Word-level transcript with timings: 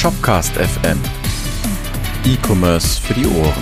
Shopcast 0.00 0.54
FM. 0.54 0.98
E-Commerce 2.24 2.98
für 2.98 3.12
die 3.12 3.26
Ohren. 3.26 3.52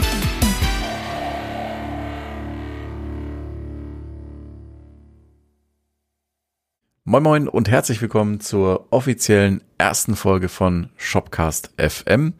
Moin 7.02 7.24
Moin 7.24 7.48
und 7.48 7.68
herzlich 7.68 8.00
willkommen 8.00 8.38
zur 8.38 8.86
offiziellen 8.92 9.64
ersten 9.78 10.14
Folge 10.14 10.48
von 10.48 10.90
Shopcast 10.96 11.72
FM. 11.76 12.34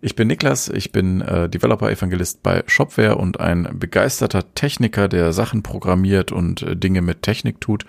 Ich 0.00 0.14
bin 0.14 0.28
Niklas, 0.28 0.68
ich 0.68 0.92
bin 0.92 1.20
äh, 1.20 1.48
Developer-Evangelist 1.48 2.44
bei 2.44 2.62
Shopware 2.68 3.16
und 3.16 3.40
ein 3.40 3.76
begeisterter 3.76 4.54
Techniker, 4.54 5.08
der 5.08 5.32
Sachen 5.32 5.64
programmiert 5.64 6.30
und 6.30 6.62
äh, 6.62 6.76
Dinge 6.76 7.02
mit 7.02 7.22
Technik 7.22 7.60
tut. 7.60 7.86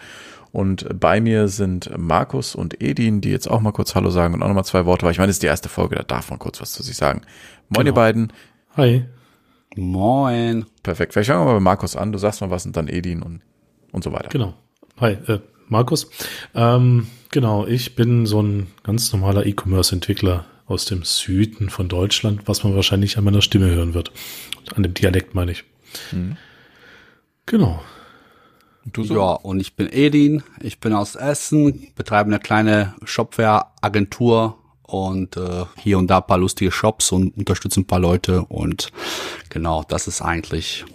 Und 0.54 0.88
bei 1.00 1.20
mir 1.20 1.48
sind 1.48 1.90
Markus 1.98 2.54
und 2.54 2.80
Edin, 2.80 3.22
die 3.22 3.32
jetzt 3.32 3.50
auch 3.50 3.60
mal 3.60 3.72
kurz 3.72 3.96
Hallo 3.96 4.12
sagen 4.12 4.36
und 4.36 4.44
auch 4.44 4.48
nochmal 4.48 4.64
zwei 4.64 4.86
Worte, 4.86 5.04
weil 5.04 5.12
ich 5.12 5.18
meine, 5.18 5.30
das 5.30 5.38
ist 5.38 5.44
die 5.44 5.48
erste 5.48 5.68
Folge, 5.68 5.96
da 5.96 6.04
darf 6.04 6.30
man 6.30 6.38
kurz 6.38 6.62
was 6.62 6.74
zu 6.74 6.84
sich 6.84 6.96
sagen. 6.96 7.22
Moin, 7.70 7.86
genau. 7.86 7.90
ihr 7.90 7.94
beiden. 7.96 8.34
Hi. 8.78 9.06
Moin. 9.76 10.68
Perfekt. 10.84 11.14
Vielleicht 11.14 11.30
fangen 11.30 11.42
wir 11.42 11.46
mal 11.46 11.54
bei 11.56 11.60
Markus 11.60 11.96
an. 11.96 12.12
Du 12.12 12.20
sagst 12.20 12.42
mal 12.42 12.52
was 12.52 12.68
und 12.68 12.78
dann 12.78 12.88
Edin 12.88 13.24
und, 13.24 13.42
und 13.92 14.04
so 14.04 14.12
weiter. 14.12 14.30
Genau. 14.30 14.54
Hi. 15.00 15.14
Äh, 15.26 15.40
Markus. 15.70 16.12
Ähm, 16.54 17.08
genau, 17.32 17.66
ich 17.66 17.96
bin 17.96 18.28
so 18.28 18.40
ein 18.40 18.68
ganz 18.84 19.12
normaler 19.12 19.48
E-Commerce-Entwickler 19.48 20.46
aus 20.68 20.86
dem 20.86 21.04
Süden 21.04 21.72
von 21.72 21.90
Deutschland, 21.90 22.48
was 22.48 22.64
man 22.64 22.76
wahrscheinlich 22.76 23.18
an 23.18 23.24
meiner 23.24 23.42
Stimme 23.42 23.72
hören 23.72 23.96
wird. 23.96 24.12
An 24.76 24.84
dem 24.84 24.94
Dialekt 24.94 25.34
meine 25.34 25.52
ich. 25.52 25.64
Mhm. 26.12 26.38
Genau. 27.48 27.82
Und 28.86 29.06
so? 29.06 29.16
Ja, 29.16 29.34
und 29.34 29.60
ich 29.60 29.76
bin 29.76 29.92
Edin, 29.92 30.44
ich 30.62 30.80
bin 30.80 30.94
aus 30.94 31.16
Essen, 31.16 31.88
betreibe 31.96 32.28
eine 32.28 32.40
kleine 32.40 32.96
Shopware-Agentur 33.04 34.58
und 34.84 35.38
äh, 35.38 35.66
hier 35.78 35.98
und 35.98 36.08
da 36.08 36.18
ein 36.18 36.28
paar 36.28 36.38
lustige 36.38 36.72
Shops 36.72 37.12
und 37.12 37.38
unterstütze 37.38 37.82
ein 37.82 37.88
paar 37.88 38.00
Leute. 38.00 38.44
Und 38.44 38.92
genau, 39.50 39.84
das 39.88 40.08
ist 40.08 40.22
eigentlich 40.22 40.86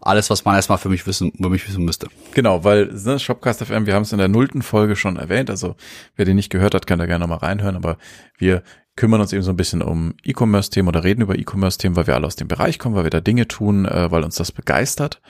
alles, 0.00 0.30
was 0.30 0.44
man 0.44 0.56
erstmal 0.56 0.78
für 0.78 0.88
mich 0.88 1.06
wissen, 1.06 1.30
über 1.30 1.48
mich 1.48 1.66
wissen 1.68 1.84
müsste. 1.84 2.08
Genau, 2.34 2.64
weil 2.64 2.86
ne, 2.86 3.18
Shopcast 3.18 3.64
FM, 3.64 3.86
wir 3.86 3.94
haben 3.94 4.02
es 4.02 4.12
in 4.12 4.18
der 4.18 4.28
nullten 4.28 4.62
Folge 4.62 4.96
schon 4.96 5.16
erwähnt, 5.16 5.50
also 5.50 5.76
wer 6.16 6.24
den 6.24 6.36
nicht 6.36 6.50
gehört 6.50 6.74
hat, 6.74 6.86
kann 6.86 6.98
da 6.98 7.06
gerne 7.06 7.22
nochmal 7.22 7.38
reinhören, 7.38 7.76
aber 7.76 7.98
wir 8.36 8.62
kümmern 8.96 9.20
uns 9.20 9.32
eben 9.32 9.42
so 9.42 9.50
ein 9.50 9.56
bisschen 9.56 9.80
um 9.80 10.14
E-Commerce-Themen 10.24 10.88
oder 10.88 11.04
reden 11.04 11.22
über 11.22 11.38
E-Commerce-Themen, 11.38 11.96
weil 11.96 12.06
wir 12.06 12.14
alle 12.14 12.26
aus 12.26 12.36
dem 12.36 12.48
Bereich 12.48 12.78
kommen, 12.78 12.94
weil 12.94 13.04
wir 13.04 13.10
da 13.10 13.20
Dinge 13.20 13.48
tun, 13.48 13.86
äh, 13.86 14.10
weil 14.10 14.24
uns 14.24 14.36
das 14.36 14.52
begeistert 14.52 15.20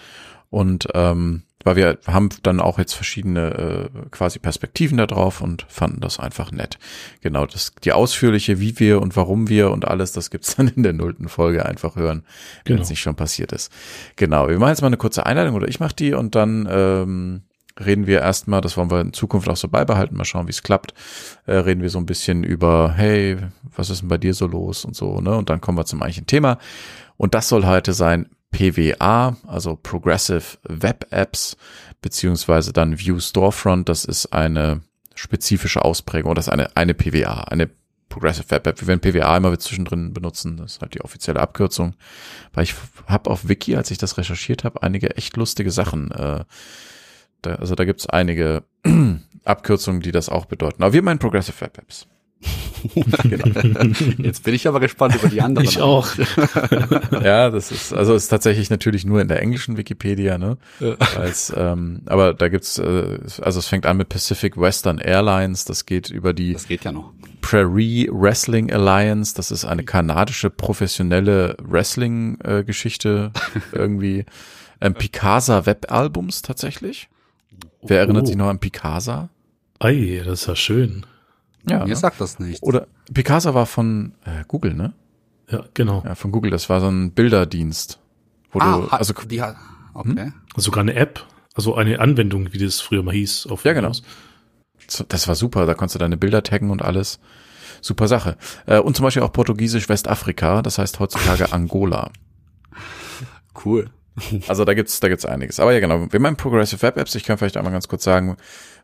und 0.53 0.86
ähm, 0.92 1.45
weil 1.64 1.77
wir 1.77 1.98
haben 2.06 2.28
dann 2.42 2.61
auch 2.61 2.78
jetzt 2.78 2.92
verschiedene 2.92 3.91
äh, 3.95 4.08
quasi 4.11 4.39
Perspektiven 4.39 4.98
da 4.98 5.06
drauf 5.06 5.41
und 5.41 5.64
fanden 5.67 6.00
das 6.00 6.20
einfach 6.20 6.53
nett. 6.53 6.78
Genau, 7.22 7.47
das 7.47 7.72
die 7.83 7.92
ausführliche, 7.92 8.61
wie 8.61 8.78
wir 8.78 9.00
und 9.00 9.17
warum 9.17 9.48
wir 9.48 9.70
und 9.70 9.89
alles, 9.89 10.12
das 10.12 10.30
gibt's 10.30 10.56
dann 10.56 10.69
in 10.69 10.83
der 10.83 10.92
nullten 10.92 11.28
Folge 11.28 11.64
einfach 11.64 11.97
hören, 11.97 12.25
wenn 12.64 12.75
genau. 12.75 12.83
es 12.83 12.91
nicht 12.91 13.00
schon 13.00 13.17
passiert 13.17 13.53
ist. 13.53 13.73
Genau, 14.17 14.48
wir 14.48 14.58
machen 14.58 14.70
jetzt 14.70 14.83
mal 14.83 14.89
eine 14.89 14.98
kurze 14.98 15.25
Einleitung 15.25 15.55
oder 15.56 15.69
ich 15.69 15.80
mache 15.80 15.97
die 15.97 16.12
und 16.12 16.34
dann 16.34 16.69
ähm, 16.70 17.42
reden 17.83 18.06
wir 18.06 18.20
erstmal, 18.20 18.61
das 18.61 18.77
wollen 18.77 18.91
wir 18.91 19.00
in 19.00 19.14
Zukunft 19.14 19.48
auch 19.48 19.56
so 19.56 19.69
beibehalten, 19.69 20.19
mal 20.19 20.27
schauen, 20.27 20.48
wie 20.48 20.53
es 20.53 20.62
klappt, 20.62 20.92
äh, 21.47 21.55
reden 21.55 21.80
wir 21.80 21.89
so 21.89 21.98
ein 21.98 22.06
bisschen 22.06 22.45
über, 22.45 22.92
hey, 22.95 23.39
was 23.75 23.89
ist 23.89 24.03
denn 24.03 24.08
bei 24.08 24.19
dir 24.19 24.34
so 24.34 24.47
los 24.47 24.84
und 24.84 24.95
so, 24.95 25.19
ne? 25.23 25.34
Und 25.34 25.48
dann 25.48 25.62
kommen 25.62 25.78
wir 25.78 25.86
zum 25.86 26.03
eigentlichen 26.03 26.27
Thema. 26.27 26.58
Und 27.17 27.34
das 27.34 27.48
soll 27.48 27.64
heute 27.64 27.95
sein 27.95 28.28
PWA, 28.53 29.36
also 29.47 29.77
Progressive 29.77 30.58
Web 30.69 31.06
Apps, 31.11 31.56
beziehungsweise 32.00 32.72
dann 32.72 32.98
View 32.98 33.19
Storefront, 33.19 33.89
das 33.89 34.05
ist 34.05 34.33
eine 34.33 34.83
spezifische 35.14 35.84
Ausprägung 35.84 36.34
das 36.34 36.47
ist 36.47 36.53
eine, 36.53 36.77
eine 36.77 36.95
PWA, 36.95 37.42
eine 37.42 37.69
Progressive 38.12 38.50
Web 38.50 38.67
App. 38.67 38.80
Wir 38.80 38.89
werden 38.89 39.00
PWA 39.00 39.36
immer 39.39 39.58
zwischendrin 39.58 40.12
benutzen, 40.12 40.58
das 40.58 40.75
ist 40.75 40.83
halt 40.83 40.92
die 40.92 41.00
offizielle 41.00 41.41
Abkürzung. 41.41 41.95
Weil 42.53 42.64
ich 42.64 42.75
habe 43.06 43.30
auf 43.30 43.48
Wiki, 43.48 43.75
als 43.75 43.91
ich 43.91 43.97
das 43.97 44.19
recherchiert 44.19 44.64
habe, 44.64 44.83
einige 44.83 45.17
echt 45.17 45.36
lustige 45.39 45.70
Sachen. 45.70 46.11
Äh, 46.11 46.45
da, 47.41 47.55
also 47.55 47.74
da 47.74 47.86
gibt's 47.86 48.07
einige 48.07 48.64
Abkürzungen, 49.45 50.02
die 50.02 50.12
das 50.12 50.29
auch 50.29 50.45
bedeuten. 50.45 50.83
Aber 50.83 50.92
wir 50.92 51.02
meinen 51.02 51.18
Progressive 51.18 51.58
Web 51.62 51.79
Apps. 51.79 52.07
genau. 53.23 53.83
Jetzt 54.19 54.45
bin 54.45 54.55
ich 54.55 54.67
aber 54.67 54.80
gespannt 54.80 55.14
über 55.14 55.29
die 55.29 55.41
anderen. 55.41 55.67
Ich 55.67 55.80
auch. 55.80 56.08
ja, 57.23 57.51
das 57.51 57.70
ist, 57.70 57.92
also 57.92 58.14
ist 58.14 58.29
tatsächlich 58.29 58.70
natürlich 58.70 59.05
nur 59.05 59.20
in 59.20 59.29
der 59.29 59.41
englischen 59.41 59.77
Wikipedia, 59.77 60.39
ne? 60.39 60.58
Ja. 60.80 60.97
Als, 61.17 61.53
ähm, 61.57 62.03
aber 62.07 62.35
da 62.35 62.48
gibt's, 62.48 62.79
äh, 62.79 63.19
also 63.41 63.58
es 63.58 63.69
fängt 63.69 63.86
an 63.86 63.97
mit 63.97 64.08
Pacific 64.08 64.57
Western 64.57 64.98
Airlines, 64.98 65.64
das 65.64 65.86
geht 65.86 66.11
über 66.11 66.33
die 66.33 66.55
das 66.55 66.67
geht 66.67 66.85
ja 66.85 66.92
noch. 66.92 67.13
Prairie 67.41 68.08
Wrestling 68.11 68.73
Alliance, 68.73 69.35
das 69.35 69.51
ist 69.51 69.64
eine 69.64 69.85
kanadische 69.85 70.51
professionelle 70.51 71.57
Wrestling-Geschichte 71.63 73.33
äh, 73.35 73.59
irgendwie. 73.77 74.24
Ähm, 74.80 74.95
Picasa 74.95 75.67
Webalbums 75.67 76.42
tatsächlich. 76.42 77.09
Wer 77.83 78.01
erinnert 78.01 78.24
oh. 78.24 78.27
sich 78.27 78.36
noch 78.36 78.48
an 78.48 78.59
Picasa? 78.59 79.29
Ei, 79.79 80.23
das 80.24 80.42
ist 80.42 80.47
ja 80.47 80.57
schön. 80.57 81.05
Ja, 81.68 81.80
Mir 81.80 81.86
ne? 81.86 81.96
sagt 81.96 82.20
das 82.20 82.39
nicht. 82.39 82.62
Oder 82.62 82.86
Picasa 83.12 83.55
war 83.55 83.67
von 83.67 84.14
äh, 84.24 84.45
Google, 84.48 84.74
ne? 84.74 84.95
Ja, 85.48 85.64
genau. 85.74 86.02
Ja, 86.05 86.14
von 86.14 86.33
Google. 86.33 86.50
Das 86.50 86.68
war 86.68 86.80
so 86.80 86.89
ein 86.89 87.12
Bilderdienst. 87.12 87.98
Wo 88.50 88.61
ah, 88.61 88.77
du, 88.77 88.86
also 88.89 89.14
die 89.14 89.42
hat, 89.42 89.56
okay. 89.95 90.27
Hm? 90.27 90.34
Sogar 90.56 90.83
eine 90.83 90.95
App, 90.95 91.24
also 91.55 91.74
eine 91.74 92.00
Anwendung, 92.00 92.52
wie 92.52 92.58
das 92.58 92.80
früher 92.80 93.02
mal 93.02 93.14
hieß. 93.14 93.46
Auf 93.46 93.64
ja, 93.64 93.73
genau. 93.73 93.92
Das 95.08 95.28
war 95.28 95.34
super. 95.34 95.67
Da 95.67 95.74
konntest 95.74 95.95
du 95.95 95.98
deine 95.98 96.17
Bilder 96.17 96.42
taggen 96.42 96.70
und 96.70 96.83
alles. 96.83 97.20
Super 97.80 98.08
Sache. 98.08 98.36
Äh, 98.67 98.79
und 98.79 98.96
zum 98.96 99.05
Beispiel 99.05 99.23
auch 99.23 99.33
Portugiesisch 99.33 99.89
Westafrika. 99.89 100.62
Das 100.62 100.79
heißt 100.79 101.00
heutzutage 101.00 101.52
Angola. 101.52 102.11
Cool. 103.64 103.90
Also 104.46 104.64
da 104.64 104.74
gibt's 104.74 105.00
da 105.00 105.08
gibt's 105.08 105.24
einiges. 105.24 105.58
Aber 105.58 105.73
ja 105.73 105.80
genau, 105.80 106.12
wir 106.12 106.20
meinen 106.20 106.36
Progressive 106.36 106.83
Web 106.83 106.96
Apps. 106.96 107.14
Ich 107.14 107.24
kann 107.24 107.39
vielleicht 107.39 107.56
einmal 107.56 107.73
ganz 107.73 107.89
kurz 107.89 108.05
sagen, 108.05 108.36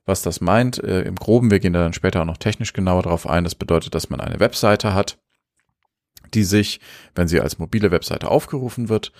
was 0.04 0.22
das 0.22 0.40
meint. 0.40 0.82
Äh, 0.82 1.02
Im 1.02 1.16
Groben, 1.16 1.50
wir 1.50 1.60
gehen 1.60 1.72
da 1.72 1.80
dann 1.82 1.92
später 1.92 2.22
auch 2.22 2.26
noch 2.26 2.36
technisch 2.36 2.72
genauer 2.72 3.02
drauf 3.02 3.28
ein. 3.28 3.44
Das 3.44 3.54
bedeutet, 3.54 3.94
dass 3.94 4.10
man 4.10 4.20
eine 4.20 4.40
Webseite 4.40 4.94
hat, 4.94 5.18
die 6.34 6.44
sich, 6.44 6.80
wenn 7.14 7.28
sie 7.28 7.40
als 7.40 7.58
mobile 7.58 7.90
Webseite 7.90 8.30
aufgerufen 8.30 8.88
wird, 8.88 9.12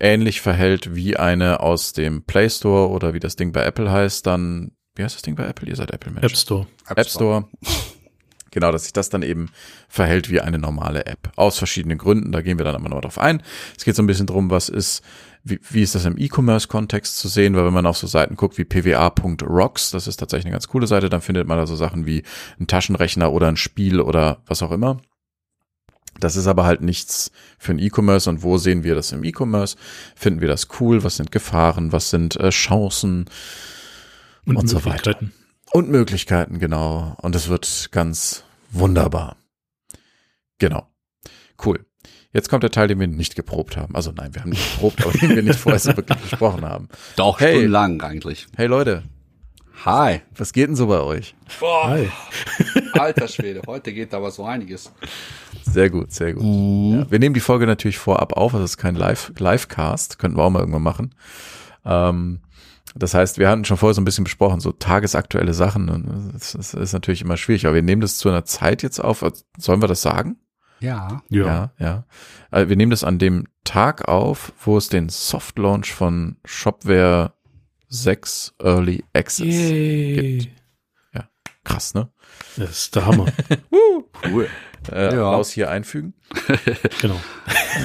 ähnlich 0.00 0.40
verhält 0.40 0.94
wie 0.94 1.16
eine 1.16 1.60
aus 1.60 1.92
dem 1.92 2.24
Play 2.24 2.50
Store 2.50 2.90
oder 2.90 3.14
wie 3.14 3.20
das 3.20 3.36
Ding 3.36 3.52
bei 3.52 3.64
Apple 3.64 3.90
heißt, 3.90 4.26
dann, 4.26 4.72
wie 4.94 5.04
heißt 5.04 5.14
das 5.14 5.22
Ding 5.22 5.36
bei 5.36 5.46
Apple? 5.46 5.68
Ihr 5.68 5.76
seid 5.76 5.90
Apple-Mensch. 5.92 6.24
App 6.24 6.36
Store. 6.36 6.66
App 6.88 7.08
Store. 7.08 7.48
Genau, 8.54 8.70
dass 8.70 8.84
sich 8.84 8.92
das 8.92 9.08
dann 9.10 9.22
eben 9.22 9.50
verhält 9.88 10.30
wie 10.30 10.40
eine 10.40 10.58
normale 10.58 11.06
App. 11.06 11.32
Aus 11.34 11.58
verschiedenen 11.58 11.98
Gründen, 11.98 12.30
da 12.30 12.40
gehen 12.40 12.56
wir 12.56 12.64
dann 12.64 12.76
aber 12.76 12.88
noch 12.88 13.00
drauf 13.00 13.18
ein. 13.18 13.42
Es 13.76 13.84
geht 13.84 13.96
so 13.96 14.02
ein 14.02 14.06
bisschen 14.06 14.28
drum, 14.28 14.48
was 14.48 14.68
ist 14.68 15.02
wie, 15.42 15.58
wie 15.68 15.82
ist 15.82 15.94
das 15.94 16.06
im 16.06 16.16
E-Commerce-Kontext 16.16 17.18
zu 17.18 17.28
sehen? 17.28 17.54
Weil 17.54 17.66
wenn 17.66 17.74
man 17.74 17.84
auf 17.84 17.98
so 17.98 18.06
Seiten 18.06 18.36
guckt 18.36 18.56
wie 18.56 18.64
pwa.rocks, 18.64 19.90
das 19.90 20.06
ist 20.06 20.16
tatsächlich 20.16 20.46
eine 20.46 20.52
ganz 20.52 20.68
coole 20.68 20.86
Seite, 20.86 21.10
dann 21.10 21.20
findet 21.20 21.46
man 21.46 21.58
da 21.58 21.66
so 21.66 21.76
Sachen 21.76 22.06
wie 22.06 22.22
ein 22.58 22.66
Taschenrechner 22.66 23.30
oder 23.32 23.48
ein 23.48 23.56
Spiel 23.56 24.00
oder 24.00 24.38
was 24.46 24.62
auch 24.62 24.70
immer. 24.70 24.98
Das 26.20 26.36
ist 26.36 26.46
aber 26.46 26.64
halt 26.64 26.80
nichts 26.80 27.32
für 27.58 27.72
ein 27.72 27.80
E-Commerce 27.80 28.30
und 28.30 28.44
wo 28.44 28.56
sehen 28.56 28.84
wir 28.84 28.94
das 28.94 29.10
im 29.10 29.24
E-Commerce? 29.24 29.76
Finden 30.14 30.40
wir 30.40 30.48
das 30.48 30.68
cool? 30.80 31.02
Was 31.02 31.16
sind 31.16 31.32
Gefahren? 31.32 31.92
Was 31.92 32.10
sind 32.10 32.36
äh, 32.36 32.50
Chancen? 32.50 33.26
Und, 34.46 34.56
und 34.56 34.68
so 34.68 34.84
weiter. 34.84 35.18
Und 35.74 35.90
Möglichkeiten, 35.90 36.60
genau. 36.60 37.16
Und 37.20 37.34
es 37.34 37.48
wird 37.48 37.88
ganz 37.90 38.44
wunderbar. 38.70 39.36
Genau. 40.60 40.86
Cool. 41.64 41.84
Jetzt 42.32 42.48
kommt 42.48 42.62
der 42.62 42.70
Teil, 42.70 42.86
den 42.86 43.00
wir 43.00 43.08
nicht 43.08 43.34
geprobt 43.34 43.76
haben. 43.76 43.96
Also 43.96 44.12
nein, 44.12 44.32
wir 44.36 44.42
haben 44.42 44.50
nicht 44.50 44.74
geprobt, 44.74 45.02
aber 45.04 45.10
den 45.10 45.34
wir 45.34 45.42
nicht 45.42 45.58
vorher 45.58 45.80
so 45.80 45.96
wirklich 45.96 46.16
besprochen 46.30 46.64
haben. 46.64 46.88
Doch, 47.16 47.40
hey, 47.40 47.54
stundenlang 47.54 48.00
eigentlich. 48.02 48.46
Hey 48.56 48.68
Leute. 48.68 49.02
Hi. 49.84 50.20
Was 50.36 50.52
geht 50.52 50.68
denn 50.68 50.76
so 50.76 50.86
bei 50.86 51.00
euch? 51.00 51.34
Boah. 51.58 51.88
Hi. 51.88 52.08
Alter 52.92 53.26
Schwede, 53.26 53.60
heute 53.66 53.92
geht 53.92 54.14
aber 54.14 54.30
so 54.30 54.44
einiges. 54.44 54.92
Sehr 55.64 55.90
gut, 55.90 56.12
sehr 56.12 56.34
gut. 56.34 56.44
Mhm. 56.44 57.00
Ja, 57.00 57.10
wir 57.10 57.18
nehmen 57.18 57.34
die 57.34 57.40
Folge 57.40 57.66
natürlich 57.66 57.98
vorab 57.98 58.34
auf, 58.34 58.54
also 58.54 58.64
es 58.64 58.72
ist 58.72 58.78
kein 58.78 58.94
Live, 58.94 59.32
Livecast, 59.36 60.20
könnten 60.20 60.36
wir 60.36 60.44
auch 60.44 60.50
mal 60.50 60.60
irgendwann 60.60 60.84
machen. 60.84 61.16
Ähm, 61.84 62.38
das 62.94 63.14
heißt, 63.14 63.38
wir 63.38 63.48
hatten 63.48 63.64
schon 63.64 63.76
vorher 63.76 63.94
so 63.94 64.00
ein 64.00 64.04
bisschen 64.04 64.24
besprochen, 64.24 64.60
so 64.60 64.72
tagesaktuelle 64.72 65.52
Sachen. 65.52 66.30
Das, 66.32 66.52
das 66.52 66.74
ist 66.74 66.92
natürlich 66.92 67.22
immer 67.22 67.36
schwierig, 67.36 67.66
aber 67.66 67.74
wir 67.74 67.82
nehmen 67.82 68.00
das 68.00 68.18
zu 68.18 68.28
einer 68.28 68.44
Zeit 68.44 68.82
jetzt 68.82 69.00
auf. 69.00 69.24
Sollen 69.58 69.82
wir 69.82 69.88
das 69.88 70.02
sagen? 70.02 70.36
Ja. 70.80 71.22
Ja. 71.28 71.46
Ja, 71.46 71.72
ja. 71.78 72.04
Also 72.50 72.68
wir 72.68 72.76
nehmen 72.76 72.90
das 72.90 73.04
an 73.04 73.18
dem 73.18 73.46
Tag 73.64 74.06
auf, 74.06 74.52
wo 74.60 74.76
es 74.76 74.88
den 74.88 75.08
Soft 75.08 75.58
Launch 75.58 75.92
von 75.92 76.36
Shopware 76.44 77.32
6 77.88 78.54
Early 78.62 79.04
Access 79.12 79.46
Yay. 79.46 80.38
gibt. 80.38 80.62
Ja, 81.14 81.28
krass, 81.64 81.94
ne? 81.94 82.10
Das 82.56 82.70
ist 82.70 82.94
der 82.94 83.06
Hammer. 83.06 83.26
cool. 84.30 84.48
Äh, 84.92 85.14
ja. 85.14 85.26
Applaus 85.26 85.50
hier 85.50 85.70
einfügen. 85.70 86.14
genau. 87.00 87.18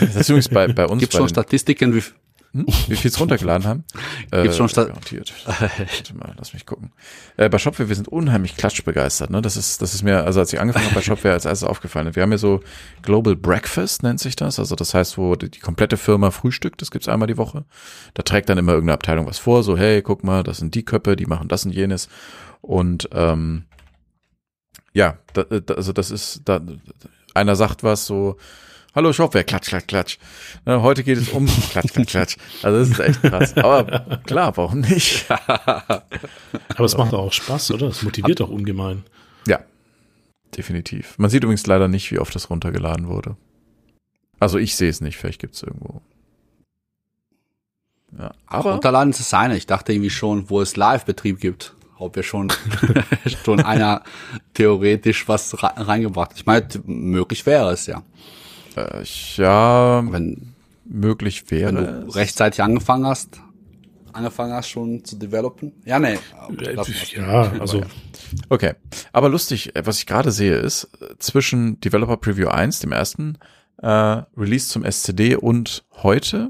Das 0.02 0.16
ist 0.16 0.30
übrigens 0.30 0.50
bei, 0.50 0.68
bei 0.68 0.86
uns. 0.86 1.00
Gibt 1.00 1.14
es 1.14 1.18
schon 1.18 1.30
Statistiken, 1.30 1.96
wie, 1.96 2.04
Hm? 2.52 2.66
Wie 2.88 2.96
viel 2.96 3.12
es 3.12 3.20
runtergeladen 3.20 3.68
haben? 3.68 3.84
Gibt's 4.32 4.58
schon 4.58 4.70
Sta- 4.70 4.86
garantiert. 4.86 5.32
Warte 5.46 6.16
mal, 6.16 6.34
lass 6.38 6.54
mich 6.54 6.66
gucken. 6.66 6.92
Äh, 7.38 7.48
bei 7.48 7.60
Shopware, 7.60 7.90
wir 7.90 7.96
sind 7.96 8.08
unheimlich 8.08 8.58
klatschbegeistert. 8.58 9.30
Ne? 9.30 9.42
Das 9.44 9.56
ist, 9.56 9.82
das 9.84 9.94
ist 9.94 10.02
mir, 10.02 10.24
also 10.24 10.40
als 10.40 10.52
ich 10.52 10.60
angefangen 10.60 10.86
habe 10.86 10.96
bei 10.96 11.02
Shopware, 11.02 11.34
als 11.34 11.46
erstes 11.46 11.68
aufgefallen. 11.68 12.16
Wir 12.16 12.24
haben 12.24 12.32
ja 12.32 12.40
so 12.40 12.62
Global 13.04 13.36
Breakfast, 13.36 14.02
nennt 14.02 14.20
sich 14.20 14.36
das. 14.36 14.58
Also 14.58 14.76
das 14.76 14.96
heißt, 14.96 15.18
wo 15.20 15.36
die, 15.36 15.50
die 15.52 15.60
komplette 15.60 15.96
Firma 15.98 16.32
frühstückt, 16.32 16.82
das 16.82 16.90
gibt's 16.90 17.08
einmal 17.08 17.28
die 17.28 17.38
Woche. 17.38 17.66
Da 18.16 18.24
trägt 18.24 18.50
dann 18.50 18.58
immer 18.58 18.72
irgendeine 18.74 18.96
Abteilung 18.96 19.28
was 19.28 19.38
vor, 19.38 19.62
so, 19.64 19.78
hey, 19.78 20.02
guck 20.02 20.24
mal, 20.24 20.42
das 20.42 20.58
sind 20.58 20.74
die 20.74 20.84
Köpfe, 20.84 21.16
die 21.16 21.28
machen 21.28 21.50
das 21.50 21.66
und 21.66 21.72
jenes. 21.72 22.10
Und 22.62 23.10
ähm, 23.14 23.66
ja, 24.94 25.18
da, 25.34 25.44
da, 25.44 25.76
also 25.76 25.94
das 25.94 26.10
ist, 26.10 26.42
da, 26.46 26.60
einer 27.36 27.56
sagt 27.56 27.84
was 27.84 28.08
so, 28.08 28.38
Hallo 28.96 29.14
Shopware, 29.14 29.44
klatsch, 29.44 29.68
klatsch, 29.70 29.88
klatsch. 29.88 30.18
Ne, 30.66 30.82
heute 30.82 31.04
geht 31.04 31.18
es 31.18 31.30
um 31.30 31.46
klatsch, 31.72 31.94
klatsch, 31.94 32.08
klatsch. 32.10 32.38
Also 32.64 32.80
das 32.80 32.90
ist 32.90 33.00
echt 33.00 33.22
krass. 33.22 33.56
Aber 33.58 34.20
klar, 34.26 34.56
warum 34.58 34.82
nicht? 34.82 35.30
Aber 35.30 36.86
es 36.86 36.98
macht 36.98 37.14
auch 37.14 37.32
Spaß, 37.32 37.72
oder? 37.72 37.88
Es 37.88 38.02
motiviert 38.02 38.42
auch 38.42 38.50
ungemein. 38.50 39.04
Ja, 39.48 39.60
definitiv. 40.58 41.18
Man 41.20 41.30
sieht 41.30 41.44
übrigens 41.44 41.68
leider 41.68 41.88
nicht, 41.88 42.12
wie 42.12 42.20
oft 42.20 42.34
das 42.34 42.50
runtergeladen 42.50 43.08
wurde. 43.08 43.36
Also 44.40 44.58
ich 44.58 44.76
sehe 44.76 44.90
es 44.90 45.02
nicht, 45.02 45.18
vielleicht 45.18 45.40
gibt's 45.40 45.62
irgendwo. 45.62 46.02
Ja, 48.18 48.34
Aber 48.48 48.60
aber 48.60 48.72
runterladen 48.74 49.12
ist 49.12 49.20
das 49.20 49.34
eine. 49.36 49.56
Ich 49.56 49.68
dachte 49.68 49.94
irgendwie 49.94 50.10
schon, 50.10 50.50
wo 50.50 50.62
es 50.62 50.76
Live-Betrieb 50.76 51.40
gibt, 51.40 51.76
ob 52.00 52.16
wir 52.16 52.24
schon, 52.24 52.52
schon 53.46 53.60
einer 53.62 54.04
theoretisch 54.56 55.28
was 55.28 55.62
re- 55.62 55.74
reingebracht. 55.76 56.32
Ich 56.36 56.48
meine, 56.48 56.68
möglich 56.86 57.46
wäre 57.46 57.72
es 57.72 57.86
ja. 57.86 58.02
Äh, 58.80 59.04
ja, 59.36 60.04
Wenn, 60.12 60.54
möglich 60.86 61.44
wenn 61.50 61.76
wäre. 61.76 62.02
du 62.02 62.08
es. 62.08 62.16
rechtzeitig 62.16 62.62
angefangen 62.62 63.06
hast, 63.06 63.40
angefangen 64.14 64.54
hast 64.54 64.70
schon 64.70 65.04
zu 65.06 65.16
developen. 65.18 65.74
Ja, 65.86 66.00
nee. 66.00 66.18
Ja, 67.16 67.52
also 67.60 67.82
Okay, 68.50 68.74
aber 69.12 69.30
lustig, 69.30 69.76
äh, 69.76 69.86
was 69.86 70.00
ich 70.00 70.06
gerade 70.06 70.32
sehe, 70.32 70.56
ist 70.56 70.90
äh, 71.02 71.16
zwischen 71.20 71.80
Developer 71.82 72.18
Preview 72.18 72.48
1, 72.48 72.80
dem 72.80 72.92
ersten 72.92 73.38
äh, 73.82 73.88
Release 73.88 74.68
zum 74.70 74.84
SCD 74.84 75.36
und 75.36 75.84
heute 76.04 76.50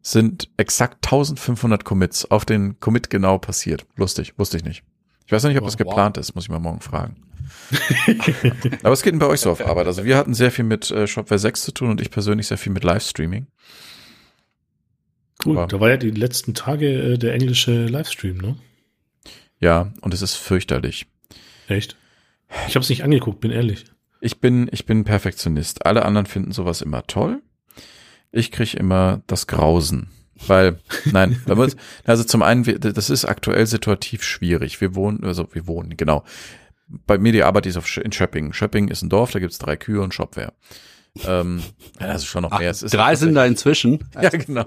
sind 0.00 0.48
exakt 0.56 1.04
1500 1.06 1.84
Commits 1.84 2.28
auf 2.30 2.44
den 2.44 2.80
Commit 2.80 3.08
genau 3.10 3.38
passiert. 3.38 3.86
Lustig, 3.96 4.34
wusste 4.38 4.56
ich 4.56 4.64
nicht. 4.64 4.82
Ich 5.26 5.32
weiß 5.32 5.42
noch 5.44 5.50
nicht, 5.50 5.58
ob 5.60 5.64
das 5.66 5.74
Wow. 5.78 5.86
geplant 5.86 6.16
ist, 6.18 6.34
muss 6.34 6.44
ich 6.44 6.50
mal 6.50 6.58
morgen 6.58 6.80
fragen. 6.80 7.16
aber 8.82 8.90
was 8.90 9.02
geht 9.02 9.12
denn 9.12 9.18
bei 9.18 9.26
euch 9.26 9.40
so 9.40 9.50
auf 9.50 9.64
Arbeit? 9.64 9.86
Also 9.86 10.04
wir 10.04 10.16
hatten 10.16 10.34
sehr 10.34 10.50
viel 10.50 10.64
mit 10.64 10.90
äh, 10.90 11.06
Shopware 11.06 11.38
6 11.38 11.62
zu 11.62 11.72
tun 11.72 11.90
und 11.90 12.00
ich 12.00 12.10
persönlich 12.10 12.46
sehr 12.46 12.58
viel 12.58 12.72
mit 12.72 12.84
Livestreaming. 12.84 13.46
cool. 15.44 15.58
Aber- 15.58 15.66
Da 15.68 15.80
war 15.80 15.90
ja 15.90 15.96
die 15.96 16.10
letzten 16.10 16.54
Tage 16.54 16.86
äh, 17.14 17.18
der 17.18 17.34
englische 17.34 17.86
Livestream, 17.86 18.38
ne? 18.38 18.56
Ja, 19.60 19.92
und 20.00 20.12
es 20.12 20.22
ist 20.22 20.34
fürchterlich. 20.34 21.06
Echt? 21.68 21.96
Ich 22.68 22.74
habe 22.74 22.82
es 22.82 22.88
nicht 22.90 23.04
angeguckt, 23.04 23.40
bin 23.40 23.50
ehrlich. 23.50 23.84
Ich 24.20 24.40
bin, 24.40 24.68
ich 24.72 24.86
bin 24.86 25.04
Perfektionist. 25.04 25.86
Alle 25.86 26.04
anderen 26.04 26.26
finden 26.26 26.52
sowas 26.52 26.82
immer 26.82 27.06
toll. 27.06 27.40
Ich 28.30 28.50
krieg 28.50 28.74
immer 28.74 29.22
das 29.26 29.46
Grausen. 29.46 30.08
Weil, 30.46 30.80
nein, 31.04 31.40
also 32.04 32.24
zum 32.24 32.42
einen, 32.42 32.64
das 32.80 33.10
ist 33.10 33.24
aktuell 33.24 33.66
situativ 33.66 34.24
schwierig. 34.24 34.80
Wir 34.80 34.94
wohnen, 34.96 35.22
also 35.24 35.48
wir 35.52 35.66
wohnen, 35.68 35.96
genau. 35.96 36.24
Bei 37.06 37.18
mir 37.18 37.32
die 37.32 37.42
Arbeit 37.42 37.66
ist 37.66 37.76
auf, 37.76 37.86
Sch- 37.86 38.00
in 38.02 38.12
Schöpping. 38.12 38.52
Schöpping 38.52 38.88
ist 38.88 39.02
ein 39.02 39.08
Dorf, 39.08 39.30
da 39.30 39.38
gibt's 39.38 39.58
drei 39.58 39.76
Kühe 39.76 40.00
und 40.02 40.12
Shopware. 40.14 40.52
Ähm, 41.26 41.62
ja, 42.00 42.06
das 42.06 42.22
ist 42.22 42.28
schon 42.28 42.42
noch 42.42 42.52
Ach, 42.52 42.58
mehr. 42.58 42.70
Es 42.70 42.82
ist 42.82 42.94
drei 42.94 43.14
sind 43.16 43.34
da 43.34 43.44
inzwischen. 43.44 43.98
Ja, 44.20 44.30
genau. 44.30 44.64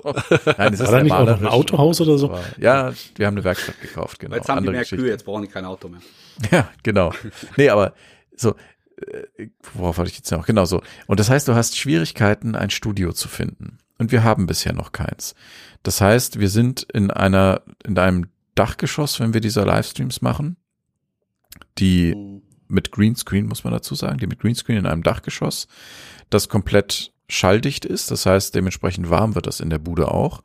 Nein, 0.57 0.73
es 0.73 0.79
ist 0.79 0.91
War 0.91 0.97
da 0.99 1.03
nicht 1.03 1.11
auch 1.11 1.25
noch 1.25 1.39
ein. 1.39 1.47
Autohaus 1.47 1.99
oder 2.01 2.17
so? 2.19 2.29
Aber, 2.29 2.43
ja, 2.59 2.93
wir 3.15 3.25
haben 3.25 3.33
eine 3.35 3.43
Werkstatt 3.43 3.81
gekauft, 3.81 4.19
genau. 4.19 4.35
Jetzt 4.35 4.47
haben 4.49 4.57
die 4.57 4.57
Andere 4.59 4.71
mehr 4.73 4.81
Geschichte. 4.81 5.03
Kühe, 5.03 5.11
jetzt 5.11 5.25
brauchen 5.25 5.41
die 5.41 5.47
kein 5.47 5.65
Auto 5.65 5.87
mehr. 5.87 6.01
Ja, 6.51 6.69
genau. 6.83 7.13
Nee, 7.57 7.69
aber 7.69 7.93
so, 8.35 8.55
äh, 9.37 9.47
worauf 9.73 9.97
wollte 9.97 10.11
ich 10.11 10.17
jetzt 10.17 10.31
noch? 10.31 10.45
Genau 10.45 10.65
so. 10.65 10.81
Und 11.07 11.19
das 11.19 11.29
heißt, 11.29 11.47
du 11.47 11.55
hast 11.55 11.77
Schwierigkeiten, 11.77 12.55
ein 12.55 12.69
Studio 12.69 13.11
zu 13.13 13.27
finden. 13.27 13.79
Und 13.97 14.11
wir 14.11 14.23
haben 14.23 14.45
bisher 14.45 14.73
noch 14.73 14.91
keins. 14.91 15.33
Das 15.83 16.01
heißt, 16.01 16.39
wir 16.39 16.49
sind 16.49 16.83
in 16.93 17.09
einer, 17.09 17.61
in 17.85 17.97
einem 17.97 18.27
Dachgeschoss, 18.55 19.19
wenn 19.19 19.33
wir 19.33 19.41
diese 19.41 19.63
Livestreams 19.63 20.21
machen, 20.21 20.57
die 21.77 22.15
mit 22.67 22.91
Greenscreen, 22.91 23.45
muss 23.47 23.63
man 23.63 23.73
dazu 23.73 23.95
sagen, 23.95 24.17
die 24.17 24.27
mit 24.27 24.39
Greenscreen 24.39 24.77
in 24.79 24.85
einem 24.85 25.03
Dachgeschoss, 25.03 25.67
das 26.29 26.49
komplett 26.49 27.11
schalldicht 27.29 27.85
ist. 27.85 28.11
Das 28.11 28.25
heißt, 28.25 28.53
dementsprechend 28.55 29.09
warm 29.09 29.35
wird 29.35 29.47
das 29.47 29.59
in 29.59 29.69
der 29.69 29.79
Bude 29.79 30.09
auch. 30.09 30.41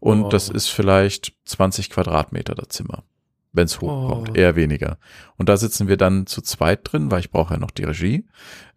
Und 0.00 0.24
Oh. 0.24 0.28
das 0.28 0.48
ist 0.48 0.68
vielleicht 0.68 1.32
20 1.44 1.90
Quadratmeter 1.90 2.54
das 2.54 2.68
Zimmer. 2.68 3.04
Wenn 3.52 3.64
es 3.66 3.80
hochkommt, 3.80 4.30
Oh. 4.30 4.34
eher 4.34 4.54
weniger. 4.54 4.98
Und 5.36 5.48
da 5.48 5.56
sitzen 5.56 5.88
wir 5.88 5.96
dann 5.96 6.26
zu 6.26 6.40
zweit 6.40 6.80
drin, 6.84 7.10
weil 7.10 7.18
ich 7.20 7.30
brauche 7.30 7.54
ja 7.54 7.60
noch 7.60 7.72
die 7.72 7.82
Regie, 7.84 8.26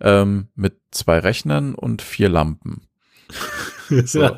ähm, 0.02 0.48
mit 0.56 0.80
zwei 0.92 1.20
Rechnern 1.20 1.76
und 1.76 2.02
vier 2.02 2.30
Lampen. 2.30 2.82
So. 4.06 4.30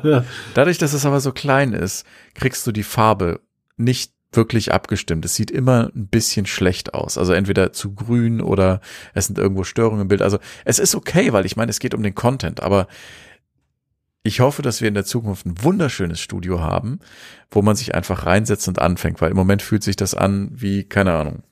Dadurch, 0.54 0.76
dass 0.78 0.92
es 0.92 1.06
aber 1.06 1.20
so 1.20 1.32
klein 1.32 1.72
ist, 1.72 2.04
kriegst 2.34 2.66
du 2.66 2.72
die 2.72 2.82
Farbe 2.82 3.40
nicht 3.76 4.12
wirklich 4.36 4.72
abgestimmt. 4.72 5.24
Es 5.24 5.34
sieht 5.34 5.50
immer 5.50 5.90
ein 5.94 6.08
bisschen 6.08 6.46
schlecht 6.46 6.94
aus. 6.94 7.18
Also 7.18 7.32
entweder 7.32 7.72
zu 7.72 7.94
grün 7.94 8.40
oder 8.40 8.80
es 9.14 9.26
sind 9.26 9.38
irgendwo 9.38 9.64
Störungen 9.64 10.02
im 10.02 10.08
Bild. 10.08 10.22
Also 10.22 10.38
es 10.64 10.78
ist 10.78 10.94
okay, 10.94 11.32
weil 11.32 11.46
ich 11.46 11.56
meine, 11.56 11.70
es 11.70 11.78
geht 11.78 11.94
um 11.94 12.02
den 12.02 12.14
Content, 12.14 12.62
aber 12.62 12.86
ich 14.22 14.40
hoffe, 14.40 14.62
dass 14.62 14.80
wir 14.80 14.88
in 14.88 14.94
der 14.94 15.04
Zukunft 15.04 15.46
ein 15.46 15.62
wunderschönes 15.62 16.20
Studio 16.20 16.60
haben, 16.60 17.00
wo 17.50 17.62
man 17.62 17.76
sich 17.76 17.94
einfach 17.94 18.26
reinsetzt 18.26 18.66
und 18.68 18.80
anfängt, 18.80 19.20
weil 19.20 19.30
im 19.30 19.36
Moment 19.36 19.62
fühlt 19.62 19.84
sich 19.84 19.96
das 19.96 20.14
an 20.14 20.50
wie, 20.52 20.84
keine 20.84 21.12
Ahnung, 21.14 21.44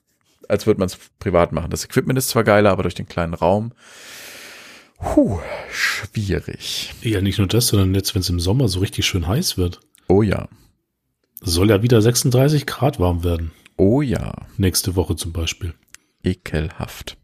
als 0.49 0.67
würde 0.67 0.79
man 0.79 0.87
es 0.87 0.97
privat 1.19 1.53
machen. 1.53 1.69
Das 1.69 1.85
Equipment 1.85 2.19
ist 2.19 2.29
zwar 2.29 2.43
geiler, 2.43 2.71
aber 2.71 2.83
durch 2.83 2.95
den 2.95 3.07
kleinen 3.07 3.33
Raum, 3.33 3.71
puh, 4.99 5.39
schwierig. 5.71 6.93
ja, 7.01 7.21
nicht 7.21 7.37
nur 7.37 7.47
das, 7.47 7.67
sondern 7.67 7.95
jetzt, 7.95 8.13
wenn 8.13 8.21
es 8.21 8.29
im 8.29 8.41
Sommer 8.41 8.67
so 8.67 8.79
richtig 8.79 9.05
schön 9.05 9.25
heiß 9.27 9.57
wird, 9.57 9.79
Oh 10.07 10.21
ja, 10.21 10.47
soll 11.45 11.69
ja 11.69 11.81
wieder 11.81 12.01
36 12.01 12.65
Grad 12.65 12.99
warm 12.99 13.23
werden. 13.23 13.51
oh 13.77 14.01
ja. 14.01 14.33
Nächste 14.57 14.95
Woche 14.95 15.15
zum 15.15 15.31
Beispiel. 15.33 15.73
Ekelhaft. 16.23 17.17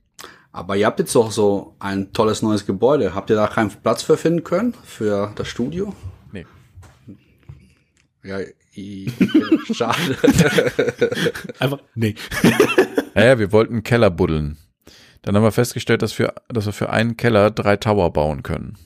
Aber 0.51 0.75
ihr 0.75 0.85
habt 0.85 0.99
jetzt 0.99 1.15
doch 1.15 1.31
so 1.31 1.75
ein 1.79 2.11
tolles 2.13 2.41
neues 2.41 2.65
Gebäude. 2.65 3.15
Habt 3.15 3.29
ihr 3.29 3.35
da 3.35 3.47
keinen 3.47 3.69
Platz 3.69 4.03
für 4.03 4.17
finden 4.17 4.43
können? 4.43 4.73
Für 4.83 5.31
das 5.35 5.47
Studio? 5.47 5.95
Nee. 6.31 6.45
Ja, 8.23 8.39
i- 8.75 9.11
schade. 9.73 10.17
Einfach, 11.59 11.79
nee. 11.95 12.15
Naja, 13.13 13.39
wir 13.39 13.51
wollten 13.51 13.73
einen 13.73 13.83
Keller 13.83 14.09
buddeln. 14.09 14.57
Dann 15.21 15.35
haben 15.35 15.43
wir 15.43 15.51
festgestellt, 15.51 16.01
dass 16.01 16.17
wir, 16.17 16.33
dass 16.47 16.65
wir 16.65 16.71
für 16.73 16.89
einen 16.91 17.17
Keller 17.17 17.51
drei 17.51 17.75
Tower 17.77 18.11
bauen 18.13 18.41
können. 18.41 18.77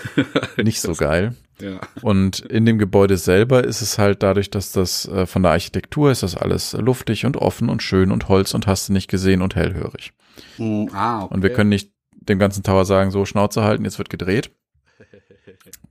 Nicht 0.56 0.80
so 0.80 0.92
geil. 0.94 1.34
Ja. 1.60 1.80
Und 2.02 2.40
in 2.40 2.66
dem 2.66 2.78
Gebäude 2.78 3.16
selber 3.16 3.64
ist 3.64 3.82
es 3.82 3.98
halt 3.98 4.22
dadurch, 4.22 4.50
dass 4.50 4.72
das 4.72 5.06
äh, 5.08 5.26
von 5.26 5.42
der 5.42 5.52
Architektur 5.52 6.10
ist 6.10 6.22
das 6.22 6.36
alles 6.36 6.72
luftig 6.72 7.24
und 7.26 7.36
offen 7.36 7.68
und 7.68 7.82
schön 7.82 8.10
und 8.10 8.28
Holz 8.28 8.54
und 8.54 8.66
hast 8.66 8.88
du 8.88 8.92
nicht 8.92 9.08
gesehen 9.08 9.42
und 9.42 9.54
hellhörig. 9.54 10.12
Mm, 10.58 10.86
ah, 10.92 11.24
okay. 11.24 11.34
Und 11.34 11.42
wir 11.42 11.52
können 11.52 11.70
nicht 11.70 11.92
dem 12.12 12.38
ganzen 12.38 12.62
Tower 12.62 12.84
sagen, 12.84 13.10
so 13.10 13.24
Schnauze 13.24 13.62
halten, 13.62 13.84
jetzt 13.84 13.98
wird 13.98 14.10
gedreht. 14.10 14.50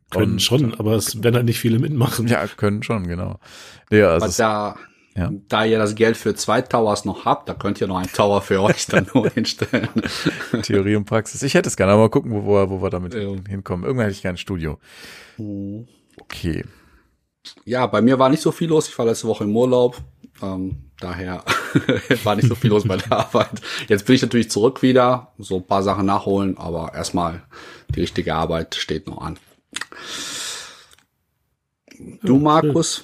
Können 0.10 0.34
Und- 0.34 0.42
schon, 0.42 0.74
aber 0.76 0.96
es 0.96 1.24
werden 1.24 1.36
halt 1.36 1.46
nicht 1.46 1.60
viele 1.60 1.80
mitmachen. 1.80 2.28
Ja, 2.28 2.46
können 2.48 2.84
schon, 2.84 3.08
genau. 3.08 3.40
Ja, 3.92 4.10
also 4.12 4.26
Aber 4.26 4.34
da, 4.38 4.76
ja. 5.16 5.32
da 5.50 5.66
ihr 5.66 5.78
das 5.78 5.96
Geld 5.96 6.18
für 6.18 6.36
zwei 6.36 6.62
Towers 6.62 7.06
noch 7.06 7.26
habt, 7.26 7.50
da 7.50 7.54
könnt 7.54 7.82
ihr 7.82 7.88
noch 7.88 7.98
einen 7.98 8.12
Tower 8.12 8.42
für 8.42 8.62
euch 8.64 8.86
dann 8.88 9.08
nur 9.14 9.30
hinstellen. 9.30 9.90
Theorie 10.64 10.96
und 10.96 11.06
Praxis. 11.06 11.44
Ich 11.44 11.54
hätte 11.54 11.70
es 11.70 11.76
gerne, 11.78 11.94
aber 11.94 12.04
mal 12.04 12.10
gucken, 12.10 12.32
wo 12.32 12.54
wir, 12.56 12.70
wo 12.70 12.82
wir 12.82 12.90
damit 12.90 13.14
Ja. 13.14 13.30
hinkommen. 13.48 13.86
Irgendwann 13.86 14.06
hätte 14.06 14.16
ich 14.16 14.22
gerne 14.22 14.36
ein 14.36 14.38
Studio. 14.38 14.80
Okay. 16.20 16.64
Ja, 17.66 17.88
bei 17.88 18.02
mir 18.02 18.20
war 18.20 18.30
nicht 18.30 18.42
so 18.42 18.52
viel 18.52 18.70
los. 18.70 18.88
Ich 18.88 18.98
war 18.98 19.06
letzte 19.06 19.28
Woche 19.28 19.44
im 19.46 19.56
Urlaub. 19.56 19.98
Ähm, 20.42 20.92
daher 21.00 21.44
war 22.24 22.36
nicht 22.36 22.48
so 22.48 22.56
viel 22.56 22.70
los 22.70 22.88
bei 22.88 22.98
der 22.98 23.12
Arbeit. 23.12 23.62
Jetzt 23.88 24.06
bin 24.06 24.16
ich 24.16 24.22
natürlich 24.22 24.50
zurück 24.52 24.82
wieder, 24.82 25.34
so 25.38 25.58
ein 25.58 25.66
paar 25.68 25.84
Sachen 25.84 26.06
nachholen, 26.06 26.58
aber 26.58 26.94
erstmal 26.94 27.44
die 27.96 28.00
richtige 28.02 28.36
Arbeit 28.36 28.76
steht 28.76 29.08
noch 29.08 29.22
an. 29.22 29.38
Du, 32.24 32.38
Markus? 32.38 33.04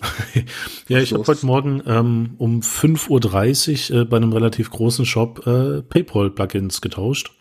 Ja, 0.88 0.98
ich 1.00 1.12
habe 1.12 1.24
heute 1.26 1.44
Morgen 1.44 1.82
ähm, 1.86 2.34
um 2.38 2.60
5.30 2.60 3.92
Uhr 3.92 4.00
äh, 4.00 4.04
bei 4.04 4.16
einem 4.16 4.32
relativ 4.32 4.70
großen 4.70 5.04
Shop 5.04 5.46
äh, 5.46 5.82
PayPal-Plugins 5.82 6.80
getauscht. 6.80 7.32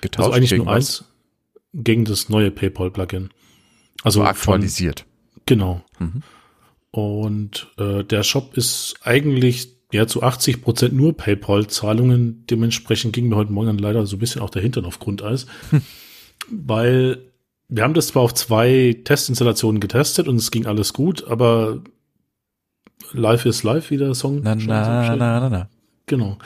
Getauscht 0.00 0.26
Also 0.26 0.36
eigentlich 0.36 0.50
gegen 0.50 0.64
nur 0.64 0.72
was? 0.74 1.00
eins 1.00 1.04
gegen 1.72 2.04
das 2.04 2.28
neue 2.28 2.50
PayPal-Plugin. 2.50 3.30
Also 4.02 4.20
So 4.20 4.24
von- 4.24 4.30
aktualisiert. 4.30 5.04
Genau. 5.46 5.82
Mhm. 5.98 6.22
Und 6.92 7.68
äh, 7.78 8.02
der 8.04 8.22
Shop 8.22 8.56
ist 8.56 8.96
eigentlich 9.02 9.68
ja 9.92 10.06
zu 10.06 10.22
80 10.22 10.62
Prozent 10.62 10.94
nur 10.94 11.16
PayPal-Zahlungen. 11.16 12.46
Dementsprechend 12.48 13.12
ging 13.12 13.28
mir 13.28 13.36
heute 13.36 13.52
Morgen 13.52 13.66
dann 13.68 13.78
leider 13.78 14.06
so 14.06 14.16
ein 14.16 14.18
bisschen 14.20 14.42
auch 14.42 14.50
der 14.50 14.62
Hintern 14.62 14.84
auf 14.84 14.98
Grundeis, 14.98 15.46
weil 16.50 17.29
Wir 17.70 17.84
haben 17.84 17.94
das 17.94 18.08
zwar 18.08 18.22
auf 18.22 18.34
zwei 18.34 18.96
Testinstallationen 19.04 19.80
getestet 19.80 20.26
und 20.26 20.36
es 20.36 20.50
ging 20.50 20.66
alles 20.66 20.92
gut, 20.92 21.26
aber 21.28 21.82
Live 23.12 23.46
is 23.46 23.62
Live, 23.62 23.90
wie 23.90 23.96
der 23.96 24.14
Song. 24.14 24.40
Na, 24.42 24.56
na, 24.56 25.06
so 25.06 25.16
na, 25.16 25.40
na, 25.40 25.48
na. 25.48 25.68
Genau. 26.06 26.38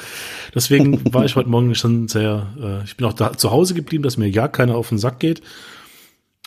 Deswegen 0.54 1.00
war 1.14 1.24
ich 1.24 1.34
heute 1.34 1.48
Morgen 1.48 1.74
schon 1.74 2.08
sehr, 2.08 2.46
äh, 2.60 2.84
ich 2.84 2.98
bin 2.98 3.06
auch 3.06 3.14
da 3.14 3.36
zu 3.36 3.50
Hause 3.50 3.72
geblieben, 3.72 4.02
dass 4.02 4.18
mir 4.18 4.28
ja 4.28 4.48
keiner 4.48 4.76
auf 4.76 4.90
den 4.90 4.98
Sack 4.98 5.18
geht. 5.18 5.40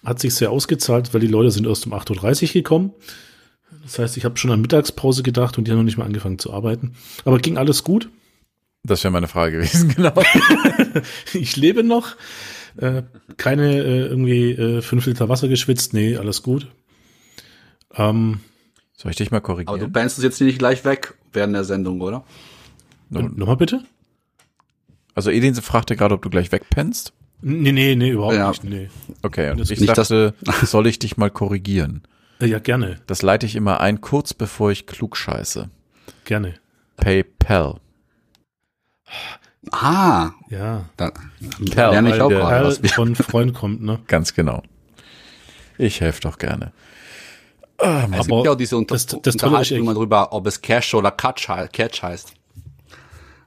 Hat 0.05 0.19
sich 0.19 0.35
sehr 0.35 0.51
ausgezahlt, 0.51 1.11
weil 1.13 1.21
die 1.21 1.27
Leute 1.27 1.49
sind 1.49 1.65
erst 1.65 1.87
um 1.87 1.93
8.30 1.93 2.43
Uhr 2.43 2.53
gekommen. 2.53 2.93
Das 3.81 3.97
heißt, 3.97 4.15
ich 4.17 4.25
habe 4.25 4.37
schon 4.37 4.51
an 4.51 4.61
Mittagspause 4.61 5.23
gedacht 5.23 5.57
und 5.57 5.67
die 5.67 5.71
haben 5.71 5.79
noch 5.79 5.85
nicht 5.85 5.97
mal 5.97 6.05
angefangen 6.05 6.37
zu 6.37 6.53
arbeiten. 6.53 6.93
Aber 7.25 7.39
ging 7.39 7.57
alles 7.57 7.83
gut. 7.83 8.09
Das 8.83 9.03
wäre 9.03 9.11
meine 9.11 9.27
Frage 9.27 9.57
gewesen, 9.57 9.89
genau. 9.95 10.13
ich 11.33 11.55
lebe 11.55 11.83
noch. 11.83 12.15
Äh, 12.77 13.03
keine 13.37 13.73
äh, 13.73 14.07
irgendwie 14.07 14.51
äh, 14.51 14.81
fünf 14.81 15.05
Liter 15.05 15.29
Wasser 15.29 15.47
geschwitzt. 15.47 15.93
Nee, 15.93 16.17
alles 16.17 16.43
gut. 16.43 16.67
Ähm, 17.95 18.39
Soll 18.95 19.11
ich 19.11 19.17
dich 19.17 19.31
mal 19.31 19.41
korrigieren? 19.41 19.75
Aber 19.75 19.79
du 19.79 19.91
bannst 19.91 20.17
es 20.17 20.23
jetzt 20.23 20.39
nicht 20.41 20.59
gleich 20.59 20.85
weg 20.85 21.15
während 21.33 21.55
der 21.55 21.63
Sendung, 21.63 22.01
oder? 22.01 22.23
Nochmal 23.09 23.57
bitte? 23.57 23.83
Also 25.15 25.31
Edin 25.31 25.55
fragte 25.55 25.95
gerade, 25.95 26.15
ob 26.15 26.21
du 26.21 26.29
gleich 26.29 26.51
wegpennst. 26.51 27.13
Nee, 27.41 27.71
nee, 27.71 27.95
nee, 27.95 28.09
überhaupt 28.09 28.35
ja. 28.35 28.49
nicht. 28.49 28.63
Nee. 28.63 28.89
Okay, 29.21 29.51
und 29.51 29.59
ich 29.69 29.79
nicht, 29.79 29.97
dachte, 29.97 30.33
soll 30.63 30.87
ich 30.87 30.99
dich 30.99 31.17
mal 31.17 31.29
korrigieren? 31.29 32.03
Ja, 32.39 32.59
gerne. 32.59 32.97
Das 33.07 33.21
leite 33.21 33.45
ich 33.45 33.55
immer 33.55 33.79
ein, 33.79 34.01
kurz 34.01 34.33
bevor 34.33 34.71
ich 34.71 34.85
klug 34.85 35.17
scheiße. 35.17 35.69
Gerne. 36.25 36.55
PayPal. 36.97 37.79
Ah. 39.71 40.31
Ja. 40.49 40.85
Da, 40.97 41.11
Perl, 41.71 41.91
lerne 41.91 42.15
ich 42.15 42.21
auch 42.21 42.29
gerade, 42.29 42.67
was 42.67 42.91
von 42.91 43.15
Freund 43.15 43.53
kommt, 43.53 43.81
ne? 43.81 43.99
Ganz 44.07 44.33
genau. 44.33 44.63
Ich 45.77 46.01
helfe 46.01 46.21
doch 46.21 46.37
gerne. 46.37 46.71
Ähm, 47.79 48.13
es 48.13 48.27
gibt 48.27 48.45
ja 48.45 48.51
auch 48.51 48.55
diese 48.55 48.77
Unter 48.77 48.95
das, 48.95 49.05
das 49.05 49.35
Unterhaltung 49.35 49.77
immer 49.77 49.93
drüber, 49.93 50.33
ob 50.33 50.47
es 50.47 50.61
Cash 50.61 50.93
oder 50.95 51.11
Catch, 51.11 51.47
Catch 51.71 52.01
heißt. 52.01 52.33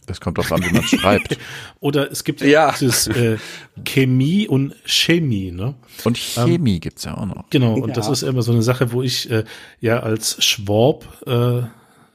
Das 0.07 0.21
kommt 0.21 0.41
auch 0.41 0.51
an, 0.51 0.61
wie 0.65 0.73
man 0.73 0.83
schreibt. 0.83 1.39
Oder 1.81 2.11
es 2.11 2.25
gibt 2.25 2.41
ja 2.41 2.73
dieses 2.73 3.07
äh, 3.07 3.39
Chemie 3.85 4.49
und 4.49 4.75
Chemie, 4.85 5.53
ne? 5.53 5.75
Und 6.03 6.19
Chemie 6.19 6.75
ähm, 6.75 6.81
gibt's 6.81 7.05
ja 7.05 7.17
auch 7.17 7.27
noch. 7.27 7.49
Genau, 7.51 7.75
und 7.75 7.91
ja. 7.91 7.95
das 7.95 8.09
ist 8.09 8.23
immer 8.23 8.43
so 8.43 8.51
eine 8.51 8.63
Sache, 8.63 8.91
wo 8.91 9.03
ich 9.03 9.31
äh, 9.31 9.45
ja 9.81 10.01
als 10.01 10.43
Schwab 10.45 11.05
äh, 11.29 11.63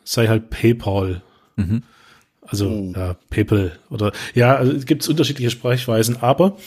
sei 0.03 0.27
halt 0.27 0.49
PayPal. 0.49 1.21
Mhm. 1.55 1.83
Also 2.47 2.69
mhm. 2.69 2.93
ja, 2.95 3.15
PayPal 3.29 3.77
oder 3.89 4.11
ja, 4.33 4.55
also, 4.55 4.85
gibt 4.85 5.01
es 5.01 5.09
unterschiedliche 5.09 5.49
Sprechweisen, 5.49 6.17
aber 6.21 6.57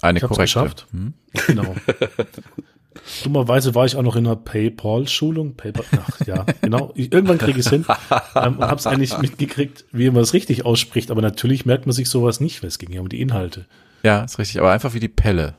eine 0.00 0.18
ich 0.18 0.22
korrekte. 0.22 0.42
geschafft. 0.42 0.86
Mhm. 0.92 1.14
Genau. 1.46 1.74
Dummerweise 3.24 3.74
war 3.74 3.86
ich 3.86 3.96
auch 3.96 4.02
noch 4.02 4.16
in 4.16 4.26
einer 4.26 4.36
PayPal-Schulung. 4.36 5.54
PayPal, 5.54 5.84
ach 5.96 6.26
ja, 6.26 6.44
genau. 6.60 6.92
Ich, 6.94 7.12
irgendwann 7.12 7.38
kriege 7.38 7.58
ich 7.58 7.66
es 7.66 7.70
hin 7.70 7.86
ähm, 8.34 8.58
und 8.58 8.64
habe 8.64 8.76
es 8.76 8.86
eigentlich 8.86 9.16
mitgekriegt, 9.18 9.84
wie 9.92 10.10
man 10.10 10.22
es 10.22 10.34
richtig 10.34 10.64
ausspricht. 10.66 11.10
Aber 11.10 11.22
natürlich 11.22 11.64
merkt 11.64 11.86
man 11.86 11.94
sich 11.94 12.08
sowas 12.08 12.40
nicht, 12.40 12.62
weil 12.62 12.68
es 12.68 12.78
ging 12.78 12.92
ja 12.92 13.00
um 13.00 13.08
die 13.08 13.20
Inhalte. 13.20 13.66
Ja, 14.02 14.22
ist 14.22 14.38
richtig. 14.38 14.60
Aber 14.60 14.72
einfach 14.72 14.94
wie 14.94 15.00
die 15.00 15.08
Pelle. 15.08 15.54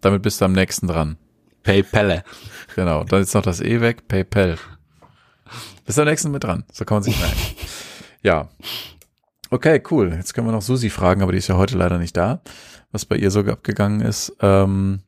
Damit 0.00 0.22
bist 0.22 0.40
du 0.40 0.44
am 0.44 0.52
nächsten 0.52 0.86
dran. 0.86 1.16
PayPal. 1.62 2.24
Genau. 2.74 3.04
Dann 3.04 3.22
ist 3.22 3.34
noch 3.34 3.42
das 3.42 3.60
E 3.60 3.80
weg. 3.80 4.08
PayPal. 4.08 4.56
Bist 5.84 5.98
am 5.98 6.06
nächsten 6.06 6.30
mit 6.30 6.44
dran. 6.44 6.64
So 6.72 6.84
kann 6.84 6.96
man 6.96 7.02
sich 7.02 7.18
merken. 7.18 7.36
Ja. 8.22 8.48
Okay, 9.50 9.82
cool. 9.90 10.12
Jetzt 10.14 10.32
können 10.34 10.46
wir 10.46 10.52
noch 10.52 10.62
Susi 10.62 10.90
fragen, 10.90 11.22
aber 11.22 11.32
die 11.32 11.38
ist 11.38 11.48
ja 11.48 11.56
heute 11.56 11.76
leider 11.76 11.98
nicht 11.98 12.16
da, 12.16 12.40
was 12.90 13.04
bei 13.04 13.16
ihr 13.16 13.30
so 13.30 13.40
abgegangen 13.40 14.00
ist. 14.00 14.34
Ähm, 14.40 15.00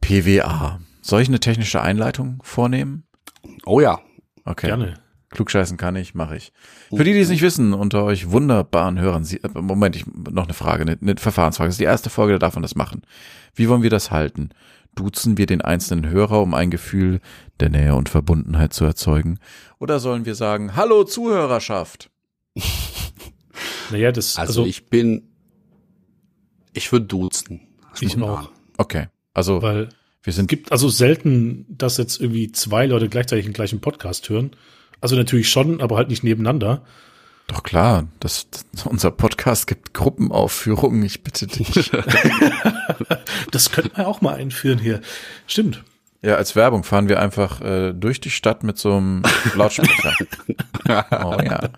PWA. 0.00 0.80
Soll 1.02 1.22
ich 1.22 1.28
eine 1.28 1.40
technische 1.40 1.82
Einleitung 1.82 2.40
vornehmen? 2.42 3.04
Oh 3.66 3.80
ja. 3.80 4.00
Okay. 4.44 4.68
Gerne. 4.68 4.94
Klugscheißen 5.30 5.76
kann 5.76 5.94
ich, 5.94 6.14
mache 6.14 6.36
ich. 6.36 6.52
Für 6.88 7.04
die, 7.04 7.12
die 7.12 7.20
es 7.20 7.28
nicht 7.28 7.42
wissen, 7.42 7.72
unter 7.72 8.02
euch 8.02 8.30
wunderbaren 8.30 8.98
Hörern, 8.98 9.24
Sie, 9.24 9.36
äh, 9.42 9.48
Moment, 9.54 9.94
ich, 9.94 10.04
noch 10.06 10.44
eine 10.44 10.54
Frage, 10.54 10.82
eine, 10.82 10.98
eine 11.00 11.16
Verfahrensfrage. 11.16 11.68
Das 11.68 11.74
ist 11.74 11.80
die 11.80 11.84
erste 11.84 12.10
Folge, 12.10 12.32
da 12.32 12.38
darf 12.40 12.54
man 12.54 12.62
das 12.62 12.74
machen. 12.74 13.02
Wie 13.54 13.68
wollen 13.68 13.82
wir 13.82 13.90
das 13.90 14.10
halten? 14.10 14.50
Duzen 14.94 15.38
wir 15.38 15.46
den 15.46 15.60
einzelnen 15.60 16.08
Hörer, 16.08 16.42
um 16.42 16.54
ein 16.54 16.70
Gefühl 16.70 17.20
der 17.60 17.70
Nähe 17.70 17.94
und 17.94 18.08
Verbundenheit 18.08 18.72
zu 18.72 18.84
erzeugen? 18.84 19.38
Oder 19.78 20.00
sollen 20.00 20.26
wir 20.26 20.34
sagen, 20.34 20.76
hallo 20.76 21.04
Zuhörerschaft? 21.04 22.10
naja, 23.90 24.12
das, 24.12 24.36
also, 24.36 24.62
also 24.62 24.66
ich 24.66 24.88
bin, 24.88 25.28
ich 26.72 26.90
würde 26.92 27.06
duzen. 27.06 27.60
Ich 28.00 28.20
auch. 28.22 28.50
Okay. 28.76 29.06
Also, 29.34 29.62
weil 29.62 29.88
wir 30.22 30.32
sind, 30.32 30.48
gibt 30.48 30.70
also 30.70 30.88
selten, 30.88 31.64
dass 31.68 31.96
jetzt 31.96 32.20
irgendwie 32.20 32.52
zwei 32.52 32.86
Leute 32.86 33.08
gleichzeitig 33.08 33.46
den 33.46 33.54
gleichen 33.54 33.80
Podcast 33.80 34.28
hören. 34.28 34.50
Also 35.00 35.16
natürlich 35.16 35.48
schon, 35.48 35.80
aber 35.80 35.96
halt 35.96 36.08
nicht 36.08 36.24
nebeneinander. 36.24 36.84
Doch 37.50 37.64
klar, 37.64 38.06
das, 38.20 38.46
das, 38.48 38.86
unser 38.86 39.10
Podcast 39.10 39.66
gibt 39.66 39.92
Gruppenaufführungen, 39.92 41.02
ich 41.02 41.24
bitte 41.24 41.48
dich. 41.48 41.90
das 43.50 43.72
könnten 43.72 43.96
wir 43.96 44.06
auch 44.06 44.20
mal 44.20 44.36
einführen 44.36 44.78
hier. 44.78 45.00
Stimmt. 45.48 45.82
Ja, 46.22 46.36
als 46.36 46.54
Werbung 46.54 46.84
fahren 46.84 47.08
wir 47.08 47.18
einfach 47.18 47.60
äh, 47.60 47.92
durch 47.92 48.20
die 48.20 48.30
Stadt 48.30 48.62
mit 48.62 48.78
so 48.78 48.96
einem 48.96 49.24
Lautsprecher. 49.56 50.14
oh 51.24 51.42
ja. 51.42 51.70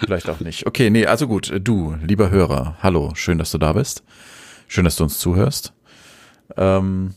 Vielleicht 0.00 0.28
auch 0.28 0.40
nicht. 0.40 0.66
Okay, 0.66 0.90
nee, 0.90 1.06
also 1.06 1.26
gut, 1.26 1.50
du, 1.62 1.96
lieber 2.02 2.28
Hörer, 2.28 2.76
hallo, 2.82 3.12
schön, 3.14 3.38
dass 3.38 3.52
du 3.52 3.58
da 3.58 3.72
bist. 3.72 4.02
Schön, 4.68 4.84
dass 4.84 4.96
du 4.96 5.04
uns 5.04 5.18
zuhörst. 5.18 5.72
Ähm, 6.58 7.14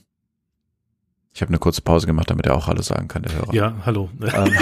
ich 1.33 1.41
habe 1.41 1.49
eine 1.49 1.57
kurze 1.57 1.81
Pause 1.81 2.05
gemacht, 2.05 2.29
damit 2.29 2.45
er 2.45 2.55
auch 2.55 2.67
Hallo 2.67 2.81
sagen 2.83 3.07
kann, 3.07 3.23
der 3.23 3.33
Hörer. 3.33 3.53
Ja, 3.53 3.75
hallo. 3.85 4.09
Ähm, 4.21 4.53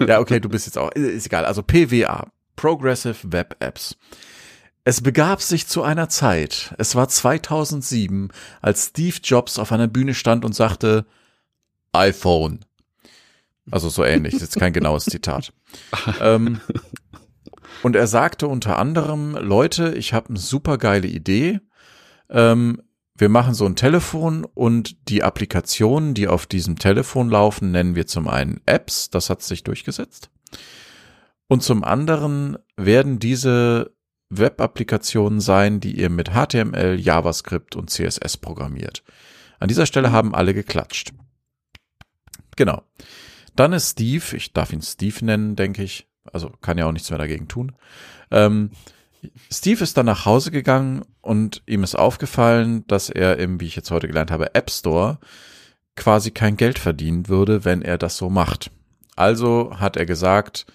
ja, 0.06 0.20
okay, 0.20 0.38
du 0.38 0.48
bist 0.48 0.66
jetzt 0.66 0.76
auch, 0.76 0.90
ist 0.92 1.26
egal. 1.26 1.46
Also 1.46 1.62
PWA, 1.62 2.26
Progressive 2.54 3.32
Web 3.32 3.56
Apps. 3.60 3.96
Es 4.84 5.00
begab 5.00 5.40
sich 5.40 5.66
zu 5.66 5.82
einer 5.82 6.08
Zeit, 6.08 6.74
es 6.78 6.94
war 6.96 7.08
2007, 7.08 8.30
als 8.60 8.88
Steve 8.88 9.16
Jobs 9.22 9.58
auf 9.58 9.72
einer 9.72 9.88
Bühne 9.88 10.14
stand 10.14 10.44
und 10.44 10.54
sagte, 10.54 11.06
iPhone. 11.92 12.60
Also 13.70 13.88
so 13.88 14.04
ähnlich, 14.04 14.34
ist 14.34 14.40
jetzt 14.42 14.58
kein 14.58 14.72
genaues 14.72 15.04
Zitat. 15.04 15.52
ähm, 16.20 16.60
und 17.82 17.96
er 17.96 18.06
sagte 18.06 18.48
unter 18.48 18.78
anderem, 18.78 19.34
Leute, 19.36 19.94
ich 19.94 20.12
habe 20.12 20.30
eine 20.30 20.38
super 20.38 20.76
geile 20.76 21.06
Idee. 21.06 21.60
Ähm, 22.28 22.82
wir 23.20 23.28
machen 23.28 23.54
so 23.54 23.66
ein 23.66 23.76
Telefon 23.76 24.44
und 24.44 25.08
die 25.08 25.22
Applikationen, 25.22 26.14
die 26.14 26.26
auf 26.26 26.46
diesem 26.46 26.78
Telefon 26.78 27.28
laufen, 27.28 27.70
nennen 27.70 27.94
wir 27.94 28.06
zum 28.06 28.28
einen 28.28 28.60
Apps, 28.66 29.10
das 29.10 29.28
hat 29.28 29.42
sich 29.42 29.62
durchgesetzt. 29.62 30.30
Und 31.48 31.62
zum 31.62 31.84
anderen 31.84 32.56
werden 32.76 33.18
diese 33.18 33.94
Web-Applikationen 34.30 35.40
sein, 35.40 35.80
die 35.80 35.98
ihr 35.98 36.08
mit 36.08 36.30
HTML, 36.30 36.98
JavaScript 36.98 37.76
und 37.76 37.90
CSS 37.90 38.36
programmiert. 38.36 39.02
An 39.58 39.68
dieser 39.68 39.86
Stelle 39.86 40.12
haben 40.12 40.34
alle 40.34 40.54
geklatscht. 40.54 41.12
Genau. 42.56 42.82
Dann 43.56 43.72
ist 43.72 43.90
Steve, 43.90 44.36
ich 44.36 44.52
darf 44.52 44.72
ihn 44.72 44.82
Steve 44.82 45.24
nennen, 45.24 45.56
denke 45.56 45.82
ich, 45.82 46.08
also 46.32 46.50
kann 46.62 46.78
ja 46.78 46.86
auch 46.86 46.92
nichts 46.92 47.10
mehr 47.10 47.18
dagegen 47.18 47.48
tun, 47.48 47.72
ähm, 48.30 48.70
Steve 49.50 49.82
ist 49.82 49.96
dann 49.96 50.06
nach 50.06 50.24
Hause 50.24 50.50
gegangen 50.50 51.04
und 51.20 51.62
ihm 51.66 51.84
ist 51.84 51.94
aufgefallen, 51.94 52.86
dass 52.86 53.10
er 53.10 53.38
im, 53.38 53.60
wie 53.60 53.66
ich 53.66 53.76
jetzt 53.76 53.90
heute 53.90 54.08
gelernt 54.08 54.30
habe, 54.30 54.54
App 54.54 54.70
Store 54.70 55.18
quasi 55.96 56.30
kein 56.30 56.56
Geld 56.56 56.78
verdienen 56.78 57.28
würde, 57.28 57.64
wenn 57.64 57.82
er 57.82 57.98
das 57.98 58.16
so 58.16 58.30
macht. 58.30 58.70
Also 59.16 59.78
hat 59.78 59.96
er 59.96 60.06
gesagt, 60.06 60.66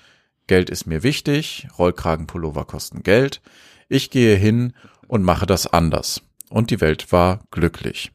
Geld 0.47 0.69
ist 0.69 0.85
mir 0.85 1.01
wichtig, 1.01 1.67
Rollkragenpullover 1.79 2.65
kosten 2.65 3.01
Geld, 3.01 3.41
ich 3.89 4.11
gehe 4.11 4.35
hin 4.35 4.73
und 5.07 5.23
mache 5.23 5.45
das 5.45 5.67
anders. 5.67 6.21
Und 6.49 6.69
die 6.69 6.81
Welt 6.81 7.11
war 7.11 7.39
glücklich. 7.49 8.11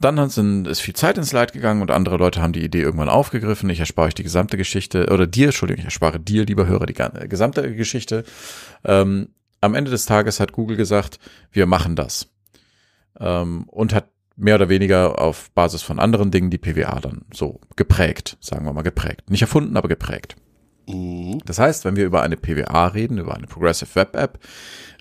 Dann 0.00 0.18
ist 0.18 0.80
viel 0.80 0.94
Zeit 0.94 1.18
ins 1.18 1.32
Leid 1.32 1.52
gegangen 1.52 1.82
und 1.82 1.90
andere 1.90 2.18
Leute 2.18 2.40
haben 2.40 2.52
die 2.52 2.64
Idee 2.64 2.82
irgendwann 2.82 3.08
aufgegriffen. 3.08 3.68
Ich 3.70 3.80
erspare 3.80 4.08
euch 4.08 4.14
die 4.14 4.22
gesamte 4.22 4.56
Geschichte, 4.56 5.08
oder 5.10 5.26
dir, 5.26 5.46
Entschuldigung, 5.46 5.80
ich 5.80 5.86
erspare 5.86 6.20
dir, 6.20 6.44
lieber 6.44 6.66
Hörer, 6.66 6.86
die 6.86 6.94
gesamte 7.28 7.74
Geschichte. 7.74 8.24
Ähm, 8.84 9.30
am 9.60 9.74
Ende 9.74 9.90
des 9.90 10.06
Tages 10.06 10.40
hat 10.40 10.52
Google 10.52 10.76
gesagt, 10.76 11.18
wir 11.50 11.66
machen 11.66 11.96
das. 11.96 12.28
Ähm, 13.18 13.64
und 13.68 13.94
hat 13.94 14.08
mehr 14.36 14.54
oder 14.54 14.68
weniger 14.68 15.20
auf 15.20 15.50
Basis 15.50 15.82
von 15.82 15.98
anderen 15.98 16.30
Dingen 16.30 16.50
die 16.50 16.58
PWA 16.58 17.00
dann 17.00 17.22
so 17.34 17.60
geprägt, 17.76 18.36
sagen 18.40 18.64
wir 18.64 18.72
mal 18.72 18.82
geprägt. 18.82 19.28
Nicht 19.30 19.42
erfunden, 19.42 19.76
aber 19.76 19.88
geprägt. 19.88 20.36
Mhm. 20.88 21.40
Das 21.44 21.58
heißt, 21.58 21.84
wenn 21.84 21.96
wir 21.96 22.06
über 22.06 22.22
eine 22.22 22.36
PWA 22.36 22.86
reden, 22.86 23.18
über 23.18 23.34
eine 23.34 23.46
Progressive 23.46 23.94
Web 23.94 24.16
App, 24.16 24.38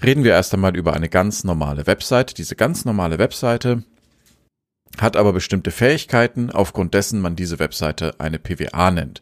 reden 0.03 0.23
wir 0.23 0.31
erst 0.31 0.53
einmal 0.53 0.75
über 0.75 0.93
eine 0.93 1.09
ganz 1.09 1.43
normale 1.43 1.87
Website. 1.87 2.37
Diese 2.37 2.55
ganz 2.55 2.83
normale 2.83 3.19
Webseite 3.19 3.83
hat 4.97 5.15
aber 5.15 5.33
bestimmte 5.33 5.71
Fähigkeiten, 5.71 6.49
aufgrund 6.49 6.93
dessen 6.93 7.21
man 7.21 7.35
diese 7.35 7.59
Webseite 7.59 8.15
eine 8.19 8.39
PWA 8.39 8.89
nennt. 8.89 9.21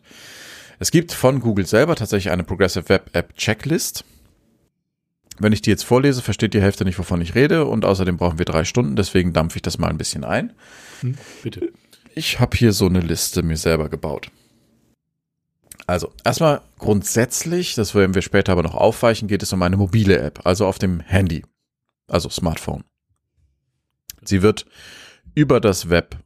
Es 0.79 0.91
gibt 0.91 1.11
von 1.11 1.39
Google 1.39 1.65
selber 1.65 1.95
tatsächlich 1.95 2.31
eine 2.31 2.43
Progressive 2.43 2.89
Web 2.89 3.09
App 3.13 3.35
Checklist. 3.35 4.05
Wenn 5.37 5.53
ich 5.53 5.61
die 5.61 5.69
jetzt 5.69 5.83
vorlese, 5.83 6.21
versteht 6.21 6.53
die 6.53 6.61
Hälfte 6.61 6.85
nicht, 6.85 6.97
wovon 6.97 7.21
ich 7.21 7.35
rede 7.35 7.65
und 7.65 7.85
außerdem 7.85 8.17
brauchen 8.17 8.37
wir 8.37 8.45
drei 8.45 8.63
Stunden, 8.63 8.95
deswegen 8.95 9.33
dampfe 9.33 9.57
ich 9.57 9.61
das 9.61 9.77
mal 9.77 9.89
ein 9.89 9.97
bisschen 9.97 10.23
ein. 10.23 10.53
Hm, 11.01 11.17
bitte. 11.43 11.73
Ich 12.13 12.39
habe 12.39 12.55
hier 12.55 12.71
so 12.71 12.85
eine 12.85 13.01
Liste 13.01 13.43
mir 13.43 13.57
selber 13.57 13.89
gebaut. 13.89 14.31
Also, 15.87 16.11
erstmal 16.23 16.61
grundsätzlich, 16.79 17.75
das 17.75 17.93
werden 17.93 18.15
wir 18.15 18.21
später 18.21 18.53
aber 18.53 18.63
noch 18.63 18.75
aufweichen, 18.75 19.27
geht 19.27 19.43
es 19.43 19.53
um 19.53 19.61
eine 19.61 19.77
mobile 19.77 20.17
App, 20.17 20.45
also 20.45 20.65
auf 20.65 20.79
dem 20.79 20.99
Handy, 21.01 21.43
also 22.07 22.29
Smartphone. 22.29 22.83
Sie 24.23 24.41
wird 24.41 24.65
über 25.35 25.59
das 25.59 25.89
Web 25.89 26.17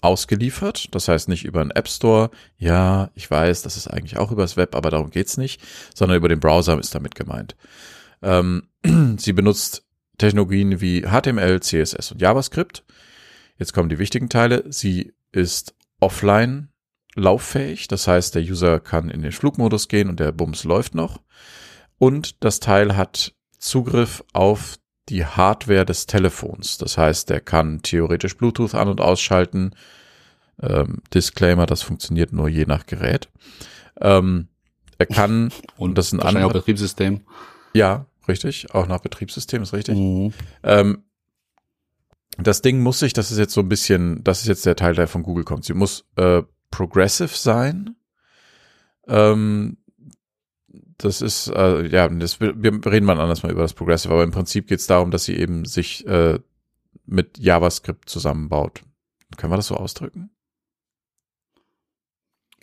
ausgeliefert, 0.00 0.94
das 0.94 1.08
heißt 1.08 1.28
nicht 1.28 1.44
über 1.44 1.60
einen 1.60 1.70
App 1.70 1.88
Store. 1.88 2.30
Ja, 2.56 3.10
ich 3.14 3.30
weiß, 3.30 3.62
das 3.62 3.76
ist 3.76 3.88
eigentlich 3.88 4.16
auch 4.18 4.32
übers 4.32 4.56
Web, 4.56 4.74
aber 4.74 4.90
darum 4.90 5.10
geht's 5.10 5.36
nicht, 5.36 5.60
sondern 5.94 6.16
über 6.16 6.28
den 6.28 6.40
Browser 6.40 6.78
ist 6.78 6.94
damit 6.94 7.14
gemeint. 7.14 7.56
Ähm, 8.22 8.68
sie 9.18 9.32
benutzt 9.32 9.84
Technologien 10.18 10.80
wie 10.80 11.02
HTML, 11.02 11.60
CSS 11.60 12.12
und 12.12 12.20
JavaScript. 12.20 12.84
Jetzt 13.58 13.72
kommen 13.72 13.88
die 13.88 13.98
wichtigen 13.98 14.28
Teile. 14.28 14.64
Sie 14.68 15.12
ist 15.32 15.74
offline 16.00 16.68
lauffähig. 17.14 17.88
Das 17.88 18.08
heißt, 18.08 18.34
der 18.34 18.42
User 18.42 18.80
kann 18.80 19.10
in 19.10 19.22
den 19.22 19.32
Flugmodus 19.32 19.88
gehen 19.88 20.08
und 20.08 20.20
der 20.20 20.32
Bums 20.32 20.64
läuft 20.64 20.94
noch. 20.94 21.20
Und 21.98 22.42
das 22.42 22.60
Teil 22.60 22.96
hat 22.96 23.34
Zugriff 23.58 24.24
auf 24.32 24.76
die 25.08 25.24
Hardware 25.24 25.84
des 25.84 26.06
Telefons. 26.06 26.78
Das 26.78 26.96
heißt, 26.96 27.30
der 27.30 27.40
kann 27.40 27.82
theoretisch 27.82 28.36
Bluetooth 28.36 28.74
an- 28.74 28.88
und 28.88 29.00
ausschalten. 29.00 29.74
Ähm, 30.60 31.02
Disclaimer, 31.12 31.66
das 31.66 31.82
funktioniert 31.82 32.32
nur 32.32 32.48
je 32.48 32.66
nach 32.66 32.86
Gerät. 32.86 33.28
Ähm, 34.00 34.48
er 34.98 35.06
kann, 35.06 35.50
und 35.76 35.98
das 35.98 36.06
ist 36.06 36.12
ein 36.14 36.20
anderes 36.20 36.52
Betriebssystem. 36.52 37.22
Ja, 37.74 38.06
richtig. 38.28 38.74
Auch 38.74 38.86
nach 38.86 39.00
Betriebssystem 39.00 39.62
ist 39.62 39.72
richtig. 39.72 39.98
Mhm. 39.98 40.32
Ähm, 40.62 41.04
das 42.38 42.62
Ding 42.62 42.80
muss 42.80 42.98
sich, 42.98 43.12
das 43.12 43.30
ist 43.30 43.38
jetzt 43.38 43.52
so 43.52 43.60
ein 43.60 43.68
bisschen, 43.68 44.24
das 44.24 44.40
ist 44.40 44.48
jetzt 44.48 44.64
der 44.66 44.76
Teil, 44.76 44.94
der 44.94 45.08
von 45.08 45.22
Google 45.22 45.44
kommt. 45.44 45.64
Sie 45.64 45.74
muss 45.74 46.06
äh, 46.16 46.42
progressive 46.70 47.28
sein. 47.28 47.96
Ähm, 49.06 49.76
das 50.98 51.20
ist, 51.20 51.48
äh, 51.48 51.86
ja, 51.88 52.08
das, 52.08 52.40
wir 52.40 52.86
reden 52.86 53.06
mal 53.06 53.20
anders 53.20 53.42
mal 53.42 53.52
über 53.52 53.62
das 53.62 53.74
Progressive, 53.74 54.12
aber 54.12 54.22
im 54.22 54.30
Prinzip 54.30 54.68
geht 54.68 54.78
es 54.78 54.86
darum, 54.86 55.10
dass 55.10 55.24
sie 55.24 55.36
eben 55.36 55.64
sich 55.64 56.06
äh, 56.06 56.38
mit 57.04 57.38
JavaScript 57.38 58.08
zusammenbaut. 58.08 58.82
Können 59.36 59.52
wir 59.52 59.56
das 59.56 59.66
so 59.66 59.76
ausdrücken? 59.76 60.30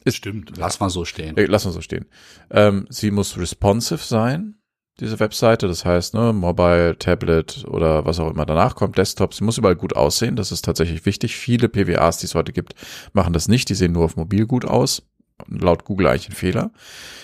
Ist, 0.06 0.16
Stimmt. 0.16 0.58
Lass 0.58 0.80
mal 0.80 0.90
so 0.90 1.06
stehen. 1.06 1.36
Äh, 1.38 1.46
lass 1.46 1.66
mal 1.66 1.72
so 1.72 1.82
stehen. 1.82 2.06
Ähm, 2.50 2.88
sie 2.90 3.12
muss 3.12 3.38
responsive 3.38 4.04
sein 4.04 4.59
diese 5.00 5.20
Webseite. 5.20 5.68
Das 5.68 5.86
heißt, 5.86 6.14
ne, 6.14 6.34
Mobile, 6.34 6.98
Tablet 6.98 7.66
oder 7.68 8.06
was 8.06 8.20
auch 8.20 8.32
immer 8.32 8.46
danach 8.46 8.76
kommt, 8.76 8.98
Desktop. 8.98 9.34
Sie 9.34 9.44
muss 9.44 9.58
überall 9.58 9.76
gut 9.76 9.96
aussehen. 9.96 10.36
Das 10.36 10.52
ist 10.52 10.66
tatsächlich 10.66 11.06
wichtig. 11.06 11.36
Viele 11.36 11.70
PWAs, 11.70 12.18
die 12.18 12.26
es 12.26 12.36
heute 12.36 12.54
gibt, 12.54 12.76
machen 13.14 13.34
das 13.34 13.48
nicht. 13.48 13.70
Die 13.70 13.76
sehen 13.76 13.94
nur 13.94 14.06
auf 14.06 14.16
mobil 14.16 14.46
gut 14.46 14.66
aus. 14.66 15.04
Laut 15.48 15.86
Google 15.86 16.08
eigentlich 16.08 16.30
ein 16.30 16.36
Fehler. 16.36 16.72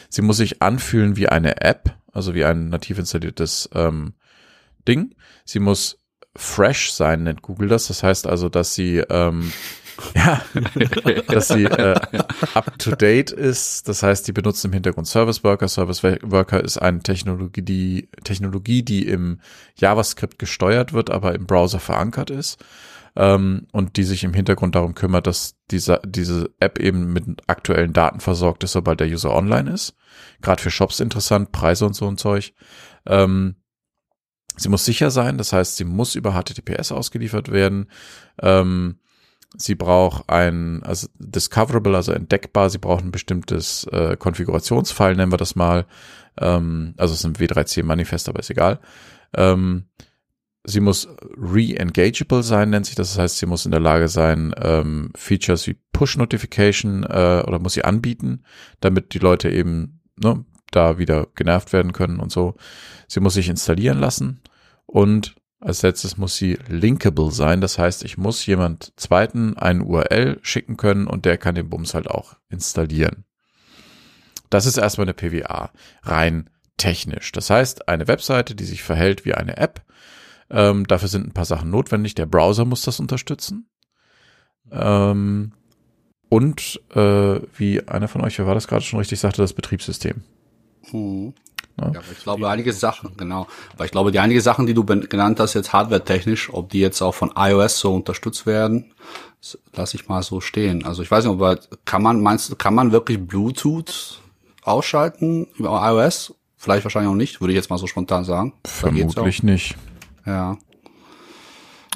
Sie 0.10 0.22
muss 0.22 0.38
sich 0.38 0.62
anfühlen 0.62 1.18
wie 1.18 1.28
eine 1.28 1.62
App, 1.62 1.98
also 2.12 2.34
wie 2.34 2.46
ein 2.46 2.70
nativ 2.70 2.98
installiertes 2.98 3.70
ähm, 3.74 4.14
Ding. 4.88 5.16
Sie 5.44 5.60
muss 5.60 5.98
fresh 6.36 6.92
sein, 6.92 7.24
nennt 7.24 7.42
Google 7.42 7.68
das. 7.68 7.88
Das 7.88 8.04
heißt 8.04 8.28
also, 8.28 8.50
dass 8.50 8.74
sie 8.74 8.98
ähm, 9.10 9.52
ja, 10.16 10.42
dass 11.28 11.48
sie 11.48 11.66
äh, 11.66 12.00
up 12.54 12.78
to 12.80 12.92
date 12.96 13.32
ist. 13.32 13.88
Das 13.88 14.04
heißt, 14.04 14.28
die 14.28 14.34
benutzen 14.34 14.68
im 14.68 14.74
Hintergrund 14.74 15.08
Service 15.08 15.44
Worker. 15.44 15.68
Service 15.68 16.04
Worker 16.04 16.64
ist 16.64 16.78
eine 16.78 17.00
Technologie, 17.00 17.62
die 17.62 18.10
Technologie, 18.24 18.84
die 18.84 19.08
im 19.08 19.40
JavaScript 19.76 20.40
gesteuert 20.40 20.94
wird, 20.94 21.10
aber 21.10 21.36
im 21.36 21.46
Browser 21.46 21.80
verankert 21.80 22.30
ist. 22.30 22.64
Ähm, 23.18 23.68
und 23.72 23.96
die 23.96 24.04
sich 24.04 24.26
im 24.26 24.34
Hintergrund 24.34 24.76
darum 24.76 24.94
kümmert, 24.94 25.26
dass 25.26 25.56
diese, 25.72 26.02
diese 26.06 26.50
App 26.60 26.80
eben 26.80 27.14
mit 27.14 27.26
aktuellen 27.48 27.94
Daten 27.94 28.20
versorgt 28.20 28.64
ist, 28.66 28.74
sobald 28.74 29.00
der 29.00 29.08
User 29.08 29.34
online 29.34 29.72
ist. 29.72 29.96
Gerade 30.42 30.62
für 30.62 30.72
Shops 30.72 31.00
interessant, 31.00 31.54
Preise 31.54 31.86
und 31.86 31.96
so 31.96 32.08
ein 32.08 32.18
Zeug. 32.18 32.54
Ähm, 33.06 33.56
sie 34.58 34.68
muss 34.68 34.84
sicher 34.84 35.12
sein, 35.12 35.38
das 35.38 35.54
heißt, 35.54 35.78
sie 35.78 35.86
muss 35.86 36.16
über 36.16 36.34
HTTPS 36.34 36.92
ausgeliefert 36.92 37.52
werden. 37.52 37.90
Ähm, 38.42 39.00
Sie 39.58 39.76
braucht 39.76 40.30
ein, 40.30 40.84
also 40.84 41.08
discoverable, 41.18 41.96
also 41.96 42.12
entdeckbar. 42.12 42.70
Sie 42.70 42.78
braucht 42.78 43.04
ein 43.04 43.12
bestimmtes 43.12 43.86
äh, 43.86 44.18
Konfigurationsfile, 44.18 45.16
nennen 45.16 45.32
wir 45.32 45.38
das 45.38 45.56
mal. 45.56 45.86
Ähm, 46.40 46.94
also 46.98 47.14
es 47.14 47.20
ist 47.20 47.26
ein 47.26 47.36
W3C-Manifest, 47.36 48.30
aber 48.30 48.40
ist 48.40 48.50
egal. 48.50 48.80
Ähm, 49.36 49.86
sie 50.64 50.80
muss 50.80 51.08
re-engageable 51.38 52.44
sein, 52.44 52.70
nennt 52.70 52.86
sich 52.86 52.96
das. 52.96 53.14
Das 53.14 53.20
heißt, 53.20 53.38
sie 53.38 53.46
muss 53.46 53.66
in 53.66 53.72
der 53.72 53.80
Lage 53.80 54.08
sein, 54.08 54.54
ähm, 54.62 55.12
Features 55.16 55.68
wie 55.68 55.78
Push-Notification 55.94 57.04
äh, 57.04 57.44
oder 57.46 57.60
muss 57.60 57.74
sie 57.74 57.86
anbieten, 57.86 58.44
damit 58.80 59.14
die 59.14 59.20
Leute 59.20 59.50
eben 59.50 60.02
ne, 60.22 60.44
da 60.72 60.98
wieder 60.98 61.28
genervt 61.36 61.74
werden 61.74 61.94
können 61.94 62.20
und 62.20 62.32
so. 62.32 62.56
Sie 63.08 63.20
muss 63.20 63.36
sich 63.36 63.50
installieren 63.50 64.00
lassen 64.00 64.42
und 64.86 65.36
als 65.66 65.82
letztes 65.82 66.16
muss 66.18 66.36
sie 66.36 66.60
linkable 66.68 67.32
sein. 67.32 67.60
Das 67.60 67.80
heißt, 67.80 68.04
ich 68.04 68.20
muss 68.20 68.46
jemand 68.46 68.94
zweiten 68.98 69.58
einen 69.58 69.82
URL 69.82 70.38
schicken 70.44 70.78
können 70.78 71.08
und 71.08 71.26
der 71.26 71.40
kann 71.40 71.56
den 71.56 71.70
Bums 71.70 71.96
halt 71.96 72.08
auch 72.08 72.36
installieren. 72.50 73.26
Das 74.52 74.68
ist 74.68 74.78
erstmal 74.78 75.06
eine 75.06 75.16
PWA, 75.16 75.72
rein 76.04 76.52
technisch. 76.78 77.32
Das 77.32 77.50
heißt, 77.50 77.90
eine 77.90 78.08
Webseite, 78.08 78.54
die 78.54 78.64
sich 78.64 78.84
verhält 78.84 79.26
wie 79.26 79.34
eine 79.34 79.58
App. 79.58 79.82
Ähm, 80.52 80.86
dafür 80.86 81.08
sind 81.08 81.26
ein 81.26 81.34
paar 81.34 81.46
Sachen 81.46 81.72
notwendig. 81.72 82.14
Der 82.14 82.28
Browser 82.28 82.66
muss 82.66 82.84
das 82.84 83.00
unterstützen. 83.00 83.68
Ähm, 84.72 85.54
und 86.30 86.80
äh, 86.94 87.40
wie 87.58 87.88
einer 87.88 88.08
von 88.08 88.22
euch, 88.22 88.38
wer 88.38 88.46
war 88.46 88.54
das 88.54 88.68
gerade 88.68 88.84
schon 88.84 89.00
richtig, 89.00 89.20
sagte, 89.20 89.42
das 89.42 89.54
Betriebssystem. 89.54 90.22
Hm. 90.92 91.34
Ne? 91.78 91.92
Ja, 91.94 92.02
ich 92.12 92.24
glaube, 92.24 92.50
einige 92.50 92.74
Sachen, 92.74 93.18
genau. 93.18 93.48
Aber 93.74 93.86
ich 93.86 93.92
glaube, 93.92 94.12
die 94.12 94.20
einige 94.20 94.42
Sachen, 94.42 94.66
die 94.66 94.74
du 94.74 94.86
genannt 94.86 95.40
hast, 95.40 95.54
jetzt 95.54 95.74
hardware-technisch, 95.74 96.54
ob 96.54 96.70
die 96.70 96.80
jetzt 96.80 97.02
auch 97.02 97.14
von 97.14 97.32
iOS 97.36 97.80
so 97.80 97.94
unterstützt 97.94 98.46
werden, 98.46 98.94
lasse 99.74 99.98
ich 99.98 100.08
mal 100.08 100.24
so 100.24 100.42
stehen. 100.42 100.86
Also 100.86 101.04
ich 101.04 101.12
weiß 101.12 101.26
nicht, 101.26 101.34
aber 101.34 101.60
kann 101.84 102.02
man, 102.02 102.22
meinst 102.22 102.50
du, 102.50 102.56
kann 102.56 102.76
man 102.76 102.92
wirklich 102.92 103.20
Bluetooth 103.20 104.20
ausschalten 104.64 105.48
über 105.58 105.82
iOS? 105.84 106.34
Vielleicht 106.58 106.84
wahrscheinlich 106.84 107.12
auch 107.12 107.16
nicht, 107.16 107.42
würde 107.42 107.54
ich 107.54 107.58
jetzt 107.58 107.70
mal 107.70 107.78
so 107.78 107.88
spontan 107.88 108.24
sagen. 108.24 108.54
Vermutlich 108.66 109.44
nicht. 109.44 109.76
Ja. 110.26 110.58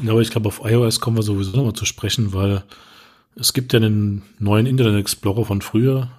Ja, 0.01 0.11
aber 0.11 0.21
ich 0.21 0.29
glaube, 0.29 0.47
auf 0.47 0.61
iOS 0.63 0.99
kommen 0.99 1.17
wir 1.17 1.23
sowieso 1.23 1.57
nochmal 1.57 1.73
zu 1.73 1.85
sprechen, 1.85 2.33
weil 2.33 2.63
es 3.35 3.53
gibt 3.53 3.73
ja 3.73 3.79
den 3.79 4.21
neuen 4.37 4.65
Internet 4.65 4.99
Explorer 4.99 5.45
von 5.45 5.61
früher, 5.61 6.09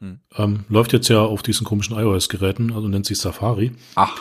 hm. 0.00 0.20
Ähm, 0.36 0.64
läuft 0.68 0.92
jetzt 0.92 1.08
ja 1.08 1.20
auf 1.20 1.42
diesen 1.42 1.66
komischen 1.66 1.96
iOS-Geräten, 1.96 2.72
also 2.72 2.88
nennt 2.88 3.06
sich 3.06 3.18
Safari. 3.18 3.72
Ach. 3.94 4.16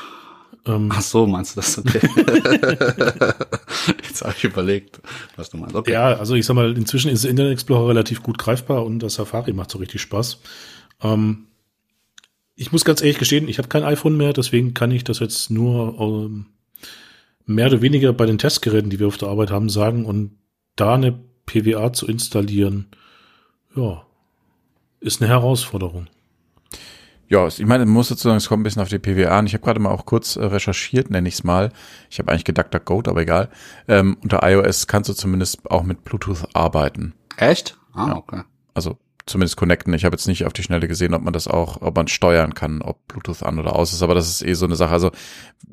Ähm, 0.66 0.90
Ach 0.92 1.02
so, 1.02 1.26
meinst 1.26 1.56
du 1.56 1.62
das? 1.62 1.78
Okay. 1.78 2.02
jetzt 4.04 4.22
habe 4.22 4.34
ich 4.38 4.44
überlegt, 4.44 5.02
was 5.38 5.50
du 5.50 5.58
meinst. 5.58 5.76
Okay. 5.76 5.94
Ja, 5.94 6.18
also 6.18 6.36
ich 6.36 6.46
sag 6.46 6.56
mal, 6.56 6.76
inzwischen 6.76 7.10
ist 7.10 7.24
Internet 7.24 7.54
Explorer 7.54 7.90
relativ 7.90 8.22
gut 8.22 8.38
greifbar 8.38 8.86
und 8.86 9.00
das 9.00 9.14
Safari 9.14 9.54
macht 9.54 9.72
so 9.72 9.78
richtig 9.80 10.02
Spaß. 10.02 10.42
Ähm, 11.02 11.48
ich 12.56 12.74
muss 12.74 12.84
ganz 12.84 13.02
ehrlich 13.02 13.18
gestehen, 13.18 13.48
ich 13.48 13.58
habe 13.58 13.70
kein 13.70 13.86
iPhone 13.86 14.18
mehr, 14.18 14.34
deswegen 14.34 14.74
kann 14.74 14.92
ich 14.92 15.06
das 15.06 15.20
jetzt 15.20 15.50
nur 15.50 15.98
ähm, 15.98 16.48
mehr 17.46 17.68
oder 17.68 17.82
weniger 17.82 18.12
bei 18.12 18.26
den 18.26 18.38
Testgeräten, 18.38 18.90
die 18.90 19.00
wir 19.00 19.08
auf 19.08 19.18
der 19.18 19.30
Arbeit 19.30 19.50
haben, 19.50 19.70
sagen 19.70 20.04
und 20.04 20.38
da 20.76 20.96
eine 20.96 21.18
PWA 21.46 21.94
zu 21.94 22.06
installieren, 22.06 22.88
ja, 23.78 24.06
ist 25.00 25.22
eine 25.22 25.30
Herausforderung. 25.30 26.08
Ja, 27.28 27.46
ich 27.48 27.64
meine, 27.64 27.86
man 27.86 27.94
muss 27.94 28.08
sozusagen, 28.08 28.38
es 28.38 28.50
kommt 28.50 28.62
ein 28.62 28.64
bisschen 28.64 28.82
auf 28.82 28.90
die 28.90 28.98
PWA 28.98 29.38
an. 29.38 29.46
Ich 29.46 29.54
habe 29.54 29.64
gerade 29.64 29.80
mal 29.80 29.92
auch 29.92 30.08
kurz 30.08 30.36
äh, 30.36 30.44
recherchiert, 30.44 31.12
nenne 31.12 31.28
ich 31.28 31.36
es 31.36 31.44
mal. 31.44 31.72
Ich 32.10 32.18
habe 32.18 32.32
eigentlich 32.32 32.44
gedacht, 32.44 32.70
Goat, 32.86 33.08
aber 33.08 33.22
egal. 33.22 33.50
Ähm, 33.88 34.18
unter 34.24 34.42
iOS 34.42 34.88
kannst 34.88 35.10
du 35.10 35.14
zumindest 35.14 35.70
auch 35.70 35.84
mit 35.84 36.04
Bluetooth 36.04 36.48
arbeiten. 36.56 37.14
Echt? 37.38 37.78
Ah, 37.94 38.08
ja. 38.08 38.16
okay. 38.16 38.42
Also 38.74 38.98
zumindest 39.30 39.58
connecten. 39.58 39.94
Ich 39.94 40.06
habe 40.06 40.14
jetzt 40.14 40.28
nicht 40.28 40.46
auf 40.46 40.54
die 40.54 40.64
Schnelle 40.64 40.88
gesehen, 40.88 41.14
ob 41.14 41.22
man 41.22 41.34
das 41.34 41.48
auch, 41.48 41.82
ob 41.82 41.96
man 41.96 42.08
steuern 42.08 42.54
kann, 42.54 42.82
ob 42.82 43.08
Bluetooth 43.08 43.44
an 43.44 43.60
oder 43.60 43.76
aus 43.76 43.94
ist, 43.94 44.04
aber 44.04 44.16
das 44.16 44.30
ist 44.30 44.42
eh 44.42 44.54
so 44.54 44.66
eine 44.66 44.76
Sache. 44.76 44.92
Also 44.92 45.12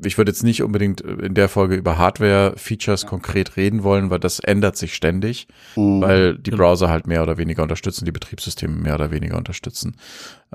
ich 0.03 0.17
würde 0.17 0.31
jetzt 0.31 0.43
nicht 0.43 0.63
unbedingt 0.63 1.01
in 1.01 1.33
der 1.33 1.49
Folge 1.49 1.75
über 1.75 1.97
Hardware-Features 1.97 3.03
ja. 3.03 3.09
konkret 3.09 3.57
reden 3.57 3.83
wollen, 3.83 4.09
weil 4.09 4.19
das 4.19 4.39
ändert 4.39 4.77
sich 4.77 4.93
ständig, 4.93 5.47
mhm. 5.75 6.01
weil 6.01 6.37
die 6.37 6.51
Browser 6.51 6.89
halt 6.89 7.07
mehr 7.07 7.23
oder 7.23 7.37
weniger 7.37 7.63
unterstützen, 7.63 8.05
die 8.05 8.11
Betriebssysteme 8.11 8.75
mehr 8.75 8.95
oder 8.95 9.11
weniger 9.11 9.37
unterstützen. 9.37 9.97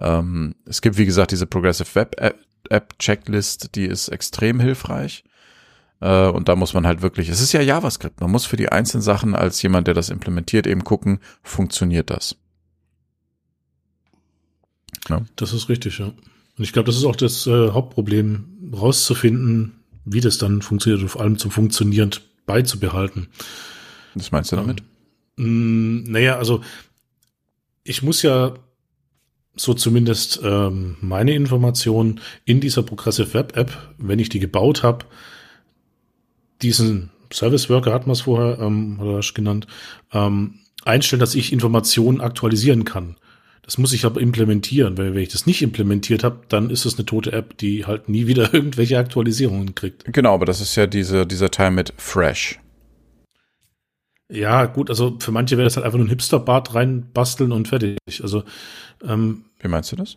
Ähm, 0.01 0.55
es 0.67 0.81
gibt, 0.81 0.97
wie 0.97 1.07
gesagt, 1.07 1.33
diese 1.33 1.47
Progressive 1.47 1.95
Web 1.95 2.17
App 2.69 2.99
Checklist, 2.99 3.75
die 3.75 3.87
ist 3.87 4.09
extrem 4.09 4.61
hilfreich. 4.61 5.25
Äh, 6.01 6.27
und 6.27 6.49
da 6.49 6.57
muss 6.57 6.75
man 6.75 6.87
halt 6.87 7.01
wirklich, 7.01 7.29
es 7.29 7.41
ist 7.41 7.53
ja 7.53 7.61
JavaScript, 7.61 8.21
man 8.21 8.31
muss 8.31 8.45
für 8.45 8.57
die 8.57 8.71
einzelnen 8.71 9.03
Sachen 9.03 9.35
als 9.35 9.62
jemand, 9.62 9.87
der 9.87 9.95
das 9.95 10.11
implementiert, 10.11 10.67
eben 10.67 10.85
gucken, 10.85 11.21
funktioniert 11.43 12.11
das. 12.11 12.37
Ja. 15.09 15.23
Das 15.37 15.53
ist 15.53 15.69
richtig, 15.69 15.99
ja. 15.99 16.07
Und 16.07 16.65
ich 16.65 16.73
glaube, 16.73 16.87
das 16.87 16.97
ist 16.97 17.05
auch 17.05 17.17
das 17.17 17.47
äh, 17.47 17.71
Hauptproblem, 17.71 18.73
rauszufinden, 18.75 19.81
wie 20.05 20.21
das 20.21 20.38
dann 20.38 20.62
funktioniert 20.62 21.03
und 21.03 21.09
vor 21.09 21.21
allem 21.23 21.38
zum 21.38 21.51
Funktionieren 21.51 22.11
beizubehalten. 22.47 23.29
Was 24.15 24.33
meinst 24.33 24.53
du 24.53 24.57
damit? 24.57 24.83
Ähm, 25.38 26.05
naja, 26.05 26.37
also 26.37 26.62
ich 27.85 28.03
muss 28.03 28.23
ja 28.23 28.55
so 29.55 29.75
zumindest 29.75 30.41
ähm, 30.43 30.97
meine 31.01 31.35
Informationen 31.35 32.21
in 32.45 32.61
dieser 32.61 32.83
Progressive 32.83 33.35
Web 33.35 33.57
App, 33.57 33.95
wenn 33.99 34.19
ich 34.19 34.29
die 34.29 34.38
gebaut 34.38 34.83
habe, 34.83 35.05
diesen 36.62 37.11
Service 37.33 37.69
Worker 37.69 37.93
hat 37.93 38.07
man 38.07 38.12
es 38.12 38.23
vorher 38.23 38.59
ähm, 38.61 38.99
oder 39.01 39.21
genannt, 39.35 39.67
ähm, 40.12 40.61
einstellen, 40.85 41.21
dass 41.21 41.35
ich 41.35 41.53
Informationen 41.53 42.21
aktualisieren 42.21 42.85
kann. 42.85 43.17
Das 43.62 43.79
muss 43.79 43.92
ich 43.92 44.05
aber 44.05 44.20
implementieren, 44.20 44.98
weil 44.98 45.14
wenn 45.14 45.22
ich 45.22 45.29
das 45.29 45.46
nicht 45.46 45.62
implementiert 45.62 46.25
habe, 46.25 46.40
dann 46.48 46.68
ist 46.68 46.85
es 46.85 46.96
eine 46.96 47.07
tote 47.07 47.33
App, 47.33 47.57
die 47.59 47.87
halt 47.87 48.09
nie 48.09 48.27
wieder 48.27 48.53
irgendwelche 48.55 48.98
Aktualisierungen 48.98 49.75
kriegt. 49.75 50.05
Genau, 50.12 50.35
aber 50.35 50.46
das 50.46 50.61
ist 50.61 50.75
ja 50.75 50.87
diese, 50.87 51.27
dieser 51.27 51.51
Teil 51.51 51.70
mit 51.70 51.94
Fresh. 51.96 52.59
Ja, 54.29 54.64
gut, 54.64 54.88
also 54.88 55.18
für 55.20 55.31
manche 55.31 55.59
wäre 55.59 55.66
das 55.66 55.77
halt 55.77 55.85
einfach 55.85 55.98
nur 55.98 56.07
ein 56.07 56.11
Hipster-Bart 56.11 56.75
reinbasteln 56.75 57.53
und 57.53 57.68
fertig. 57.68 57.98
Also 58.22 58.42
ähm, 59.07 59.44
Wie 59.61 59.68
meinst 59.68 59.92
du 59.92 59.96
das? 59.96 60.16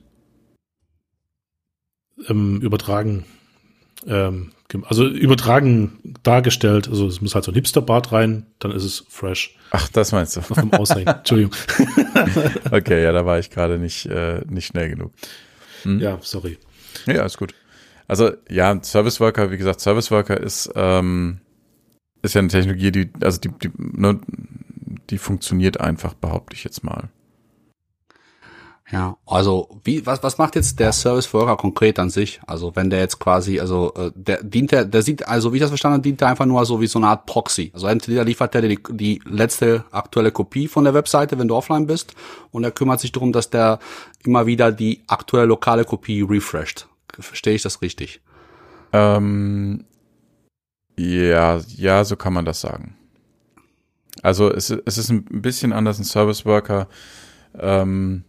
Ähm, 2.27 2.61
übertragen. 2.61 3.25
Ähm, 4.07 4.51
also 4.87 5.07
übertragen 5.07 6.15
dargestellt, 6.23 6.87
also 6.87 7.07
es 7.07 7.21
muss 7.21 7.35
halt 7.35 7.45
so 7.45 7.51
ein 7.51 7.55
Hipster-Bart 7.55 8.11
rein, 8.11 8.47
dann 8.59 8.71
ist 8.71 8.83
es 8.83 9.05
fresh. 9.09 9.55
Ach, 9.71 9.87
das 9.89 10.11
meinst 10.11 10.35
du. 10.35 10.41
Vom 10.41 10.73
Aussehen. 10.73 11.07
Entschuldigung. 11.07 11.53
okay, 12.71 13.03
ja, 13.03 13.11
da 13.11 13.25
war 13.25 13.39
ich 13.39 13.51
gerade 13.51 13.77
nicht, 13.77 14.07
äh, 14.07 14.41
nicht 14.47 14.65
schnell 14.65 14.89
genug. 14.89 15.13
Hm? 15.83 15.99
Ja, 15.99 16.17
sorry. 16.21 16.57
Ja, 17.05 17.25
ist 17.25 17.37
gut. 17.37 17.53
Also 18.07 18.31
ja, 18.49 18.81
Service 18.83 19.19
Worker, 19.19 19.51
wie 19.51 19.57
gesagt, 19.57 19.81
Service 19.81 20.11
Worker 20.11 20.39
ist, 20.39 20.71
ähm, 20.75 21.39
ist 22.21 22.33
ja 22.33 22.39
eine 22.39 22.49
Technologie, 22.49 22.91
die, 22.91 23.11
also 23.21 23.39
die, 23.39 23.49
die, 23.49 23.71
ne, 23.77 24.19
die 25.09 25.17
funktioniert 25.17 25.79
einfach, 25.79 26.13
behaupte 26.13 26.55
ich 26.55 26.63
jetzt 26.63 26.83
mal. 26.83 27.09
Ja, 28.91 29.17
also 29.25 29.81
wie 29.83 30.05
was 30.05 30.21
was 30.21 30.37
macht 30.37 30.55
jetzt 30.55 30.79
der 30.79 30.91
Service 30.91 31.33
Worker 31.33 31.57
konkret 31.57 31.97
an 31.97 32.11
sich? 32.11 32.39
Also 32.45 32.75
wenn 32.75 32.91
der 32.91 32.99
jetzt 32.99 33.19
quasi, 33.19 33.59
also 33.59 33.91
äh, 33.95 34.11
der 34.13 34.43
dient 34.43 34.71
der, 34.71 34.85
der 34.85 35.01
sieht, 35.01 35.27
also 35.27 35.51
wie 35.51 35.57
ich 35.57 35.61
das 35.61 35.71
verstanden 35.71 35.95
habe, 35.95 36.03
dient 36.03 36.21
der 36.21 36.27
einfach 36.27 36.45
nur 36.45 36.63
so 36.67 36.79
wie 36.79 36.85
so 36.85 36.99
eine 36.99 37.07
Art 37.07 37.25
Proxy. 37.25 37.71
Also 37.73 37.87
entweder 37.87 38.23
liefert 38.23 38.53
der 38.53 38.61
die, 38.61 38.79
die 38.91 39.21
letzte 39.25 39.85
aktuelle 39.89 40.31
Kopie 40.31 40.67
von 40.67 40.83
der 40.83 40.93
Webseite, 40.93 41.39
wenn 41.39 41.47
du 41.47 41.55
offline 41.55 41.87
bist, 41.87 42.13
und 42.51 42.63
er 42.63 42.69
kümmert 42.69 42.99
sich 42.99 43.11
darum, 43.11 43.33
dass 43.33 43.49
der 43.49 43.79
immer 44.23 44.45
wieder 44.45 44.71
die 44.71 45.01
aktuelle 45.07 45.47
lokale 45.47 45.83
Kopie 45.83 46.21
refresht. 46.21 46.87
Verstehe 47.19 47.55
ich 47.55 47.63
das 47.63 47.81
richtig? 47.81 48.21
Ähm, 48.93 49.85
ja, 50.95 51.59
ja, 51.75 52.03
so 52.03 52.15
kann 52.15 52.33
man 52.33 52.45
das 52.45 52.61
sagen. 52.61 52.95
Also 54.21 54.51
es, 54.51 54.69
es 54.69 54.97
ist 54.99 55.09
ein 55.09 55.25
bisschen 55.25 55.73
anders. 55.73 55.97
Ein 55.97 56.05
Service 56.05 56.45
Worker 56.45 56.87
ähm, 57.59 58.23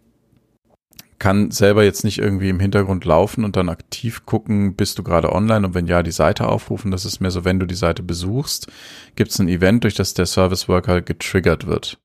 kann 1.19 1.51
selber 1.51 1.85
jetzt 1.85 2.05
nicht 2.05 2.19
irgendwie 2.19 2.49
im 2.49 2.61
Hintergrund 2.61 3.05
laufen 3.05 3.45
und 3.45 3.57
dann 3.57 3.69
aktiv 3.69 4.27
gucken, 4.27 4.77
bist 4.77 4.99
du 4.99 5.03
gerade 5.03 5.33
online 5.33 5.67
und 5.67 5.75
wenn 5.75 5.87
ja, 5.87 6.03
die 6.03 6.13
Seite 6.13 6.49
aufrufen. 6.49 6.91
Das 6.91 7.05
ist 7.05 7.21
mehr 7.21 7.31
so, 7.31 7.45
wenn 7.45 7.59
du 7.59 7.67
die 7.67 7.75
Seite 7.75 8.03
besuchst, 8.03 8.69
gibt 9.15 9.31
es 9.31 9.39
ein 9.39 9.49
Event, 9.49 9.85
durch 9.85 9.95
das 9.95 10.15
der 10.15 10.27
Service 10.27 10.69
Worker 10.69 11.03
getriggert 11.03 11.67
wird. 11.67 11.99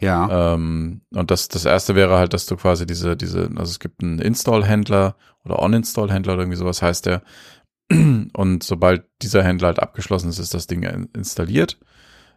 Ja. 0.00 0.54
Ähm, 0.54 1.00
und 1.14 1.30
das, 1.30 1.48
das 1.48 1.64
erste 1.64 1.94
wäre 1.94 2.18
halt, 2.18 2.32
dass 2.32 2.46
du 2.46 2.56
quasi 2.56 2.86
diese, 2.86 3.16
diese, 3.16 3.50
also 3.56 3.70
es 3.70 3.80
gibt 3.80 4.02
einen 4.02 4.18
Install-Händler 4.18 5.16
oder 5.44 5.58
On-Install-Händler 5.60 6.34
oder 6.34 6.42
irgendwie 6.42 6.58
sowas 6.58 6.82
heißt 6.82 7.06
der. 7.06 7.22
Und 7.90 8.62
sobald 8.64 9.04
dieser 9.22 9.44
Händler 9.44 9.68
halt 9.68 9.78
abgeschlossen 9.78 10.28
ist, 10.28 10.38
ist 10.38 10.54
das 10.54 10.66
Ding 10.66 10.82
installiert. 11.14 11.78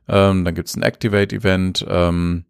Ähm, 0.08 0.46
dann 0.46 0.56
gibt 0.56 0.70
es 0.70 0.76
ein 0.76 0.84
Activate-Event. 0.84 1.86
Ähm, 1.90 2.46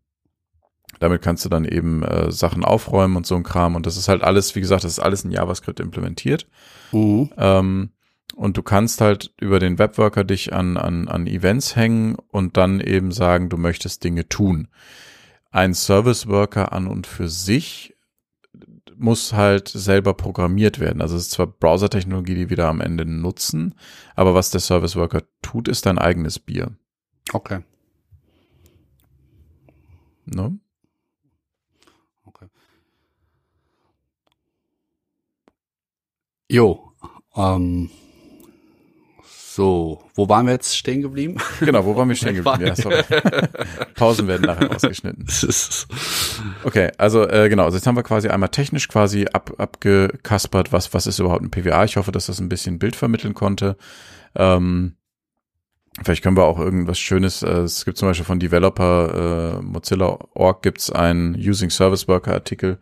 damit 0.99 1.21
kannst 1.21 1.45
du 1.45 1.49
dann 1.49 1.65
eben 1.65 2.03
äh, 2.03 2.31
Sachen 2.31 2.63
aufräumen 2.63 3.15
und 3.15 3.25
so 3.25 3.35
ein 3.35 3.43
Kram. 3.43 3.75
Und 3.75 3.85
das 3.85 3.97
ist 3.97 4.07
halt 4.07 4.21
alles, 4.21 4.55
wie 4.55 4.61
gesagt, 4.61 4.83
das 4.83 4.93
ist 4.93 4.99
alles 4.99 5.23
in 5.23 5.31
JavaScript 5.31 5.79
implementiert. 5.79 6.47
Mhm. 6.91 7.29
Ähm, 7.37 7.89
und 8.35 8.57
du 8.57 8.63
kannst 8.63 9.01
halt 9.01 9.33
über 9.39 9.59
den 9.59 9.79
Webworker 9.79 10.23
dich 10.23 10.53
an, 10.53 10.77
an, 10.77 11.07
an 11.07 11.27
Events 11.27 11.75
hängen 11.75 12.15
und 12.31 12.57
dann 12.57 12.79
eben 12.79 13.11
sagen, 13.11 13.49
du 13.49 13.57
möchtest 13.57 14.03
Dinge 14.03 14.29
tun. 14.29 14.67
Ein 15.51 15.73
Service 15.73 16.27
Worker 16.27 16.71
an 16.71 16.87
und 16.87 17.07
für 17.07 17.27
sich 17.27 17.95
muss 18.99 19.33
halt 19.33 19.69
selber 19.69 20.13
programmiert 20.13 20.79
werden. 20.79 21.01
Also 21.01 21.15
es 21.15 21.23
ist 21.23 21.31
zwar 21.31 21.47
Browser-Technologie, 21.47 22.35
die 22.35 22.49
wir 22.49 22.57
da 22.57 22.69
am 22.69 22.81
Ende 22.81 23.05
nutzen, 23.05 23.75
aber 24.15 24.35
was 24.35 24.51
der 24.51 24.59
Service 24.59 24.95
Worker 24.95 25.23
tut, 25.41 25.67
ist 25.67 25.85
dein 25.85 25.97
eigenes 25.97 26.37
Bier. 26.37 26.75
Okay. 27.31 27.63
Ne? 30.25 30.59
Okay. 32.25 32.47
Jo, 36.51 36.93
ähm, 37.35 37.91
so, 39.59 40.03
wo 40.15 40.27
waren 40.29 40.47
wir 40.47 40.53
jetzt 40.53 40.75
stehen 40.75 41.01
geblieben? 41.01 41.37
Genau, 41.59 41.85
wo 41.85 41.95
waren 41.95 42.09
wir 42.09 42.15
stehen 42.15 42.33
geblieben? 42.43 42.65
Ja, 42.65 42.75
sorry. 42.75 43.03
Pausen 43.95 44.27
werden 44.27 44.47
nachher 44.47 44.73
ausgeschnitten. 44.73 45.27
Okay, 46.63 46.89
also 46.97 47.27
äh, 47.27 47.49
genau, 47.49 47.65
also 47.65 47.77
jetzt 47.77 47.85
haben 47.85 47.97
wir 47.97 48.03
quasi 48.03 48.29
einmal 48.29 48.49
technisch 48.49 48.87
quasi 48.87 49.27
ab, 49.31 49.53
abgekaspert, 49.59 50.71
was, 50.71 50.91
was 50.93 51.05
ist 51.05 51.19
überhaupt 51.19 51.43
ein 51.43 51.51
PWA. 51.51 51.83
Ich 51.83 51.97
hoffe, 51.97 52.11
dass 52.11 52.25
das 52.25 52.39
ein 52.39 52.49
bisschen 52.49 52.79
Bild 52.79 52.95
vermitteln 52.95 53.35
konnte. 53.35 53.77
Ähm, 54.33 54.95
vielleicht 56.01 56.23
können 56.23 56.37
wir 56.37 56.45
auch 56.45 56.59
irgendwas 56.59 56.97
Schönes, 56.97 57.43
äh, 57.43 57.59
es 57.59 57.85
gibt 57.85 57.97
zum 57.97 58.07
Beispiel 58.07 58.25
von 58.25 58.39
Developer 58.39 59.57
äh, 59.59 59.61
Mozilla.org 59.61 60.63
gibt 60.63 60.79
es 60.79 60.89
einen 60.89 61.35
Using 61.35 61.69
Service 61.69 62.07
Worker 62.07 62.33
Artikel, 62.33 62.79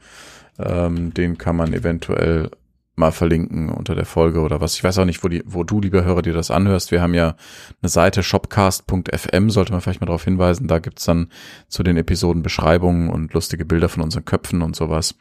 ähm, 0.58 1.14
den 1.14 1.38
kann 1.38 1.58
man 1.58 1.74
eventuell 1.74 2.52
mal 2.98 3.12
verlinken 3.12 3.70
unter 3.70 3.96
der 3.96 4.06
Folge 4.06 4.42
oder 4.42 4.60
was. 4.60 4.76
Ich 4.76 4.84
weiß 4.84 4.98
auch 4.98 5.06
nicht, 5.06 5.24
wo, 5.24 5.28
die, 5.28 5.44
wo 5.46 5.64
du, 5.64 5.80
lieber 5.80 6.04
Hörer, 6.04 6.24
dir 6.24 6.34
das 6.34 6.50
anhörst. 6.50 6.92
Wir 6.92 7.02
haben 7.02 7.14
ja 7.14 7.36
eine 7.82 7.90
Seite 7.90 8.24
shopcast.fm, 8.24 9.50
sollte 9.52 9.72
man 9.72 9.82
vielleicht 9.82 10.02
mal 10.02 10.08
darauf 10.08 10.24
hinweisen. 10.24 10.68
Da 10.68 10.80
gibt's 10.80 11.06
dann 11.06 11.28
zu 11.68 11.84
den 11.84 11.96
Episoden 11.96 12.42
Beschreibungen 12.42 13.10
und 13.10 13.34
lustige 13.34 13.66
Bilder 13.66 13.88
von 13.88 14.02
unseren 14.02 14.26
Köpfen 14.26 14.64
und 14.64 14.76
sowas. 14.76 15.16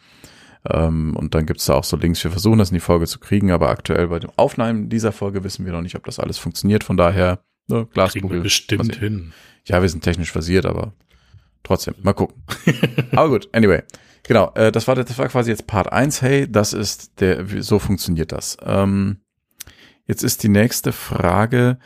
Ähm, 0.65 1.15
und 1.17 1.35
dann 1.35 1.45
gibt's 1.45 1.67
da 1.67 1.75
auch 1.75 1.85
so 1.85 1.99
Links. 1.99 2.25
Wir 2.25 2.31
versuchen 2.31 2.59
das 2.59 2.71
in 2.71 2.75
die 2.75 2.81
Folge 2.81 3.07
zu 3.07 3.19
kriegen, 3.19 3.51
aber 3.51 3.69
aktuell 3.69 4.09
bei 4.09 4.19
den 4.19 4.31
Aufnahmen 4.37 4.89
dieser 4.89 5.13
Folge 5.13 5.45
wissen 5.45 5.67
wir 5.67 5.73
noch 5.73 5.83
nicht, 5.83 5.97
ob 5.97 6.05
das 6.05 6.19
alles 6.19 6.39
funktioniert. 6.39 6.83
Von 6.83 6.97
daher, 6.97 7.41
ne, 7.69 7.87
Glaskugel. 7.93 8.41
bestimmt 8.41 8.97
hin. 8.97 9.33
Ja, 9.67 9.83
wir 9.83 9.89
sind 9.91 10.03
technisch 10.03 10.33
versiert, 10.33 10.65
aber 10.65 10.95
trotzdem, 11.63 11.95
mal 12.03 12.15
gucken. 12.15 12.43
aber 13.13 13.29
gut, 13.29 13.49
anyway. 13.53 13.83
Genau, 14.27 14.51
äh, 14.55 14.73
das, 14.73 14.89
war, 14.89 14.97
das 14.97 15.19
war 15.19 15.29
quasi 15.29 15.51
jetzt 15.51 15.67
Part 15.67 15.93
1. 15.93 16.21
Hey, 16.23 16.51
das 16.51 16.73
ist 16.73 17.21
der, 17.21 17.45
so 17.63 17.79
funktioniert 17.79 18.33
das. 18.33 18.57
Ähm, 18.65 19.19
jetzt 20.07 20.25
ist 20.25 20.43
die 20.43 20.49
nächste 20.49 20.93
Frage. 20.93 21.79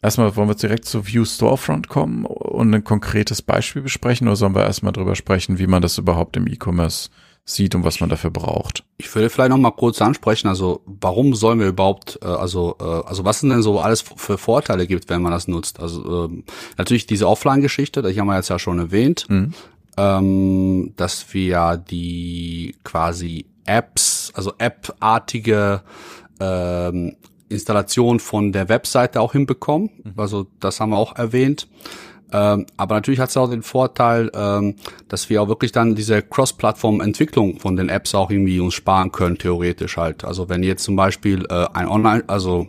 Erstmal 0.00 0.36
wollen 0.36 0.48
wir 0.48 0.54
direkt 0.54 0.84
zu 0.84 1.06
View 1.06 1.24
Storefront 1.24 1.88
kommen 1.88 2.26
und 2.26 2.74
ein 2.74 2.84
konkretes 2.84 3.42
Beispiel 3.42 3.82
besprechen 3.82 4.28
oder 4.28 4.36
sollen 4.36 4.54
wir 4.54 4.62
erstmal 4.62 4.92
drüber 4.92 5.16
sprechen, 5.16 5.58
wie 5.58 5.66
man 5.66 5.82
das 5.82 5.98
überhaupt 5.98 6.36
im 6.36 6.46
E-Commerce 6.46 7.08
sieht 7.46 7.74
und 7.74 7.84
was 7.84 8.00
man 8.00 8.10
dafür 8.10 8.30
braucht? 8.30 8.84
Ich 8.98 9.12
würde 9.14 9.30
vielleicht 9.30 9.50
noch 9.50 9.58
mal 9.58 9.70
kurz 9.70 10.00
ansprechen, 10.00 10.48
also 10.48 10.82
warum 10.86 11.34
sollen 11.34 11.58
wir 11.58 11.68
überhaupt, 11.68 12.18
äh, 12.22 12.26
also 12.26 12.76
äh, 12.80 12.84
also 12.84 13.24
was 13.24 13.40
sind 13.40 13.48
denn 13.50 13.62
so 13.62 13.80
alles 13.80 14.02
für 14.02 14.38
Vorteile 14.38 14.86
gibt, 14.86 15.08
wenn 15.08 15.22
man 15.22 15.32
das 15.32 15.48
nutzt? 15.48 15.80
Also 15.80 16.26
äh, 16.26 16.42
natürlich 16.76 17.06
diese 17.06 17.26
Offline-Geschichte, 17.26 18.02
die 18.02 18.20
haben 18.20 18.26
wir 18.26 18.36
jetzt 18.36 18.50
ja 18.50 18.58
schon 18.58 18.78
erwähnt. 18.78 19.26
Mhm 19.28 19.54
ähm, 19.96 20.92
dass 20.96 21.32
wir 21.32 21.76
die 21.76 22.76
quasi 22.84 23.46
Apps, 23.66 24.32
also 24.34 24.52
App-artige 24.58 25.82
ähm, 26.40 27.16
Installation 27.48 28.20
von 28.20 28.52
der 28.52 28.68
Webseite 28.68 29.20
auch 29.20 29.32
hinbekommen. 29.32 29.90
Mhm. 30.02 30.12
Also 30.16 30.46
das 30.60 30.80
haben 30.80 30.90
wir 30.90 30.98
auch 30.98 31.16
erwähnt. 31.16 31.68
Ähm, 32.32 32.66
aber 32.76 32.96
natürlich 32.96 33.20
hat 33.20 33.28
es 33.28 33.36
auch 33.36 33.48
den 33.48 33.62
Vorteil, 33.62 34.30
ähm, 34.34 34.74
dass 35.08 35.30
wir 35.30 35.40
auch 35.40 35.48
wirklich 35.48 35.70
dann 35.70 35.94
diese 35.94 36.20
Cross-Plattform-Entwicklung 36.20 37.60
von 37.60 37.76
den 37.76 37.88
Apps 37.88 38.14
auch 38.14 38.30
irgendwie 38.30 38.58
uns 38.58 38.74
sparen 38.74 39.12
können, 39.12 39.38
theoretisch 39.38 39.96
halt. 39.96 40.24
Also 40.24 40.48
wenn 40.48 40.64
jetzt 40.64 40.82
zum 40.82 40.96
Beispiel 40.96 41.46
äh, 41.48 41.66
ein 41.74 41.86
Online, 41.86 42.24
also 42.26 42.66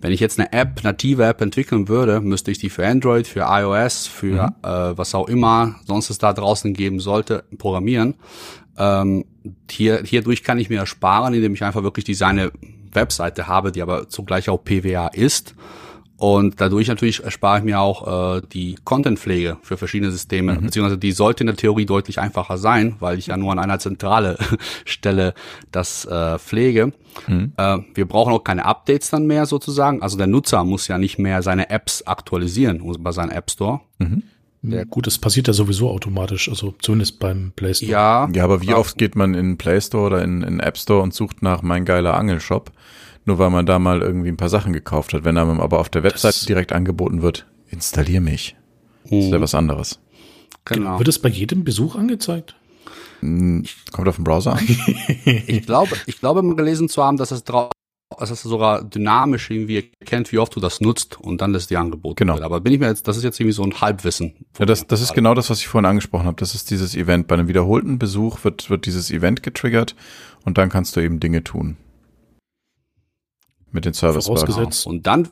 wenn 0.00 0.12
ich 0.12 0.20
jetzt 0.20 0.38
eine 0.38 0.52
App, 0.52 0.82
native 0.84 1.24
App 1.24 1.40
entwickeln 1.40 1.88
würde, 1.88 2.20
müsste 2.20 2.50
ich 2.50 2.58
die 2.58 2.70
für 2.70 2.86
Android, 2.86 3.26
für 3.26 3.46
iOS, 3.48 4.06
für 4.06 4.44
mhm. 4.44 4.68
äh, 4.68 4.98
was 4.98 5.14
auch 5.14 5.28
immer 5.28 5.76
sonst 5.86 6.10
es 6.10 6.18
da 6.18 6.32
draußen 6.32 6.74
geben 6.74 7.00
sollte, 7.00 7.44
programmieren. 7.58 8.14
Ähm, 8.78 9.24
hier, 9.70 10.02
hierdurch 10.02 10.42
kann 10.42 10.58
ich 10.58 10.68
mir 10.68 10.80
ersparen, 10.80 11.34
indem 11.34 11.54
ich 11.54 11.64
einfach 11.64 11.82
wirklich 11.82 12.04
diese 12.04 12.26
eine 12.26 12.52
Webseite 12.92 13.46
habe, 13.46 13.72
die 13.72 13.82
aber 13.82 14.08
zugleich 14.08 14.48
auch 14.48 14.62
PWA 14.62 15.08
ist. 15.08 15.54
Und 16.18 16.60
dadurch 16.60 16.88
natürlich 16.88 17.22
erspare 17.22 17.58
ich 17.58 17.64
mir 17.64 17.78
auch 17.80 18.36
äh, 18.36 18.42
die 18.52 18.76
Contentpflege 18.84 19.58
für 19.62 19.76
verschiedene 19.76 20.10
Systeme, 20.10 20.54
mhm. 20.54 20.62
beziehungsweise 20.62 20.98
die 20.98 21.12
sollte 21.12 21.42
in 21.42 21.48
der 21.48 21.56
Theorie 21.56 21.84
deutlich 21.84 22.18
einfacher 22.18 22.56
sein, 22.56 22.96
weil 23.00 23.18
ich 23.18 23.26
ja 23.26 23.36
nur 23.36 23.52
an 23.52 23.58
einer 23.58 23.78
zentrale 23.78 24.38
Stelle 24.86 25.34
das 25.72 26.06
äh, 26.06 26.38
pflege. 26.38 26.92
Mhm. 27.26 27.52
Äh, 27.58 27.78
wir 27.94 28.06
brauchen 28.06 28.32
auch 28.32 28.44
keine 28.44 28.64
Updates 28.64 29.10
dann 29.10 29.26
mehr 29.26 29.44
sozusagen. 29.44 30.00
Also 30.00 30.16
der 30.16 30.26
Nutzer 30.26 30.64
muss 30.64 30.88
ja 30.88 30.96
nicht 30.96 31.18
mehr 31.18 31.42
seine 31.42 31.68
Apps 31.68 32.02
aktualisieren 32.02 32.82
bei 33.00 33.12
seinem 33.12 33.30
App 33.30 33.50
Store. 33.50 33.80
Mhm. 33.98 34.22
Der 34.62 34.84
Gut, 34.86 35.06
das 35.06 35.18
passiert 35.18 35.46
ja 35.46 35.52
sowieso 35.52 35.90
automatisch, 35.90 36.48
also 36.48 36.74
zumindest 36.80 37.20
beim 37.20 37.52
Play 37.54 37.74
Store. 37.74 37.92
Ja, 37.92 38.28
ja 38.32 38.42
aber 38.42 38.62
wie 38.62 38.74
oft 38.74 38.98
geht 38.98 39.14
man 39.14 39.34
in 39.34 39.58
Play 39.58 39.80
Store 39.80 40.06
oder 40.06 40.24
in, 40.24 40.42
in 40.42 40.60
App 40.60 40.78
Store 40.78 41.02
und 41.02 41.14
sucht 41.14 41.42
nach 41.42 41.62
mein 41.62 41.84
geiler 41.84 42.14
Angelshop? 42.14 42.72
Nur 43.26 43.38
weil 43.38 43.50
man 43.50 43.66
da 43.66 43.78
mal 43.78 44.00
irgendwie 44.00 44.28
ein 44.28 44.36
paar 44.36 44.48
Sachen 44.48 44.72
gekauft 44.72 45.12
hat. 45.12 45.24
Wenn 45.24 45.36
einem 45.36 45.60
aber 45.60 45.78
auf 45.80 45.88
der 45.88 46.02
Webseite 46.02 46.38
das 46.38 46.46
direkt 46.46 46.72
angeboten 46.72 47.22
wird, 47.22 47.46
installier 47.68 48.20
mich. 48.20 48.56
Das 49.04 49.12
ist 49.12 49.30
ja 49.30 49.34
hm. 49.34 49.42
was 49.42 49.54
anderes. 49.54 50.00
Genau. 50.64 50.98
Wird 50.98 51.08
es 51.08 51.18
bei 51.18 51.28
jedem 51.28 51.64
Besuch 51.64 51.94
angezeigt? 51.96 52.56
Hm, 53.20 53.64
kommt 53.92 54.08
auf 54.08 54.16
den 54.16 54.24
Browser 54.24 54.54
an. 54.54 54.66
ich 55.46 55.64
glaube, 55.64 55.96
ich 56.06 56.18
glaube 56.18 56.42
mal 56.42 56.56
gelesen 56.56 56.88
zu 56.88 57.02
haben, 57.02 57.16
dass 57.16 57.30
es 57.30 57.44
drauf 57.44 57.70
dass 58.18 58.30
es 58.30 58.42
sogar 58.42 58.84
dynamisch 58.84 59.50
irgendwie 59.50 59.90
erkennt, 60.00 60.30
wie 60.32 60.38
oft 60.38 60.54
du 60.54 60.60
das 60.60 60.80
nutzt 60.80 61.20
und 61.20 61.40
dann 61.40 61.52
lässt 61.52 61.70
die 61.70 61.76
Angebote. 61.76 62.24
Genau. 62.24 62.34
Wird. 62.34 62.44
Aber 62.44 62.60
bin 62.60 62.72
ich 62.72 62.78
mir 62.78 62.86
jetzt, 62.86 63.08
das 63.08 63.16
ist 63.16 63.24
jetzt 63.24 63.40
irgendwie 63.40 63.52
so 63.52 63.64
ein 63.64 63.80
Halbwissen. 63.80 64.34
Ja, 64.58 64.64
das, 64.64 64.86
das 64.86 65.00
ist 65.00 65.12
genau 65.12 65.34
das, 65.34 65.50
was 65.50 65.58
ich 65.58 65.68
vorhin 65.68 65.86
angesprochen 65.86 66.26
habe. 66.26 66.36
Das 66.36 66.54
ist 66.54 66.70
dieses 66.70 66.94
Event. 66.94 67.26
Bei 67.26 67.34
einem 67.34 67.48
wiederholten 67.48 67.98
Besuch 67.98 68.44
wird, 68.44 68.70
wird 68.70 68.86
dieses 68.86 69.10
Event 69.10 69.42
getriggert 69.42 69.96
und 70.44 70.56
dann 70.56 70.68
kannst 70.68 70.96
du 70.96 71.00
eben 71.00 71.20
Dinge 71.20 71.42
tun. 71.42 71.76
Mit 73.76 73.84
den 73.84 73.94
Service 73.94 74.26
Vorausgesetzt. 74.26 74.86
Und 74.86 75.06
dann 75.06 75.28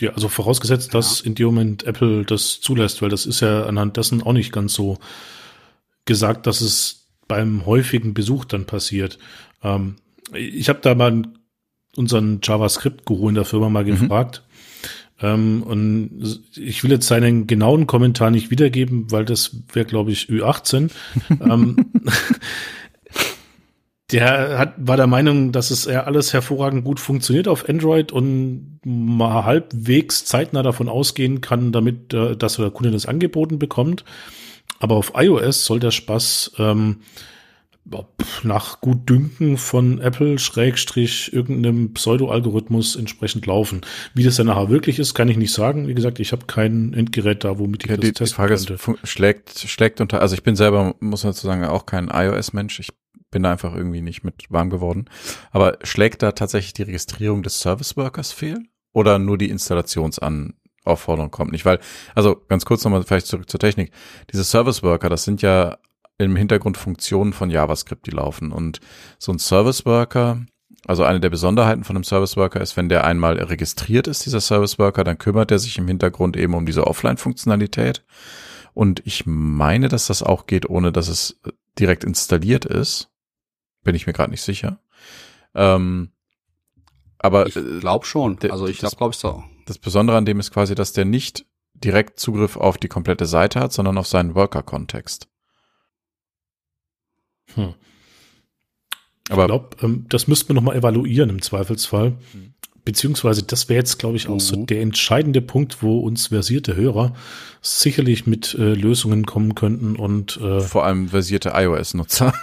ja, 0.00 0.12
also 0.12 0.28
vorausgesetzt, 0.28 0.94
dass 0.94 1.20
ja. 1.20 1.26
in 1.26 1.34
dem 1.34 1.46
Moment 1.46 1.84
Apple 1.84 2.24
das 2.24 2.60
zulässt, 2.60 3.02
weil 3.02 3.10
das 3.10 3.26
ist 3.26 3.40
ja 3.40 3.64
anhand 3.64 3.96
dessen 3.96 4.22
auch 4.22 4.32
nicht 4.32 4.52
ganz 4.52 4.74
so 4.74 4.98
gesagt, 6.04 6.46
dass 6.46 6.60
es 6.60 7.08
beim 7.28 7.66
häufigen 7.66 8.14
Besuch 8.14 8.44
dann 8.44 8.66
passiert. 8.66 9.18
Ähm, 9.62 9.96
ich 10.34 10.68
habe 10.68 10.80
da 10.82 10.94
mal 10.94 11.22
unseren 11.96 12.40
JavaScript-Guru 12.42 13.28
in 13.30 13.34
der 13.34 13.44
Firma 13.44 13.68
mal 13.68 13.84
mhm. 13.84 14.00
gefragt. 14.00 14.42
Ähm, 15.22 15.62
und 15.62 16.40
ich 16.56 16.82
will 16.82 16.90
jetzt 16.90 17.06
seinen 17.06 17.46
genauen 17.46 17.86
Kommentar 17.86 18.30
nicht 18.30 18.50
wiedergeben, 18.50 19.10
weil 19.10 19.24
das 19.24 19.56
wäre, 19.72 19.86
glaube 19.86 20.12
ich, 20.12 20.28
Ü18. 20.30 20.90
ähm, 21.40 21.92
der 24.12 24.58
hat, 24.58 24.74
war 24.76 24.96
der 24.96 25.06
Meinung, 25.06 25.52
dass 25.52 25.70
es 25.70 25.84
ja 25.84 26.04
alles 26.04 26.32
hervorragend 26.32 26.84
gut 26.84 27.00
funktioniert 27.00 27.48
auf 27.48 27.68
Android 27.68 28.12
und 28.12 28.80
mal 28.84 29.44
halbwegs 29.44 30.24
zeitnah 30.24 30.62
davon 30.62 30.88
ausgehen 30.88 31.40
kann, 31.40 31.72
damit, 31.72 32.12
äh, 32.14 32.36
dass 32.36 32.56
der 32.56 32.70
Kunde 32.70 32.90
das 32.90 33.06
angeboten 33.06 33.58
bekommt. 33.58 34.04
Aber 34.78 34.96
auf 34.96 35.12
iOS 35.14 35.64
soll 35.64 35.80
der 35.80 35.90
Spaß 35.90 36.52
ähm, 36.58 37.00
nach 38.42 38.80
gut 38.80 39.08
Dünken 39.08 39.56
von 39.56 40.00
Apple 40.00 40.38
Schrägstrich 40.38 41.32
irgendeinem 41.32 41.92
Pseudo-Algorithmus 41.94 42.94
entsprechend 42.94 43.46
laufen. 43.46 43.80
Wie 44.14 44.22
das 44.22 44.36
dann 44.36 44.46
nachher 44.46 44.68
wirklich 44.68 44.98
ist, 44.98 45.14
kann 45.14 45.28
ich 45.28 45.36
nicht 45.36 45.52
sagen. 45.52 45.88
Wie 45.88 45.94
gesagt, 45.94 46.20
ich 46.20 46.32
habe 46.32 46.46
kein 46.46 46.92
Endgerät 46.92 47.42
da, 47.44 47.58
womit 47.58 47.84
ich 47.84 47.90
ja, 47.90 47.96
das 47.96 48.04
die, 48.04 48.12
testen 48.12 48.26
die 48.26 48.34
Frage 48.34 48.54
könnte. 48.54 48.74
Ist, 48.74 49.08
schlägt, 49.08 49.58
schlägt 49.58 50.00
unter, 50.00 50.20
also 50.20 50.34
ich 50.34 50.42
bin 50.42 50.56
selber, 50.56 50.94
muss 51.00 51.24
man 51.24 51.32
dazu 51.32 51.46
sagen, 51.46 51.64
auch 51.64 51.86
kein 51.86 52.08
iOS-Mensch. 52.08 52.80
Ich 52.80 52.90
bin 53.30 53.42
da 53.42 53.52
einfach 53.52 53.74
irgendwie 53.74 54.00
nicht 54.00 54.24
mit 54.24 54.46
warm 54.50 54.70
geworden. 54.70 55.06
Aber 55.50 55.78
schlägt 55.82 56.22
da 56.22 56.32
tatsächlich 56.32 56.72
die 56.72 56.82
Registrierung 56.82 57.42
des 57.42 57.60
Service 57.60 57.96
Workers 57.96 58.32
fehl? 58.32 58.62
Oder 58.92 59.18
nur 59.18 59.38
die 59.38 59.50
Installationsaufforderung 59.50 61.30
kommt 61.30 61.52
nicht? 61.52 61.64
Weil, 61.64 61.78
also 62.14 62.42
ganz 62.48 62.64
kurz 62.64 62.84
nochmal 62.84 63.02
vielleicht 63.04 63.26
zurück 63.26 63.48
zur 63.48 63.60
Technik. 63.60 63.92
Diese 64.32 64.44
Service 64.44 64.82
Worker, 64.82 65.08
das 65.08 65.24
sind 65.24 65.42
ja 65.42 65.78
im 66.18 66.36
Hintergrund 66.36 66.76
Funktionen 66.76 67.32
von 67.32 67.50
JavaScript, 67.50 68.06
die 68.06 68.10
laufen. 68.10 68.52
Und 68.52 68.80
so 69.18 69.32
ein 69.32 69.38
Service 69.38 69.86
Worker, 69.86 70.44
also 70.86 71.04
eine 71.04 71.20
der 71.20 71.30
Besonderheiten 71.30 71.84
von 71.84 71.96
einem 71.96 72.04
Service 72.04 72.36
Worker 72.36 72.60
ist, 72.60 72.76
wenn 72.76 72.88
der 72.88 73.04
einmal 73.04 73.38
registriert 73.38 74.06
ist, 74.06 74.26
dieser 74.26 74.40
Service 74.40 74.78
Worker, 74.78 75.04
dann 75.04 75.18
kümmert 75.18 75.50
er 75.50 75.58
sich 75.58 75.78
im 75.78 75.88
Hintergrund 75.88 76.36
eben 76.36 76.54
um 76.54 76.66
diese 76.66 76.86
Offline-Funktionalität. 76.86 78.04
Und 78.74 79.02
ich 79.04 79.24
meine, 79.26 79.88
dass 79.88 80.06
das 80.06 80.22
auch 80.22 80.46
geht, 80.46 80.68
ohne 80.68 80.92
dass 80.92 81.08
es 81.08 81.40
direkt 81.78 82.04
installiert 82.04 82.64
ist. 82.64 83.09
Bin 83.82 83.94
ich 83.94 84.06
mir 84.06 84.12
gerade 84.12 84.30
nicht 84.30 84.42
sicher. 84.42 84.80
Ähm, 85.54 86.12
aber 87.18 87.46
ich 87.46 87.54
glaube 87.54 88.06
schon. 88.06 88.38
Also 88.50 88.66
ich 88.66 88.78
glaube, 88.78 88.96
glaube 88.96 89.12
ich 89.12 89.18
so. 89.18 89.44
Das 89.66 89.78
Besondere 89.78 90.16
an 90.16 90.24
dem 90.24 90.40
ist 90.40 90.50
quasi, 90.50 90.74
dass 90.74 90.92
der 90.92 91.04
nicht 91.04 91.46
direkt 91.74 92.18
Zugriff 92.18 92.56
auf 92.56 92.78
die 92.78 92.88
komplette 92.88 93.26
Seite 93.26 93.60
hat, 93.60 93.72
sondern 93.72 93.98
auf 93.98 94.06
seinen 94.06 94.34
Worker-Kontext. 94.34 95.28
Hm. 97.54 97.74
Aber 99.28 99.42
ich 99.42 99.48
glaube, 99.48 99.76
ähm, 99.82 100.06
das 100.08 100.26
müssten 100.26 100.48
wir 100.48 100.54
nochmal 100.54 100.76
evaluieren 100.76 101.30
im 101.30 101.42
Zweifelsfall. 101.42 102.16
Hm. 102.32 102.54
Beziehungsweise, 102.84 103.42
das 103.42 103.68
wäre 103.68 103.78
jetzt, 103.78 103.98
glaube 103.98 104.16
ich, 104.16 104.28
auch 104.28 104.34
mhm. 104.34 104.40
so 104.40 104.64
der 104.64 104.80
entscheidende 104.80 105.42
Punkt, 105.42 105.82
wo 105.82 106.00
uns 106.00 106.28
versierte 106.28 106.76
Hörer 106.76 107.14
sicherlich 107.60 108.26
mit 108.26 108.54
äh, 108.54 108.74
Lösungen 108.74 109.26
kommen 109.26 109.54
könnten 109.54 109.96
und 109.96 110.38
äh, 110.38 110.60
vor 110.60 110.84
allem 110.84 111.08
versierte 111.08 111.52
iOS-Nutzer. 111.54 112.32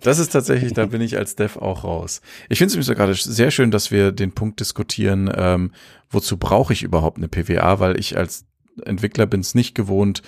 das 0.00 0.18
ist 0.18 0.30
tatsächlich, 0.30 0.72
da 0.72 0.86
bin 0.86 1.00
ich 1.00 1.16
als 1.16 1.34
Dev 1.34 1.58
auch 1.58 1.84
raus. 1.84 2.20
Ich 2.48 2.58
finde 2.58 2.70
es 2.70 2.74
übrigens 2.74 2.96
gerade 2.96 3.14
sehr 3.14 3.50
schön, 3.50 3.70
dass 3.70 3.90
wir 3.90 4.12
den 4.12 4.32
Punkt 4.32 4.60
diskutieren, 4.60 5.30
ähm, 5.34 5.72
wozu 6.10 6.36
brauche 6.36 6.72
ich 6.72 6.84
überhaupt 6.84 7.18
eine 7.18 7.28
PWA, 7.28 7.80
weil 7.80 7.98
ich 7.98 8.16
als 8.16 8.46
Entwickler 8.84 9.26
bin 9.26 9.40
es 9.40 9.54
nicht 9.54 9.74
gewohnt, 9.74 10.22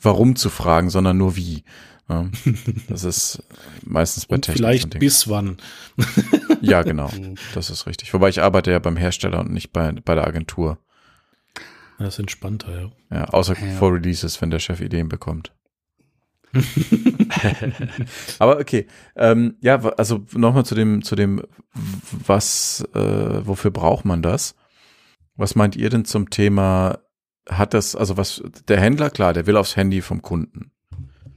warum 0.00 0.36
zu 0.36 0.50
fragen, 0.50 0.90
sondern 0.90 1.18
nur 1.18 1.36
wie. 1.36 1.64
Ja, 2.08 2.28
das 2.88 3.04
ist 3.04 3.42
meistens 3.84 4.26
bei 4.26 4.38
Technik. 4.38 4.56
Vielleicht 4.56 4.98
bis 4.98 5.28
wann. 5.28 5.56
ja, 6.60 6.82
genau. 6.82 7.10
Das 7.54 7.70
ist 7.70 7.86
richtig. 7.86 8.14
Wobei 8.14 8.28
ich 8.28 8.42
arbeite 8.42 8.70
ja 8.70 8.78
beim 8.78 8.96
Hersteller 8.96 9.40
und 9.40 9.50
nicht 9.50 9.72
bei, 9.72 9.92
bei 9.92 10.14
der 10.14 10.26
Agentur. 10.26 10.78
Das 11.98 12.14
ist 12.14 12.18
entspannter, 12.18 12.80
ja. 12.80 12.90
Ja, 13.10 13.24
außer 13.24 13.56
ja. 13.58 13.74
vor 13.76 13.92
Releases, 13.92 14.40
wenn 14.40 14.50
der 14.50 14.58
Chef 14.58 14.80
Ideen 14.80 15.08
bekommt. 15.08 15.52
Aber 18.38 18.58
okay, 18.58 18.86
ähm, 19.16 19.56
ja, 19.60 19.80
also 19.96 20.24
nochmal 20.32 20.64
zu 20.64 20.74
dem, 20.74 21.02
zu 21.02 21.16
dem, 21.16 21.42
was, 21.72 22.86
äh, 22.94 23.46
wofür 23.46 23.70
braucht 23.70 24.04
man 24.04 24.22
das? 24.22 24.54
Was 25.34 25.54
meint 25.54 25.76
ihr 25.76 25.90
denn 25.90 26.04
zum 26.04 26.30
Thema, 26.30 26.98
hat 27.48 27.74
das, 27.74 27.94
also 27.94 28.16
was, 28.16 28.42
der 28.68 28.80
Händler, 28.80 29.10
klar, 29.10 29.32
der 29.32 29.46
will 29.46 29.56
aufs 29.56 29.76
Handy 29.76 30.00
vom 30.00 30.22
Kunden. 30.22 30.70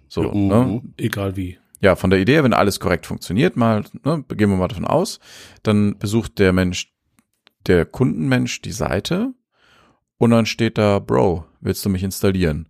So, 0.10 0.26
ja, 0.26 0.34
ne? 0.34 0.66
Mhm. 0.66 0.94
Egal 0.98 1.38
wie. 1.38 1.58
Ja, 1.82 1.96
von 1.96 2.10
der 2.10 2.20
Idee, 2.20 2.44
wenn 2.44 2.54
alles 2.54 2.82
korrekt 2.82 3.06
funktioniert, 3.06 3.56
mal, 3.56 3.86
ne, 4.04 4.26
gehen 4.28 4.50
wir 4.50 4.58
mal 4.58 4.68
davon 4.68 4.86
aus, 4.86 5.20
dann 5.64 5.98
besucht 5.98 6.38
der 6.40 6.52
Mensch, 6.52 6.94
der 7.68 7.86
Kundenmensch 7.86 8.62
die 8.62 8.74
Seite 8.74 9.34
und 10.18 10.32
dann 10.32 10.46
steht 10.46 10.78
da, 10.78 11.00
Bro, 11.00 11.46
willst 11.62 11.86
du 11.86 11.90
mich 11.90 12.04
installieren? 12.04 12.68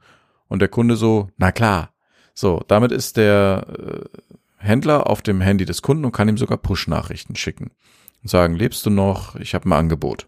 Und 0.47 0.59
der 0.59 0.67
Kunde 0.67 0.95
so, 0.95 1.29
na 1.37 1.51
klar. 1.51 1.93
So, 2.33 2.63
damit 2.67 2.91
ist 2.91 3.17
der 3.17 3.65
äh, 3.67 4.19
Händler 4.57 5.07
auf 5.09 5.21
dem 5.21 5.41
Handy 5.41 5.65
des 5.65 5.81
Kunden 5.81 6.05
und 6.05 6.11
kann 6.11 6.29
ihm 6.29 6.37
sogar 6.37 6.57
Push-Nachrichten 6.57 7.35
schicken 7.35 7.71
und 8.21 8.29
sagen, 8.29 8.55
lebst 8.55 8.85
du 8.85 8.89
noch? 8.89 9.35
Ich 9.35 9.55
habe 9.55 9.67
ein 9.67 9.73
Angebot. 9.73 10.27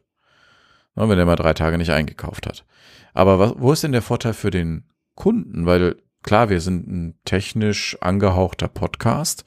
Na, 0.96 1.08
wenn 1.08 1.20
er 1.20 1.26
mal 1.26 1.36
drei 1.36 1.54
Tage 1.54 1.78
nicht 1.78 1.92
eingekauft 1.92 2.48
hat. 2.48 2.66
Aber 3.14 3.40
was, 3.40 3.54
wo 3.58 3.72
ist 3.72 3.84
denn 3.84 3.92
der 3.92 4.02
Vorteil 4.02 4.34
für 4.34 4.52
den 4.52 4.86
Kunden? 5.16 5.66
Weil 5.66 5.98
Klar, 6.24 6.50
wir 6.50 6.62
sind 6.62 6.88
ein 6.88 7.20
technisch 7.26 7.98
angehauchter 8.02 8.68
Podcast, 8.68 9.44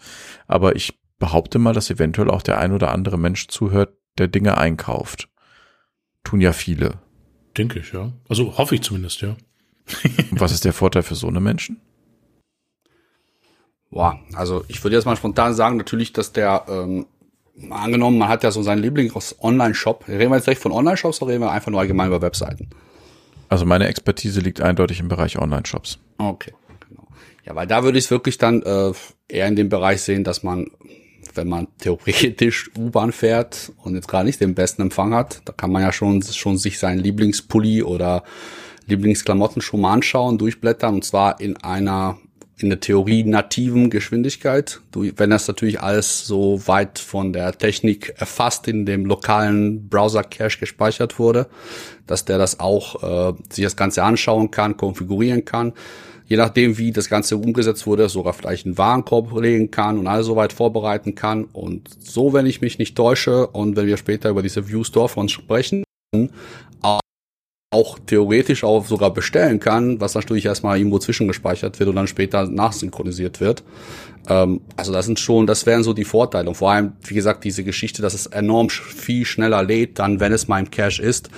aber 0.47 0.77
ich 0.77 0.99
behaupte 1.19 1.59
mal, 1.59 1.73
dass 1.73 1.91
eventuell 1.91 2.31
auch 2.31 2.43
der 2.43 2.59
ein 2.59 2.73
oder 2.73 2.91
andere 2.93 3.19
Mensch 3.19 3.47
zuhört, 3.49 3.97
der 4.19 4.29
Dinge 4.29 4.59
einkauft. 4.59 5.29
Tun 6.25 6.41
ja 6.41 6.53
viele. 6.53 6.99
Denke 7.57 7.79
ich, 7.79 7.93
ja. 7.93 8.13
Also 8.29 8.59
hoffe 8.59 8.75
ich 8.75 8.83
zumindest, 8.83 9.21
ja. 9.21 9.37
Und 10.31 10.41
was 10.41 10.53
ist 10.53 10.65
der 10.65 10.73
Vorteil 10.73 11.03
für 11.03 11.15
so 11.15 11.29
eine 11.29 11.41
Menschen? 11.41 11.81
Boah, 13.91 14.19
also 14.33 14.65
ich 14.67 14.83
würde 14.83 14.97
jetzt 14.97 15.05
mal 15.05 15.17
spontan 15.17 15.55
sagen, 15.55 15.77
natürlich, 15.77 16.13
dass 16.13 16.33
der, 16.33 16.65
ähm, 16.69 17.07
angenommen, 17.71 18.19
man 18.19 18.29
hat 18.29 18.43
ja 18.43 18.51
so 18.51 18.63
seinen 18.63 18.83
Lieblings-Online-Shop. 18.83 20.09
Reden 20.09 20.33
wir 20.33 20.37
jetzt 20.37 20.45
gleich 20.45 20.59
von 20.59 20.73
Online-Shops 20.73 21.23
oder 21.23 21.33
reden 21.33 21.45
wir 21.45 21.53
einfach 21.53 21.71
nur 21.71 21.79
allgemein 21.79 22.09
über 22.09 22.21
Webseiten? 22.21 22.71
Also 23.49 23.67
meine 23.67 23.87
Expertise 23.87 24.41
liegt 24.41 24.61
eindeutig 24.61 24.99
im 24.99 25.07
Bereich 25.07 25.39
Online-Shops. 25.39 25.99
Okay. 26.19 26.53
Ja, 27.47 27.55
weil 27.55 27.67
da 27.67 27.85
würde 27.85 27.99
ich 27.99 28.07
es 28.07 28.11
wirklich 28.11 28.39
dann 28.39 28.63
äh, 28.63 28.93
eher 29.29 29.49
in 29.49 29.57
dem 29.57 29.69
Bereich 29.69 30.03
sehen, 30.03 30.25
dass 30.25 30.43
man, 30.43 30.71
wenn 31.35 31.49
man 31.49 31.69
theoretisch 31.79 32.71
U-Bahn 32.79 33.13
fährt 33.13 33.73
und 33.83 33.95
jetzt 33.95 34.09
gerade 34.09 34.27
nicht 34.27 34.41
den 34.41 34.55
besten 34.55 34.83
Empfang 34.83 35.15
hat, 35.15 35.43
da 35.45 35.53
kann 35.53 35.71
man 35.71 35.83
ja 35.83 35.93
schon, 35.93 36.23
schon 36.23 36.57
sich 36.57 36.79
seinen 36.79 37.01
Lieblingspulli 37.01 37.83
oder 37.83 38.25
Lieblingsklamotten 38.87 39.63
schon 39.63 39.81
mal 39.81 39.93
anschauen, 39.93 40.39
durchblättern 40.39 40.95
und 40.95 41.05
zwar 41.05 41.41
in 41.41 41.57
einer 41.59 42.19
in 42.57 42.69
der 42.69 42.81
Theorie 42.81 43.25
nativen 43.25 43.91
Geschwindigkeit. 43.91 44.81
Du, 44.93 45.11
wenn 45.17 45.31
das 45.31 45.49
natürlich 45.49 45.81
alles 45.81 46.25
so 46.25 46.67
weit 46.67 47.01
von 47.01 47.33
der 47.33 47.53
Technik 47.59 48.15
erfasst 48.17 48.69
in 48.69 48.87
dem 48.87 49.07
lokalen 49.07 49.89
Browser-Cache 49.89 50.61
gespeichert 50.61 51.19
wurde, 51.19 51.49
dass 52.07 52.25
der 52.25 52.39
das 52.39 52.61
auch 52.61 53.03
äh, 53.03 53.35
sich 53.51 53.65
das 53.65 53.77
Ganze 53.77 54.05
anschauen 54.05 54.53
kann, 54.53 54.77
konfigurieren 54.77 55.45
kann. 55.45 55.73
Je 56.27 56.37
nachdem, 56.37 56.79
wie 56.79 56.91
das 56.91 57.09
Ganze 57.09 57.37
umgesetzt 57.37 57.87
wurde, 57.87 58.09
sogar 58.09 58.33
vielleicht 58.33 58.65
einen 58.67 58.79
Warenkorb 58.79 59.39
legen 59.41 59.71
kann 59.71 59.99
und 59.99 60.07
alles 60.07 60.27
soweit 60.27 60.53
vorbereiten 60.53 61.15
kann. 61.15 61.45
Und 61.45 61.89
so, 62.01 62.33
wenn 62.33 62.47
ich 62.47 62.61
mich 62.61 62.79
nicht 62.79 62.97
täusche 62.97 63.47
und 63.49 63.77
wenn 63.77 63.87
wir 63.87 63.97
später 63.97 64.31
über 64.31 64.43
diese 64.43 64.69
View 64.69 64.85
Storefront 64.85 65.31
sprechen, 65.31 65.85
auch 67.75 67.99
theoretisch 67.99 68.63
auch 68.63 68.87
sogar 68.87 69.13
bestellen 69.13 69.59
kann, 69.59 70.01
was 70.01 70.15
natürlich 70.15 70.47
erstmal 70.47 70.79
irgendwo 70.79 71.01
zwischengespeichert 71.01 71.81
wird 71.81 71.89
und 71.89 71.97
dann 71.97 72.07
später 72.07 72.47
nachsynchronisiert 72.47 73.41
wird. 73.41 73.65
Ähm, 74.29 74.61
also 74.77 74.93
das 74.93 75.07
sind 75.07 75.19
schon, 75.19 75.49
das 75.49 75.67
wären 75.67 75.83
so 75.83 75.93
die 75.93 76.05
Vorteile. 76.05 76.49
Und 76.49 76.55
vor 76.55 76.71
allem, 76.71 76.93
wie 77.03 77.15
gesagt, 77.15 77.43
diese 77.43 77.65
Geschichte, 77.65 78.01
dass 78.01 78.15
es 78.15 78.27
enorm 78.27 78.71
viel 78.71 79.25
schneller 79.25 79.65
lädt, 79.65 79.99
dann 79.99 80.21
wenn 80.21 80.33
es 80.33 80.47
mal 80.47 80.61
im 80.61 80.71
Cache 80.71 81.03
ist, 81.03 81.31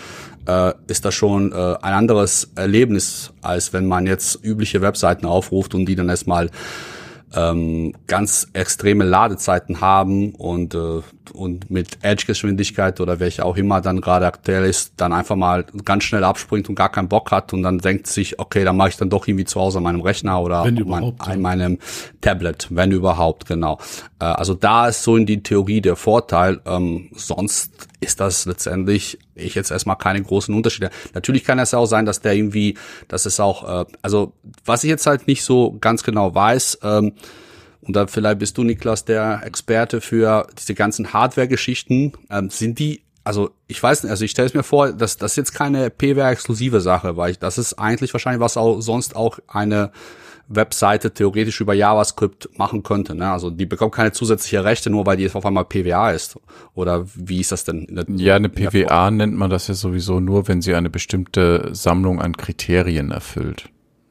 äh, 0.46 0.72
ist 0.86 1.04
das 1.04 1.14
schon 1.14 1.52
äh, 1.52 1.54
ein 1.54 1.92
anderes 1.92 2.50
Erlebnis, 2.54 3.32
als 3.42 3.72
wenn 3.72 3.86
man 3.86 4.06
jetzt 4.06 4.44
übliche 4.44 4.80
Webseiten 4.80 5.26
aufruft 5.26 5.74
und 5.74 5.86
die 5.86 5.94
dann 5.96 6.08
erstmal 6.08 6.50
ähm, 7.34 7.94
ganz 8.06 8.48
extreme 8.52 9.04
Ladezeiten 9.04 9.80
haben 9.80 10.34
und, 10.34 10.74
äh, 10.74 11.02
und 11.30 11.70
mit 11.70 11.98
Edge-Geschwindigkeit 12.02 13.00
oder 13.00 13.20
welche 13.20 13.44
auch 13.44 13.56
immer 13.56 13.80
dann 13.80 14.00
gerade 14.00 14.26
aktuell 14.26 14.64
ist, 14.64 14.94
dann 14.96 15.12
einfach 15.12 15.36
mal 15.36 15.64
ganz 15.84 16.04
schnell 16.04 16.24
abspringt 16.24 16.68
und 16.68 16.74
gar 16.74 16.90
keinen 16.90 17.08
Bock 17.08 17.30
hat 17.30 17.52
und 17.52 17.62
dann 17.62 17.78
denkt 17.78 18.06
sich, 18.06 18.38
okay, 18.38 18.64
dann 18.64 18.76
mache 18.76 18.90
ich 18.90 18.96
dann 18.96 19.10
doch 19.10 19.26
irgendwie 19.26 19.44
zu 19.44 19.60
Hause 19.60 19.78
an 19.78 19.84
meinem 19.84 20.00
Rechner 20.00 20.40
oder 20.40 20.64
mein, 20.84 21.14
an 21.18 21.40
meinem 21.40 21.78
Tablet, 22.20 22.68
wenn 22.70 22.92
überhaupt, 22.92 23.46
genau. 23.46 23.78
Äh, 24.20 24.24
also 24.24 24.54
da 24.54 24.88
ist 24.88 25.02
so 25.02 25.16
in 25.16 25.26
die 25.26 25.42
Theorie 25.42 25.80
der 25.80 25.96
Vorteil. 25.96 26.60
Ähm, 26.66 27.10
sonst 27.14 27.88
ist 28.00 28.20
das 28.20 28.46
letztendlich 28.46 29.18
ich 29.34 29.54
jetzt 29.54 29.70
erstmal 29.70 29.96
keine 29.96 30.22
großen 30.22 30.54
Unterschiede. 30.54 30.90
Natürlich 31.14 31.44
kann 31.44 31.58
es 31.58 31.74
auch 31.74 31.86
sein, 31.86 32.06
dass 32.06 32.20
der 32.20 32.34
irgendwie, 32.34 32.76
dass 33.08 33.26
es 33.26 33.38
auch, 33.40 33.82
äh, 33.82 33.84
also 34.02 34.32
was 34.64 34.84
ich 34.84 34.90
jetzt 34.90 35.06
halt 35.06 35.26
nicht 35.26 35.44
so 35.44 35.76
ganz 35.80 36.02
genau 36.02 36.34
weiß, 36.34 36.78
ähm, 36.82 37.12
und 37.86 37.94
da 37.94 38.06
vielleicht 38.06 38.38
bist 38.38 38.58
du, 38.58 38.64
Niklas, 38.64 39.04
der 39.04 39.42
Experte 39.44 40.00
für 40.00 40.46
diese 40.58 40.74
ganzen 40.74 41.12
Hardware-Geschichten. 41.12 42.12
Ähm, 42.30 42.50
sind 42.50 42.78
die, 42.78 43.02
also 43.24 43.50
ich 43.68 43.82
weiß 43.82 44.02
nicht, 44.02 44.10
also 44.10 44.24
ich 44.24 44.32
stelle 44.32 44.48
es 44.48 44.54
mir 44.54 44.62
vor, 44.62 44.92
dass 44.92 45.16
das 45.16 45.36
jetzt 45.36 45.54
keine 45.54 45.90
PWR-exklusive 45.90 46.80
Sache, 46.80 47.16
weil 47.16 47.32
ich, 47.32 47.38
das 47.38 47.58
ist 47.58 47.74
eigentlich 47.74 48.12
wahrscheinlich 48.12 48.40
was 48.40 48.56
auch 48.56 48.80
sonst 48.80 49.14
auch 49.14 49.38
eine 49.46 49.92
Webseite 50.48 51.12
theoretisch 51.12 51.60
über 51.60 51.74
JavaScript 51.74 52.50
machen 52.56 52.82
könnte. 52.82 53.14
Ne? 53.14 53.30
Also 53.30 53.50
die 53.50 53.66
bekommt 53.66 53.94
keine 53.94 54.12
zusätzliche 54.12 54.64
Rechte, 54.64 54.90
nur 54.90 55.06
weil 55.06 55.16
die 55.16 55.24
jetzt 55.24 55.34
auf 55.34 55.44
einmal 55.44 55.64
PWA 55.64 56.10
ist. 56.10 56.38
Oder 56.74 57.04
wie 57.14 57.40
ist 57.40 57.52
das 57.52 57.64
denn? 57.64 57.86
ja, 58.16 58.36
eine 58.36 58.48
PWA 58.48 59.10
nennt 59.10 59.34
man 59.34 59.50
das 59.50 59.68
ja 59.68 59.74
sowieso 59.74 60.20
nur, 60.20 60.46
wenn 60.48 60.62
sie 60.62 60.74
eine 60.74 60.90
bestimmte 60.90 61.70
Sammlung 61.72 62.20
an 62.20 62.36
Kriterien 62.36 63.10
erfüllt. 63.10 63.68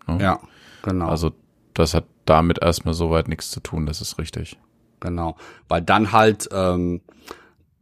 Ne? 0.08 0.18
Ja, 0.22 0.40
genau. 0.84 1.08
Also 1.08 1.32
das 1.76 1.94
hat 1.94 2.06
damit 2.26 2.62
erstmal 2.62 2.96
soweit 2.96 3.28
nichts 3.28 3.52
zu 3.52 3.60
tun, 3.60 3.86
das 3.86 4.02
ist 4.02 4.18
richtig. 4.18 4.58
Genau, 5.00 5.36
weil 5.68 5.82
dann 5.82 6.12
halt, 6.12 6.50
ähm, 6.52 7.02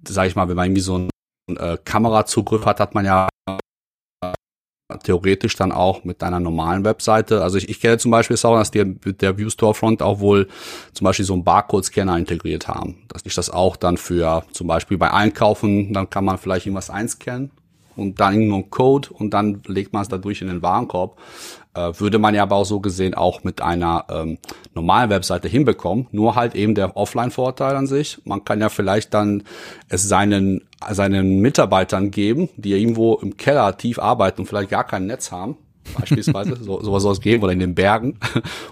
sag 0.05 0.27
ich 0.27 0.35
mal, 0.35 0.49
wenn 0.49 0.57
man 0.57 0.65
irgendwie 0.65 0.81
so 0.81 0.95
einen 0.95 1.57
äh, 1.57 1.77
Kamerazugriff 1.83 2.65
hat, 2.65 2.81
hat 2.81 2.93
man 2.93 3.05
ja 3.05 3.29
theoretisch 5.03 5.55
dann 5.55 5.71
auch 5.71 6.03
mit 6.03 6.21
einer 6.23 6.39
normalen 6.39 6.85
Webseite. 6.85 7.41
Also 7.41 7.57
ich, 7.57 7.69
ich 7.69 7.79
kenne 7.79 7.97
zum 7.97 8.11
Beispiel 8.11 8.37
auch, 8.43 8.57
dass 8.57 8.71
die 8.71 8.83
mit 8.83 9.21
der 9.21 9.37
View 9.37 9.49
Storefront 9.49 10.01
auch 10.01 10.19
wohl 10.19 10.47
zum 10.93 11.05
Beispiel 11.05 11.25
so 11.25 11.33
einen 11.33 11.43
Barcode-Scanner 11.43 12.17
integriert 12.17 12.67
haben. 12.67 13.03
Dass 13.07 13.25
ich 13.25 13.33
das 13.33 13.49
auch 13.49 13.75
dann 13.75 13.97
für 13.97 14.43
zum 14.51 14.67
Beispiel 14.67 14.97
bei 14.97 15.11
Einkaufen, 15.11 15.93
dann 15.93 16.09
kann 16.09 16.25
man 16.25 16.37
vielleicht 16.37 16.65
irgendwas 16.65 16.89
einscannen 16.89 17.51
und 17.95 18.19
dann 18.19 18.33
irgendeinen 18.33 18.69
Code 18.69 19.09
und 19.11 19.31
dann 19.31 19.61
legt 19.67 19.93
man 19.93 20.01
es 20.01 20.09
dadurch 20.09 20.41
in 20.41 20.47
den 20.47 20.61
Warenkorb. 20.61 21.19
Äh, 21.75 21.91
würde 21.99 22.19
man 22.19 22.35
ja 22.35 22.43
aber 22.43 22.57
auch 22.57 22.65
so 22.65 22.79
gesehen 22.79 23.13
auch 23.13 23.43
mit 23.43 23.61
einer 23.61 24.05
ähm, 24.09 24.37
normalen 24.73 25.09
Webseite 25.09 25.47
hinbekommen. 25.47 26.07
Nur 26.11 26.35
halt 26.35 26.55
eben 26.55 26.75
der 26.75 26.95
Offline-Vorteil 26.95 27.75
an 27.75 27.87
sich. 27.87 28.19
Man 28.25 28.45
kann 28.45 28.61
ja 28.61 28.69
vielleicht 28.69 29.13
dann 29.13 29.43
es 29.89 30.07
seinen, 30.07 30.67
seinen 30.89 31.39
Mitarbeitern 31.39 32.11
geben, 32.11 32.49
die 32.57 32.73
irgendwo 32.73 33.15
im 33.15 33.37
Keller 33.37 33.77
tief 33.77 33.97
arbeiten 33.97 34.41
und 34.41 34.47
vielleicht 34.47 34.69
gar 34.69 34.83
kein 34.83 35.07
Netz 35.07 35.31
haben 35.31 35.57
beispielsweise, 35.97 36.57
so, 36.61 36.81
sowas 36.81 37.03
soll 37.03 37.13
es 37.13 37.21
geben, 37.21 37.43
oder 37.43 37.53
in 37.53 37.59
den 37.59 37.75
Bergen. 37.75 38.17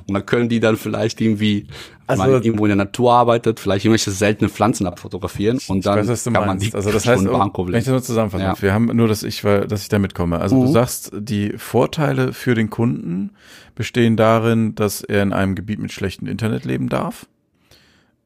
Und 0.08 0.14
dann 0.14 0.26
können 0.26 0.50
die 0.50 0.60
dann 0.60 0.78
vielleicht 0.78 1.22
irgendwie, 1.22 1.68
also, 2.08 2.24
man 2.24 2.32
irgendwo 2.32 2.66
in 2.66 2.70
der 2.70 2.78
Natur 2.78 3.14
arbeitet, 3.14 3.60
vielleicht 3.60 3.86
irgendwelche 3.86 4.12
seltene 4.12 4.50
Pflanzen 4.50 4.86
abfotografieren 4.88 5.60
und 5.68 5.86
dann 5.86 6.08
weiß, 6.08 6.24
kann 6.24 6.34
man 6.34 6.60
die 6.60 6.74
Also 6.74 6.92
das 6.92 7.08
heißt, 7.08 7.26
wenn 7.26 7.76
ich 7.76 7.84
das 7.84 7.88
nur 7.88 8.02
zusammenfasse, 8.02 8.44
ja. 8.44 8.62
wir 8.62 8.74
haben 8.74 8.86
nur, 8.86 9.08
dass 9.08 9.24
ich, 9.24 9.44
weil, 9.44 9.68
dass 9.68 9.84
ich 9.84 9.90
da 9.90 10.00
mitkomme. 10.00 10.40
Also 10.40 10.56
mhm. 10.56 10.66
du 10.66 10.72
sagst, 10.72 11.12
die 11.18 11.54
Vorteile 11.58 12.34
für 12.34 12.56
den 12.56 12.70
Kunden 12.70 13.32
bestehen 13.76 14.18
darin, 14.18 14.76
dass 14.76 15.02
er 15.02 15.24
in 15.24 15.34
einem 15.34 15.56
Gebiet 15.56 15.80
mit 15.80 15.92
schlechtem 15.92 16.28
Internet 16.28 16.66
leben 16.66 16.90
darf. 16.90 17.28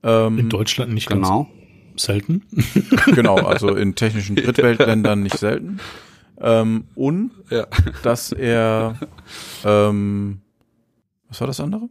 Ähm, 0.04 0.38
in 0.38 0.50
Deutschland 0.50 0.94
nicht 0.94 1.10
genau. 1.10 1.48
selten. 1.96 2.44
Genau, 3.14 3.36
also 3.38 3.76
in 3.76 3.96
technischen 3.96 4.36
Drittweltländern 4.36 5.24
nicht 5.24 5.38
selten. 5.38 5.80
Ähm, 6.40 6.86
und 6.96 7.32
ja. 7.50 7.68
dass 8.04 8.32
er 8.32 9.00
ähm, 9.64 10.42
was 11.30 11.42
war 11.42 11.48
das 11.48 11.60
andere? 11.60 11.90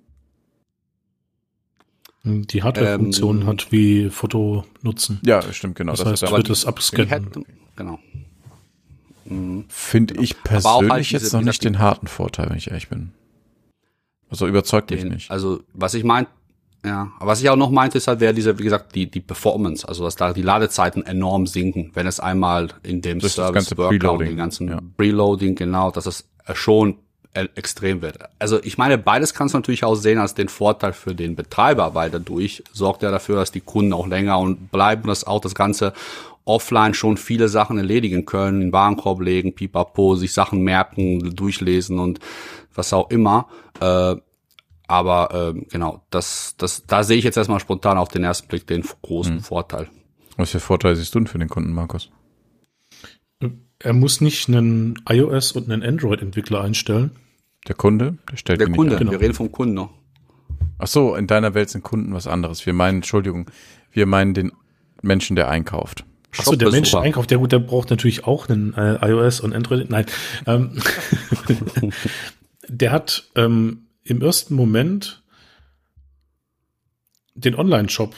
Die 2.23 2.63
Hardware-Funktion 2.63 3.43
ähm, 3.43 3.47
hat 3.47 3.71
wie 3.71 4.09
Foto 4.09 4.65
nutzen. 4.81 5.21
Ja, 5.23 5.43
stimmt, 5.53 5.77
genau. 5.77 5.93
Das, 5.93 6.01
das 6.01 6.23
heißt, 6.23 6.33
wird 6.33 6.49
es 6.49 6.65
abscannen. 6.65 7.45
Genau. 7.77 7.99
Mhm. 9.27 9.67
Finde 9.69 10.15
ich 10.23 10.43
persönlich 10.43 10.91
halt 10.91 11.11
jetzt 11.11 11.33
noch 11.35 11.43
nicht 11.43 11.63
den 11.63 11.79
harten 11.79 12.07
Vorteil, 12.07 12.49
wenn 12.49 12.57
ich 12.57 12.69
ehrlich 12.69 12.89
bin. 12.89 13.13
Also 14.31 14.47
überzeugt 14.47 14.91
den, 14.91 15.03
mich 15.03 15.13
nicht. 15.13 15.31
Also, 15.31 15.63
was 15.75 15.93
ich 15.93 16.05
meine, 16.05 16.27
ja, 16.85 17.11
aber 17.19 17.31
was 17.31 17.41
ich 17.41 17.49
auch 17.49 17.57
noch 17.57 17.71
meinte, 17.71 17.99
ist 17.99 18.09
halt, 18.09 18.21
wäre 18.21 18.35
diese, 18.35 18.59
wie 18.59 18.65
gesagt, 18.65 18.95
die, 18.95 19.11
die 19.11 19.21
Performance, 19.21 19.89
also 19.89 20.05
dass 20.05 20.17
da 20.17 20.33
die 20.33 20.43
Ladezeiten 20.43 21.05
enorm 21.05 21.47
sinken, 21.47 21.91
wenn 21.95 22.07
es 22.07 22.21
einmal 22.21 22.69
in 22.83 23.01
dem 23.01 23.21
Durch 23.21 23.33
Service 23.33 23.77
Workload, 23.77 24.25
den 24.25 24.37
ganzen 24.37 24.69
ja. 24.69 24.79
Preloading, 24.97 25.55
genau, 25.55 25.91
dass 25.91 26.07
es 26.07 26.29
schon 26.53 26.99
extrem 27.35 28.01
wird. 28.01 28.19
Also 28.39 28.63
ich 28.63 28.79
meine, 28.79 28.97
beides 28.97 29.35
kannst 29.35 29.55
du 29.55 29.59
natürlich 29.59 29.83
auch 29.83 29.97
sehen 29.97 30.19
als 30.19 30.35
den 30.35 30.49
Vorteil 30.49 30.93
für 30.93 31.15
den 31.15 31.35
Betreiber, 31.35 31.95
weil 31.95 32.11
dadurch 32.11 32.63
sorgt 32.73 33.03
er 33.03 33.11
dafür, 33.11 33.37
dass 33.37 33.51
die 33.51 33.61
Kunden 33.61 33.93
auch 33.93 34.07
länger 34.07 34.39
und 34.39 34.71
bleiben, 34.71 35.09
dass 35.09 35.25
auch 35.25 35.41
das 35.41 35.55
Ganze 35.55 35.95
offline 36.45 36.95
schon 36.95 37.17
viele 37.17 37.49
Sachen 37.49 37.79
erledigen 37.79 38.25
können, 38.25 38.63
in 38.63 38.73
Warenkorb 38.73 39.21
legen, 39.21 39.55
pipapo, 39.55 40.15
sich 40.15 40.33
Sachen 40.33 40.61
merken, 40.61 41.35
durchlesen 41.35 41.99
und 41.99 42.21
was 42.75 42.93
auch 42.93 43.11
immer. 43.11 43.49
Äh, 43.81 44.17
aber 44.87 45.55
äh, 45.55 45.61
genau, 45.71 46.05
das, 46.11 46.55
das, 46.59 46.85
da 46.87 47.03
sehe 47.03 47.17
ich 47.17 47.25
jetzt 47.25 47.37
erstmal 47.37 47.61
spontan 47.61 47.99
auf 47.99 48.09
den 48.09 48.25
ersten 48.25 48.49
Blick 48.49 48.67
den 48.67 48.85
großen 49.03 49.37
mhm. 49.37 49.41
Vorteil. 49.41 49.89
Was 50.37 50.51
für 50.51 50.61
Vorteile 50.61 50.97
siehst 50.97 51.15
du 51.15 51.21
denn 51.21 51.27
für 51.27 51.39
den 51.39 51.49
Kunden, 51.49 51.73
Markus? 51.73 52.11
Er 53.79 53.93
muss 53.93 54.21
nicht 54.21 54.49
einen 54.49 54.99
iOS 55.09 55.53
und 55.53 55.71
einen 55.71 55.83
Android-Entwickler 55.83 56.63
einstellen. 56.63 57.13
Der 57.69 57.75
Kunde, 57.75 58.19
der 58.31 58.37
stellt 58.37 58.61
Der 58.61 58.71
Kunde, 58.71 58.97
genau. 58.97 59.13
wir 59.13 59.21
reden 59.21 59.35
vom 59.35 59.53
Kunden 59.53 59.75
noch. 59.75 59.91
Ach 60.79 60.87
so, 60.87 61.15
in 61.15 61.27
deiner 61.27 61.55
Welt 61.55 61.71
sind 61.71 61.83
Kunden 61.83 62.13
was 62.15 62.27
anderes. 62.27 62.67
Wir 62.67 62.73
meinen, 62.73 62.97
Entschuldigung, 62.97 63.51
wir 63.93 64.07
meinen 64.07 64.35
den 64.35 64.53
Menschen, 65.03 65.37
der 65.37 65.49
einkauft. 65.49 66.05
Ach 66.39 66.45
so, 66.45 66.57
der 66.57 66.71
Mensch 66.71 66.91
der 66.91 67.01
einkauft, 67.01 67.31
der 67.31 67.39
gut, 67.39 67.53
der 67.53 67.61
braucht 67.61 67.91
natürlich 67.91 68.25
auch 68.25 68.49
einen 68.49 68.75
äh, 68.75 68.97
iOS 69.07 69.41
und 69.41 69.55
Android. 69.55 69.89
Nein, 69.89 70.07
ähm, 70.47 70.79
der 72.69 72.91
hat 72.91 73.31
ähm, 73.37 73.84
im 74.05 74.21
ersten 74.21 74.55
Moment 74.55 75.23
den 77.35 77.55
Online-Shop 77.55 78.15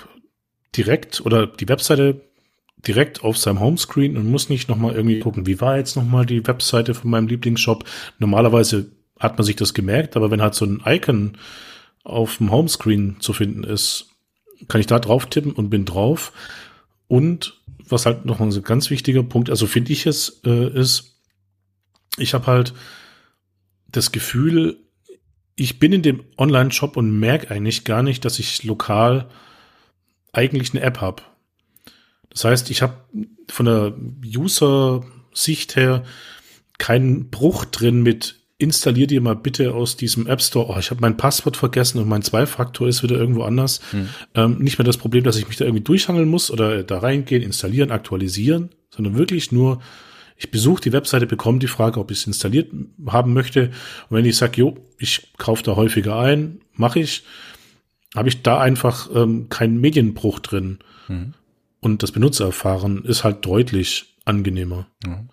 direkt 0.76 1.20
oder 1.24 1.46
die 1.46 1.68
Webseite 1.68 2.20
direkt 2.86 3.24
auf 3.24 3.38
seinem 3.38 3.60
Homescreen 3.60 4.16
und 4.16 4.30
muss 4.30 4.48
nicht 4.48 4.68
nochmal 4.68 4.94
irgendwie 4.94 5.20
gucken, 5.20 5.46
wie 5.46 5.60
war 5.60 5.78
jetzt 5.78 5.96
nochmal 5.96 6.26
die 6.26 6.46
Webseite 6.46 6.94
von 6.94 7.10
meinem 7.10 7.28
Lieblingsshop. 7.28 7.84
Normalerweise 8.18 8.90
hat 9.18 9.38
man 9.38 9.44
sich 9.44 9.56
das 9.56 9.74
gemerkt, 9.74 10.16
aber 10.16 10.30
wenn 10.30 10.42
halt 10.42 10.54
so 10.54 10.66
ein 10.66 10.82
Icon 10.84 11.38
auf 12.04 12.36
dem 12.36 12.50
Homescreen 12.50 13.16
zu 13.20 13.32
finden 13.32 13.64
ist, 13.64 14.10
kann 14.68 14.80
ich 14.80 14.86
da 14.86 14.98
drauf 14.98 15.26
tippen 15.26 15.52
und 15.52 15.70
bin 15.70 15.84
drauf. 15.84 16.32
Und 17.08 17.60
was 17.88 18.06
halt 18.06 18.24
noch 18.24 18.40
ein 18.40 18.50
ganz 18.62 18.90
wichtiger 18.90 19.22
Punkt, 19.22 19.50
also 19.50 19.66
finde 19.66 19.92
ich 19.92 20.06
es, 20.06 20.40
äh, 20.44 20.68
ist, 20.78 21.20
ich 22.18 22.34
habe 22.34 22.46
halt 22.46 22.74
das 23.88 24.12
Gefühl, 24.12 24.78
ich 25.56 25.78
bin 25.78 25.92
in 25.92 26.02
dem 26.02 26.24
Online-Shop 26.36 26.96
und 26.96 27.18
merke 27.18 27.50
eigentlich 27.50 27.84
gar 27.84 28.02
nicht, 28.02 28.24
dass 28.24 28.38
ich 28.38 28.62
lokal 28.62 29.28
eigentlich 30.32 30.72
eine 30.74 30.82
App 30.82 31.00
habe. 31.00 31.22
Das 32.28 32.44
heißt, 32.44 32.70
ich 32.70 32.82
habe 32.82 32.94
von 33.48 33.66
der 33.66 33.94
User-Sicht 34.24 35.76
her 35.76 36.04
keinen 36.78 37.30
Bruch 37.30 37.64
drin 37.64 38.02
mit, 38.02 38.36
installier 38.58 39.06
dir 39.06 39.20
mal 39.20 39.36
bitte 39.36 39.74
aus 39.74 39.96
diesem 39.96 40.26
App 40.26 40.42
Store, 40.42 40.68
oh, 40.68 40.78
ich 40.78 40.90
habe 40.90 41.00
mein 41.00 41.16
Passwort 41.16 41.56
vergessen 41.56 42.00
und 42.00 42.08
mein 42.08 42.22
Zweifaktor 42.22 42.88
ist 42.88 43.02
wieder 43.02 43.16
irgendwo 43.16 43.42
anders. 43.42 43.80
Hm. 43.90 44.08
Ähm, 44.34 44.58
nicht 44.58 44.78
mehr 44.78 44.84
das 44.84 44.98
Problem, 44.98 45.24
dass 45.24 45.36
ich 45.36 45.48
mich 45.48 45.56
da 45.56 45.64
irgendwie 45.64 45.84
durchhangeln 45.84 46.28
muss 46.28 46.50
oder 46.50 46.82
da 46.82 46.98
reingehen, 46.98 47.42
installieren, 47.42 47.90
aktualisieren, 47.90 48.70
sondern 48.90 49.16
wirklich 49.16 49.52
nur, 49.52 49.80
ich 50.36 50.50
besuche 50.50 50.82
die 50.82 50.92
Webseite, 50.92 51.26
bekomme 51.26 51.58
die 51.58 51.66
Frage, 51.66 51.98
ob 51.98 52.10
ich 52.10 52.18
es 52.18 52.26
installiert 52.26 52.70
haben 53.06 53.32
möchte. 53.32 53.70
Und 54.08 54.18
wenn 54.18 54.24
ich 54.24 54.36
sage, 54.36 54.60
jo, 54.60 54.76
ich 54.98 55.32
kaufe 55.38 55.62
da 55.62 55.76
häufiger 55.76 56.18
ein, 56.18 56.60
mache 56.74 57.00
ich, 57.00 57.24
habe 58.14 58.28
ich 58.28 58.42
da 58.42 58.60
einfach 58.60 59.08
ähm, 59.14 59.48
keinen 59.48 59.80
Medienbruch 59.80 60.40
drin. 60.40 60.78
Mhm. 61.08 61.34
Und 61.80 62.02
das 62.02 62.12
Benutzererfahren 62.12 63.04
ist 63.04 63.24
halt 63.24 63.44
deutlich 63.46 64.16
angenehmer. 64.24 64.86
Ja. 65.06 65.24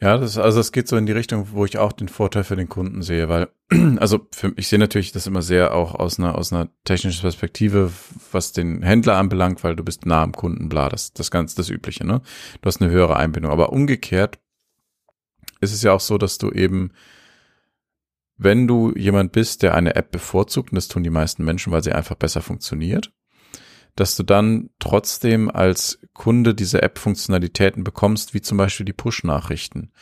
Ja, 0.00 0.18
das, 0.18 0.36
also 0.38 0.60
es 0.60 0.72
geht 0.72 0.88
so 0.88 0.96
in 0.96 1.06
die 1.06 1.12
Richtung, 1.12 1.48
wo 1.52 1.64
ich 1.64 1.78
auch 1.78 1.92
den 1.92 2.08
Vorteil 2.08 2.44
für 2.44 2.56
den 2.56 2.68
Kunden 2.68 3.02
sehe, 3.02 3.28
weil, 3.28 3.48
also 3.98 4.26
für, 4.32 4.52
ich 4.56 4.68
sehe 4.68 4.78
natürlich 4.78 5.12
das 5.12 5.26
immer 5.26 5.40
sehr 5.40 5.72
auch 5.74 5.94
aus 5.94 6.18
einer, 6.18 6.36
aus 6.36 6.52
einer 6.52 6.68
technischen 6.84 7.22
Perspektive, 7.22 7.92
was 8.32 8.52
den 8.52 8.82
Händler 8.82 9.16
anbelangt, 9.16 9.62
weil 9.62 9.76
du 9.76 9.84
bist 9.84 10.04
nah 10.04 10.22
am 10.22 10.32
Kunden, 10.32 10.68
bla, 10.68 10.88
das, 10.88 11.12
das 11.12 11.30
ganz 11.30 11.54
das 11.54 11.70
Übliche, 11.70 12.04
ne? 12.04 12.22
Du 12.60 12.66
hast 12.66 12.82
eine 12.82 12.90
höhere 12.90 13.16
Einbindung. 13.16 13.52
Aber 13.52 13.72
umgekehrt 13.72 14.40
ist 15.60 15.72
es 15.72 15.82
ja 15.82 15.92
auch 15.92 16.00
so, 16.00 16.18
dass 16.18 16.38
du 16.38 16.50
eben, 16.50 16.90
wenn 18.36 18.66
du 18.66 18.92
jemand 18.96 19.32
bist, 19.32 19.62
der 19.62 19.74
eine 19.74 19.94
App 19.94 20.10
bevorzugt, 20.10 20.72
und 20.72 20.76
das 20.76 20.88
tun 20.88 21.04
die 21.04 21.10
meisten 21.10 21.44
Menschen, 21.44 21.72
weil 21.72 21.84
sie 21.84 21.92
einfach 21.92 22.16
besser 22.16 22.42
funktioniert, 22.42 23.12
dass 23.96 24.16
du 24.16 24.22
dann 24.22 24.70
trotzdem 24.78 25.50
als 25.50 26.00
Kunde 26.12 26.54
diese 26.54 26.82
App-Funktionalitäten 26.82 27.84
bekommst, 27.84 28.34
wie 28.34 28.40
zum 28.40 28.58
Beispiel 28.58 28.86
die 28.86 28.92
Push-Nachrichten. 28.92 29.92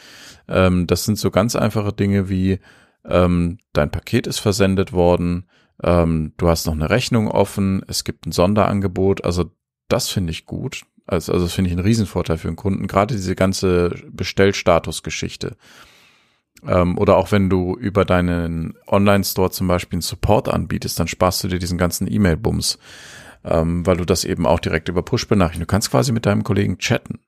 Ähm, 0.48 0.86
das 0.86 1.04
sind 1.04 1.18
so 1.18 1.30
ganz 1.30 1.56
einfache 1.56 1.92
Dinge 1.92 2.28
wie 2.28 2.58
ähm, 3.04 3.58
dein 3.72 3.90
Paket 3.90 4.26
ist 4.26 4.38
versendet 4.38 4.92
worden, 4.92 5.46
ähm, 5.82 6.32
du 6.36 6.48
hast 6.48 6.66
noch 6.66 6.74
eine 6.74 6.90
Rechnung 6.90 7.28
offen, 7.28 7.82
es 7.88 8.04
gibt 8.04 8.26
ein 8.26 8.32
Sonderangebot. 8.32 9.24
Also 9.24 9.50
das 9.88 10.08
finde 10.08 10.30
ich 10.30 10.46
gut. 10.46 10.82
Also, 11.06 11.32
also 11.32 11.46
das 11.46 11.54
finde 11.54 11.68
ich 11.68 11.76
einen 11.76 11.84
Riesenvorteil 11.84 12.38
für 12.38 12.48
den 12.48 12.56
Kunden. 12.56 12.86
Gerade 12.86 13.14
diese 13.14 13.34
ganze 13.34 13.90
Bestellstatus-Geschichte. 14.10 15.56
Ähm, 16.64 16.96
oder 16.96 17.16
auch 17.16 17.32
wenn 17.32 17.50
du 17.50 17.76
über 17.76 18.04
deinen 18.04 18.74
Online-Store 18.86 19.50
zum 19.50 19.66
Beispiel 19.66 19.96
einen 19.96 20.02
Support 20.02 20.48
anbietest, 20.48 21.00
dann 21.00 21.08
sparst 21.08 21.42
du 21.42 21.48
dir 21.48 21.58
diesen 21.58 21.78
ganzen 21.78 22.10
E-Mail-Bums 22.10 22.78
ähm, 23.44 23.86
weil 23.86 23.96
du 23.96 24.04
das 24.04 24.24
eben 24.24 24.46
auch 24.46 24.60
direkt 24.60 24.88
über 24.88 25.02
Push 25.02 25.28
benachrichtigst. 25.28 25.62
Du 25.62 25.72
kannst 25.72 25.90
quasi 25.90 26.12
mit 26.12 26.26
deinem 26.26 26.44
Kollegen 26.44 26.78
chatten. 26.78 27.20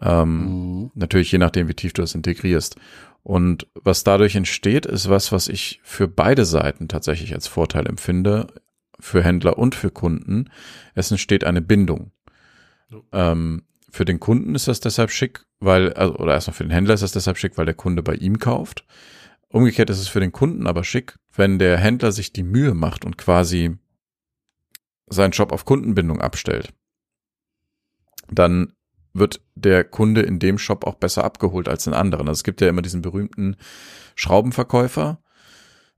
Ähm, 0.00 0.38
mhm. 0.38 0.90
Natürlich 0.94 1.32
je 1.32 1.38
nachdem, 1.38 1.68
wie 1.68 1.74
tief 1.74 1.92
du 1.92 2.02
das 2.02 2.14
integrierst. 2.14 2.76
Und 3.22 3.66
was 3.74 4.02
dadurch 4.02 4.34
entsteht, 4.34 4.86
ist 4.86 5.08
was, 5.10 5.30
was 5.30 5.48
ich 5.48 5.80
für 5.82 6.08
beide 6.08 6.44
Seiten 6.44 6.88
tatsächlich 6.88 7.34
als 7.34 7.46
Vorteil 7.46 7.86
empfinde, 7.86 8.46
für 8.98 9.22
Händler 9.22 9.58
und 9.58 9.74
für 9.74 9.90
Kunden. 9.90 10.50
Es 10.94 11.10
entsteht 11.10 11.44
eine 11.44 11.60
Bindung. 11.60 12.12
Ähm, 13.12 13.62
für 13.90 14.04
den 14.04 14.20
Kunden 14.20 14.54
ist 14.54 14.68
das 14.68 14.80
deshalb 14.80 15.10
schick, 15.10 15.44
weil, 15.58 15.92
also, 15.94 16.16
oder 16.16 16.34
erstmal 16.34 16.54
für 16.54 16.64
den 16.64 16.70
Händler 16.70 16.94
ist 16.94 17.02
das 17.02 17.12
deshalb 17.12 17.38
schick, 17.38 17.58
weil 17.58 17.66
der 17.66 17.74
Kunde 17.74 18.02
bei 18.02 18.14
ihm 18.14 18.38
kauft. 18.38 18.84
Umgekehrt 19.48 19.90
ist 19.90 19.98
es 19.98 20.08
für 20.08 20.20
den 20.20 20.32
Kunden 20.32 20.66
aber 20.66 20.84
schick, 20.84 21.16
wenn 21.34 21.58
der 21.58 21.76
Händler 21.76 22.12
sich 22.12 22.32
die 22.32 22.44
Mühe 22.44 22.74
macht 22.74 23.04
und 23.04 23.18
quasi 23.18 23.76
seinen 25.10 25.32
Job 25.32 25.52
auf 25.52 25.64
Kundenbindung 25.64 26.20
abstellt, 26.20 26.72
dann 28.30 28.72
wird 29.12 29.40
der 29.54 29.84
Kunde 29.84 30.22
in 30.22 30.38
dem 30.38 30.58
Shop 30.58 30.86
auch 30.86 30.94
besser 30.94 31.24
abgeholt 31.24 31.68
als 31.68 31.86
in 31.86 31.94
anderen. 31.94 32.28
Also 32.28 32.38
es 32.38 32.44
gibt 32.44 32.60
ja 32.60 32.68
immer 32.68 32.82
diesen 32.82 33.02
berühmten 33.02 33.56
Schraubenverkäufer, 34.14 35.18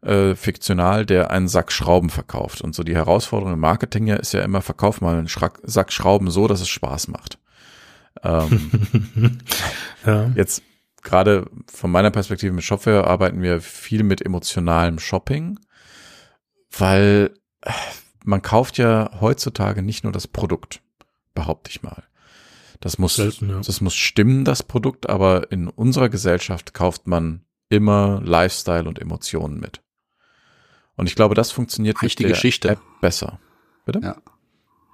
äh, 0.00 0.34
fiktional, 0.34 1.06
der 1.06 1.30
einen 1.30 1.48
Sack 1.48 1.72
Schrauben 1.72 2.10
verkauft. 2.10 2.62
Und 2.62 2.74
so 2.74 2.82
die 2.82 2.94
Herausforderung 2.94 3.54
im 3.54 3.60
Marketing 3.60 4.06
ja 4.06 4.16
ist 4.16 4.32
ja 4.32 4.42
immer, 4.42 4.62
verkauf 4.62 5.00
mal 5.00 5.16
einen 5.16 5.28
Schrack, 5.28 5.60
Sack 5.62 5.92
Schrauben 5.92 6.30
so, 6.30 6.48
dass 6.48 6.60
es 6.60 6.68
Spaß 6.68 7.08
macht. 7.08 7.38
Ähm, 8.22 9.38
ja. 10.06 10.30
Jetzt 10.34 10.62
gerade 11.02 11.46
von 11.66 11.90
meiner 11.90 12.10
Perspektive 12.10 12.52
mit 12.52 12.64
Shopware 12.64 13.06
arbeiten 13.06 13.42
wir 13.42 13.60
viel 13.60 14.02
mit 14.04 14.24
emotionalem 14.24 14.98
Shopping, 14.98 15.58
weil 16.76 17.34
man 18.24 18.42
kauft 18.42 18.78
ja 18.78 19.10
heutzutage 19.20 19.82
nicht 19.82 20.04
nur 20.04 20.12
das 20.12 20.26
Produkt, 20.26 20.80
behaupte 21.34 21.70
ich 21.70 21.82
mal. 21.82 22.04
Das 22.80 22.98
muss, 22.98 23.16
Selten, 23.16 23.48
ja. 23.48 23.60
das 23.60 23.80
muss 23.80 23.94
stimmen, 23.94 24.44
das 24.44 24.62
Produkt, 24.62 25.08
aber 25.08 25.52
in 25.52 25.68
unserer 25.68 26.08
Gesellschaft 26.08 26.74
kauft 26.74 27.06
man 27.06 27.42
immer 27.68 28.20
Lifestyle 28.24 28.88
und 28.88 28.98
Emotionen 28.98 29.60
mit. 29.60 29.80
Und 30.96 31.06
ich 31.06 31.14
glaube, 31.14 31.34
das 31.34 31.52
funktioniert 31.52 32.02
mit 32.02 32.18
der 32.18 32.28
Geschichte. 32.28 32.70
App 32.70 32.80
besser. 33.00 33.38
Bitte? 33.86 34.00
Ja. 34.02 34.16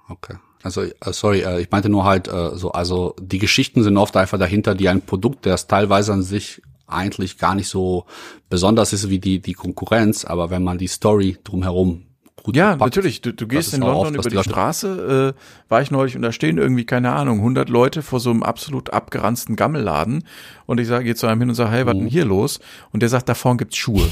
Okay. 0.07 0.35
Also, 0.61 0.81
äh, 0.83 0.93
sorry, 1.11 1.41
äh, 1.41 1.61
ich 1.61 1.71
meinte 1.71 1.89
nur 1.89 2.03
halt 2.03 2.27
äh, 2.27 2.55
so, 2.55 2.71
also 2.71 3.15
die 3.19 3.39
Geschichten 3.39 3.83
sind 3.83 3.97
oft 3.97 4.15
einfach 4.17 4.37
dahinter, 4.37 4.75
die 4.75 4.89
ein 4.89 5.01
Produkt, 5.01 5.45
das 5.45 5.67
teilweise 5.67 6.13
an 6.13 6.23
sich 6.23 6.61
eigentlich 6.85 7.37
gar 7.37 7.55
nicht 7.55 7.69
so 7.69 8.05
besonders 8.49 8.93
ist 8.93 9.09
wie 9.09 9.19
die, 9.19 9.39
die 9.39 9.53
Konkurrenz, 9.53 10.25
aber 10.25 10.49
wenn 10.49 10.63
man 10.63 10.77
die 10.77 10.87
Story 10.87 11.37
drumherum 11.43 12.05
gut 12.43 12.55
Ja, 12.55 12.69
verpackt. 12.69 12.95
natürlich. 12.95 13.21
Du, 13.21 13.33
du 13.33 13.47
gehst 13.47 13.73
in 13.73 13.81
London 13.81 14.17
oft, 14.17 14.27
über 14.27 14.41
die, 14.41 14.49
Straße, 14.49 15.35
äh, 15.35 15.69
war 15.69 15.81
ich 15.81 15.91
neulich 15.91 16.15
und 16.15 16.21
da 16.21 16.31
stehen 16.31 16.57
irgendwie, 16.57 16.85
keine 16.85 17.13
Ahnung, 17.13 17.37
100 17.39 17.69
Leute 17.69 18.01
vor 18.01 18.19
so 18.19 18.29
einem 18.31 18.43
absolut 18.43 18.91
abgeranzten 18.91 19.55
Gammelladen 19.55 20.23
und 20.65 20.79
ich 20.79 20.87
sage, 20.87 21.05
gehe 21.05 21.15
zu 21.15 21.27
einem 21.27 21.41
hin 21.41 21.49
und 21.49 21.55
sage, 21.55 21.71
hey, 21.71 21.85
was 21.85 21.95
mhm. 21.95 21.99
denn 21.99 22.07
hier 22.09 22.25
los? 22.25 22.59
Und 22.91 23.01
der 23.01 23.09
sagt, 23.09 23.29
da 23.29 23.33
vorne 23.33 23.57
gibt's 23.57 23.77
Schuhe. 23.77 24.07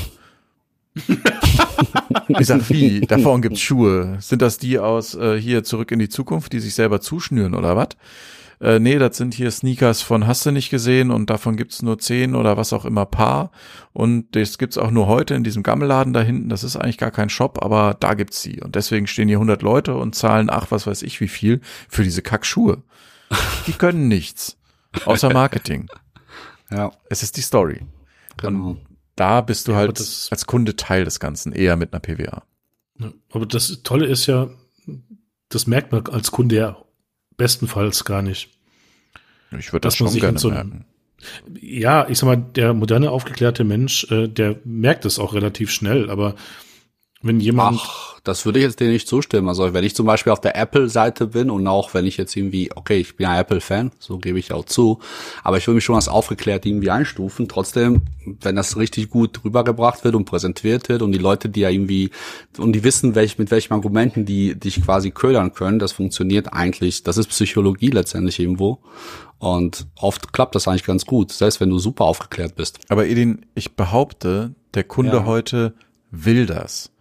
ich 2.27 2.47
sag, 2.47 2.69
wie? 2.69 3.01
Da 3.01 3.17
vorne 3.17 3.41
gibt's 3.41 3.61
Schuhe. 3.61 4.17
Sind 4.19 4.41
das 4.41 4.57
die 4.57 4.79
aus 4.79 5.15
äh, 5.15 5.39
hier 5.39 5.63
zurück 5.63 5.91
in 5.91 5.99
die 5.99 6.09
Zukunft, 6.09 6.53
die 6.53 6.59
sich 6.59 6.73
selber 6.73 7.01
zuschnüren 7.01 7.53
oder 7.53 7.75
was? 7.75 7.89
Äh, 8.59 8.79
nee, 8.79 8.97
das 8.97 9.17
sind 9.17 9.33
hier 9.33 9.51
Sneakers 9.51 10.01
von 10.01 10.25
hast 10.25 10.45
du 10.45 10.51
nicht 10.51 10.69
gesehen 10.69 11.11
und 11.11 11.29
davon 11.29 11.57
gibt's 11.57 11.81
nur 11.81 11.99
zehn 11.99 12.35
oder 12.35 12.57
was 12.57 12.73
auch 12.73 12.85
immer 12.85 13.05
Paar 13.05 13.51
und 13.93 14.35
das 14.35 14.57
gibt's 14.57 14.77
auch 14.77 14.91
nur 14.91 15.07
heute 15.07 15.35
in 15.35 15.43
diesem 15.43 15.63
Gammelladen 15.63 16.13
da 16.13 16.21
hinten, 16.21 16.49
das 16.49 16.63
ist 16.63 16.75
eigentlich 16.75 16.97
gar 16.97 17.11
kein 17.11 17.29
Shop, 17.29 17.63
aber 17.63 17.95
da 17.99 18.13
gibt's 18.15 18.41
sie 18.41 18.61
und 18.61 18.75
deswegen 18.75 19.05
stehen 19.07 19.27
hier 19.27 19.37
100 19.37 19.61
Leute 19.61 19.95
und 19.95 20.15
zahlen 20.15 20.49
ach, 20.49 20.67
was 20.69 20.87
weiß 20.87 21.03
ich 21.03 21.21
wie 21.21 21.27
viel 21.27 21.61
für 21.87 22.03
diese 22.03 22.21
Kackschuhe. 22.21 22.83
Die 23.67 23.73
können 23.73 24.07
nichts, 24.07 24.57
außer 25.05 25.31
Marketing. 25.31 25.87
ja. 26.71 26.91
Es 27.09 27.23
ist 27.23 27.37
die 27.37 27.41
Story. 27.41 27.81
Genau. 28.37 28.69
Und 28.69 28.81
da 29.15 29.41
bist 29.41 29.67
du 29.67 29.73
ja, 29.73 29.79
halt 29.79 29.99
als 29.99 30.45
Kunde 30.45 30.75
Teil 30.75 31.03
des 31.03 31.19
Ganzen, 31.19 31.51
eher 31.51 31.75
mit 31.75 31.93
einer 31.93 31.99
PWA. 31.99 32.43
Ja, 32.99 33.11
aber 33.31 33.45
das 33.45 33.81
Tolle 33.83 34.05
ist 34.05 34.27
ja, 34.27 34.47
das 35.49 35.67
merkt 35.67 35.91
man 35.91 36.05
als 36.07 36.31
Kunde 36.31 36.55
ja 36.55 36.77
bestenfalls 37.37 38.03
gar 38.03 38.21
nicht. 38.21 38.49
Ich 39.57 39.71
würde 39.71 39.81
das 39.81 39.95
schon 39.95 40.13
gerne 40.13 40.39
so 40.39 40.49
merken. 40.49 40.85
Ja, 41.59 42.07
ich 42.09 42.19
sag 42.19 42.27
mal, 42.27 42.37
der 42.37 42.73
moderne 42.73 43.09
aufgeklärte 43.11 43.63
Mensch, 43.63 44.09
äh, 44.11 44.27
der 44.27 44.57
merkt 44.65 45.05
es 45.05 45.17
auch 45.17 45.33
relativ 45.33 45.71
schnell, 45.71 46.09
aber 46.09 46.35
wenn 47.27 47.39
jemand. 47.39 47.79
Ach, 47.81 48.17
das 48.27 48.45
würde 48.45 48.59
ich 48.59 48.65
jetzt 48.65 48.79
dir 48.79 48.89
nicht 48.89 49.07
zustimmen. 49.07 49.47
Also 49.47 49.73
wenn 49.73 49.83
ich 49.83 49.95
zum 49.95 50.05
Beispiel 50.05 50.33
auf 50.33 50.41
der 50.41 50.57
Apple-Seite 50.57 51.27
bin 51.27 51.49
und 51.49 51.65
auch 51.67 51.93
wenn 51.93 52.05
ich 52.05 52.17
jetzt 52.17 52.35
irgendwie, 52.35 52.69
okay, 52.75 52.97
ich 52.97 53.15
bin 53.15 53.23
ja 53.23 53.39
Apple-Fan, 53.39 53.91
so 53.99 54.17
gebe 54.17 54.37
ich 54.37 54.51
auch 54.51 54.65
zu, 54.65 54.99
aber 55.43 55.57
ich 55.57 55.67
würde 55.67 55.75
mich 55.75 55.85
schon 55.85 55.95
als 55.95 56.09
aufgeklärt 56.09 56.65
irgendwie 56.65 56.89
einstufen. 56.89 57.47
Trotzdem, 57.47 58.01
wenn 58.41 58.57
das 58.57 58.75
richtig 58.75 59.09
gut 59.09 59.43
rübergebracht 59.45 60.03
wird 60.03 60.15
und 60.15 60.25
präsentiert 60.25 60.89
wird 60.89 61.01
und 61.01 61.13
die 61.13 61.19
Leute, 61.19 61.47
die 61.47 61.61
ja 61.61 61.69
irgendwie, 61.69 62.09
und 62.57 62.73
die 62.73 62.83
wissen, 62.83 63.15
welch, 63.15 63.37
mit 63.37 63.49
welchen 63.49 63.73
Argumenten 63.73 64.25
die 64.25 64.55
dich 64.55 64.83
quasi 64.83 65.11
ködern 65.11 65.53
können, 65.53 65.79
das 65.79 65.93
funktioniert 65.93 66.51
eigentlich, 66.51 67.03
das 67.03 67.17
ist 67.17 67.27
Psychologie 67.27 67.91
letztendlich 67.91 68.39
irgendwo. 68.39 68.79
Und 69.39 69.87
oft 69.95 70.33
klappt 70.33 70.55
das 70.55 70.67
eigentlich 70.67 70.83
ganz 70.83 71.05
gut, 71.05 71.31
selbst 71.31 71.61
wenn 71.61 71.69
du 71.69 71.79
super 71.79 72.05
aufgeklärt 72.05 72.55
bist. 72.55 72.79
Aber 72.89 73.05
Edin, 73.05 73.45
ich 73.55 73.75
behaupte, 73.75 74.55
der 74.73 74.83
Kunde 74.83 75.17
ja. 75.17 75.25
heute 75.25 75.75
will 76.11 76.45
das. 76.45 76.91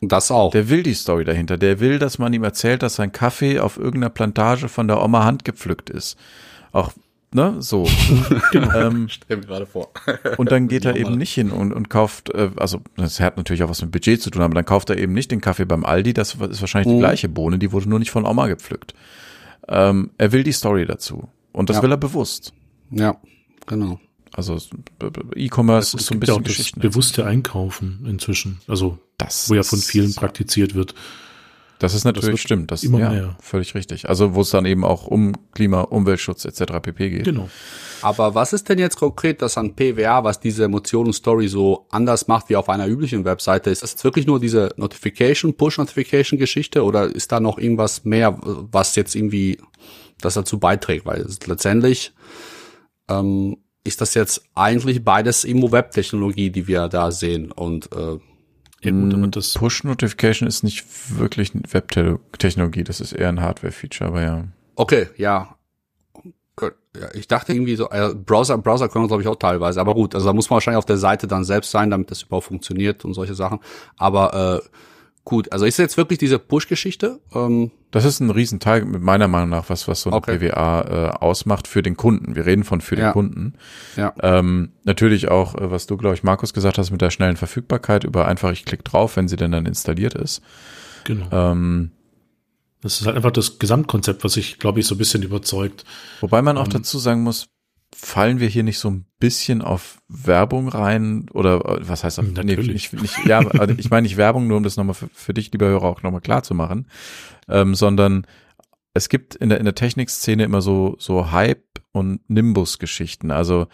Das 0.00 0.30
auch. 0.30 0.50
Der 0.50 0.68
will 0.70 0.82
die 0.82 0.94
Story 0.94 1.24
dahinter. 1.24 1.58
Der 1.58 1.78
will, 1.80 1.98
dass 1.98 2.18
man 2.18 2.32
ihm 2.32 2.44
erzählt, 2.44 2.82
dass 2.82 2.94
sein 2.94 3.12
Kaffee 3.12 3.60
auf 3.60 3.76
irgendeiner 3.76 4.10
Plantage 4.10 4.68
von 4.68 4.88
der 4.88 5.02
Oma 5.02 5.24
handgepflückt 5.24 5.90
ist. 5.90 6.16
Auch, 6.72 6.92
ne, 7.34 7.56
so. 7.58 7.86
genau. 8.52 8.72
ähm, 8.72 9.08
Stell 9.10 9.36
mir 9.36 9.46
gerade 9.46 9.66
vor. 9.66 9.90
und 10.38 10.50
dann 10.50 10.68
geht 10.68 10.86
er 10.86 10.96
eben 10.96 11.18
nicht 11.18 11.34
hin 11.34 11.50
und, 11.50 11.72
und 11.72 11.90
kauft, 11.90 12.30
äh, 12.30 12.50
also 12.56 12.80
das 12.96 13.20
hat 13.20 13.36
natürlich 13.36 13.62
auch 13.62 13.68
was 13.68 13.82
mit 13.82 13.90
Budget 13.90 14.22
zu 14.22 14.30
tun, 14.30 14.40
aber 14.40 14.54
dann 14.54 14.64
kauft 14.64 14.88
er 14.88 14.96
eben 14.96 15.12
nicht 15.12 15.30
den 15.30 15.42
Kaffee 15.42 15.66
beim 15.66 15.84
Aldi, 15.84 16.14
das 16.14 16.34
ist 16.34 16.60
wahrscheinlich 16.62 16.88
mhm. 16.88 16.96
die 16.96 17.00
gleiche 17.00 17.28
Bohne, 17.28 17.58
die 17.58 17.72
wurde 17.72 17.88
nur 17.88 17.98
nicht 17.98 18.10
von 18.10 18.24
Oma 18.24 18.46
gepflückt. 18.46 18.94
Ähm, 19.68 20.10
er 20.16 20.32
will 20.32 20.44
die 20.44 20.52
Story 20.52 20.86
dazu. 20.86 21.28
Und 21.52 21.68
das 21.68 21.76
ja. 21.76 21.82
will 21.82 21.92
er 21.92 21.96
bewusst. 21.98 22.54
Ja, 22.90 23.16
genau. 23.66 24.00
Also 24.32 24.56
E-Commerce 25.34 25.96
ist 25.96 26.06
so 26.06 26.14
ein 26.14 26.20
bisschen 26.20 26.36
auch 26.36 26.42
das 26.42 26.72
bewusste 26.72 27.26
Einkaufen 27.26 28.06
inzwischen, 28.08 28.60
also 28.68 28.98
das 29.20 29.48
wo 29.48 29.54
ja 29.54 29.62
von 29.62 29.78
vielen 29.78 30.14
praktiziert 30.14 30.74
wird. 30.74 30.94
Das 31.80 31.94
ist 31.94 32.04
natürlich 32.04 32.32
das 32.32 32.40
stimmt, 32.40 32.70
das 32.70 32.84
immer 32.84 32.98
ja, 32.98 33.08
mehr. 33.08 33.36
völlig 33.40 33.74
richtig. 33.74 34.06
Also 34.06 34.34
wo 34.34 34.42
es 34.42 34.50
dann 34.50 34.66
eben 34.66 34.84
auch 34.84 35.06
um 35.06 35.32
Klima, 35.52 35.80
Umweltschutz 35.80 36.44
etc. 36.44 36.74
pp 36.82 37.08
geht. 37.08 37.24
Genau. 37.24 37.48
Aber 38.02 38.34
was 38.34 38.52
ist 38.52 38.68
denn 38.68 38.78
jetzt 38.78 38.96
konkret 38.96 39.40
das 39.40 39.56
an 39.56 39.74
PWA, 39.74 40.22
was 40.22 40.40
diese 40.40 40.64
Emotionen-Story 40.64 41.48
so 41.48 41.86
anders 41.90 42.28
macht 42.28 42.50
wie 42.50 42.56
auf 42.56 42.68
einer 42.68 42.86
üblichen 42.86 43.24
Webseite? 43.24 43.70
Ist 43.70 43.82
das 43.82 43.92
jetzt 43.92 44.04
wirklich 44.04 44.26
nur 44.26 44.38
diese 44.38 44.74
Notification, 44.76 45.54
Push-Notification-Geschichte 45.54 46.84
oder 46.84 47.04
ist 47.06 47.32
da 47.32 47.40
noch 47.40 47.56
irgendwas 47.56 48.04
mehr, 48.04 48.38
was 48.42 48.94
jetzt 48.96 49.14
irgendwie 49.14 49.58
das 50.20 50.34
dazu 50.34 50.58
beiträgt? 50.58 51.06
Weil 51.06 51.26
letztendlich 51.46 52.12
ähm, 53.08 53.56
ist 53.84 54.02
das 54.02 54.12
jetzt 54.12 54.42
eigentlich 54.54 55.02
beides 55.02 55.44
Immo-Web-Technologie, 55.44 56.50
die 56.50 56.66
wir 56.66 56.88
da 56.88 57.10
sehen 57.10 57.52
und 57.52 57.90
äh, 57.92 58.18
ja, 58.82 58.90
gut, 58.92 59.36
das 59.36 59.54
Push-Notification 59.54 60.48
ist 60.48 60.62
nicht 60.62 60.84
wirklich 61.18 61.52
Web-Technologie, 61.54 62.84
das 62.84 63.00
ist 63.00 63.12
eher 63.12 63.28
ein 63.28 63.40
Hardware-Feature, 63.40 64.08
aber 64.08 64.22
ja. 64.22 64.44
Okay, 64.76 65.08
ja. 65.16 65.56
Ja, 66.98 67.06
ich 67.14 67.28
dachte 67.28 67.52
irgendwie 67.52 67.76
so, 67.76 67.88
äh, 67.90 68.14
Browser, 68.14 68.58
Browser 68.58 68.88
können 68.88 69.06
glaube 69.06 69.22
ich 69.22 69.28
auch 69.28 69.36
teilweise, 69.36 69.80
aber 69.80 69.94
gut, 69.94 70.14
also 70.14 70.26
da 70.26 70.32
muss 70.32 70.50
man 70.50 70.56
wahrscheinlich 70.56 70.78
auf 70.78 70.84
der 70.86 70.98
Seite 70.98 71.28
dann 71.28 71.44
selbst 71.44 71.70
sein, 71.70 71.88
damit 71.88 72.10
das 72.10 72.22
überhaupt 72.22 72.46
funktioniert 72.46 73.04
und 73.04 73.14
solche 73.14 73.34
Sachen. 73.34 73.60
Aber 73.96 74.62
äh, 74.64 74.68
gut, 75.24 75.52
also 75.52 75.66
ist 75.66 75.78
jetzt 75.78 75.96
wirklich 75.96 76.18
diese 76.18 76.38
Push-Geschichte? 76.40 77.20
Ähm, 77.32 77.70
das 77.90 78.04
ist 78.04 78.20
ein 78.20 78.30
Riesenteil, 78.30 78.84
mit 78.84 79.02
meiner 79.02 79.26
Meinung 79.26 79.50
nach, 79.50 79.68
was, 79.68 79.88
was 79.88 80.02
so 80.02 80.10
eine 80.10 80.16
okay. 80.16 80.38
PWA 80.38 80.80
äh, 80.82 81.10
ausmacht 81.10 81.66
für 81.66 81.82
den 81.82 81.96
Kunden. 81.96 82.36
Wir 82.36 82.46
reden 82.46 82.64
von 82.64 82.80
für 82.80 82.96
den 82.96 83.06
ja. 83.06 83.12
Kunden. 83.12 83.54
Ja. 83.96 84.14
Ähm, 84.22 84.72
natürlich 84.84 85.28
auch, 85.28 85.54
äh, 85.56 85.70
was 85.70 85.86
du, 85.86 85.96
glaube 85.96 86.14
ich, 86.14 86.22
Markus 86.22 86.54
gesagt 86.54 86.78
hast, 86.78 86.90
mit 86.90 87.00
der 87.00 87.10
schnellen 87.10 87.36
Verfügbarkeit 87.36 88.04
über 88.04 88.28
einfach, 88.28 88.52
ich 88.52 88.64
klicke 88.64 88.84
drauf, 88.84 89.16
wenn 89.16 89.28
sie 89.28 89.36
denn 89.36 89.50
dann 89.50 89.66
installiert 89.66 90.14
ist. 90.14 90.40
Genau. 91.04 91.26
Ähm, 91.32 91.90
das 92.82 93.00
ist 93.00 93.06
halt 93.06 93.16
einfach 93.16 93.32
das 93.32 93.58
Gesamtkonzept, 93.58 94.24
was 94.24 94.36
ich, 94.36 94.58
glaube 94.58 94.80
ich, 94.80 94.86
so 94.86 94.94
ein 94.94 94.98
bisschen 94.98 95.22
überzeugt. 95.22 95.84
Wobei 96.20 96.42
man 96.42 96.56
auch 96.56 96.66
ähm, 96.66 96.72
dazu 96.72 96.98
sagen 96.98 97.22
muss, 97.22 97.48
fallen 97.94 98.40
wir 98.40 98.48
hier 98.48 98.62
nicht 98.62 98.78
so 98.78 98.90
ein 98.90 99.06
bisschen 99.18 99.62
auf 99.62 100.00
Werbung 100.08 100.68
rein 100.68 101.28
oder 101.32 101.56
äh, 101.64 101.88
was 101.88 102.04
heißt 102.04 102.18
das? 102.18 102.26
Nee, 102.26 102.56
nicht, 102.56 102.92
nicht, 102.92 103.26
ja, 103.26 103.38
also 103.40 103.74
ich 103.76 103.90
meine 103.90 104.02
nicht 104.02 104.16
Werbung, 104.16 104.46
nur 104.46 104.56
um 104.56 104.62
das 104.62 104.76
nochmal 104.76 104.94
für, 104.94 105.08
für 105.12 105.34
dich, 105.34 105.52
lieber 105.52 105.66
Hörer, 105.66 105.84
auch 105.84 106.02
nochmal 106.02 106.20
klar 106.20 106.42
zu 106.42 106.54
machen, 106.54 106.86
ähm, 107.48 107.74
sondern 107.74 108.26
es 108.94 109.08
gibt 109.08 109.34
in 109.34 109.48
der, 109.48 109.58
in 109.58 109.64
der 109.64 109.74
Technikszene 109.74 110.44
immer 110.44 110.62
so, 110.62 110.96
so 110.98 111.30
Hype 111.32 111.64
und 111.92 112.28
Nimbus-Geschichten. 112.28 113.30
Also 113.30 113.66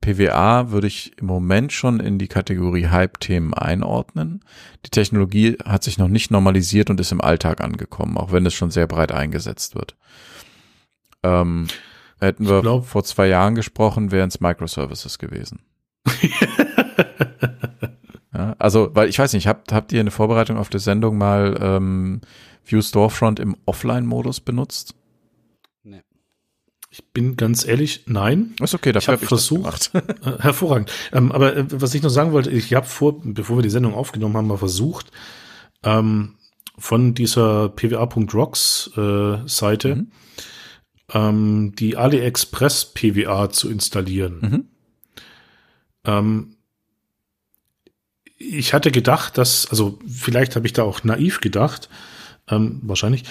PWA 0.00 0.70
würde 0.70 0.86
ich 0.86 1.18
im 1.18 1.26
Moment 1.26 1.72
schon 1.72 2.00
in 2.00 2.18
die 2.18 2.28
Kategorie 2.28 2.86
Hype-Themen 2.86 3.52
einordnen. 3.54 4.44
Die 4.86 4.90
Technologie 4.90 5.56
hat 5.64 5.82
sich 5.82 5.98
noch 5.98 6.08
nicht 6.08 6.30
normalisiert 6.30 6.90
und 6.90 7.00
ist 7.00 7.12
im 7.12 7.20
Alltag 7.20 7.60
angekommen, 7.60 8.16
auch 8.16 8.30
wenn 8.30 8.46
es 8.46 8.54
schon 8.54 8.70
sehr 8.70 8.86
breit 8.86 9.12
eingesetzt 9.12 9.74
wird. 9.74 9.96
Ähm, 11.22 11.66
hätten 12.20 12.48
wir 12.48 12.60
glaub, 12.62 12.86
vor 12.86 13.04
zwei 13.04 13.28
Jahren 13.28 13.54
gesprochen, 13.54 14.10
wären 14.10 14.28
es 14.28 14.40
Microservices 14.40 15.18
gewesen. 15.18 15.60
ja, 18.34 18.54
also, 18.58 18.90
weil 18.94 19.08
ich 19.08 19.18
weiß 19.18 19.32
nicht, 19.34 19.46
habt, 19.46 19.72
habt 19.72 19.92
ihr 19.92 20.00
eine 20.00 20.10
Vorbereitung 20.10 20.56
auf 20.56 20.68
die 20.68 20.78
Sendung 20.78 21.18
mal 21.18 21.58
ähm, 21.60 22.20
View 22.64 22.82
Storefront 22.82 23.40
im 23.40 23.56
Offline-Modus 23.66 24.40
benutzt? 24.40 24.94
Ich 26.90 27.04
bin 27.12 27.36
ganz 27.36 27.66
ehrlich, 27.66 28.04
nein. 28.06 28.54
Ist 28.60 28.74
okay, 28.74 28.92
dafür 28.92 29.14
ich 29.14 29.20
habe 29.20 29.22
hab 29.22 29.28
versucht. 29.28 29.92
Äh, 29.94 30.38
hervorragend. 30.40 30.90
Ähm, 31.12 31.30
aber 31.30 31.56
äh, 31.56 31.64
was 31.68 31.94
ich 31.94 32.02
noch 32.02 32.10
sagen 32.10 32.32
wollte, 32.32 32.50
ich 32.50 32.74
habe 32.74 32.86
vor, 32.86 33.20
bevor 33.22 33.58
wir 33.58 33.62
die 33.62 33.70
Sendung 33.70 33.94
aufgenommen 33.94 34.36
haben, 34.36 34.48
mal 34.48 34.56
versucht, 34.56 35.12
ähm, 35.84 36.36
von 36.76 37.14
dieser 37.14 37.68
pwa.rocks 37.68 38.90
äh, 38.96 39.36
Seite 39.46 39.96
mhm. 39.96 40.12
Ähm, 41.12 41.74
die 41.76 41.96
AliExpress 41.96 42.92
PWA 42.94 43.50
zu 43.50 43.70
installieren. 43.70 44.38
Mhm. 44.40 44.64
Ähm, 46.04 46.56
ich 48.36 48.72
hatte 48.72 48.92
gedacht, 48.92 49.36
dass, 49.36 49.68
also 49.70 49.98
vielleicht 50.06 50.54
habe 50.54 50.66
ich 50.66 50.72
da 50.72 50.82
auch 50.82 51.02
naiv 51.02 51.40
gedacht, 51.40 51.88
ähm, 52.48 52.80
wahrscheinlich, 52.82 53.24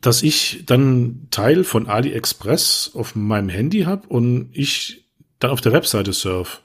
dass 0.00 0.22
ich 0.22 0.64
dann 0.66 1.28
Teil 1.30 1.64
von 1.64 1.88
AliExpress 1.88 2.90
auf 2.94 3.14
meinem 3.14 3.48
Handy 3.48 3.82
habe 3.82 4.06
und 4.08 4.50
ich 4.52 5.06
dann 5.38 5.50
auf 5.50 5.62
der 5.62 5.72
Webseite 5.72 6.12
surf. 6.12 6.60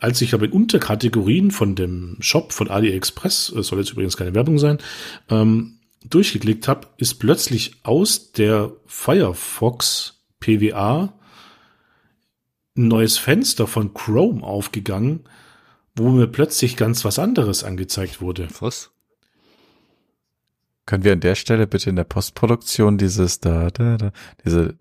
Als 0.00 0.20
ich 0.20 0.34
aber 0.34 0.46
in 0.46 0.52
Unterkategorien 0.52 1.50
von 1.50 1.74
dem 1.74 2.16
Shop 2.20 2.52
von 2.52 2.70
AliExpress, 2.70 3.50
es 3.50 3.66
soll 3.66 3.78
jetzt 3.78 3.92
übrigens 3.92 4.16
keine 4.16 4.34
Werbung 4.34 4.58
sein, 4.58 4.78
ähm, 5.28 5.79
durchgeklickt 6.04 6.68
habe, 6.68 6.88
ist 6.96 7.14
plötzlich 7.14 7.84
aus 7.84 8.32
der 8.32 8.72
Firefox 8.86 10.24
PWA 10.40 11.12
ein 12.76 12.88
neues 12.88 13.18
Fenster 13.18 13.66
von 13.66 13.92
Chrome 13.94 14.42
aufgegangen, 14.42 15.24
wo 15.94 16.08
mir 16.10 16.26
plötzlich 16.26 16.76
ganz 16.76 17.04
was 17.04 17.18
anderes 17.18 17.64
angezeigt 17.64 18.20
wurde. 18.20 18.48
Was? 18.60 18.90
Können 20.86 21.04
wir 21.04 21.12
an 21.12 21.20
der 21.20 21.34
Stelle 21.34 21.66
bitte 21.66 21.90
in 21.90 21.96
der 21.96 22.04
Postproduktion 22.04 22.96
dieses 22.96 23.40
da, 23.40 23.70
da, 23.70 23.96
da, 23.96 24.12
diese, 24.44 24.76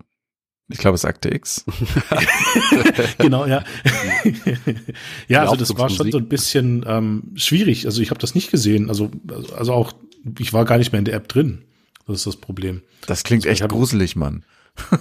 ich 0.69 0.77
glaube, 0.77 0.95
es 0.95 1.01
ist 1.01 1.05
Akte 1.05 1.33
X. 1.33 1.65
genau, 3.17 3.45
ja. 3.45 3.63
ja, 5.27 5.41
also 5.41 5.55
das 5.55 5.77
war 5.77 5.89
schon 5.89 6.11
so 6.11 6.17
ein 6.17 6.29
bisschen 6.29 6.85
ähm, 6.87 7.31
schwierig. 7.35 7.85
Also 7.85 8.01
ich 8.01 8.11
habe 8.11 8.19
das 8.19 8.33
nicht 8.33 8.49
gesehen. 8.49 8.89
Also, 8.89 9.11
also 9.55 9.73
auch, 9.73 9.93
ich 10.37 10.53
war 10.53 10.65
gar 10.65 10.77
nicht 10.77 10.91
mehr 10.91 10.99
in 10.99 11.05
der 11.05 11.15
App 11.15 11.27
drin. 11.27 11.63
Das 12.07 12.17
ist 12.17 12.27
das 12.27 12.37
Problem. 12.37 12.81
Das 13.05 13.23
klingt 13.23 13.45
also 13.45 13.63
echt 13.63 13.71
gruselig, 13.71 14.15
Mann. 14.15 14.43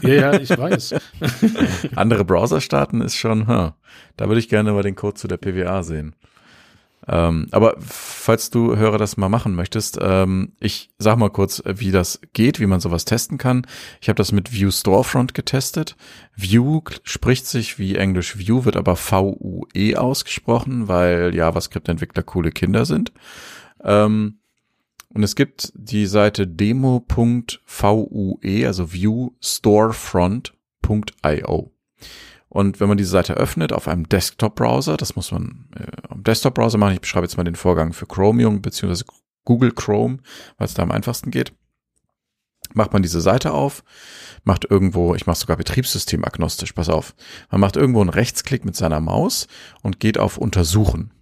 ja, 0.02 0.08
ja, 0.08 0.40
ich 0.40 0.50
weiß. 0.50 0.94
Andere 1.96 2.24
Browser 2.24 2.60
starten 2.60 3.00
ist 3.00 3.16
schon, 3.16 3.46
huh, 3.46 3.72
da 4.16 4.28
würde 4.28 4.40
ich 4.40 4.48
gerne 4.48 4.72
mal 4.72 4.82
den 4.82 4.96
Code 4.96 5.14
zu 5.14 5.28
der 5.28 5.36
PWA 5.36 5.82
sehen. 5.82 6.14
Ähm, 7.06 7.46
aber 7.52 7.76
falls 7.80 8.50
du 8.50 8.76
Hörer 8.76 8.98
das 8.98 9.16
mal 9.16 9.30
machen 9.30 9.54
möchtest, 9.54 9.98
ähm, 10.00 10.52
ich 10.60 10.90
sag 10.98 11.16
mal 11.16 11.30
kurz, 11.30 11.62
wie 11.64 11.90
das 11.90 12.20
geht, 12.34 12.60
wie 12.60 12.66
man 12.66 12.80
sowas 12.80 13.06
testen 13.06 13.38
kann. 13.38 13.66
Ich 14.02 14.08
habe 14.08 14.16
das 14.16 14.30
mit 14.30 14.52
View 14.52 14.70
Storefront 14.70 15.32
getestet. 15.32 15.96
View 16.36 16.82
spricht 17.04 17.46
sich 17.46 17.78
wie 17.78 17.96
Englisch 17.96 18.36
View, 18.36 18.66
wird 18.66 18.76
aber 18.76 18.96
V-U-E 18.96 19.96
ausgesprochen, 19.96 20.88
weil 20.88 21.34
JavaScript-Entwickler 21.34 22.24
coole 22.24 22.50
Kinder 22.50 22.84
sind. 22.84 23.12
Ähm, 23.82 24.37
und 25.18 25.24
es 25.24 25.34
gibt 25.34 25.72
die 25.74 26.06
Seite 26.06 26.46
demo.vue, 26.46 28.38
also 28.64 28.86
viewstorefront.io. 28.86 31.72
Und 32.48 32.78
wenn 32.78 32.88
man 32.88 32.96
diese 32.96 33.10
Seite 33.10 33.34
öffnet 33.34 33.72
auf 33.72 33.88
einem 33.88 34.08
Desktop-Browser, 34.08 34.96
das 34.96 35.16
muss 35.16 35.32
man 35.32 35.66
äh, 35.74 35.88
am 36.08 36.22
Desktop-Browser 36.22 36.78
machen, 36.78 36.94
ich 36.94 37.00
beschreibe 37.00 37.26
jetzt 37.26 37.36
mal 37.36 37.42
den 37.42 37.56
Vorgang 37.56 37.94
für 37.94 38.06
Chromium 38.06 38.62
beziehungsweise 38.62 39.06
Google 39.44 39.72
Chrome, 39.72 40.18
weil 40.56 40.68
es 40.68 40.74
da 40.74 40.84
am 40.84 40.92
einfachsten 40.92 41.32
geht, 41.32 41.52
macht 42.74 42.92
man 42.92 43.02
diese 43.02 43.20
Seite 43.20 43.52
auf, 43.52 43.82
macht 44.44 44.70
irgendwo, 44.70 45.16
ich 45.16 45.26
mache 45.26 45.40
sogar 45.40 45.56
betriebssystemagnostisch, 45.56 46.74
pass 46.74 46.88
auf, 46.88 47.16
man 47.50 47.60
macht 47.60 47.74
irgendwo 47.74 48.02
einen 48.02 48.10
Rechtsklick 48.10 48.64
mit 48.64 48.76
seiner 48.76 49.00
Maus 49.00 49.48
und 49.82 49.98
geht 49.98 50.16
auf 50.16 50.38
Untersuchen. 50.38 51.12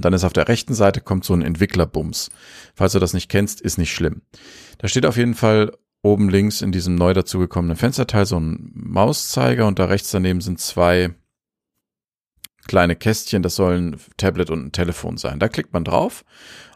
Und 0.00 0.06
dann 0.06 0.14
ist 0.14 0.24
auf 0.24 0.32
der 0.32 0.48
rechten 0.48 0.72
Seite 0.72 1.02
kommt 1.02 1.26
so 1.26 1.34
ein 1.34 1.42
Entwicklerbums. 1.42 2.30
Falls 2.74 2.94
du 2.94 3.00
das 3.00 3.12
nicht 3.12 3.28
kennst, 3.28 3.60
ist 3.60 3.76
nicht 3.76 3.92
schlimm. 3.92 4.22
Da 4.78 4.88
steht 4.88 5.04
auf 5.04 5.18
jeden 5.18 5.34
Fall 5.34 5.72
oben 6.00 6.30
links 6.30 6.62
in 6.62 6.72
diesem 6.72 6.94
neu 6.94 7.12
dazugekommenen 7.12 7.76
Fensterteil 7.76 8.24
so 8.24 8.40
ein 8.40 8.70
Mauszeiger 8.72 9.66
und 9.66 9.78
da 9.78 9.84
rechts 9.84 10.10
daneben 10.10 10.40
sind 10.40 10.58
zwei 10.58 11.10
kleine 12.66 12.96
Kästchen, 12.96 13.42
das 13.42 13.56
sollen 13.56 14.00
Tablet 14.16 14.48
und 14.48 14.68
ein 14.68 14.72
Telefon 14.72 15.18
sein. 15.18 15.38
Da 15.38 15.50
klickt 15.50 15.74
man 15.74 15.84
drauf 15.84 16.24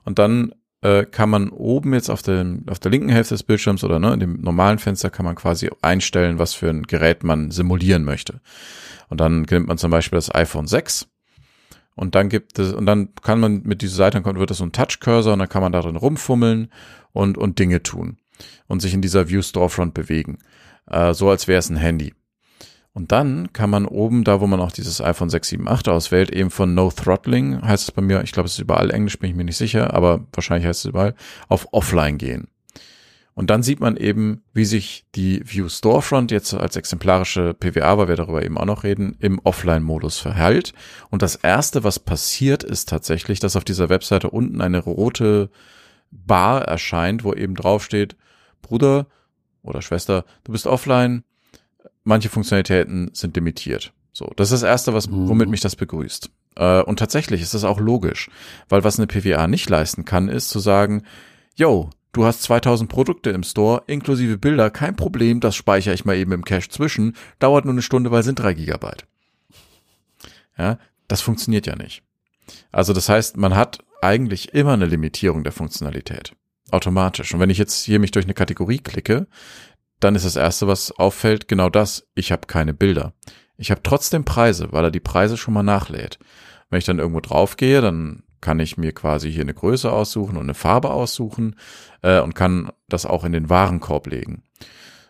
und 0.05 0.19
dann 0.19 0.55
äh, 0.83 1.07
kann 1.07 1.31
man 1.31 1.49
oben 1.49 1.95
jetzt 1.95 2.11
auf, 2.11 2.21
dem, 2.21 2.67
auf 2.69 2.79
der 2.79 2.91
linken 2.91 3.09
Hälfte 3.09 3.33
des 3.33 3.43
Bildschirms 3.43 3.85
oder 3.85 3.99
ne, 3.99 4.13
in 4.13 4.21
dem 4.21 4.43
normalen 4.43 4.79
Fenster 4.79 5.09
kann 5.09 5.25
man 5.25 5.35
quasi 5.35 5.71
einstellen, 5.81 6.39
was 6.39 6.53
für 6.53 6.69
ein 6.69 6.83
Gerät 6.83 7.25
man 7.25 7.51
simulieren 7.51 8.05
möchte. 8.05 8.43
Und 9.09 9.23
dann 9.23 9.47
nimmt 9.49 9.69
man 9.69 9.79
zum 9.79 9.91
Beispiel 9.91 10.19
das 10.19 10.35
iPhone 10.35 10.67
6 10.67 11.09
und 11.95 12.15
dann 12.15 12.29
gibt 12.29 12.59
es, 12.59 12.73
und 12.73 12.87
dann 12.87 13.15
kann 13.23 13.41
man 13.41 13.63
mit 13.63 13.83
dieser 13.83 13.97
Seite, 13.97 14.21
dann 14.21 14.39
wird 14.39 14.51
das 14.51 14.59
so 14.59 14.65
ein 14.65 14.73
Touch-Cursor 14.73 15.33
und 15.35 15.39
dann 15.39 15.49
kann 15.49 15.63
man 15.63 15.73
darin 15.73 15.97
rumfummeln 15.97 16.71
und, 17.13 17.39
und 17.39 17.59
Dinge 17.59 17.83
tun 17.83 18.19
und 18.67 18.81
sich 18.81 18.95
in 18.95 19.03
dieser 19.03 19.29
View 19.29 19.43
Storefront 19.43 19.95
bewegen. 19.95 20.39
Äh, 20.91 21.15
so 21.15 21.31
als 21.31 21.49
wäre 21.49 21.59
es 21.59 21.71
ein 21.71 21.77
Handy. 21.77 22.15
Und 22.93 23.11
dann 23.11 23.53
kann 23.53 23.71
man 23.71 23.87
oben, 23.87 24.23
da 24.23 24.41
wo 24.41 24.47
man 24.47 24.61
auch 24.61 24.71
dieses 24.71 25.01
iPhone 25.01 25.29
6, 25.29 25.49
7, 25.49 25.69
8 25.69 25.89
auswählt, 25.89 26.31
eben 26.31 26.51
von 26.51 26.75
No 26.75 26.91
Throttling, 26.91 27.61
heißt 27.61 27.89
es 27.89 27.93
bei 27.93 28.03
mir, 28.03 28.23
ich 28.23 28.31
glaube, 28.31 28.47
es 28.47 28.53
ist 28.53 28.61
überall 28.61 28.91
Englisch, 28.93 29.19
bin 29.19 29.31
ich 29.31 29.37
mir 29.37 29.45
nicht 29.45 29.57
sicher, 29.57 29.93
aber 29.95 30.25
wahrscheinlich 30.33 30.67
heißt 30.67 30.85
es 30.85 30.91
überall, 30.91 31.15
auf 31.49 31.67
Offline 31.73 32.19
gehen. 32.19 32.47
Und 33.35 33.51
dann 33.51 33.65
sieht 33.65 33.81
man 33.81 33.97
eben, 33.97 34.45
wie 34.53 34.65
sich 34.65 35.07
die 35.17 35.43
View 35.45 35.69
Storefront 35.69 36.31
jetzt 36.31 36.55
als 36.55 36.77
exemplarische 36.77 37.53
PWA, 37.53 37.99
weil 37.99 38.09
wir 38.09 38.17
darüber 38.17 38.45
eben 38.45 38.57
auch 38.57 38.65
noch 38.65 38.85
reden, 38.85 39.17
im 39.19 39.41
Offline-Modus 39.41 40.19
verhält. 40.19 40.73
Und 41.11 41.23
das 41.23 41.35
erste, 41.35 41.83
was 41.83 41.99
passiert, 41.99 42.63
ist 42.63 42.89
tatsächlich, 42.89 43.41
dass 43.41 43.57
auf 43.57 43.65
dieser 43.65 43.89
Webseite 43.89 44.31
unten 44.31 44.61
eine 44.61 44.79
rote 44.79 45.51
Bar 46.13 46.63
erscheint, 46.63 47.25
wo 47.25 47.33
eben 47.33 47.57
draufsteht, 47.57 48.17
Bruder 48.63 49.07
oder 49.63 49.83
Schwester, 49.83 50.25
du 50.45 50.53
bist 50.53 50.67
offline, 50.67 51.25
manche 52.05 52.29
Funktionalitäten 52.29 53.11
sind 53.15 53.35
limitiert. 53.35 53.93
So, 54.13 54.33
das 54.37 54.53
ist 54.53 54.63
das 54.63 54.69
Erste, 54.69 54.95
was, 54.95 55.11
womit 55.11 55.49
mich 55.49 55.61
das 55.61 55.75
begrüßt. 55.75 56.31
Äh, 56.55 56.83
und 56.83 57.01
tatsächlich 57.01 57.43
ist 57.43 57.55
das 57.55 57.65
auch 57.65 57.81
logisch, 57.81 58.31
weil 58.69 58.85
was 58.85 58.99
eine 58.99 59.09
PWA 59.09 59.49
nicht 59.49 59.69
leisten 59.69 60.05
kann, 60.05 60.29
ist 60.29 60.51
zu 60.51 60.61
sagen, 60.61 61.03
yo, 61.57 61.91
du 62.15 62.25
hast 62.25 62.43
2000 62.43 62.89
Produkte 62.89 63.31
im 63.31 63.43
Store, 63.43 63.83
inklusive 63.87 64.39
Bilder, 64.39 64.71
kein 64.71 64.97
Problem, 64.97 65.41
das 65.41 65.55
speichere 65.55 65.93
ich 65.93 66.05
mal 66.05 66.17
eben 66.17 66.33
im 66.33 66.45
Cache 66.45 66.69
zwischen, 66.69 67.15
dauert 67.39 67.67
nur 67.67 67.75
eine 67.75 67.83
Stunde, 67.83 68.11
weil 68.11 68.23
sind 68.23 68.39
drei 68.39 68.55
Gigabyte. 68.55 69.07
Ja, 70.57 70.79
das 71.09 71.21
funktioniert 71.21 71.67
ja 71.67 71.77
nicht. 71.77 72.03
Also 72.73 72.93
das 72.93 73.09
heißt, 73.09 73.37
man 73.37 73.55
hat 73.55 73.79
eigentlich 74.01 74.55
immer 74.55 74.73
eine 74.73 74.87
Limitierung 74.87 75.45
der 75.45 75.53
Funktionalität. 75.53 76.35
Automatisch. 76.71 77.35
Und 77.35 77.41
wenn 77.41 77.51
ich 77.51 77.59
jetzt 77.59 77.85
hier 77.85 77.99
mich 77.99 78.11
durch 78.11 78.25
eine 78.25 78.35
Kategorie 78.35 78.79
klicke, 78.79 79.27
dann 80.01 80.15
ist 80.15 80.25
das 80.25 80.37
erste, 80.37 80.67
was 80.67 80.93
auffällt, 80.93 81.49
genau 81.49 81.71
das. 81.71 82.07
Ich 82.15 82.33
habe 82.33 82.47
keine 82.47 82.75
Bilder. 82.75 83.13
Ich 83.57 83.71
habe 83.71 83.83
trotzdem 83.83 84.25
Preise, 84.25 84.73
weil 84.73 84.85
er 84.85 84.91
die 84.91 85.01
Preise 85.01 85.37
schon 85.37 85.55
mal 85.55 85.63
nachlädt. 85.63 86.19
Wenn 86.71 86.79
ich 86.79 86.85
dann 86.85 86.99
irgendwo 86.99 87.21
draufgehe, 87.21 87.81
dann 87.81 88.25
kann 88.45 88.61
ich 88.61 88.77
mir 88.77 88.93
quasi 88.93 89.33
hier 89.33 89.41
eine 89.41 89.55
Größe 89.55 89.91
aussuchen 89.91 90.37
und 90.37 90.43
eine 90.43 90.55
Farbe 90.55 90.91
aussuchen 90.91 91.57
äh, 92.03 92.21
und 92.21 92.35
kann 92.35 92.71
das 92.91 93.07
auch 93.07 93.25
in 93.25 93.33
den 93.33 93.49
Warenkorb 93.49 94.07
legen. 94.07 94.43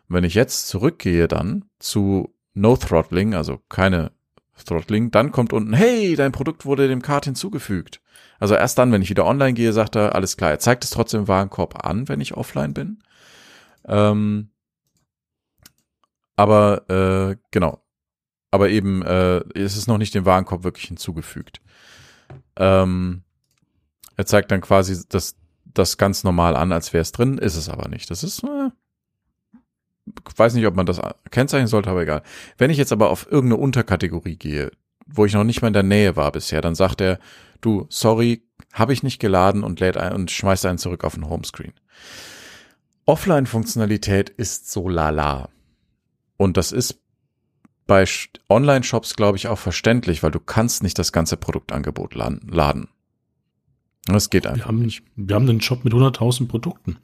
Und 0.09 0.17
wenn 0.17 0.25
ich 0.25 0.35
jetzt 0.35 0.69
zurückgehe 0.69 1.27
dann 1.27 1.65
zu 1.81 2.33
No 2.55 2.77
Throttling, 2.77 3.35
also 3.35 3.59
keine 3.69 4.13
Throttling, 4.65 5.11
dann 5.11 5.33
kommt 5.33 5.53
unten, 5.53 5.73
hey, 5.73 6.15
dein 6.15 6.31
Produkt 6.31 6.65
wurde 6.65 6.87
dem 6.87 7.03
Card 7.03 7.25
hinzugefügt. 7.25 8.01
Also 8.39 8.55
erst 8.55 8.79
dann, 8.79 8.93
wenn 8.93 9.03
ich 9.03 9.11
wieder 9.11 9.27
online 9.27 9.55
gehe, 9.55 9.73
sagt 9.73 9.97
er, 9.97 10.15
alles 10.15 10.37
klar, 10.37 10.53
er 10.53 10.61
zeigt 10.61 10.85
es 10.85 10.91
trotzdem 10.91 11.23
im 11.23 11.29
Warenkorb 11.29 11.85
an, 11.85 12.09
wenn 12.09 12.21
ich 12.21 12.37
offline 12.37 12.73
bin. 12.73 13.03
Ähm, 13.85 14.51
aber 16.37 16.89
äh, 16.89 17.37
genau, 17.51 17.83
aber 18.53 18.69
eben 18.69 19.03
äh, 19.03 19.41
ist 19.55 19.77
es 19.77 19.89
noch 19.89 19.99
nicht 19.99 20.15
dem 20.15 20.25
Warenkorb 20.25 20.63
wirklich 20.63 20.87
hinzugefügt. 20.87 21.61
Ähm, 22.57 23.24
er 24.17 24.27
zeigt 24.27 24.51
dann 24.51 24.61
quasi 24.61 25.03
das, 25.09 25.37
das 25.65 25.97
ganz 25.97 26.25
normal 26.25 26.57
an, 26.57 26.73
als 26.73 26.93
wäre 26.93 27.03
es 27.03 27.13
drin, 27.13 27.39
ist 27.39 27.57
es 27.57 27.69
aber 27.69 27.89
nicht. 27.89 28.11
Das 28.11 28.23
ist, 28.23 28.45
äh, 28.45 28.71
weiß 30.37 30.55
nicht, 30.55 30.67
ob 30.67 30.77
man 30.77 30.87
das 30.87 31.01
kennzeichnen 31.31 31.69
sollte, 31.69 31.91
aber 31.91 32.03
egal. 32.03 32.23
Wenn 32.59 32.71
ich 32.71 32.79
jetzt 32.79 32.93
aber 32.93 33.11
auf 33.11 33.31
irgendeine 33.31 33.63
Unterkategorie 33.63 34.37
gehe, 34.37 34.71
wo 35.07 35.25
ich 35.25 35.35
noch 35.35 35.45
nicht 35.45 35.63
mal 35.63 35.69
in 35.69 35.75
der 35.75 35.83
Nähe 35.83 36.17
war 36.17 36.33
bisher, 36.33 36.61
dann 36.61 36.75
sagt 36.75 37.01
er, 37.01 37.19
du, 37.61 37.87
sorry, 37.89 38.43
habe 38.73 38.93
ich 38.93 39.03
nicht 39.03 39.19
geladen 39.19 39.63
und 39.63 39.81
lädt 39.81 39.97
ein 39.97 40.13
und 40.13 40.31
schmeißt 40.31 40.67
einen 40.67 40.79
zurück 40.79 41.05
auf 41.05 41.15
den 41.15 41.29
Homescreen. 41.29 41.73
Offline-Funktionalität 43.07 44.31
ist 44.31 44.71
so 44.71 44.89
lala. 44.89 45.51
Und 46.37 46.57
das 46.57 46.73
ist 46.73 47.01
bei 47.87 48.05
Online-Shops, 48.49 49.15
glaube 49.15 49.37
ich, 49.37 49.49
auch 49.49 49.59
verständlich, 49.59 50.23
weil 50.23 50.31
du 50.31 50.41
kannst 50.41 50.83
nicht 50.83 50.99
das 50.99 51.13
ganze 51.13 51.37
Produktangebot 51.37 52.15
laden. 52.15 52.89
Das 54.07 54.31
geht 54.31 54.47
einfach 54.47 54.65
wir 54.65 54.67
haben, 54.67 54.83
nicht. 54.83 55.03
Wir 55.17 55.35
haben 55.35 55.49
einen 55.49 55.61
Shop 55.61 55.85
mit 55.85 55.93
100.000 55.93 56.49
Produkten. 56.49 56.99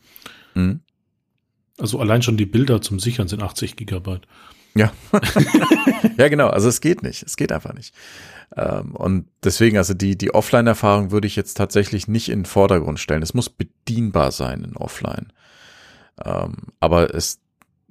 Mhm. 0.55 0.81
Also 1.79 1.99
allein 1.99 2.23
schon 2.23 2.37
die 2.37 2.47
Bilder 2.47 2.83
zum 2.83 3.01
Sichern 3.01 3.29
sind 3.29 3.43
80 3.43 3.77
Gigabyte. 3.77 4.27
Ja. 4.75 4.93
ja, 6.19 6.29
genau. 6.29 6.49
Also 6.49 6.69
es 6.69 6.81
geht 6.81 7.03
nicht. 7.03 7.23
Es 7.23 7.37
geht 7.37 7.53
einfach 7.53 7.73
nicht. 7.73 7.95
Ähm, 8.57 8.95
und 8.95 9.27
deswegen, 9.43 9.79
also 9.79 9.95
die, 9.95 10.17
die 10.17 10.35
Offline-Erfahrung 10.35 11.11
würde 11.11 11.27
ich 11.27 11.37
jetzt 11.37 11.55
tatsächlich 11.55 12.07
nicht 12.07 12.29
in 12.29 12.41
den 12.41 12.45
Vordergrund 12.47 13.01
stellen. 13.01 13.23
Es 13.23 13.35
muss 13.35 13.49
bedienbar 13.49 14.31
sein 14.31 14.63
in 14.65 14.77
Offline. 14.77 15.33
Ähm, 16.25 16.57
aber 16.81 17.15
es 17.15 17.40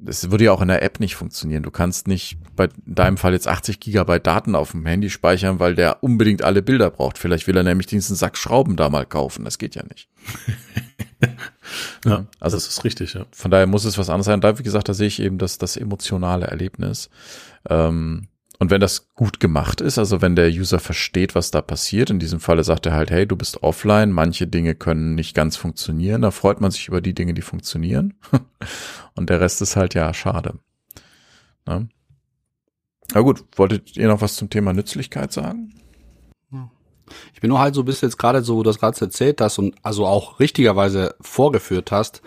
das 0.02 0.32
würde 0.32 0.46
ja 0.46 0.54
auch 0.54 0.62
in 0.62 0.70
der 0.70 0.82
App 0.82 1.00
nicht 1.00 1.16
funktionieren. 1.16 1.64
Du 1.64 1.72
kannst 1.72 2.08
nicht 2.08 2.38
bei 2.56 2.70
deinem 2.86 3.18
Fall 3.18 3.34
jetzt 3.34 3.48
80 3.48 3.80
Gigabyte 3.80 4.26
Daten 4.26 4.56
auf 4.56 4.72
dem 4.72 4.86
Handy 4.86 5.10
speichern, 5.10 5.60
weil 5.60 5.76
der 5.76 6.04
unbedingt 6.04 6.42
alle 6.42 6.62
Bilder 6.62 6.90
braucht. 6.90 7.18
Vielleicht 7.18 7.48
will 7.48 7.58
er 7.58 7.64
nämlich 7.64 7.88
diesen 7.88 8.16
Sack 8.16 8.38
Schrauben 8.38 8.78
da 8.78 8.90
mal 8.90 9.06
kaufen. 9.06 9.44
Das 9.44 9.58
geht 9.58 9.76
ja 9.76 9.84
nicht. 9.84 10.08
ja, 12.06 12.26
also 12.40 12.56
das 12.56 12.68
ist 12.68 12.84
richtig, 12.86 13.14
ja. 13.14 13.26
Von 13.32 13.52
daher 13.52 13.68
muss 13.68 13.84
es 13.84 13.98
was 13.98 14.10
anderes 14.10 14.28
sein. 14.28 14.40
Da, 14.40 14.58
wie 14.58 14.64
gesagt, 14.64 14.88
da 14.88 14.94
sehe 14.94 15.08
ich 15.08 15.20
eben 15.20 15.38
das, 15.38 15.58
das 15.58 15.76
emotionale 15.76 16.48
Erlebnis. 16.48 17.10
Ähm, 17.70 18.30
und 18.60 18.72
wenn 18.72 18.82
das 18.82 19.14
gut 19.14 19.40
gemacht 19.40 19.80
ist, 19.80 19.98
also 19.98 20.22
wenn 20.22 20.36
der 20.36 20.50
User 20.50 20.80
versteht, 20.80 21.34
was 21.34 21.50
da 21.50 21.62
passiert, 21.62 22.10
in 22.10 22.20
diesem 22.20 22.42
Falle 22.42 22.66
sagt 22.66 22.86
er 22.86 22.94
halt, 22.94 23.10
hey, 23.10 23.26
du 23.26 23.38
bist 23.38 23.64
offline, 23.64 24.12
manche 24.12 24.48
Dinge 24.48 24.76
können 24.76 25.16
nicht 25.16 25.34
ganz 25.34 25.56
funktionieren, 25.56 26.22
da 26.22 26.32
freut 26.32 26.60
man 26.60 26.70
sich 26.70 26.90
über 26.90 27.00
die 27.00 27.16
Dinge, 27.16 27.34
die 27.34 27.42
funktionieren. 27.42 28.16
Und 29.16 29.30
der 29.30 29.40
Rest 29.40 29.62
ist 29.62 29.78
halt 29.78 29.94
ja 29.94 30.14
schade. 30.14 30.60
Na? 31.66 31.88
Na 33.14 33.22
gut, 33.22 33.46
wolltet 33.56 33.96
ihr 33.96 34.08
noch 34.08 34.22
was 34.22 34.36
zum 34.36 34.50
Thema 34.50 34.74
Nützlichkeit 34.74 35.32
sagen? 35.32 35.74
Ich 37.34 37.42
bin 37.42 37.50
nur 37.50 37.60
halt 37.60 37.76
so 37.76 37.84
bis 37.84 38.02
jetzt 38.02 38.18
gerade 38.18 38.44
so, 38.44 38.58
du 38.58 38.64
das 38.64 38.78
gerade 38.78 39.00
erzählt 39.00 39.42
hast 39.42 39.58
und 39.58 39.76
also 39.84 40.06
auch 40.06 40.40
richtigerweise 40.40 41.16
vorgeführt 41.22 41.92
hast, 41.92 42.22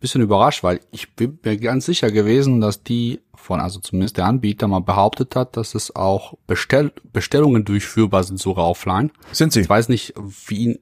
bisschen 0.00 0.22
überrascht, 0.22 0.62
weil 0.62 0.80
ich 0.90 1.14
bin 1.14 1.38
mir 1.42 1.56
ganz 1.56 1.86
sicher 1.86 2.10
gewesen, 2.10 2.60
dass 2.60 2.82
die 2.82 3.20
von, 3.34 3.60
also 3.60 3.80
zumindest 3.80 4.16
der 4.16 4.26
Anbieter 4.26 4.68
mal 4.68 4.80
behauptet 4.80 5.36
hat, 5.36 5.56
dass 5.56 5.74
es 5.74 5.94
auch 5.94 6.34
Bestell 6.46 6.92
Bestellungen 7.12 7.64
durchführbar 7.64 8.24
sind, 8.24 8.38
sogar 8.38 8.68
offline. 8.68 9.10
Sind 9.32 9.52
sie? 9.52 9.60
Ich 9.60 9.68
weiß 9.68 9.88
nicht, 9.88 10.14
wie, 10.16 10.80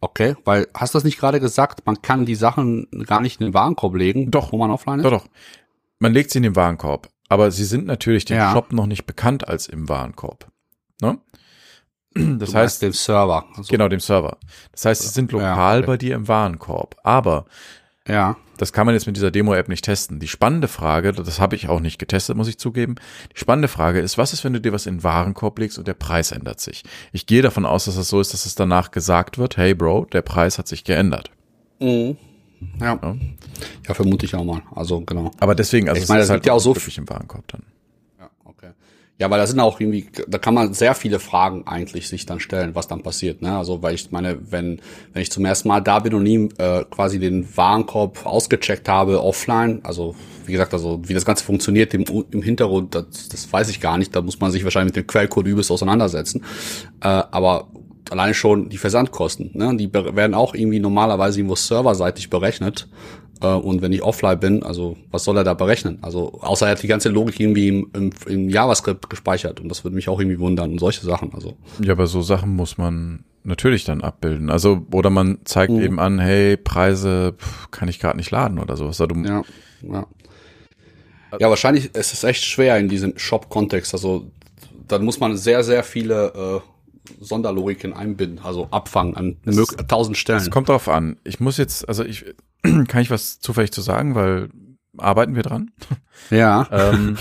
okay, 0.00 0.36
weil, 0.44 0.66
hast 0.74 0.94
du 0.94 0.96
das 0.98 1.04
nicht 1.04 1.18
gerade 1.18 1.40
gesagt, 1.40 1.86
man 1.86 2.02
kann 2.02 2.26
die 2.26 2.34
Sachen 2.34 2.88
gar 3.06 3.20
nicht 3.20 3.40
in 3.40 3.46
den 3.46 3.54
Warenkorb 3.54 3.94
legen, 3.94 4.30
doch, 4.30 4.52
wo 4.52 4.58
man 4.58 4.70
offline 4.70 5.00
ist? 5.00 5.04
Doch, 5.04 5.10
doch. 5.10 5.26
Man 5.98 6.12
legt 6.12 6.30
sie 6.30 6.38
in 6.38 6.42
den 6.42 6.56
Warenkorb, 6.56 7.08
aber 7.28 7.50
sie 7.50 7.64
sind 7.64 7.86
natürlich 7.86 8.24
dem 8.24 8.36
ja. 8.36 8.52
Shop 8.52 8.72
noch 8.72 8.86
nicht 8.86 9.06
bekannt 9.06 9.48
als 9.48 9.68
im 9.68 9.88
Warenkorb. 9.88 10.48
Ne? 11.00 11.18
Das 12.14 12.50
du 12.52 12.56
heißt, 12.56 12.82
dem 12.82 12.92
Server. 12.92 13.44
Also, 13.56 13.70
genau, 13.70 13.88
dem 13.88 14.00
Server. 14.00 14.38
Das 14.70 14.84
heißt, 14.84 15.02
sie 15.02 15.08
sind 15.08 15.32
lokal 15.32 15.50
ja, 15.50 15.78
okay. 15.78 15.86
bei 15.86 15.96
dir 15.96 16.14
im 16.14 16.28
Warenkorb. 16.28 16.96
Aber 17.02 17.46
ja. 18.08 18.36
Das 18.56 18.72
kann 18.72 18.86
man 18.86 18.94
jetzt 18.94 19.06
mit 19.06 19.16
dieser 19.16 19.30
Demo-App 19.30 19.68
nicht 19.68 19.84
testen. 19.84 20.20
Die 20.20 20.28
spannende 20.28 20.68
Frage, 20.68 21.12
das 21.12 21.40
habe 21.40 21.56
ich 21.56 21.68
auch 21.68 21.80
nicht 21.80 21.98
getestet, 21.98 22.36
muss 22.36 22.46
ich 22.46 22.58
zugeben. 22.58 22.94
Die 23.34 23.38
spannende 23.40 23.66
Frage 23.68 24.00
ist, 24.00 24.16
was 24.16 24.32
ist, 24.32 24.44
wenn 24.44 24.52
du 24.52 24.60
dir 24.60 24.72
was 24.72 24.86
in 24.86 24.98
den 24.98 25.02
Warenkorb 25.02 25.58
legst 25.58 25.78
und 25.78 25.88
der 25.88 25.94
Preis 25.94 26.30
ändert 26.30 26.60
sich? 26.60 26.84
Ich 27.12 27.26
gehe 27.26 27.42
davon 27.42 27.66
aus, 27.66 27.86
dass 27.86 27.96
es 27.96 28.08
so 28.08 28.20
ist, 28.20 28.32
dass 28.32 28.46
es 28.46 28.54
danach 28.54 28.92
gesagt 28.92 29.38
wird, 29.38 29.56
hey 29.56 29.74
Bro, 29.74 30.06
der 30.12 30.22
Preis 30.22 30.58
hat 30.58 30.68
sich 30.68 30.84
geändert. 30.84 31.30
Mhm. 31.80 32.16
Ja. 32.80 32.98
ja. 33.02 33.16
ja. 33.88 33.94
vermute 33.94 34.26
ich 34.26 34.34
auch 34.34 34.44
mal. 34.44 34.62
Also 34.74 35.00
genau. 35.00 35.32
Aber 35.40 35.54
deswegen, 35.54 35.88
also 35.88 36.00
ich 36.00 36.08
meine, 36.08 36.20
das 36.20 36.28
ist 36.28 36.30
halt 36.30 36.46
ja 36.46 36.52
auch 36.52 36.60
so 36.60 36.76
wirklich 36.76 36.98
im 36.98 37.08
Warenkorb 37.08 37.48
dann. 37.48 37.62
Ja, 39.16 39.30
weil 39.30 39.38
da 39.38 39.46
sind 39.46 39.60
auch 39.60 39.78
irgendwie, 39.78 40.08
da 40.26 40.38
kann 40.38 40.54
man 40.54 40.74
sehr 40.74 40.94
viele 40.96 41.20
Fragen 41.20 41.68
eigentlich 41.68 42.08
sich 42.08 42.26
dann 42.26 42.40
stellen, 42.40 42.74
was 42.74 42.88
dann 42.88 43.02
passiert. 43.04 43.42
Ne? 43.42 43.56
Also 43.56 43.80
weil 43.80 43.94
ich 43.94 44.10
meine, 44.10 44.38
wenn 44.50 44.80
wenn 45.12 45.22
ich 45.22 45.30
zum 45.30 45.44
ersten 45.44 45.68
Mal 45.68 45.80
da 45.80 46.00
bin 46.00 46.14
und 46.14 46.24
nie 46.24 46.48
äh, 46.58 46.84
quasi 46.90 47.20
den 47.20 47.46
Warenkorb 47.56 48.26
ausgecheckt 48.26 48.88
habe 48.88 49.22
offline, 49.22 49.80
also 49.84 50.16
wie 50.46 50.52
gesagt, 50.52 50.74
also 50.74 51.00
wie 51.04 51.14
das 51.14 51.24
Ganze 51.24 51.44
funktioniert 51.44 51.94
im, 51.94 52.04
im 52.32 52.42
Hintergrund, 52.42 52.96
das, 52.96 53.28
das 53.28 53.52
weiß 53.52 53.68
ich 53.68 53.80
gar 53.80 53.98
nicht. 53.98 54.14
Da 54.16 54.20
muss 54.20 54.40
man 54.40 54.50
sich 54.50 54.64
wahrscheinlich 54.64 54.94
mit 54.94 55.04
dem 55.04 55.06
Quellcode 55.06 55.46
übelst 55.46 55.70
auseinandersetzen. 55.70 56.44
Äh, 57.00 57.06
aber 57.08 57.68
alleine 58.10 58.34
schon 58.34 58.68
die 58.68 58.78
Versandkosten, 58.78 59.50
ne? 59.54 59.76
die 59.76 59.92
werden 59.92 60.34
auch 60.34 60.54
irgendwie 60.54 60.80
normalerweise 60.80 61.38
irgendwo 61.38 61.56
serverseitig 61.56 62.30
berechnet. 62.30 62.88
Äh, 63.40 63.46
und 63.46 63.82
wenn 63.82 63.92
ich 63.92 64.02
offline 64.02 64.38
bin, 64.38 64.62
also 64.62 64.96
was 65.10 65.24
soll 65.24 65.36
er 65.36 65.44
da 65.44 65.54
berechnen? 65.54 65.98
Also 66.02 66.40
außer 66.40 66.66
er 66.66 66.72
hat 66.72 66.82
die 66.82 66.88
ganze 66.88 67.08
Logik 67.08 67.40
irgendwie 67.40 67.68
im, 67.68 67.90
im, 67.94 68.10
im 68.26 68.48
JavaScript 68.48 69.10
gespeichert 69.10 69.60
und 69.60 69.68
das 69.68 69.84
würde 69.84 69.94
mich 69.94 70.08
auch 70.08 70.20
irgendwie 70.20 70.38
wundern 70.38 70.72
und 70.72 70.78
solche 70.78 71.04
Sachen. 71.04 71.32
Also 71.34 71.56
ja, 71.82 71.92
aber 71.92 72.06
so 72.06 72.22
Sachen 72.22 72.54
muss 72.54 72.78
man 72.78 73.24
natürlich 73.42 73.84
dann 73.84 74.00
abbilden. 74.00 74.50
Also 74.50 74.86
oder 74.92 75.10
man 75.10 75.38
zeigt 75.44 75.72
mhm. 75.72 75.82
eben 75.82 76.00
an, 76.00 76.18
hey 76.18 76.56
Preise 76.56 77.34
pff, 77.38 77.70
kann 77.70 77.88
ich 77.88 78.00
gerade 78.00 78.16
nicht 78.16 78.30
laden 78.30 78.58
oder 78.58 78.76
sowas. 78.76 79.00
Also, 79.00 79.14
ja, 79.16 79.42
ja. 79.82 80.06
Ja, 81.40 81.50
wahrscheinlich 81.50 81.94
ist 81.94 82.12
es 82.12 82.22
echt 82.22 82.44
schwer 82.44 82.78
in 82.78 82.88
diesem 82.88 83.18
Shop-Kontext. 83.18 83.92
Also 83.92 84.30
dann 84.86 85.04
muss 85.04 85.18
man 85.18 85.36
sehr, 85.36 85.64
sehr 85.64 85.82
viele 85.82 86.62
äh, 86.62 87.14
Sonderlogiken 87.20 87.92
einbinden, 87.92 88.38
also 88.42 88.68
abfangen 88.70 89.16
an 89.16 89.36
tausend 89.88 90.16
Stellen. 90.16 90.38
Es 90.38 90.50
kommt 90.50 90.68
drauf 90.68 90.88
an. 90.88 91.16
Ich 91.24 91.40
muss 91.40 91.58
jetzt, 91.58 91.88
also 91.88 92.04
ich, 92.04 92.24
kann 92.88 93.02
ich 93.02 93.10
was 93.10 93.38
zufällig 93.38 93.72
zu 93.72 93.80
sagen, 93.80 94.14
weil 94.14 94.48
arbeiten 94.96 95.34
wir 95.34 95.42
dran. 95.42 95.70
Ja. 96.30 96.66
ähm, 96.72 97.18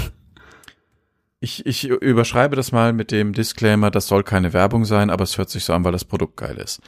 ich, 1.40 1.66
ich 1.66 1.86
überschreibe 1.86 2.56
das 2.56 2.72
mal 2.72 2.94
mit 2.94 3.12
dem 3.12 3.34
Disclaimer, 3.34 3.92
das 3.92 4.08
soll 4.08 4.24
keine 4.24 4.54
Werbung 4.54 4.86
sein, 4.86 5.10
aber 5.10 5.24
es 5.24 5.38
hört 5.38 5.50
sich 5.50 5.66
so 5.66 5.74
an, 5.74 5.84
weil 5.84 5.92
das 5.92 6.06
Produkt 6.06 6.38
geil 6.38 6.58
ist. 6.58 6.80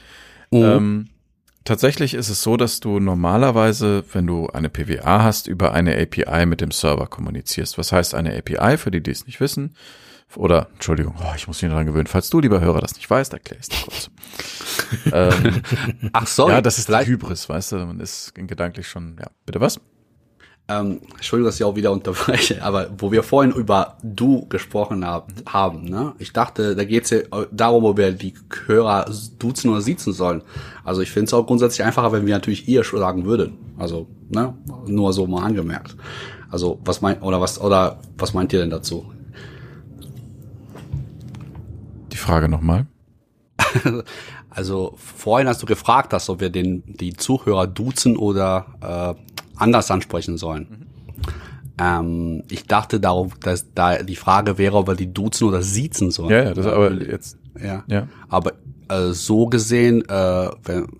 Mhm. 0.52 0.64
Ähm, 0.64 1.10
tatsächlich 1.66 2.14
ist 2.14 2.30
es 2.30 2.42
so, 2.42 2.56
dass 2.56 2.80
du 2.80 3.02
normalerweise, 3.02 4.06
wenn 4.14 4.28
du 4.28 4.48
eine 4.48 4.70
PWA 4.70 5.24
hast, 5.24 5.48
über 5.48 5.74
eine 5.74 6.00
API 6.00 6.46
mit 6.46 6.62
dem 6.62 6.72
Server 6.72 7.08
kommunizierst. 7.08 7.78
Was 7.78 7.92
heißt 7.92 8.16
eine 8.16 8.38
API, 8.38 8.78
für 8.78 8.92
die, 8.92 9.02
die 9.02 9.12
es 9.12 9.26
nicht 9.26 9.42
wissen? 9.42 9.76
Oder, 10.38 10.68
Entschuldigung, 10.74 11.16
oh, 11.20 11.34
ich 11.36 11.48
muss 11.48 11.62
mich 11.62 11.72
daran 11.72 11.86
gewöhnen. 11.86 12.08
Falls 12.08 12.30
du, 12.30 12.40
lieber 12.40 12.60
Hörer, 12.60 12.82
das 12.82 12.96
nicht 12.96 13.10
weißt, 13.10 13.34
erkläre 13.34 13.62
ich 13.62 13.68
es 13.68 13.70
dir 13.70 13.84
kurz. 13.84 14.10
ähm, 15.44 15.62
Ach 16.14 16.28
so. 16.28 16.50
Ja, 16.50 16.62
das 16.62 16.78
ist 16.78 16.86
vielleicht 16.86 17.08
Hybris, 17.08 17.48
weißt 17.48 17.74
du, 17.74 17.78
man 17.78 18.00
ist 18.00 18.34
gedanklich 18.36 18.88
schon, 18.88 19.18
ja. 19.20 19.28
Bitte 19.46 19.62
was? 19.62 19.80
Ähm, 20.68 21.02
Entschuldigung, 21.14 21.50
dass 21.50 21.58
ich 21.58 21.64
auch 21.64 21.76
wieder 21.76 21.92
unterbreche, 21.92 22.64
aber 22.64 22.90
wo 22.98 23.12
wir 23.12 23.22
vorhin 23.22 23.52
über 23.54 23.98
du 24.02 24.48
gesprochen 24.48 25.06
hab, 25.06 25.32
haben, 25.46 25.86
ne? 25.86 26.14
Ich 26.18 26.34
dachte, 26.34 26.76
da 26.76 26.84
geht's 26.84 27.12
ja 27.12 27.20
darum, 27.52 27.84
ob 27.86 27.98
wir 27.98 28.12
die 28.12 28.34
Hörer 28.66 29.06
duzen 29.38 29.70
oder 29.70 29.82
siezen 29.82 30.12
sollen. 30.12 30.42
Also 30.84 31.02
ich 31.02 31.12
finde 31.12 31.26
es 31.28 31.34
auch 31.36 31.46
grundsätzlich 31.46 31.86
einfacher, 31.86 32.12
wenn 32.14 32.26
wir 32.26 32.34
natürlich 32.34 32.68
ihr 32.68 32.84
sagen 32.84 33.26
würden. 33.26 33.60
Also, 33.78 34.08
ne? 34.30 34.56
Nur 34.88 35.14
so 35.14 35.28
mal 35.28 35.44
angemerkt. 35.44 35.96
Also, 36.50 36.80
was 36.84 37.00
meint, 37.00 37.22
oder 37.22 37.40
was, 37.40 37.62
oder 37.62 38.00
was 38.18 38.34
meint 38.34 38.52
ihr 38.52 38.60
denn 38.60 38.72
dazu? 38.72 39.06
Die 42.12 42.15
Frage 42.26 42.50
nochmal. 42.50 42.88
also, 44.50 44.96
vorhin 44.98 45.48
hast 45.48 45.62
du 45.62 45.66
gefragt, 45.66 46.14
dass 46.14 46.30
ob 46.30 46.42
wir 46.42 46.50
den, 46.50 46.84
die 46.86 47.14
Zuhörer 47.14 47.68
duzen 47.68 48.18
oder, 48.18 49.16
äh, 49.16 49.22
anders 49.56 49.92
ansprechen 49.92 50.38
sollen. 50.38 50.68
Mhm. 50.70 50.86
Ähm, 51.78 52.44
ich 52.50 52.66
dachte 52.66 53.00
darauf, 53.00 53.34
dass 53.40 53.74
da 53.74 54.02
die 54.02 54.16
Frage 54.16 54.58
wäre, 54.58 54.78
ob 54.78 54.88
wir 54.88 54.96
die 54.96 55.14
duzen 55.14 55.48
oder 55.48 55.62
siezen 55.62 56.12
sollen. 56.12 56.30
Ja, 56.30 56.44
ja, 56.44 56.54
das 56.54 56.66
aber 56.66 56.92
jetzt. 56.92 57.38
Ja. 57.62 57.84
ja. 57.88 58.08
Aber 58.30 58.54
äh, 58.90 59.12
so 59.12 59.48
gesehen 59.48 60.04
äh, 60.08 60.50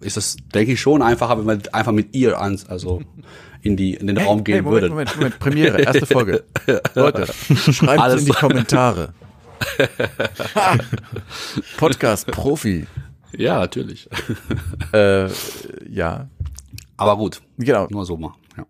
ist 0.02 0.18
es, 0.18 0.38
denke 0.54 0.74
ich, 0.74 0.82
schon 0.82 1.02
einfacher, 1.02 1.38
wenn 1.38 1.64
wir 1.64 1.74
einfach 1.74 1.92
mit 1.92 2.14
ihr 2.16 2.40
ans, 2.40 2.68
also 2.68 3.02
in 3.62 3.78
die 3.78 3.94
in 3.96 4.08
den 4.08 4.18
hey, 4.18 4.26
Raum 4.26 4.44
gehen 4.44 4.56
hey, 4.56 4.62
Moment, 4.62 4.82
würden. 4.84 4.92
Moment, 4.92 5.16
Moment, 5.16 5.40
Premiere, 5.40 5.82
erste 5.82 6.06
Folge. 6.06 6.44
Leute, 6.96 7.28
schreibt 7.28 8.14
es 8.14 8.20
in 8.22 8.26
die 8.26 8.32
Kommentare. 8.32 9.14
Podcast 11.78 12.28
Profi. 12.28 12.88
Ja, 13.38 13.60
natürlich. 13.60 14.10
äh, 14.94 15.30
ja. 15.90 16.30
Aber 16.98 17.18
gut. 17.18 17.42
Genau. 17.58 17.88
Nur 17.90 18.06
so 18.06 18.18
mal. 18.18 18.34
Ja. 18.58 18.66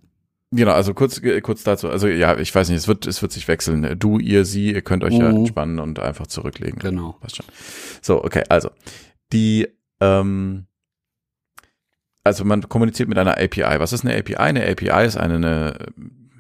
Genau, 0.52 0.72
also 0.72 0.94
kurz, 0.94 1.22
kurz 1.44 1.64
dazu. 1.64 1.90
Also 1.90 2.08
ja, 2.08 2.38
ich 2.38 2.54
weiß 2.54 2.70
nicht, 2.70 2.78
es 2.78 2.88
wird, 2.88 3.06
es 3.06 3.22
wird 3.22 3.32
sich 3.32 3.48
wechseln. 3.48 3.98
Du, 4.00 4.20
ihr, 4.20 4.46
sie, 4.46 4.74
ihr 4.74 4.82
könnt 4.82 5.04
euch 5.04 5.14
mhm. 5.14 5.22
ja 5.22 5.30
entspannen 5.30 5.80
und 5.80 6.00
einfach 6.00 6.28
zurücklegen. 6.28 6.80
Genau. 6.80 7.14
Passt 7.20 7.38
schon. 7.38 7.46
So, 8.02 8.24
okay, 8.24 8.44
also 8.50 8.70
die, 9.32 9.68
ähm, 10.00 10.68
also 12.24 12.44
man 12.44 12.68
kommuniziert 12.68 13.10
mit 13.10 13.18
einer 13.18 13.38
API. 13.38 13.80
Was 13.80 13.94
ist 13.94 14.04
eine 14.04 14.18
API? 14.18 14.36
Eine 14.36 14.68
API 14.68 15.06
ist 15.06 15.18
eine, 15.18 15.36
eine 15.36 15.78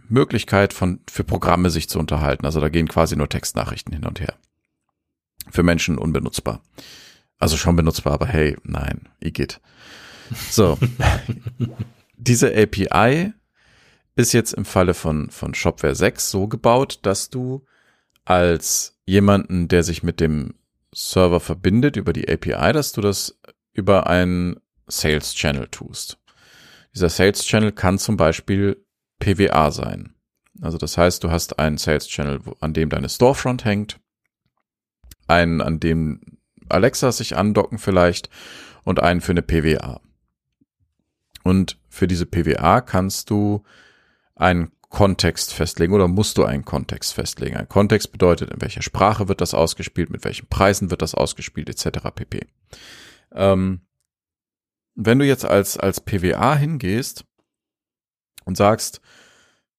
Möglichkeit 0.09 0.73
von 0.73 0.99
für 1.09 1.23
Programme 1.23 1.69
sich 1.69 1.89
zu 1.89 1.99
unterhalten. 1.99 2.45
Also 2.45 2.59
da 2.59 2.69
gehen 2.69 2.87
quasi 2.87 3.15
nur 3.15 3.29
Textnachrichten 3.29 3.93
hin 3.93 4.05
und 4.05 4.19
her. 4.19 4.35
Für 5.49 5.63
Menschen 5.63 5.97
unbenutzbar. 5.97 6.61
Also 7.37 7.57
schon 7.57 7.75
benutzbar, 7.75 8.13
aber 8.13 8.27
hey, 8.27 8.57
nein, 8.63 9.09
igitt. 9.19 9.61
So. 10.49 10.77
Diese 12.17 12.55
API 12.55 13.33
ist 14.15 14.33
jetzt 14.33 14.53
im 14.53 14.65
Falle 14.65 14.93
von, 14.93 15.29
von 15.29 15.53
Shopware 15.53 15.95
6 15.95 16.31
so 16.31 16.47
gebaut, 16.47 16.99
dass 17.01 17.29
du 17.29 17.65
als 18.23 18.97
jemanden, 19.05 19.67
der 19.67 19.83
sich 19.83 20.01
mit 20.01 20.19
dem 20.19 20.55
Server 20.93 21.39
verbindet 21.39 21.97
über 21.97 22.13
die 22.13 22.27
API, 22.27 22.71
dass 22.71 22.93
du 22.93 23.01
das 23.01 23.37
über 23.73 24.07
einen 24.07 24.55
Sales 24.87 25.33
Channel 25.35 25.67
tust. 25.67 26.17
Dieser 26.93 27.09
Sales 27.09 27.43
Channel 27.43 27.73
kann 27.73 27.99
zum 27.99 28.15
Beispiel 28.15 28.84
PWA 29.19 29.71
sein. 29.71 30.15
Also 30.61 30.77
das 30.77 30.97
heißt, 30.97 31.23
du 31.23 31.31
hast 31.31 31.59
einen 31.59 31.77
Sales 31.77 32.07
Channel, 32.07 32.41
an 32.59 32.73
dem 32.73 32.89
deine 32.89 33.09
Storefront 33.09 33.65
hängt, 33.65 33.99
einen, 35.27 35.61
an 35.61 35.79
dem 35.79 36.39
Alexa 36.69 37.11
sich 37.11 37.35
andocken 37.35 37.77
vielleicht 37.77 38.29
und 38.83 39.01
einen 39.01 39.21
für 39.21 39.31
eine 39.31 39.41
PWA. 39.41 39.99
Und 41.43 41.77
für 41.89 42.07
diese 42.07 42.25
PWA 42.25 42.81
kannst 42.81 43.29
du 43.29 43.63
einen 44.35 44.71
Kontext 44.89 45.53
festlegen 45.53 45.93
oder 45.93 46.07
musst 46.07 46.37
du 46.37 46.45
einen 46.45 46.63
Kontext 46.63 47.13
festlegen. 47.13 47.57
Ein 47.57 47.69
Kontext 47.69 48.11
bedeutet, 48.11 48.51
in 48.51 48.61
welcher 48.61 48.81
Sprache 48.81 49.27
wird 49.27 49.41
das 49.41 49.53
ausgespielt, 49.53 50.09
mit 50.09 50.23
welchen 50.23 50.47
Preisen 50.47 50.89
wird 50.89 51.01
das 51.01 51.15
ausgespielt, 51.15 51.69
etc. 51.69 51.99
pp. 52.15 52.47
Ähm, 53.33 53.81
wenn 54.95 55.19
du 55.19 55.25
jetzt 55.25 55.43
als, 55.43 55.77
als 55.77 55.99
PWA 55.99 56.55
hingehst 56.55 57.25
und 58.45 58.55
sagst, 58.57 59.01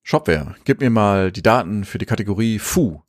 Shopware, 0.03 0.55
gib 0.65 0.81
mir 0.81 0.91
mal 0.91 1.33
die 1.33 1.43
Daten 1.43 1.85
für 1.85 1.99
die 1.99 2.07
Kategorie 2.07 2.59
Fu, 2.59 3.03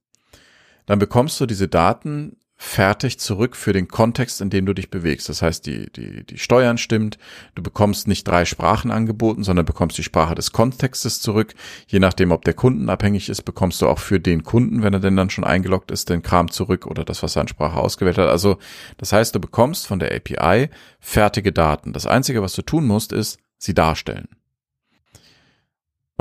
dann 0.86 1.00
bekommst 1.00 1.40
du 1.40 1.46
diese 1.46 1.68
Daten 1.68 2.38
fertig 2.60 3.20
zurück 3.20 3.56
für 3.56 3.72
den 3.72 3.88
Kontext, 3.88 4.42
in 4.42 4.50
dem 4.50 4.66
du 4.66 4.74
dich 4.74 4.90
bewegst. 4.90 5.30
Das 5.30 5.44
heißt, 5.44 5.68
die, 5.68 5.92
die, 5.92 6.26
die 6.26 6.40
Steuern 6.40 6.80
stimmt, 6.80 7.20
du 7.54 7.62
bekommst 7.62 8.08
nicht 8.08 8.28
drei 8.28 8.46
Sprachen 8.46 8.90
angeboten, 8.90 9.44
sondern 9.44 9.66
bekommst 9.66 9.98
die 10.00 10.04
Sprache 10.04 10.34
des 10.34 10.52
Kontextes 10.54 11.22
zurück. 11.22 11.54
Je 11.86 12.00
nachdem, 12.00 12.32
ob 12.32 12.44
der 12.46 12.56
Kunden 12.56 12.90
abhängig 12.90 13.30
ist, 13.30 13.44
bekommst 13.44 13.82
du 13.82 13.88
auch 13.88 14.00
für 14.00 14.20
den 14.20 14.44
Kunden, 14.44 14.82
wenn 14.82 14.94
er 14.94 15.00
denn 15.00 15.16
dann 15.16 15.30
schon 15.30 15.44
eingeloggt 15.44 15.92
ist, 15.92 16.10
den 16.10 16.24
Kram 16.24 16.50
zurück 16.50 16.88
oder 16.88 17.06
das, 17.06 17.22
was 17.22 17.36
er 17.36 17.42
an 17.42 17.48
Sprache 17.48 17.78
ausgewählt 17.78 18.18
hat. 18.18 18.30
Also, 18.30 18.58
das 18.98 19.14
heißt, 19.14 19.36
du 19.36 19.40
bekommst 19.40 19.86
von 19.86 20.00
der 20.00 20.16
API 20.16 20.70
fertige 21.00 21.52
Daten. 21.52 21.94
Das 21.94 22.08
Einzige, 22.08 22.42
was 22.42 22.54
du 22.54 22.64
tun 22.64 22.88
musst, 22.88 23.14
ist, 23.14 23.38
sie 23.60 23.76
darstellen. 23.76 24.30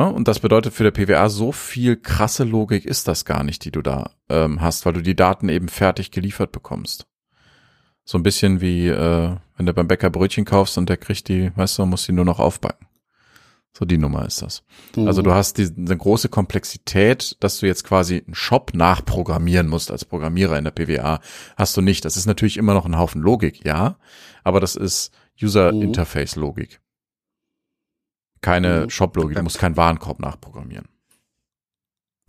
Und 0.05 0.29
das 0.29 0.41
bedeutet 0.41 0.75
für 0.75 0.83
der 0.83 0.91
PWA, 0.91 1.29
so 1.31 1.53
viel 1.53 1.97
krasse 1.97 2.45
Logik 2.45 2.85
ist 2.85 3.09
das 3.09 3.25
gar 3.25 3.43
nicht, 3.43 3.65
die 3.65 3.71
du 3.71 3.81
da 3.81 4.11
ähm, 4.29 4.61
hast, 4.61 4.85
weil 4.85 4.93
du 4.93 5.01
die 5.01 5.17
Daten 5.17 5.49
eben 5.49 5.69
fertig 5.69 6.11
geliefert 6.11 6.53
bekommst. 6.53 7.07
So 8.05 8.19
ein 8.19 8.23
bisschen 8.23 8.61
wie, 8.61 8.89
äh, 8.89 9.37
wenn 9.57 9.67
du 9.67 9.73
beim 9.73 9.89
Bäcker 9.89 10.11
Brötchen 10.11 10.45
kaufst 10.45 10.77
und 10.77 10.89
der 10.91 10.99
kriegt 10.99 11.29
die, 11.29 11.51
weißt 11.57 11.79
du, 11.79 11.87
muss 11.87 12.05
die 12.05 12.13
nur 12.13 12.27
noch 12.27 12.39
aufbacken. 12.39 12.87
So 13.73 13.85
die 13.87 13.99
Nummer 13.99 14.27
ist 14.27 14.43
das. 14.43 14.65
Mhm. 14.97 15.07
Also 15.07 15.23
du 15.23 15.33
hast 15.33 15.57
die, 15.59 15.69
eine 15.77 15.97
große 15.97 16.29
Komplexität, 16.29 17.37
dass 17.41 17.59
du 17.59 17.67
jetzt 17.67 17.85
quasi 17.85 18.23
einen 18.25 18.35
Shop 18.35 18.73
nachprogrammieren 18.75 19.67
musst 19.67 19.91
als 19.91 20.05
Programmierer 20.05 20.59
in 20.59 20.65
der 20.65 20.71
PWA, 20.73 21.21
hast 21.57 21.77
du 21.77 21.81
nicht. 21.81 22.05
Das 22.05 22.19
ist 22.19 22.27
natürlich 22.27 22.59
immer 22.59 22.75
noch 22.75 22.85
ein 22.85 22.99
Haufen 22.99 23.23
Logik, 23.23 23.65
ja, 23.65 23.97
aber 24.45 24.61
das 24.61 24.77
ist 24.77 25.11
User 25.43 25.71
Interface 25.71 26.37
Logik 26.37 26.81
keine 28.47 28.83
mhm. 28.83 28.91
Shop-Logik, 28.91 29.37
du 29.37 29.43
musst 29.43 29.59
keinen 29.59 29.77
Warenkorb 29.77 30.21
nachprogrammieren. 30.21 30.87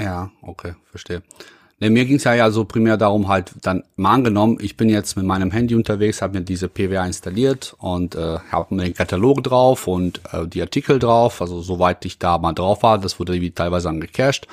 Ja, 0.01 0.31
okay, 0.41 0.73
verstehe. 0.89 1.21
Ne, 1.79 1.91
mir 1.91 2.05
ging 2.05 2.15
es 2.15 2.23
ja, 2.23 2.33
ja 2.33 2.49
so 2.49 2.65
primär 2.65 2.97
darum, 2.97 3.27
halt 3.27 3.51
dann 3.61 3.83
mal 3.97 4.15
angenommen, 4.15 4.57
ich 4.59 4.75
bin 4.77 4.89
jetzt 4.89 5.15
mit 5.15 5.27
meinem 5.27 5.51
Handy 5.51 5.75
unterwegs, 5.75 6.23
habe 6.23 6.39
mir 6.39 6.43
diese 6.43 6.69
PWA 6.69 7.05
installiert 7.05 7.75
und 7.77 8.15
äh, 8.15 8.39
habe 8.51 8.73
mir 8.73 8.85
den 8.85 8.95
Katalog 8.95 9.43
drauf 9.43 9.87
und 9.87 10.21
äh, 10.33 10.47
die 10.47 10.61
Artikel 10.61 10.97
drauf, 10.97 11.39
also 11.39 11.61
soweit 11.61 12.03
ich 12.03 12.17
da 12.17 12.39
mal 12.39 12.53
drauf 12.53 12.81
war, 12.81 12.97
das 12.97 13.19
wurde 13.19 13.35
irgendwie 13.35 13.51
teilweise 13.51 13.87
angecached. 13.87 14.47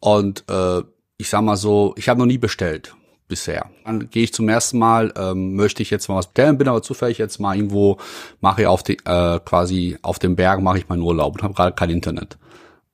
Und 0.00 0.42
äh, 0.50 0.82
ich 1.16 1.28
sag 1.28 1.42
mal 1.42 1.56
so, 1.56 1.94
ich 1.96 2.08
habe 2.08 2.18
noch 2.18 2.26
nie 2.26 2.38
bestellt 2.38 2.96
bisher. 3.28 3.66
Dann 3.84 4.10
gehe 4.10 4.24
ich 4.24 4.32
zum 4.32 4.48
ersten 4.48 4.78
Mal, 4.78 5.12
ähm, 5.16 5.54
möchte 5.54 5.82
ich 5.82 5.90
jetzt 5.90 6.08
mal 6.08 6.16
was 6.16 6.26
bestellen, 6.26 6.58
bin 6.58 6.68
aber 6.68 6.82
zufällig 6.82 7.18
jetzt 7.18 7.38
mal 7.38 7.54
irgendwo, 7.54 7.98
mache 8.40 8.62
ich 8.62 8.66
auf 8.66 8.82
die, 8.82 8.96
äh, 9.04 9.38
quasi 9.44 9.98
auf 10.02 10.18
dem 10.18 10.34
Berg 10.34 10.60
mache 10.60 10.78
ich 10.78 10.88
meinen 10.88 11.02
Urlaub 11.02 11.34
und 11.34 11.42
habe 11.42 11.54
gerade 11.54 11.74
kein 11.74 11.90
Internet. 11.90 12.38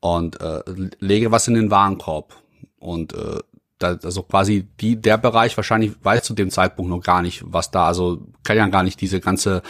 Und 0.00 0.40
äh, 0.40 0.60
lege 0.98 1.30
was 1.30 1.48
in 1.48 1.54
den 1.54 1.70
Warenkorb. 1.70 2.36
Und 2.78 3.14
äh, 3.14 3.38
da, 3.78 3.98
also 4.02 4.22
quasi 4.22 4.68
die, 4.80 5.00
der 5.00 5.16
Bereich 5.16 5.56
wahrscheinlich 5.56 5.92
weiß 6.02 6.24
zu 6.24 6.34
dem 6.34 6.50
Zeitpunkt 6.50 6.90
noch 6.90 7.00
gar 7.00 7.22
nicht, 7.22 7.42
was 7.46 7.70
da, 7.70 7.86
also 7.86 8.20
kann 8.42 8.56
ja 8.56 8.66
gar 8.68 8.82
nicht 8.82 9.00
diese 9.00 9.20
ganze 9.20 9.62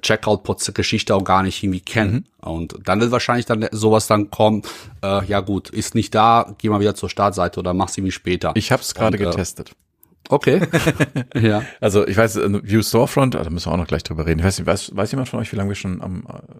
Checkout-Geschichte 0.00 1.14
auch 1.14 1.24
gar 1.24 1.42
nicht 1.42 1.62
irgendwie 1.62 1.80
kennen. 1.80 2.26
Mhm. 2.42 2.48
Und 2.48 2.74
dann 2.84 3.00
wird 3.00 3.10
wahrscheinlich 3.10 3.46
dann 3.46 3.68
sowas 3.72 4.06
dann 4.06 4.30
kommen, 4.30 4.62
äh, 5.02 5.24
ja 5.26 5.40
gut, 5.40 5.68
ist 5.68 5.94
nicht 5.94 6.14
da, 6.14 6.54
geh 6.58 6.70
mal 6.70 6.80
wieder 6.80 6.94
zur 6.94 7.10
Startseite 7.10 7.60
oder 7.60 7.74
mach's 7.74 7.96
irgendwie 7.96 8.12
später. 8.12 8.52
Ich 8.54 8.72
habe 8.72 8.82
es 8.82 8.94
gerade 8.94 9.18
äh, 9.18 9.20
getestet. 9.20 9.72
Okay. 10.28 10.60
ja. 11.34 11.62
Also 11.80 12.06
ich 12.06 12.16
weiß, 12.16 12.36
äh, 12.36 12.60
View 12.64 12.82
Storefront, 12.82 13.34
da 13.34 13.48
müssen 13.50 13.66
wir 13.66 13.72
auch 13.72 13.78
noch 13.78 13.86
gleich 13.86 14.04
drüber 14.04 14.26
reden. 14.26 14.40
Ich 14.40 14.46
weiß 14.46 14.58
nicht, 14.58 14.66
weiß, 14.66 14.96
weiß 14.96 15.10
jemand 15.12 15.28
von 15.28 15.40
euch, 15.40 15.52
wie 15.52 15.56
lange 15.56 15.70
wir 15.70 15.76
schon 15.76 16.00
am 16.00 16.24
äh, 16.28 16.56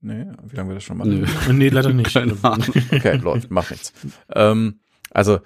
Nee, 0.00 0.26
wie 0.44 0.56
lange 0.56 0.70
wir 0.70 0.74
das 0.74 0.84
schon 0.84 0.96
machen? 0.96 1.20
Nö. 1.20 1.26
nee, 1.52 1.70
leider 1.70 1.92
nicht. 1.92 2.16
okay, 2.16 3.16
läuft, 3.16 3.50
mach 3.50 3.70
nichts. 3.70 3.92
Ähm, 4.32 4.78
also 5.10 5.40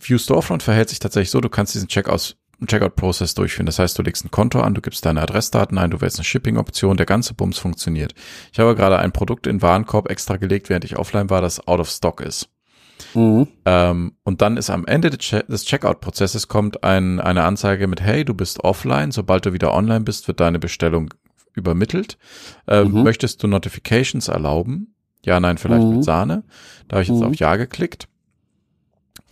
View 0.00 0.18
Storefront 0.18 0.64
verhält 0.64 0.88
sich 0.88 0.98
tatsächlich 0.98 1.30
so, 1.30 1.40
du 1.40 1.48
kannst 1.48 1.74
diesen 1.74 1.88
Checkout 1.88 2.36
Checkout-Prozess 2.66 3.34
durchführen. 3.34 3.66
Das 3.66 3.78
heißt, 3.78 3.98
du 3.98 4.02
legst 4.02 4.24
ein 4.24 4.30
Konto 4.30 4.60
an, 4.60 4.74
du 4.74 4.80
gibst 4.80 5.04
deine 5.04 5.20
Adressdaten 5.20 5.76
ein, 5.76 5.90
du 5.90 6.00
wählst 6.00 6.18
eine 6.18 6.24
Shipping-Option, 6.24 6.96
der 6.96 7.06
ganze 7.06 7.34
Bums 7.34 7.58
funktioniert. 7.58 8.14
Ich 8.52 8.58
habe 8.58 8.74
gerade 8.74 8.98
ein 8.98 9.12
Produkt 9.12 9.46
in 9.46 9.60
Warenkorb 9.60 10.10
extra 10.10 10.36
gelegt, 10.36 10.68
während 10.68 10.84
ich 10.84 10.96
offline 10.96 11.30
war, 11.30 11.40
das 11.40 11.66
out 11.66 11.80
of 11.80 11.90
stock 11.90 12.20
ist. 12.20 12.48
Mhm. 13.12 13.48
Ähm, 13.64 14.12
und 14.22 14.42
dann 14.42 14.56
ist 14.56 14.70
am 14.70 14.86
Ende 14.86 15.10
des 15.10 15.64
Checkout-Prozesses 15.64 16.48
kommt 16.48 16.84
ein, 16.84 17.20
eine 17.20 17.44
Anzeige 17.44 17.86
mit, 17.86 18.00
hey, 18.00 18.24
du 18.24 18.34
bist 18.34 18.64
offline. 18.64 19.10
Sobald 19.10 19.46
du 19.46 19.52
wieder 19.52 19.74
online 19.74 20.00
bist, 20.00 20.28
wird 20.28 20.40
deine 20.40 20.58
Bestellung 20.58 21.12
übermittelt. 21.54 22.18
Ähm, 22.66 22.92
mhm. 22.92 23.02
Möchtest 23.02 23.42
du 23.42 23.46
Notifications 23.46 24.28
erlauben? 24.28 24.94
Ja, 25.24 25.40
nein, 25.40 25.58
vielleicht 25.58 25.84
mhm. 25.84 25.96
mit 25.96 26.04
Sahne. 26.04 26.44
Da 26.88 26.96
habe 26.96 27.02
ich 27.02 27.08
jetzt 27.08 27.20
mhm. 27.20 27.26
auf 27.26 27.36
Ja 27.36 27.56
geklickt 27.56 28.08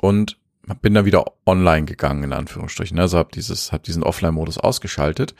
und 0.00 0.38
bin 0.80 0.94
dann 0.94 1.04
wieder 1.04 1.24
online 1.44 1.86
gegangen, 1.86 2.22
in 2.22 2.32
Anführungsstrichen. 2.32 2.98
Also 2.98 3.18
habe 3.18 3.30
dieses, 3.34 3.72
hab 3.72 3.82
diesen 3.82 4.02
Offline-Modus 4.02 4.58
ausgeschaltet. 4.58 5.34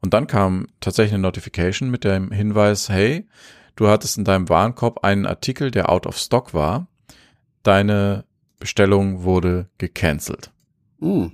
Und 0.00 0.14
dann 0.14 0.26
kam 0.26 0.68
tatsächlich 0.80 1.14
eine 1.14 1.22
Notification 1.22 1.90
mit 1.90 2.04
dem 2.04 2.30
Hinweis, 2.30 2.88
hey, 2.88 3.26
du 3.76 3.88
hattest 3.88 4.18
in 4.18 4.24
deinem 4.24 4.48
Warenkorb 4.48 5.04
einen 5.04 5.26
Artikel, 5.26 5.70
der 5.70 5.90
out 5.90 6.06
of 6.06 6.18
stock 6.18 6.54
war. 6.54 6.86
Deine 7.62 8.24
Bestellung 8.58 9.22
wurde 9.22 9.68
gecancelt. 9.78 10.50
Hm. 11.00 11.32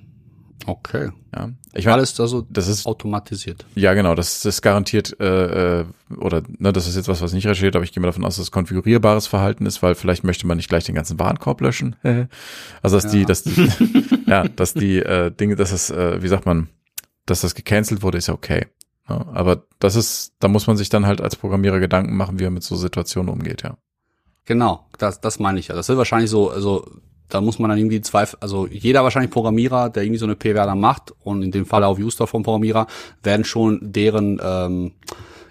Okay. 0.66 1.10
Ja, 1.34 1.50
ich 1.74 1.84
meine, 1.84 1.96
alles 1.96 2.18
also 2.20 2.46
das 2.48 2.68
ist 2.68 2.86
automatisiert. 2.86 3.66
Ja, 3.74 3.92
genau, 3.94 4.14
das 4.14 4.44
ist 4.44 4.62
garantiert 4.62 5.18
äh, 5.20 5.80
äh, 5.80 5.84
oder 6.16 6.42
ne, 6.58 6.72
das 6.72 6.86
ist 6.86 6.96
jetzt 6.96 7.08
was, 7.08 7.20
was 7.20 7.32
nicht 7.32 7.46
recherchiert, 7.46 7.76
aber 7.76 7.84
ich 7.84 7.92
gehe 7.92 8.00
mal 8.00 8.06
davon 8.06 8.24
aus, 8.24 8.36
dass 8.36 8.44
es 8.44 8.50
konfigurierbares 8.50 9.26
Verhalten 9.26 9.66
ist, 9.66 9.82
weil 9.82 9.94
vielleicht 9.94 10.24
möchte 10.24 10.46
man 10.46 10.56
nicht 10.56 10.68
gleich 10.68 10.84
den 10.84 10.94
ganzen 10.94 11.18
Warenkorb 11.18 11.60
löschen. 11.60 11.96
also 12.82 12.96
dass 12.96 13.04
ja. 13.04 13.10
die, 13.10 13.24
dass 13.26 13.42
die, 13.42 13.68
ja, 14.26 14.48
dass 14.48 14.74
die 14.74 15.00
äh, 15.00 15.30
Dinge, 15.32 15.56
dass 15.56 15.72
es, 15.72 15.90
äh, 15.90 16.22
wie 16.22 16.28
sagt 16.28 16.46
man, 16.46 16.68
dass 17.26 17.40
das 17.40 17.54
gecancelt 17.54 18.02
wurde, 18.02 18.18
ist 18.18 18.28
ja 18.28 18.34
okay. 18.34 18.66
Ja, 19.08 19.26
aber 19.32 19.66
das 19.80 19.96
ist, 19.96 20.34
da 20.38 20.48
muss 20.48 20.66
man 20.66 20.76
sich 20.76 20.88
dann 20.88 21.04
halt 21.04 21.20
als 21.20 21.36
Programmierer 21.36 21.78
Gedanken 21.78 22.16
machen, 22.16 22.38
wie 22.38 22.44
er 22.44 22.50
mit 22.50 22.62
so 22.62 22.76
Situationen 22.76 23.28
umgeht, 23.28 23.62
ja. 23.62 23.76
Genau, 24.44 24.86
das, 24.98 25.20
das 25.20 25.38
meine 25.38 25.58
ich 25.58 25.68
ja. 25.68 25.74
Das 25.74 25.88
wird 25.88 25.98
wahrscheinlich 25.98 26.30
so, 26.30 26.50
also 26.50 26.84
da 27.28 27.40
muss 27.40 27.58
man 27.58 27.70
dann 27.70 27.78
irgendwie 27.78 28.00
zwei, 28.00 28.26
also 28.40 28.66
jeder 28.66 29.02
wahrscheinlich 29.02 29.30
Programmierer, 29.30 29.90
der 29.90 30.02
irgendwie 30.02 30.18
so 30.18 30.26
eine 30.26 30.36
PWA 30.36 30.66
dann 30.66 30.80
macht 30.80 31.12
und 31.22 31.42
in 31.42 31.50
dem 31.50 31.66
Fall 31.66 31.82
auch 31.84 31.98
User 31.98 32.26
vom 32.26 32.42
Programmierer, 32.42 32.86
werden 33.22 33.44
schon 33.44 33.80
deren 33.82 34.40
ähm, 34.42 34.92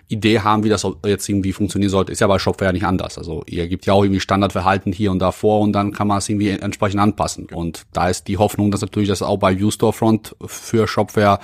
Idee 0.08 0.42
haben, 0.42 0.64
wie 0.64 0.70
das 0.70 0.86
jetzt 1.06 1.28
irgendwie 1.28 1.54
funktionieren 1.54 1.90
sollte. 1.90 2.12
Ist 2.12 2.22
ja 2.22 2.28
bei 2.28 2.38
Shopware 2.38 2.72
nicht 2.72 2.86
anders. 2.86 3.18
Also 3.18 3.44
ihr 3.48 3.68
gibt 3.68 3.86
ja 3.86 3.94
auch 3.94 4.04
irgendwie 4.04 4.20
Standardverhalten 4.20 4.94
hier 4.94 5.12
und 5.12 5.20
da 5.20 5.32
vor 5.32 5.62
und 5.62 5.74
dann 5.74 5.92
kann 5.92 6.08
man 6.08 6.20
es 6.20 6.30
irgendwie 6.30 6.50
entsprechend 6.50 7.02
anpassen. 7.02 7.48
Und 7.52 7.84
da 7.94 8.10
ist 8.10 8.28
die 8.28 8.38
Hoffnung, 8.38 8.70
dass 8.70 8.82
natürlich 8.82 9.10
das 9.10 9.24
auch 9.24 9.38
bei 9.38 9.58
Viewstorefront 9.58 10.36
für 10.46 10.88
Shopware 10.88 11.40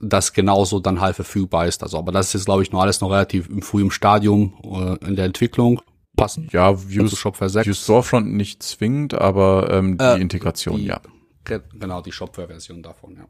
das 0.00 0.32
genauso 0.32 0.80
dann 0.80 1.00
halt 1.00 1.14
verfügbar 1.14 1.66
ist. 1.66 1.84
Also, 1.84 1.96
aber 1.96 2.10
das 2.10 2.26
ist 2.26 2.32
jetzt, 2.32 2.44
glaube 2.46 2.64
ich, 2.64 2.72
noch 2.72 2.80
alles 2.80 3.00
noch 3.00 3.10
relativ 3.12 3.48
im 3.48 3.62
frühen 3.62 3.92
Stadium 3.92 4.54
äh, 4.64 5.06
in 5.06 5.14
der 5.14 5.26
Entwicklung 5.26 5.80
passen. 6.16 6.48
Ja, 6.52 6.88
Views, 6.88 7.16
Shopware 7.16 7.48
6. 7.48 7.66
Views 7.66 7.82
Storefront 7.82 8.32
nicht 8.32 8.62
zwingend, 8.62 9.14
aber 9.14 9.70
ähm, 9.70 9.98
die 9.98 10.04
äh, 10.04 10.20
Integration, 10.20 10.78
die, 10.78 10.86
ja. 10.86 11.00
Genau, 11.44 12.00
die 12.00 12.12
Shopware-Version 12.12 12.82
davon, 12.82 13.16
ja. 13.16 13.24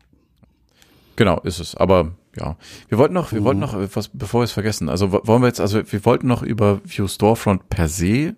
Genau, 1.16 1.40
ist 1.40 1.60
es. 1.60 1.74
Aber 1.74 2.12
ja, 2.36 2.56
wir 2.88 2.98
wollten 2.98 3.14
noch, 3.14 3.32
wir 3.32 3.40
mhm. 3.40 3.44
wollten 3.44 3.60
noch, 3.60 3.74
was, 3.94 4.08
bevor 4.08 4.40
wir 4.40 4.44
es 4.44 4.52
vergessen, 4.52 4.88
also 4.88 5.12
wollen 5.12 5.42
wir 5.42 5.48
jetzt, 5.48 5.60
also 5.60 5.80
wir 5.90 6.04
wollten 6.04 6.26
noch 6.26 6.42
über 6.42 6.80
View 6.84 7.06
Storefront 7.06 7.68
per 7.68 7.88
se 7.88 8.34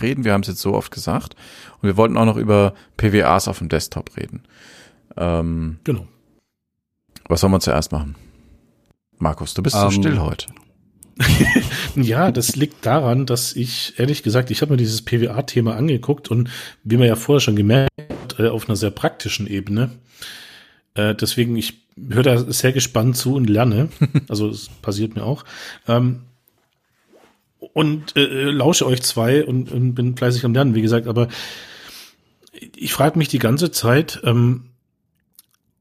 reden, 0.00 0.24
wir 0.24 0.32
haben 0.32 0.40
es 0.40 0.48
jetzt 0.48 0.60
so 0.60 0.74
oft 0.74 0.90
gesagt. 0.90 1.36
Und 1.80 1.88
wir 1.88 1.96
wollten 1.96 2.16
auch 2.16 2.24
noch 2.24 2.36
über 2.36 2.74
PWAs 2.96 3.48
auf 3.48 3.58
dem 3.58 3.68
Desktop 3.68 4.16
reden. 4.16 4.42
Ähm, 5.16 5.78
genau. 5.84 6.06
Was 7.28 7.40
sollen 7.40 7.52
wir 7.52 7.60
zuerst 7.60 7.92
machen? 7.92 8.16
Markus, 9.18 9.54
du 9.54 9.62
bist 9.62 9.76
um, 9.76 9.82
so 9.82 9.86
ähm, 9.86 9.92
still 9.92 10.18
heute. 10.20 10.46
Ja, 11.96 12.30
das 12.32 12.56
liegt 12.56 12.84
daran, 12.84 13.26
dass 13.26 13.54
ich, 13.54 13.94
ehrlich 13.98 14.22
gesagt, 14.22 14.50
ich 14.50 14.62
habe 14.62 14.72
mir 14.72 14.76
dieses 14.76 15.02
PWA-Thema 15.02 15.76
angeguckt 15.76 16.30
und 16.30 16.50
wie 16.82 16.96
man 16.96 17.06
ja 17.06 17.16
vorher 17.16 17.40
schon 17.40 17.56
gemerkt 17.56 17.90
hat, 17.98 18.38
äh, 18.38 18.48
auf 18.48 18.68
einer 18.68 18.76
sehr 18.76 18.90
praktischen 18.90 19.46
Ebene. 19.46 19.90
Äh, 20.94 21.14
deswegen, 21.14 21.56
ich 21.56 21.84
höre 21.96 22.22
da 22.22 22.38
sehr 22.38 22.72
gespannt 22.72 23.16
zu 23.16 23.34
und 23.34 23.48
lerne. 23.48 23.88
Also 24.28 24.48
es 24.48 24.68
passiert 24.82 25.14
mir 25.14 25.24
auch. 25.24 25.44
Ähm, 25.86 26.22
und 27.58 28.16
äh, 28.16 28.50
lausche 28.50 28.86
euch 28.86 29.02
zwei 29.02 29.44
und, 29.44 29.70
und 29.70 29.94
bin 29.94 30.16
fleißig 30.16 30.44
am 30.44 30.54
Lernen, 30.54 30.74
wie 30.74 30.82
gesagt, 30.82 31.06
aber 31.06 31.28
ich 32.76 32.92
frage 32.92 33.18
mich 33.18 33.28
die 33.28 33.38
ganze 33.38 33.70
Zeit, 33.70 34.20
ähm, 34.24 34.70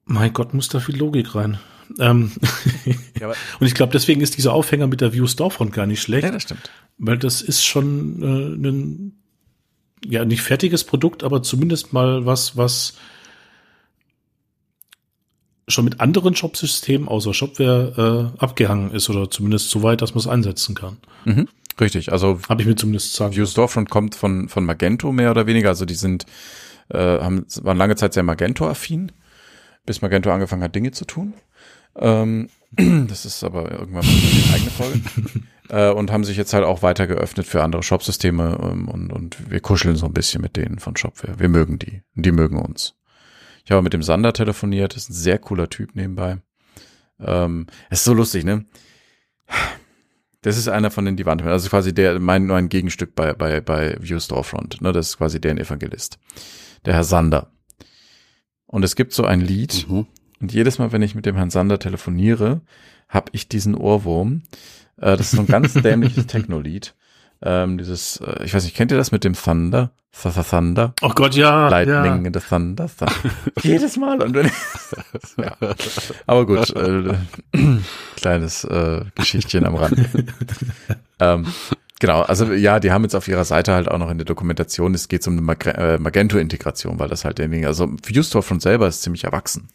mein 0.05 0.33
Gott, 0.33 0.53
muss 0.53 0.69
da 0.69 0.79
viel 0.79 0.97
Logik 0.97 1.35
rein. 1.35 1.59
Ähm 1.99 2.31
ja, 3.19 3.29
und 3.59 3.67
ich 3.67 3.73
glaube, 3.73 3.91
deswegen 3.91 4.21
ist 4.21 4.37
dieser 4.37 4.53
Aufhänger 4.53 4.87
mit 4.87 5.01
der 5.01 5.13
View 5.13 5.27
Storefront 5.27 5.73
gar 5.73 5.85
nicht 5.85 6.01
schlecht. 6.01 6.23
Ja, 6.23 6.31
das 6.31 6.43
stimmt. 6.43 6.69
Weil 6.97 7.17
das 7.17 7.41
ist 7.41 7.63
schon 7.63 8.21
äh, 8.21 8.67
ein, 8.67 9.23
ja, 10.05 10.25
nicht 10.25 10.41
fertiges 10.41 10.83
Produkt, 10.83 11.23
aber 11.23 11.43
zumindest 11.43 11.93
mal 11.93 12.25
was, 12.25 12.57
was 12.57 12.95
schon 15.67 15.85
mit 15.85 15.99
anderen 15.99 16.35
Shopsystemen 16.35 17.07
außer 17.07 17.33
Shopware 17.33 18.33
äh, 18.37 18.41
abgehangen 18.41 18.91
ist 18.91 19.09
oder 19.09 19.29
zumindest 19.29 19.69
so 19.69 19.81
weit, 19.81 20.01
dass 20.01 20.13
man 20.13 20.19
es 20.19 20.27
einsetzen 20.27 20.75
kann. 20.75 20.97
Mhm. 21.25 21.47
Richtig, 21.79 22.11
also 22.11 22.39
habe 22.49 22.61
ich 22.61 22.67
mir 22.67 22.75
zumindest 22.75 23.13
sagen. 23.13 23.35
View 23.35 23.45
Storefront 23.45 23.89
kommt 23.89 24.15
von 24.15 24.47
von 24.47 24.65
Magento 24.65 25.11
mehr 25.11 25.31
oder 25.31 25.47
weniger, 25.47 25.69
also 25.69 25.85
die 25.85 25.95
sind 25.95 26.25
äh, 26.89 26.97
haben 26.97 27.45
waren 27.61 27.77
lange 27.77 27.95
Zeit 27.95 28.13
sehr 28.13 28.23
Magento 28.23 28.67
affin, 28.67 29.11
bis 29.85 30.01
Magento 30.01 30.31
angefangen 30.31 30.63
hat 30.63 30.75
Dinge 30.75 30.91
zu 30.91 31.05
tun. 31.05 31.33
Ähm, 31.95 32.49
das 33.07 33.25
ist 33.25 33.43
aber 33.43 33.71
irgendwann 33.71 34.05
mal 34.05 34.13
eine 34.13 34.53
eigene 34.55 34.71
Folge. 34.71 35.01
äh, 35.69 35.91
und 35.91 36.11
haben 36.11 36.23
sich 36.23 36.37
jetzt 36.37 36.53
halt 36.53 36.65
auch 36.65 36.81
weiter 36.81 37.07
geöffnet 37.07 37.47
für 37.47 37.63
andere 37.63 37.83
Shopsysteme 37.83 38.57
ähm, 38.61 38.87
und, 38.87 39.11
und 39.11 39.51
wir 39.51 39.59
kuscheln 39.59 39.95
so 39.95 40.05
ein 40.05 40.13
bisschen 40.13 40.41
mit 40.41 40.55
denen 40.55 40.79
von 40.79 40.95
Shopware. 40.95 41.39
Wir 41.39 41.49
mögen 41.49 41.79
die 41.79 42.01
und 42.15 42.25
die 42.25 42.31
mögen 42.31 42.57
uns. 42.57 42.95
Ich 43.65 43.71
habe 43.71 43.81
mit 43.81 43.93
dem 43.93 44.03
Sander 44.03 44.33
telefoniert, 44.33 44.95
ist 44.95 45.09
ein 45.09 45.13
sehr 45.13 45.39
cooler 45.39 45.69
Typ 45.69 45.95
nebenbei. 45.95 46.39
Ähm, 47.19 47.67
es 47.89 47.99
ist 47.99 48.05
so 48.05 48.13
lustig, 48.13 48.43
ne? 48.43 48.65
Das 50.41 50.57
ist 50.57 50.67
einer 50.67 50.91
von 50.91 51.05
den 51.05 51.15
die 51.15 51.25
Wand, 51.25 51.41
also 51.43 51.69
quasi 51.69 51.93
der 51.93 52.19
mein 52.19 52.47
mein 52.47 52.67
Gegenstück 52.67 53.15
bei 53.15 53.33
bei 53.33 53.61
bei 53.61 53.95
View 54.01 54.19
Storefront, 54.19 54.81
ne? 54.81 54.91
Das 54.91 55.09
ist 55.09 55.17
quasi 55.17 55.39
deren 55.39 55.57
Evangelist, 55.57 56.19
der 56.85 56.95
Herr 56.95 57.05
Sander. 57.05 57.51
Und 58.65 58.83
es 58.83 58.95
gibt 58.95 59.13
so 59.13 59.23
ein 59.23 59.39
Lied, 59.39 59.87
mhm. 59.87 60.07
Und 60.43 60.51
jedes 60.51 60.77
Mal, 60.77 60.91
wenn 60.91 61.01
ich 61.01 61.15
mit 61.15 61.25
dem 61.25 61.37
Herrn 61.37 61.49
Sander 61.49 61.79
telefoniere, 61.79 62.59
habe 63.07 63.27
ich 63.31 63.47
diesen 63.47 63.75
Ohrwurm. 63.75 64.41
Äh, 64.97 65.15
das 65.15 65.27
ist 65.27 65.31
so 65.31 65.39
ein 65.39 65.47
ganz 65.47 65.73
dämliches 65.73 66.27
Techno-Lied. 66.27 66.95
Ähm, 67.41 67.77
dieses, 67.77 68.17
äh, 68.17 68.43
ich 68.43 68.53
weiß 68.53 68.65
nicht, 68.65 68.75
kennt 68.75 68.91
ihr 68.91 68.97
das 68.97 69.13
mit 69.13 69.23
dem 69.23 69.35
Thunder? 69.35 69.91
Thunder? 70.11 70.93
Oh 71.01 71.11
Gott, 71.15 71.35
ja. 71.35 71.69
Lightning 71.69 71.95
ja. 71.95 72.15
in 72.15 72.33
the 72.33 72.41
Thunder. 72.41 72.89
Thunder. 72.89 73.13
Jedes 73.61 73.95
Mal. 73.95 74.21
Und 74.21 74.33
wenn 74.33 74.51
ja. 75.37 75.55
Aber 76.27 76.45
gut, 76.45 76.75
äh, 76.75 77.13
kleines 78.17 78.65
äh, 78.65 79.05
Geschichtchen 79.15 79.65
am 79.65 79.75
Rand. 79.75 79.97
ähm, 81.21 81.45
genau, 81.99 82.21
also 82.23 82.51
ja, 82.51 82.81
die 82.81 82.91
haben 82.91 83.03
jetzt 83.03 83.15
auf 83.15 83.29
ihrer 83.29 83.45
Seite 83.45 83.71
halt 83.71 83.87
auch 83.87 83.97
noch 83.97 84.11
in 84.11 84.17
der 84.17 84.25
Dokumentation, 84.25 84.93
es 84.93 85.07
geht 85.07 85.25
um 85.25 85.37
eine 85.39 85.73
äh, 85.73 85.97
Magento-Integration, 85.99 86.99
weil 86.99 87.07
das 87.07 87.23
halt 87.23 87.37
derjenige, 87.37 87.67
also 87.67 87.89
ViewStore 88.03 88.43
von 88.43 88.59
selber 88.59 88.89
ist 88.89 89.03
ziemlich 89.03 89.23
erwachsen. 89.23 89.69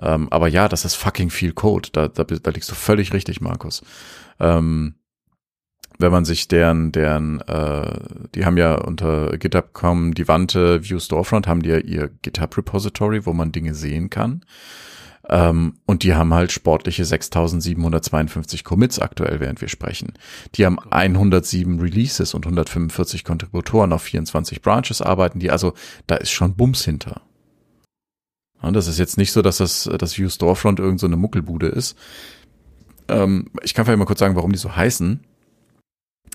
Ähm, 0.00 0.28
aber 0.30 0.48
ja, 0.48 0.68
das 0.68 0.84
ist 0.84 0.94
fucking 0.94 1.30
viel 1.30 1.52
Code. 1.52 1.88
Da, 1.92 2.08
da, 2.08 2.24
da 2.24 2.50
liegst 2.50 2.70
du 2.70 2.74
völlig 2.74 3.12
richtig, 3.12 3.40
Markus. 3.40 3.82
Ähm, 4.38 4.94
wenn 5.98 6.12
man 6.12 6.24
sich 6.24 6.48
deren, 6.48 6.92
deren, 6.92 7.40
äh, 7.42 7.98
die 8.34 8.44
haben 8.44 8.58
ja 8.58 8.74
unter 8.74 9.36
GitHub.com 9.38 10.14
die 10.14 10.28
Wante 10.28 10.84
View 10.84 10.98
Storefront, 10.98 11.46
haben 11.46 11.62
die 11.62 11.70
ja 11.70 11.78
ihr 11.78 12.10
GitHub 12.22 12.56
Repository, 12.56 13.24
wo 13.24 13.32
man 13.32 13.52
Dinge 13.52 13.74
sehen 13.74 14.10
kann. 14.10 14.44
Ähm, 15.28 15.74
und 15.86 16.02
die 16.02 16.14
haben 16.14 16.34
halt 16.34 16.52
sportliche 16.52 17.04
6752 17.04 18.62
Commits 18.62 18.98
aktuell, 18.98 19.40
während 19.40 19.60
wir 19.60 19.68
sprechen. 19.68 20.12
Die 20.54 20.66
haben 20.66 20.78
107 20.78 21.80
Releases 21.80 22.34
und 22.34 22.46
145 22.46 23.24
Kontributoren 23.24 23.92
auf 23.92 24.02
24 24.02 24.62
Branches 24.62 25.02
arbeiten 25.02 25.40
die, 25.40 25.50
also 25.50 25.72
da 26.06 26.16
ist 26.16 26.30
schon 26.30 26.54
Bums 26.54 26.84
hinter. 26.84 27.22
Das 28.72 28.86
ist 28.86 28.98
jetzt 28.98 29.18
nicht 29.18 29.32
so, 29.32 29.42
dass 29.42 29.58
das, 29.58 29.88
das 29.98 30.18
View 30.18 30.28
Storefront 30.28 30.80
irgend 30.80 31.00
so 31.00 31.06
eine 31.06 31.16
Muckelbude 31.16 31.68
ist. 31.68 31.96
Ähm, 33.08 33.50
ich 33.62 33.74
kann 33.74 33.84
vielleicht 33.84 33.98
mal 33.98 34.06
kurz 34.06 34.20
sagen, 34.20 34.36
warum 34.36 34.52
die 34.52 34.58
so 34.58 34.74
heißen. 34.74 35.20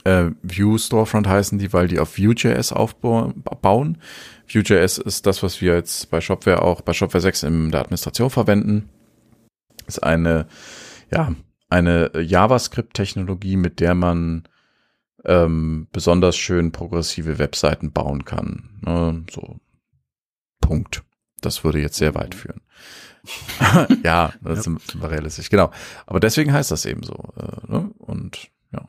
Äh, 0.04 0.32
View 0.42 0.78
Storefront 0.78 1.28
heißen 1.28 1.60
die, 1.60 1.74
weil 1.74 1.88
die 1.88 2.00
auf 2.00 2.18
Vue.js 2.18 2.72
aufbauen. 2.72 3.98
Vue.js 4.52 4.98
ist 4.98 5.26
das, 5.26 5.44
was 5.44 5.62
wir 5.62 5.76
jetzt 5.76 6.10
bei 6.10 6.22
Shopware 6.22 6.62
auch 6.62 6.82
bei 6.82 6.94
Shopware 6.94 7.22
6 7.22 7.44
in 7.44 7.72
der 7.72 7.82
Administration 7.82 8.30
verwenden. 8.30 8.90
Ist 9.88 10.04
eine, 10.04 10.48
ja, 11.12 11.34
eine 11.70 12.12
JavaScript-Technologie, 12.20 13.58
mit 13.58 13.80
der 13.80 13.96
man 13.96 14.44
ähm, 15.26 15.88
besonders 15.92 16.36
schön 16.36 16.72
progressive 16.72 17.38
Webseiten 17.38 17.92
bauen 17.92 18.26
kann. 18.26 18.70
Ne? 18.82 19.24
So 19.32 19.58
Punkt. 20.62 21.04
Das 21.42 21.64
würde 21.64 21.82
jetzt 21.82 21.98
sehr 21.98 22.16
weit 22.16 22.36
führen. 22.36 22.62
ja, 24.04 24.34
das 24.42 24.58
ja. 24.58 24.64
sind 24.64 25.02
wir 25.02 25.12
realistisch, 25.12 25.50
genau. 25.50 25.72
Aber 26.06 26.20
deswegen 26.20 26.54
heißt 26.54 26.72
das 26.72 26.86
eben 26.86 27.04
so. 27.04 27.34
Äh, 27.38 27.72
ne? 27.72 27.92
Und 27.98 28.50
ja. 28.72 28.88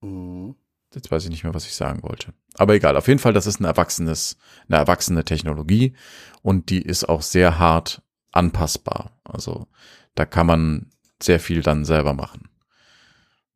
Mhm. 0.00 0.54
Jetzt 0.94 1.10
weiß 1.10 1.24
ich 1.24 1.30
nicht 1.30 1.44
mehr, 1.44 1.54
was 1.54 1.64
ich 1.64 1.74
sagen 1.74 2.02
wollte. 2.02 2.34
Aber 2.58 2.74
egal, 2.74 2.96
auf 2.96 3.08
jeden 3.08 3.18
Fall, 3.18 3.32
das 3.32 3.46
ist 3.46 3.60
ein 3.60 3.64
erwachsenes, 3.64 4.36
eine 4.68 4.76
erwachsene 4.76 5.24
Technologie 5.24 5.94
und 6.42 6.68
die 6.68 6.82
ist 6.82 7.08
auch 7.08 7.22
sehr 7.22 7.58
hart 7.58 8.02
anpassbar. 8.30 9.18
Also 9.24 9.68
da 10.14 10.26
kann 10.26 10.46
man 10.46 10.90
sehr 11.22 11.40
viel 11.40 11.62
dann 11.62 11.84
selber 11.84 12.12
machen. 12.12 12.50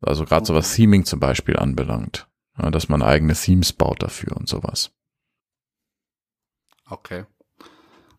Also 0.01 0.25
gerade 0.25 0.45
so 0.45 0.55
was 0.55 0.73
Theming 0.73 1.05
zum 1.05 1.19
Beispiel 1.19 1.57
anbelangt, 1.57 2.27
ja, 2.57 2.71
dass 2.71 2.89
man 2.89 3.01
eigene 3.01 3.33
Themes 3.33 3.73
baut 3.73 4.01
dafür 4.01 4.35
und 4.37 4.47
sowas. 4.47 4.91
Okay. 6.89 7.25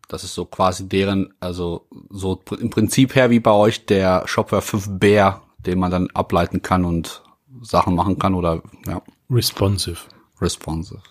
Das 0.09 0.23
ist 0.23 0.33
so 0.33 0.43
quasi 0.45 0.89
deren, 0.89 1.33
also 1.39 1.87
so 2.09 2.41
im 2.59 2.71
Prinzip 2.71 3.15
her 3.15 3.29
wie 3.29 3.39
bei 3.39 3.51
euch 3.51 3.85
der 3.85 4.27
Shopware 4.27 4.63
5 4.63 4.99
Bär, 4.99 5.41
den 5.59 5.77
man 5.77 5.91
dann 5.91 6.09
ableiten 6.09 6.63
kann 6.63 6.83
und 6.83 7.23
Sachen 7.61 7.93
machen 7.95 8.17
kann 8.17 8.33
oder 8.33 8.63
ja. 8.87 9.01
Responsive. 9.29 9.99
Responsive. 10.41 11.01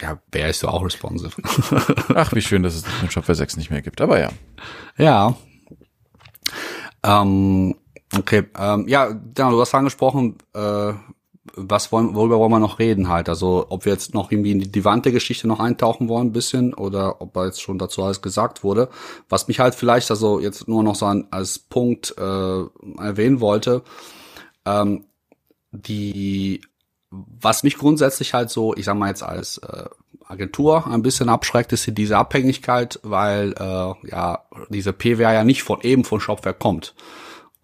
Ja, 0.00 0.18
wer 0.30 0.50
ist 0.50 0.60
so 0.60 0.68
auch 0.68 0.84
responsive? 0.84 1.32
Ach, 2.14 2.32
wie 2.34 2.42
schön, 2.42 2.62
dass 2.62 2.74
es 2.74 2.84
den 3.00 3.10
Shopware 3.10 3.34
6 3.34 3.56
nicht 3.56 3.70
mehr 3.70 3.80
gibt, 3.80 4.02
aber 4.02 4.20
ja. 4.20 4.28
Ja. 4.98 5.36
Ähm, 7.02 7.76
okay, 8.14 8.44
ähm, 8.58 8.86
ja, 8.88 9.06
genau, 9.06 9.52
du 9.52 9.60
hast 9.60 9.74
angesprochen, 9.74 10.36
äh, 10.52 10.92
was 11.54 11.92
wollen, 11.92 12.14
worüber 12.14 12.38
wollen 12.38 12.52
wir 12.52 12.58
noch 12.58 12.78
reden 12.78 13.08
halt? 13.08 13.28
Also 13.28 13.66
ob 13.68 13.84
wir 13.84 13.92
jetzt 13.92 14.14
noch 14.14 14.32
irgendwie 14.32 14.52
in 14.52 14.60
die 14.60 14.72
Divante-Geschichte 14.72 15.46
noch 15.46 15.60
eintauchen 15.60 16.08
wollen 16.08 16.28
ein 16.28 16.32
bisschen 16.32 16.72
oder 16.72 17.20
ob 17.20 17.36
jetzt 17.36 17.60
schon 17.60 17.78
dazu 17.78 18.02
alles 18.02 18.22
gesagt 18.22 18.64
wurde. 18.64 18.88
Was 19.28 19.46
mich 19.48 19.60
halt 19.60 19.74
vielleicht 19.74 20.10
also 20.10 20.40
jetzt 20.40 20.68
nur 20.68 20.82
noch 20.82 20.94
so 20.94 21.06
an, 21.06 21.26
als 21.30 21.58
Punkt 21.58 22.14
äh, 22.16 22.22
erwähnen 22.98 23.40
wollte, 23.40 23.82
ähm, 24.64 25.04
die 25.70 26.62
was 27.10 27.62
mich 27.62 27.78
grundsätzlich 27.78 28.34
halt 28.34 28.50
so, 28.50 28.74
ich 28.74 28.86
sag 28.86 28.96
mal 28.96 29.08
jetzt 29.08 29.22
als 29.22 29.58
äh, 29.58 29.84
Agentur 30.26 30.86
ein 30.86 31.02
bisschen 31.02 31.28
abschreckt, 31.28 31.72
ist 31.72 31.86
diese 31.96 32.16
Abhängigkeit, 32.16 32.98
weil 33.02 33.52
äh, 33.52 34.08
ja 34.08 34.44
diese 34.68 34.92
PWA 34.92 35.32
ja 35.32 35.44
nicht 35.44 35.62
von 35.62 35.80
eben 35.82 36.04
von 36.04 36.20
Shopware 36.20 36.54
kommt. 36.54 36.94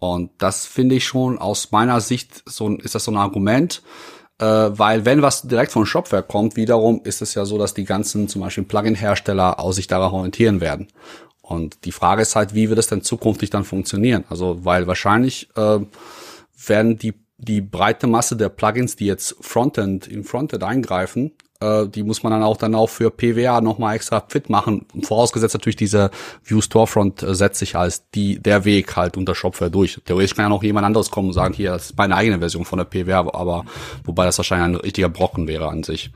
Und 0.01 0.31
das 0.39 0.65
finde 0.65 0.95
ich 0.95 1.05
schon 1.05 1.37
aus 1.37 1.71
meiner 1.71 2.01
Sicht 2.01 2.41
so 2.47 2.75
ist 2.77 2.95
das 2.95 3.03
so 3.03 3.11
ein 3.11 3.17
Argument, 3.17 3.83
äh, 4.39 4.45
weil 4.45 5.05
wenn 5.05 5.21
was 5.21 5.43
direkt 5.43 5.71
von 5.71 5.85
Shopware 5.85 6.23
kommt, 6.23 6.55
wiederum 6.55 7.01
ist 7.03 7.21
es 7.21 7.35
ja 7.35 7.45
so, 7.45 7.59
dass 7.59 7.75
die 7.75 7.83
ganzen 7.83 8.27
zum 8.27 8.41
Beispiel 8.41 8.63
Plugin-Hersteller 8.63 9.59
aus 9.59 9.75
sich 9.75 9.85
daran 9.85 10.11
orientieren 10.11 10.59
werden. 10.59 10.87
Und 11.43 11.85
die 11.85 11.91
Frage 11.91 12.23
ist 12.23 12.35
halt, 12.35 12.55
wie 12.55 12.67
wird 12.69 12.79
es 12.79 12.87
denn 12.87 13.03
zukünftig 13.03 13.51
dann 13.51 13.63
funktionieren? 13.63 14.23
Also, 14.27 14.65
weil 14.65 14.87
wahrscheinlich 14.87 15.49
äh, 15.55 15.79
werden 16.65 16.97
die 16.97 17.13
die 17.37 17.61
breite 17.61 18.07
Masse 18.07 18.35
der 18.35 18.49
Plugins, 18.49 18.95
die 18.95 19.05
jetzt 19.05 19.35
Frontend 19.41 20.07
in 20.07 20.23
Frontend 20.23 20.63
eingreifen, 20.63 21.31
äh, 21.61 21.87
die 21.87 22.03
muss 22.03 22.23
man 22.23 22.31
dann 22.31 22.43
auch 22.43 22.57
dann 22.57 22.75
auch 22.75 22.89
für 22.89 23.11
PWA 23.11 23.61
nochmal 23.61 23.95
extra 23.95 24.23
fit 24.27 24.49
machen. 24.49 24.85
Vorausgesetzt 25.03 25.53
natürlich 25.53 25.75
diese 25.75 26.11
View 26.43 26.61
Storefront 26.61 27.23
äh, 27.23 27.35
setzt 27.35 27.59
sich 27.59 27.75
als 27.75 28.09
die, 28.11 28.39
der 28.39 28.65
Weg 28.65 28.95
halt 28.95 29.17
unter 29.17 29.35
Shopware 29.35 29.71
durch. 29.71 30.01
Theoretisch 30.05 30.35
kann 30.35 30.45
ja 30.45 30.49
noch 30.49 30.63
jemand 30.63 30.85
anderes 30.85 31.11
kommen 31.11 31.29
und 31.29 31.33
sagen, 31.33 31.53
hier, 31.53 31.71
das 31.71 31.85
ist 31.91 31.97
meine 31.97 32.15
eigene 32.15 32.39
Version 32.39 32.65
von 32.65 32.77
der 32.77 32.85
PWA, 32.85 33.19
aber 33.33 33.65
wobei 34.03 34.25
das 34.25 34.37
wahrscheinlich 34.37 34.79
ein 34.79 34.83
richtiger 34.83 35.09
Brocken 35.09 35.47
wäre 35.47 35.69
an 35.69 35.83
sich. 35.83 36.11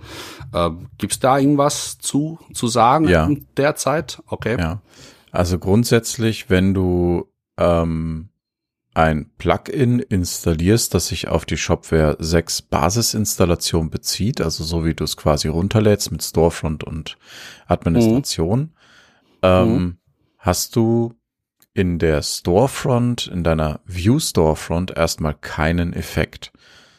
Äh, 0.54 0.72
gibt's 0.98 1.20
da 1.20 1.38
irgendwas 1.38 1.98
zu, 2.00 2.40
zu 2.54 2.68
sagen 2.68 3.08
ja. 3.08 3.30
derzeit? 3.56 4.22
Okay. 4.28 4.58
Ja. 4.60 4.82
Also 5.32 5.60
grundsätzlich, 5.60 6.50
wenn 6.50 6.74
du 6.74 7.28
ähm, 7.58 8.30
ein 8.96 9.30
Plugin 9.38 10.00
installierst, 10.00 10.94
das 10.94 11.08
sich 11.08 11.28
auf 11.28 11.46
die 11.46 11.58
Shopware 11.58 12.16
6 12.18 12.64
Basisinstallation 12.64 13.90
bezieht, 13.90 14.40
also 14.42 14.64
so 14.64 14.86
wie 14.86 14.96
du 14.96 15.04
es 15.04 15.18
quasi 15.18 15.50
runterlädst 15.50 16.12
mit 16.12 16.24
Storefront 16.24 16.84
und 16.84 17.18
Administration, 17.68 18.60
mhm. 18.60 18.70
Ähm, 19.44 19.74
mhm. 19.74 19.98
hast 20.40 20.76
du 20.76 21.14
in 21.74 22.00
der 22.00 22.24
Storefront, 22.24 23.28
in 23.28 23.44
deiner 23.44 23.82
View 23.86 24.18
Storefront 24.18 24.96
erstmal 24.96 25.36
keinen 25.36 25.92
Effekt. 25.94 26.54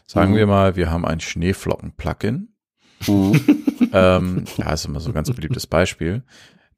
Sagen 0.07 0.33
mhm. 0.33 0.37
wir 0.37 0.47
mal, 0.47 0.77
wir 0.77 0.91
haben 0.91 1.07
ein 1.07 1.19
Schneeflocken-Plugin. 1.19 2.49
Mhm. 3.07 3.41
ähm, 3.93 4.45
ja, 4.59 4.73
ist 4.73 4.85
immer 4.85 5.01
so 5.01 5.11
ein 5.11 5.15
ganz 5.15 5.33
beliebtes 5.33 5.67
Beispiel. 5.67 6.25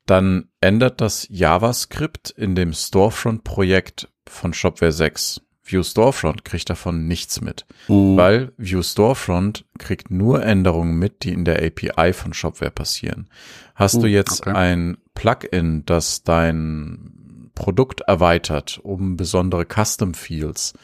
Dann 0.07 0.49
ändert 0.61 1.01
das 1.01 1.27
JavaScript 1.29 2.31
in 2.31 2.55
dem 2.55 2.73
Storefront-Projekt 2.73 4.09
von 4.31 4.53
Shopware 4.53 4.93
6. 4.93 5.43
View 5.63 5.83
Storefront 5.83 6.45
kriegt 6.45 6.71
davon 6.71 7.07
nichts 7.07 7.41
mit, 7.41 7.67
mhm. 7.89 8.17
weil 8.17 8.53
View 8.57 8.83
Storefront 8.83 9.67
kriegt 9.79 10.11
nur 10.11 10.43
Änderungen 10.43 10.99
mit, 10.99 11.25
die 11.25 11.33
in 11.33 11.45
der 11.45 11.63
API 11.63 12.13
von 12.13 12.33
Shopware 12.33 12.71
passieren. 12.71 13.29
Hast 13.75 13.97
mhm, 13.97 14.01
du 14.01 14.07
jetzt 14.09 14.41
okay. 14.41 14.53
ein 14.53 14.99
Plugin, 15.15 15.85
das 15.85 16.23
dein 16.23 17.51
Produkt 17.55 18.03
erweitert 18.03 18.79
um 18.83 19.17
besondere 19.17 19.67
Custom 19.67 20.15
Fields, 20.15 20.75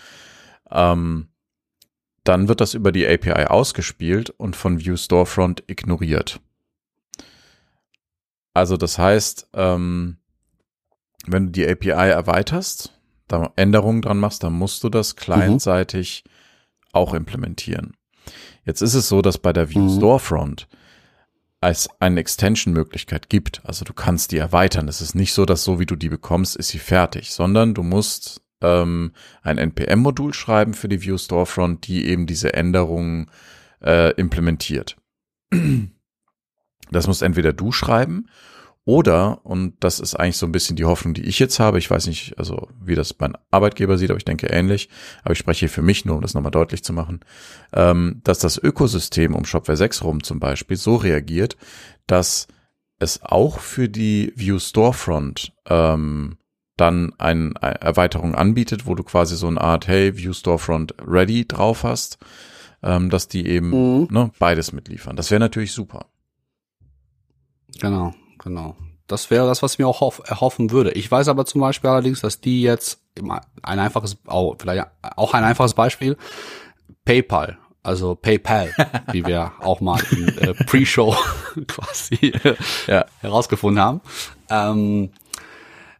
ähm, 0.71 1.29
dann 2.25 2.49
wird 2.49 2.61
das 2.61 2.75
über 2.75 2.91
die 2.91 3.07
API 3.07 3.47
ausgespielt 3.47 4.31
und 4.31 4.57
von 4.57 4.81
View 4.81 4.97
Storefront 4.97 5.63
ignoriert. 5.67 6.41
Also 8.55 8.77
das 8.77 8.99
heißt, 8.99 9.49
ähm, 9.53 10.19
wenn 11.27 11.47
du 11.47 11.53
die 11.53 11.69
API 11.69 12.11
erweiterst, 12.11 12.94
da 13.29 13.53
Änderungen 13.57 14.03
dran 14.03 14.19
machst, 14.19 14.43
dann 14.43 14.53
musst 14.53 14.85
du 14.85 14.89
das 14.89 15.17
clientseitig 15.17 16.25
mhm. 16.25 16.31
auch 16.93 17.15
implementieren. 17.15 17.95
Jetzt 18.65 18.81
ist 18.81 18.95
es 18.95 19.09
so, 19.09 19.23
dass 19.23 19.39
bei 19.39 19.53
der 19.53 19.71
View 19.71 19.83
mhm. 19.83 19.97
Storefront 19.97 20.69
es 21.61 21.89
eine 21.99 22.21
Extension-Möglichkeit 22.21 23.29
gibt. 23.29 23.63
Also 23.65 23.85
du 23.85 23.95
kannst 23.95 24.33
die 24.33 24.39
erweitern. 24.39 24.89
Es 24.89 25.01
ist 25.01 25.15
nicht 25.15 25.33
so, 25.33 25.47
dass 25.47 25.65
so 25.65 25.79
wie 25.79 25.87
du 25.87 25.97
die 25.97 26.09
bekommst, 26.09 26.57
ist 26.57 26.69
sie 26.69 26.79
fertig, 26.79 27.33
sondern 27.33 27.75
du 27.75 27.83
musst 27.83 28.43
ähm, 28.61 29.13
ein 29.43 29.59
NPM-Modul 29.59 30.35
schreiben 30.35 30.75
für 30.75 30.89
die 30.89 31.03
View 31.03 31.19
Storefront, 31.19 31.87
die 31.87 32.07
eben 32.07 32.27
diese 32.27 32.53
Änderungen 32.53 33.31
äh, 33.83 34.13
implementiert. 34.15 34.97
Das 36.91 37.07
musst 37.07 37.23
entweder 37.23 37.53
du 37.53 37.73
schreiben 37.73 38.29
oder, 38.87 39.41
und 39.45 39.77
das 39.81 39.99
ist 39.99 40.15
eigentlich 40.15 40.37
so 40.37 40.45
ein 40.45 40.53
bisschen 40.53 40.77
die 40.77 40.85
Hoffnung, 40.85 41.15
die 41.15 41.23
ich 41.23 41.39
jetzt 41.39 41.59
habe, 41.59 41.79
ich 41.79 41.91
weiß 41.91 42.07
nicht, 42.07 42.39
also 42.39 42.69
wie 42.79 42.95
das 42.95 43.19
mein 43.19 43.33
Arbeitgeber 43.51 43.97
sieht, 43.97 44.11
aber 44.11 44.19
ich 44.19 44.27
denke 44.27 44.49
ähnlich, 44.49 44.91
aber 45.23 45.33
ich 45.33 45.39
spreche 45.39 45.61
hier 45.61 45.71
für 45.71 45.81
mich 45.81 46.05
nur, 46.05 46.17
um 46.17 46.23
das 46.23 46.35
nochmal 46.35 46.51
deutlich 46.51 46.85
zu 46.85 46.93
machen, 46.93 47.21
ähm, 47.73 48.21
dass 48.25 48.41
das 48.41 48.59
Ökosystem 48.59 49.35
um 49.35 49.47
Shopware 49.47 49.79
6 49.79 50.05
rum 50.05 50.23
zum 50.23 50.39
Beispiel 50.39 50.77
so 50.77 50.97
reagiert, 50.97 51.57
dass 52.07 52.47
es 52.99 53.23
auch 53.23 53.59
für 53.59 53.89
die 53.89 54.35
View 54.37 54.59
Storefront 54.59 55.55
ähm, 55.67 56.37
dann 56.77 57.15
eine 57.19 57.55
Erweiterung 57.63 58.35
anbietet, 58.35 58.85
wo 58.85 58.95
du 58.95 59.03
quasi 59.03 59.37
so 59.37 59.47
eine 59.47 59.63
Art, 59.63 59.89
hey, 59.89 60.19
View 60.19 60.35
Storefront 60.35 60.95
ready 61.07 61.49
drauf 61.49 61.85
hast, 61.85 62.19
ähm, 62.83 63.09
dass 63.09 63.29
die 63.29 63.47
eben 63.47 63.71
mhm. 63.71 64.09
ne, 64.11 64.31
beides 64.39 64.73
mitliefern. 64.73 65.17
Das 65.17 65.31
wäre 65.31 65.41
natürlich 65.41 65.73
super. 65.73 66.07
Genau 67.81 68.13
genau. 68.45 68.77
Das 69.07 69.31
wäre 69.31 69.47
das, 69.47 69.63
was 69.63 69.75
ich 69.75 69.79
mir 69.79 69.87
auch 69.87 70.19
erhoffen 70.25 70.71
würde. 70.71 70.93
Ich 70.93 71.11
weiß 71.11 71.29
aber 71.29 71.45
zum 71.45 71.61
Beispiel 71.61 71.91
allerdings, 71.91 72.21
dass 72.21 72.41
die 72.41 72.63
jetzt 72.63 73.01
ein 73.63 73.79
einfaches, 73.79 74.17
auch, 74.27 74.57
vielleicht 74.59 74.87
auch 75.17 75.35
ein 75.35 75.45
einfaches 75.45 75.75
Beispiel, 75.75 76.17
PayPal, 77.05 77.59
also 77.83 78.15
PayPal, 78.15 78.73
wie 79.13 79.27
wir 79.27 79.53
auch 79.61 79.81
mal 79.81 80.01
in 80.11 80.39
äh, 80.39 80.55
Pre-Show 80.55 81.15
quasi 81.69 82.33
ja. 82.87 83.05
herausgefunden 83.21 83.83
haben, 83.83 84.01
ähm, 84.49 85.11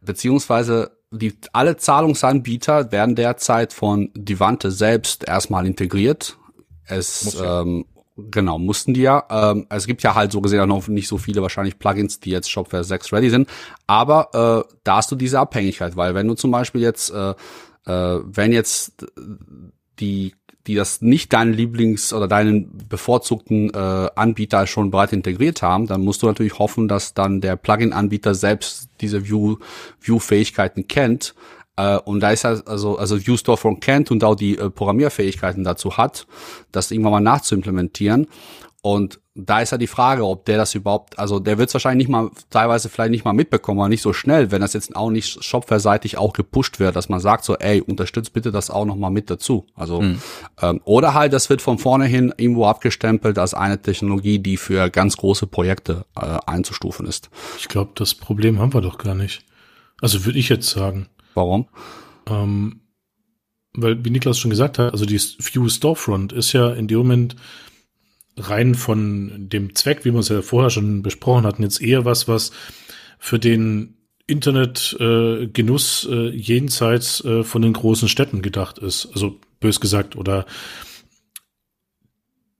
beziehungsweise 0.01 0.97
die, 1.11 1.37
alle 1.53 1.77
Zahlungsanbieter 1.77 2.91
werden 2.91 3.15
derzeit 3.15 3.71
von 3.71 4.09
Divante 4.15 4.71
selbst 4.71 5.27
erstmal 5.27 5.65
integriert. 5.65 6.37
Es 6.87 7.39
ähm, 7.39 7.85
Genau, 8.17 8.57
mussten 8.57 8.93
die 8.93 9.01
ja. 9.01 9.25
Ähm, 9.29 9.67
es 9.69 9.87
gibt 9.87 10.01
ja 10.01 10.15
halt 10.15 10.31
so 10.31 10.39
gesehen 10.39 10.61
auch 10.61 10.65
noch 10.65 10.87
nicht 10.87 11.07
so 11.07 11.17
viele 11.17 11.41
wahrscheinlich 11.41 11.79
Plugins, 11.79 12.21
die 12.21 12.29
jetzt 12.29 12.49
Shopware 12.49 12.83
6 12.83 13.11
ready 13.11 13.29
sind. 13.29 13.49
Aber 13.87 14.65
äh, 14.67 14.73
da 14.85 14.97
hast 14.97 15.11
du 15.11 15.15
diese 15.15 15.39
Abhängigkeit, 15.39 15.97
weil 15.97 16.15
wenn 16.15 16.27
du 16.27 16.33
zum 16.35 16.51
Beispiel 16.51 16.81
jetzt, 16.81 17.11
äh, 17.11 17.31
äh, 17.85 18.21
wenn 18.23 18.53
jetzt 18.53 19.05
die 19.99 20.33
die 20.67 20.75
das 20.75 21.01
nicht 21.01 21.31
deinen 21.31 21.53
Lieblings- 21.53 22.11
oder 22.11 22.27
deinen 22.27 22.71
bevorzugten 22.89 23.71
äh, 23.71 24.09
Anbieter 24.15 24.65
schon 24.65 24.89
bereits 24.89 25.13
integriert 25.13 25.61
haben, 25.61 25.85
dann 25.85 26.01
musst 26.01 26.23
du 26.23 26.27
natürlich 26.27 26.57
hoffen, 26.57 26.87
dass 26.87 27.13
dann 27.13 27.39
der 27.39 27.55
Plugin-Anbieter 27.55 28.33
selbst 28.33 28.89
diese 28.99 29.27
View, 29.27 29.57
View-Fähigkeiten 30.01 30.87
kennt 30.87 31.35
äh, 31.77 31.97
und 31.97 32.19
da 32.19 32.31
ist 32.31 32.45
er 32.45 32.63
also, 32.65 32.97
also 32.97 33.25
View 33.25 33.37
Storefront 33.37 33.81
kennt 33.81 34.11
und 34.11 34.23
auch 34.23 34.35
die 34.35 34.57
äh, 34.57 34.69
Programmierfähigkeiten 34.69 35.63
dazu 35.63 35.97
hat, 35.97 36.27
das 36.71 36.91
irgendwann 36.91 37.13
mal 37.13 37.19
nachzuimplementieren. 37.21 38.27
Und 38.81 39.19
da 39.33 39.61
ist 39.61 39.71
ja 39.71 39.79
die 39.79 39.87
Frage, 39.87 40.23
ob 40.25 40.45
der 40.45 40.57
das 40.57 40.75
überhaupt, 40.75 41.17
also 41.17 41.39
der 41.39 41.57
wird 41.57 41.69
es 41.69 41.73
wahrscheinlich 41.73 42.07
nicht 42.07 42.11
mal, 42.11 42.29
teilweise 42.51 42.87
vielleicht 42.87 43.09
nicht 43.09 43.25
mal 43.25 43.33
mitbekommen, 43.33 43.79
aber 43.79 43.89
nicht 43.89 44.03
so 44.03 44.13
schnell, 44.13 44.51
wenn 44.51 44.61
das 44.61 44.73
jetzt 44.73 44.95
auch 44.95 45.09
nicht 45.09 45.43
shopware-seitig 45.43 46.19
auch 46.19 46.33
gepusht 46.33 46.79
wird, 46.79 46.95
dass 46.95 47.09
man 47.09 47.19
sagt 47.19 47.43
so, 47.43 47.55
ey, 47.57 47.81
unterstützt 47.81 48.31
bitte 48.31 48.51
das 48.51 48.69
auch 48.69 48.85
nochmal 48.85 49.09
mit 49.09 49.29
dazu. 49.29 49.65
Also, 49.73 50.01
mhm. 50.01 50.21
ähm, 50.61 50.81
oder 50.85 51.15
halt, 51.15 51.33
das 51.33 51.49
wird 51.49 51.63
von 51.63 51.79
vornherein 51.79 52.31
irgendwo 52.37 52.67
abgestempelt 52.67 53.39
als 53.39 53.55
eine 53.55 53.81
Technologie, 53.81 54.37
die 54.37 54.55
für 54.55 54.89
ganz 54.91 55.17
große 55.17 55.47
Projekte 55.47 56.05
äh, 56.15 56.37
einzustufen 56.45 57.07
ist. 57.07 57.31
Ich 57.57 57.67
glaube, 57.67 57.91
das 57.95 58.13
Problem 58.13 58.59
haben 58.59 58.73
wir 58.73 58.81
doch 58.81 58.99
gar 58.99 59.15
nicht. 59.15 59.43
Also 59.99 60.25
würde 60.25 60.37
ich 60.37 60.47
jetzt 60.47 60.69
sagen. 60.69 61.07
Warum? 61.35 61.67
Ähm, 62.27 62.81
weil, 63.73 64.03
wie 64.03 64.09
Niklas 64.09 64.39
schon 64.39 64.51
gesagt 64.51 64.79
hat, 64.79 64.91
also 64.93 65.05
die 65.05 65.19
View 65.19 65.69
Storefront 65.69 66.33
ist 66.33 66.53
ja 66.53 66.73
in 66.73 66.87
dem 66.87 66.97
Moment 66.99 67.35
rein 68.37 68.75
von 68.75 69.49
dem 69.49 69.75
Zweck, 69.75 70.05
wie 70.05 70.13
wir 70.13 70.19
es 70.19 70.29
ja 70.29 70.41
vorher 70.41 70.69
schon 70.69 71.01
besprochen 71.01 71.45
hatten, 71.45 71.63
jetzt 71.63 71.81
eher 71.81 72.05
was, 72.05 72.27
was 72.27 72.51
für 73.19 73.39
den 73.39 73.97
Internetgenuss 74.27 76.07
äh, 76.09 76.13
äh, 76.13 76.29
jenseits 76.29 77.23
äh, 77.23 77.43
von 77.43 77.61
den 77.61 77.73
großen 77.73 78.09
Städten 78.09 78.41
gedacht 78.41 78.79
ist. 78.79 79.09
Also 79.13 79.39
bös 79.59 79.79
gesagt, 79.79 80.15
oder 80.15 80.45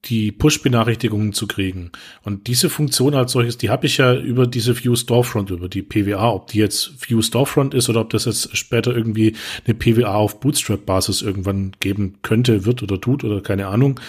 die 0.06 0.32
Push-Benachrichtigungen 0.32 1.34
zu 1.34 1.48
kriegen. 1.48 1.92
Und 2.24 2.48
diese 2.48 2.70
Funktion 2.70 3.16
als 3.16 3.32
solches, 3.32 3.58
die 3.58 3.70
habe 3.70 3.88
ich 3.88 3.98
ja 3.98 4.14
über 4.14 4.48
diese 4.48 4.78
View 4.84 4.96
Storefront, 4.96 5.50
über 5.50 5.68
die 5.68 5.82
PWA, 5.82 6.32
ob 6.32 6.48
die 6.48 6.60
jetzt 6.60 7.10
View 7.10 7.22
Storefront 7.22 7.74
ist 7.74 7.90
oder 7.90 8.02
ob 8.02 8.12
das 8.12 8.26
jetzt 8.26 8.56
später 8.56 8.96
irgendwie 8.96 9.36
eine 9.66 9.74
PWA 9.74 10.16
auf 10.16 10.40
Bootstrap-Basis 10.40 11.22
irgendwann 11.22 11.72
geben 11.80 12.20
könnte, 12.22 12.66
wird 12.66 12.84
oder 12.84 13.02
tut 13.02 13.24
oder 13.24 13.42
keine 13.42 13.68
Ahnung. 13.68 14.00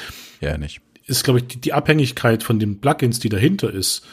Ja, 0.40 0.58
nicht. 0.58 0.80
Ist, 1.06 1.24
glaube 1.24 1.40
ich, 1.40 1.46
die, 1.46 1.60
die 1.60 1.72
Abhängigkeit 1.72 2.42
von 2.42 2.58
den 2.58 2.80
Plugins, 2.80 3.18
die 3.20 3.28
dahinter 3.28 3.72
ist, 3.72 4.06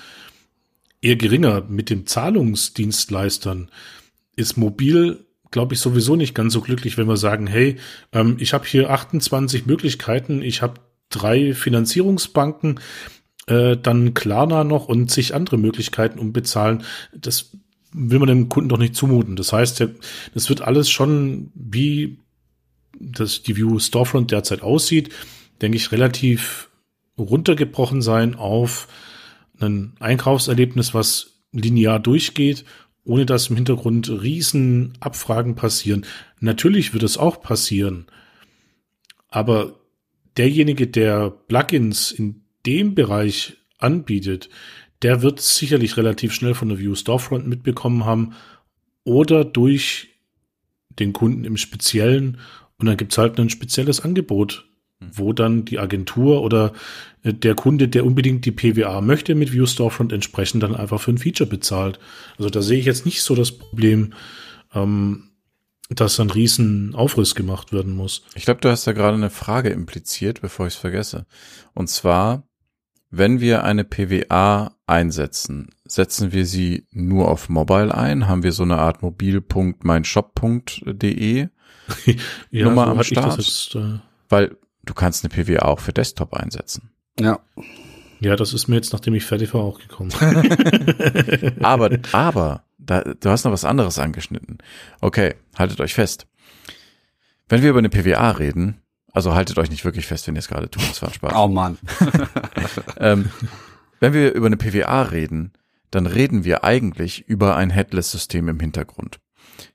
eher 1.01 1.15
geringer. 1.15 1.63
Mit 1.67 1.89
den 1.89 2.07
Zahlungsdienstleistern 2.07 3.69
ist 4.35 4.57
mobil 4.57 5.25
glaube 5.53 5.75
ich, 5.75 5.79
sowieso 5.79 6.15
nicht 6.15 6.33
ganz 6.33 6.51
so 6.51 6.61
glücklich, 6.61 6.97
wenn 6.97 7.07
wir 7.07 7.15
sagen, 7.15 7.45
hey, 7.45 7.77
ähm, 8.11 8.37
ich 8.39 8.53
habe 8.53 8.65
hier 8.65 8.89
28 8.89 9.67
Möglichkeiten, 9.67 10.41
ich 10.41 10.63
habe 10.63 10.81
drei 11.15 11.53
Finanzierungsbanken, 11.53 12.79
äh, 13.47 13.77
dann 13.77 14.13
Klarna 14.13 14.63
noch 14.63 14.87
und 14.87 15.09
zig 15.09 15.33
andere 15.33 15.57
Möglichkeiten 15.57 16.19
um 16.19 16.33
bezahlen. 16.33 16.83
Das 17.15 17.51
will 17.91 18.19
man 18.19 18.27
dem 18.27 18.49
Kunden 18.49 18.69
doch 18.69 18.77
nicht 18.77 18.95
zumuten. 18.95 19.35
Das 19.35 19.53
heißt, 19.53 19.87
das 20.33 20.49
wird 20.49 20.61
alles 20.61 20.89
schon 20.89 21.51
wie 21.53 22.17
das 22.99 23.43
die 23.43 23.55
View 23.55 23.79
Storefront 23.79 24.31
derzeit 24.31 24.61
aussieht, 24.61 25.09
denke 25.61 25.77
ich, 25.77 25.91
relativ 25.91 26.69
runtergebrochen 27.17 28.01
sein 28.01 28.35
auf 28.35 28.87
ein 29.59 29.93
Einkaufserlebnis, 29.99 30.93
was 30.93 31.39
linear 31.51 31.99
durchgeht, 31.99 32.65
ohne 33.03 33.25
dass 33.25 33.49
im 33.49 33.55
Hintergrund 33.55 34.09
riesen 34.09 34.93
Abfragen 34.99 35.55
passieren. 35.55 36.05
Natürlich 36.39 36.93
wird 36.93 37.03
es 37.03 37.17
auch 37.17 37.41
passieren, 37.41 38.07
aber 39.29 39.79
derjenige, 40.37 40.87
der 40.87 41.29
Plugins 41.29 42.11
in 42.11 42.43
dem 42.65 42.95
Bereich 42.95 43.57
anbietet, 43.77 44.49
der 45.01 45.21
wird 45.21 45.41
sicherlich 45.41 45.97
relativ 45.97 46.33
schnell 46.33 46.53
von 46.53 46.69
der 46.69 46.79
View 46.79 46.95
Storefront 46.95 47.47
mitbekommen 47.47 48.05
haben 48.05 48.33
oder 49.03 49.43
durch 49.43 50.09
den 50.99 51.11
Kunden 51.11 51.43
im 51.43 51.57
Speziellen. 51.57 52.39
Und 52.77 52.87
dann 52.87 52.97
gibt's 52.97 53.17
halt 53.17 53.39
ein 53.39 53.49
spezielles 53.49 54.01
Angebot, 54.01 54.65
wo 54.99 55.33
dann 55.33 55.65
die 55.65 55.79
Agentur 55.79 56.41
oder 56.41 56.71
äh, 57.23 57.33
der 57.33 57.55
Kunde, 57.55 57.89
der 57.89 58.05
unbedingt 58.05 58.45
die 58.45 58.51
PWA 58.51 59.01
möchte, 59.01 59.35
mit 59.35 59.51
View 59.51 59.65
Storefront 59.65 60.13
entsprechend 60.13 60.63
dann 60.63 60.75
einfach 60.75 61.01
für 61.01 61.11
ein 61.11 61.17
Feature 61.17 61.49
bezahlt. 61.49 61.99
Also 62.37 62.49
da 62.49 62.61
sehe 62.61 62.79
ich 62.79 62.85
jetzt 62.85 63.05
nicht 63.05 63.21
so 63.21 63.35
das 63.35 63.51
Problem, 63.51 64.13
ähm, 64.73 65.29
dass 65.95 66.19
ein 66.19 66.29
riesen 66.29 66.95
Aufriss 66.95 67.35
gemacht 67.35 67.73
werden 67.73 67.95
muss. 67.95 68.23
Ich 68.35 68.45
glaube, 68.45 68.61
du 68.61 68.69
hast 68.69 68.87
da 68.87 68.93
gerade 68.93 69.15
eine 69.15 69.29
Frage 69.29 69.69
impliziert, 69.69 70.41
bevor 70.41 70.67
ich 70.67 70.73
es 70.73 70.79
vergesse. 70.79 71.25
Und 71.73 71.89
zwar, 71.89 72.43
wenn 73.09 73.39
wir 73.39 73.63
eine 73.63 73.83
PWA 73.83 74.75
einsetzen, 74.87 75.69
setzen 75.85 76.31
wir 76.31 76.45
sie 76.45 76.87
nur 76.91 77.29
auf 77.29 77.49
Mobile 77.49 77.95
ein? 77.95 78.27
Haben 78.27 78.43
wir 78.43 78.51
so 78.51 78.61
eine 78.63 78.77
Art 78.77 79.01
mobil.meinshop.de 79.01 81.47
ja, 82.51 82.65
Nummer 82.65 82.85
so 82.85 82.91
am 82.91 83.03
Start? 83.03 83.37
Jetzt, 83.37 83.75
äh 83.75 83.99
Weil 84.29 84.57
du 84.83 84.93
kannst 84.93 85.23
eine 85.23 85.33
PWA 85.33 85.65
auch 85.65 85.79
für 85.79 85.93
Desktop 85.93 86.33
einsetzen. 86.33 86.91
Ja. 87.19 87.39
Ja, 88.19 88.35
das 88.37 88.53
ist 88.53 88.69
mir 88.69 88.75
jetzt, 88.75 88.93
nachdem 88.93 89.15
ich 89.15 89.25
fertig 89.25 89.53
war, 89.53 89.61
auch 89.61 89.79
gekommen. 89.79 90.13
aber, 91.61 91.97
aber 92.13 92.63
da, 92.85 93.01
du 93.01 93.29
hast 93.29 93.43
noch 93.43 93.51
was 93.51 93.65
anderes 93.65 93.99
angeschnitten. 93.99 94.57
Okay, 95.01 95.35
haltet 95.57 95.79
euch 95.81 95.93
fest. 95.93 96.27
Wenn 97.49 97.61
wir 97.61 97.69
über 97.69 97.79
eine 97.79 97.89
PWA 97.89 98.31
reden, 98.31 98.81
also 99.11 99.33
haltet 99.33 99.57
euch 99.57 99.69
nicht 99.69 99.85
wirklich 99.85 100.07
fest, 100.07 100.27
wenn 100.27 100.35
ihr 100.35 100.39
es 100.39 100.47
gerade 100.47 100.69
tut, 100.69 100.89
das 100.89 101.01
war 101.01 101.13
Spaß. 101.13 101.33
Oh 101.35 101.47
Mann. 101.47 101.77
ähm, 102.97 103.29
wenn 103.99 104.13
wir 104.13 104.33
über 104.33 104.47
eine 104.47 104.57
PWA 104.57 105.03
reden, 105.03 105.53
dann 105.91 106.07
reden 106.07 106.43
wir 106.43 106.63
eigentlich 106.63 107.27
über 107.27 107.55
ein 107.55 107.69
Headless-System 107.69 108.49
im 108.49 108.59
Hintergrund. 108.59 109.19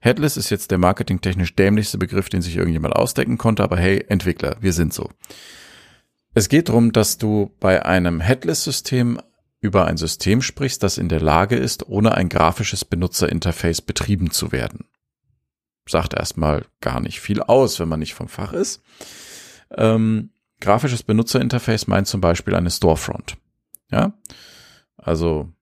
Headless 0.00 0.36
ist 0.36 0.50
jetzt 0.50 0.70
der 0.70 0.78
marketingtechnisch 0.78 1.54
dämlichste 1.54 1.98
Begriff, 1.98 2.28
den 2.28 2.42
sich 2.42 2.56
irgendjemand 2.56 2.96
ausdecken 2.96 3.38
konnte, 3.38 3.62
aber 3.62 3.76
hey, 3.76 4.04
Entwickler, 4.08 4.56
wir 4.60 4.72
sind 4.72 4.92
so. 4.92 5.10
Es 6.34 6.48
geht 6.48 6.68
darum, 6.68 6.92
dass 6.92 7.18
du 7.18 7.54
bei 7.60 7.84
einem 7.84 8.20
Headless-System 8.20 9.18
über 9.60 9.86
ein 9.86 9.96
System 9.96 10.42
sprichst, 10.42 10.82
das 10.82 10.98
in 10.98 11.08
der 11.08 11.20
Lage 11.20 11.56
ist, 11.56 11.88
ohne 11.88 12.14
ein 12.14 12.28
grafisches 12.28 12.84
Benutzerinterface 12.84 13.82
betrieben 13.82 14.30
zu 14.30 14.52
werden. 14.52 14.86
Sagt 15.88 16.14
erstmal 16.14 16.66
gar 16.80 17.00
nicht 17.00 17.20
viel 17.20 17.42
aus, 17.42 17.80
wenn 17.80 17.88
man 17.88 18.00
nicht 18.00 18.14
vom 18.14 18.28
Fach 18.28 18.52
ist. 18.52 18.82
Ähm, 19.76 20.30
grafisches 20.60 21.02
Benutzerinterface 21.02 21.86
meint 21.86 22.06
zum 22.06 22.20
Beispiel 22.20 22.54
eine 22.54 22.70
Storefront. 22.70 23.36
Ja, 23.90 24.12
also 24.96 25.52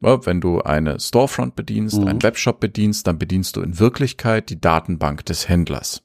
wenn 0.00 0.40
du 0.40 0.62
eine 0.62 0.98
Storefront 0.98 1.56
bedienst, 1.56 1.98
mhm. 1.98 2.06
einen 2.06 2.22
Webshop 2.22 2.60
bedienst, 2.60 3.06
dann 3.06 3.18
bedienst 3.18 3.56
du 3.56 3.62
in 3.62 3.78
Wirklichkeit 3.78 4.48
die 4.48 4.60
Datenbank 4.60 5.26
des 5.26 5.48
Händlers 5.48 6.02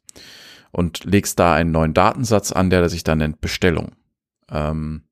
und 0.71 1.05
legst 1.05 1.39
da 1.39 1.53
einen 1.53 1.71
neuen 1.71 1.93
Datensatz 1.93 2.51
an, 2.51 2.69
der 2.69 2.89
sich 2.89 3.03
dann 3.03 3.19
nennt 3.19 3.39
Bestellung. 3.39 3.93
Ähm, 4.49 5.03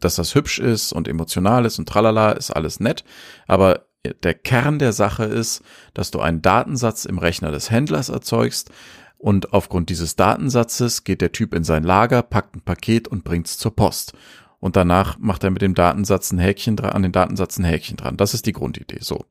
dass 0.00 0.16
das 0.16 0.34
hübsch 0.34 0.58
ist 0.58 0.92
und 0.92 1.08
emotional 1.08 1.64
ist 1.64 1.78
und 1.78 1.88
tralala, 1.88 2.32
ist 2.32 2.50
alles 2.50 2.80
nett. 2.80 3.04
Aber 3.46 3.86
der 4.22 4.34
Kern 4.34 4.78
der 4.78 4.92
Sache 4.92 5.24
ist, 5.24 5.62
dass 5.94 6.10
du 6.10 6.20
einen 6.20 6.42
Datensatz 6.42 7.04
im 7.04 7.18
Rechner 7.18 7.50
des 7.50 7.70
Händlers 7.70 8.08
erzeugst 8.08 8.70
und 9.18 9.52
aufgrund 9.52 9.90
dieses 9.90 10.14
Datensatzes 10.14 11.02
geht 11.02 11.20
der 11.20 11.32
Typ 11.32 11.52
in 11.52 11.64
sein 11.64 11.82
Lager, 11.82 12.22
packt 12.22 12.54
ein 12.54 12.60
Paket 12.60 13.08
und 13.08 13.24
bringt 13.24 13.48
es 13.48 13.58
zur 13.58 13.74
Post. 13.74 14.12
Und 14.60 14.76
danach 14.76 15.18
macht 15.18 15.44
er 15.44 15.50
mit 15.50 15.62
dem 15.62 15.74
Datensatz 15.74 16.32
ein 16.32 16.38
Häkchen 16.38 16.76
dran, 16.76 16.92
an 16.92 17.02
den 17.02 17.12
Datensatz 17.12 17.58
ein 17.58 17.64
Häkchen 17.64 17.96
dran. 17.96 18.16
Das 18.16 18.32
ist 18.32 18.46
die 18.46 18.52
Grundidee. 18.52 18.98
So. 19.00 19.24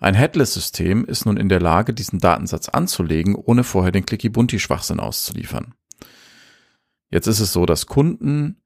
Ein 0.00 0.14
Headless-System 0.14 1.04
ist 1.04 1.26
nun 1.26 1.36
in 1.36 1.48
der 1.48 1.60
Lage, 1.60 1.94
diesen 1.94 2.18
Datensatz 2.18 2.68
anzulegen, 2.68 3.36
ohne 3.36 3.64
vorher 3.64 3.92
den 3.92 4.04
Clicky-Bunti-Schwachsinn 4.04 5.00
auszuliefern. 5.00 5.74
Jetzt 7.10 7.28
ist 7.28 7.40
es 7.40 7.52
so, 7.52 7.66
dass 7.66 7.86
Kunden 7.86 8.60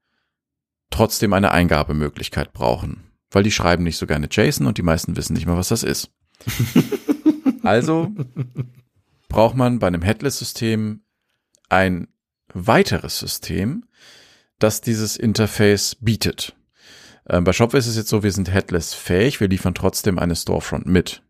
trotzdem 0.89 1.33
eine 1.33 1.51
Eingabemöglichkeit 1.51 2.53
brauchen, 2.53 3.03
weil 3.31 3.43
die 3.43 3.51
schreiben 3.51 3.83
nicht 3.83 3.97
so 3.97 4.07
gerne 4.07 4.27
JSON 4.29 4.67
und 4.67 4.77
die 4.77 4.83
meisten 4.83 5.15
wissen 5.15 5.33
nicht 5.33 5.45
mal, 5.45 5.57
was 5.57 5.69
das 5.69 5.83
ist. 5.83 6.11
also 7.63 8.11
braucht 9.27 9.55
man 9.55 9.79
bei 9.79 9.87
einem 9.87 10.01
Headless-System 10.01 11.01
ein 11.69 12.07
weiteres 12.53 13.19
System, 13.19 13.85
das 14.57 14.81
dieses 14.81 15.17
Interface 15.17 15.95
bietet. 15.99 16.55
Ähm, 17.29 17.43
bei 17.43 17.53
Shopware 17.53 17.79
ist 17.79 17.87
es 17.87 17.95
jetzt 17.95 18.09
so, 18.09 18.23
wir 18.23 18.31
sind 18.31 18.51
Headless 18.51 18.93
fähig, 18.93 19.39
wir 19.39 19.47
liefern 19.47 19.75
trotzdem 19.75 20.17
eine 20.17 20.35
Storefront 20.35 20.87
mit. 20.87 21.21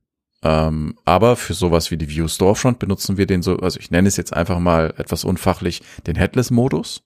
Ähm, 0.41 0.97
aber 1.03 1.35
für 1.35 1.53
sowas 1.53 1.91
wie 1.91 1.97
die 1.97 2.09
View 2.09 2.29
Storefront 2.29 2.79
benutzen 2.79 3.17
wir 3.17 3.25
den 3.25 3.41
so, 3.41 3.57
also 3.57 3.77
ich 3.77 3.91
nenne 3.91 4.07
es 4.07 4.15
jetzt 4.15 4.33
einfach 4.33 4.59
mal 4.59 4.93
etwas 4.97 5.25
unfachlich, 5.25 5.81
den 6.07 6.15
Headless-Modus 6.15 7.03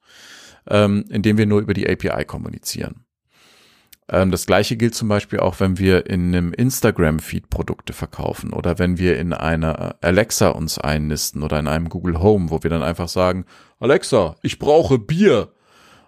ähm, 0.70 1.06
indem 1.10 1.38
wir 1.38 1.46
nur 1.46 1.62
über 1.62 1.74
die 1.74 1.90
API 1.90 2.26
kommunizieren. 2.26 3.06
Ähm, 4.10 4.32
das 4.32 4.46
gleiche 4.46 4.78
gilt 4.78 4.96
zum 4.96 5.08
Beispiel 5.08 5.40
auch, 5.40 5.60
wenn 5.60 5.78
wir 5.78 6.08
in 6.08 6.36
einem 6.36 6.54
Instagram-Feed 6.54 7.50
Produkte 7.50 7.94
verkaufen 7.94 8.54
oder 8.54 8.80
wenn 8.80 8.98
wir 8.98 9.18
in 9.18 9.34
einer 9.34 9.96
Alexa 10.02 10.50
uns 10.50 10.78
einnisten 10.78 11.42
oder 11.44 11.60
in 11.60 11.68
einem 11.68 11.90
Google 11.90 12.20
Home, 12.20 12.50
wo 12.50 12.64
wir 12.64 12.70
dann 12.70 12.84
einfach 12.84 13.08
sagen, 13.08 13.46
Alexa, 13.80 14.36
ich 14.42 14.60
brauche 14.60 15.00
Bier. 15.00 15.54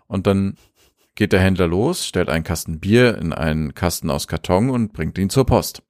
Und 0.07 0.27
dann 0.27 0.57
geht 1.15 1.31
der 1.31 1.39
Händler 1.39 1.67
los, 1.67 2.05
stellt 2.05 2.29
einen 2.29 2.43
Kasten 2.43 2.79
Bier 2.79 3.17
in 3.17 3.33
einen 3.33 3.73
Kasten 3.73 4.09
aus 4.09 4.27
Karton 4.27 4.69
und 4.69 4.93
bringt 4.93 5.17
ihn 5.17 5.29
zur 5.29 5.45
Post. 5.45 5.81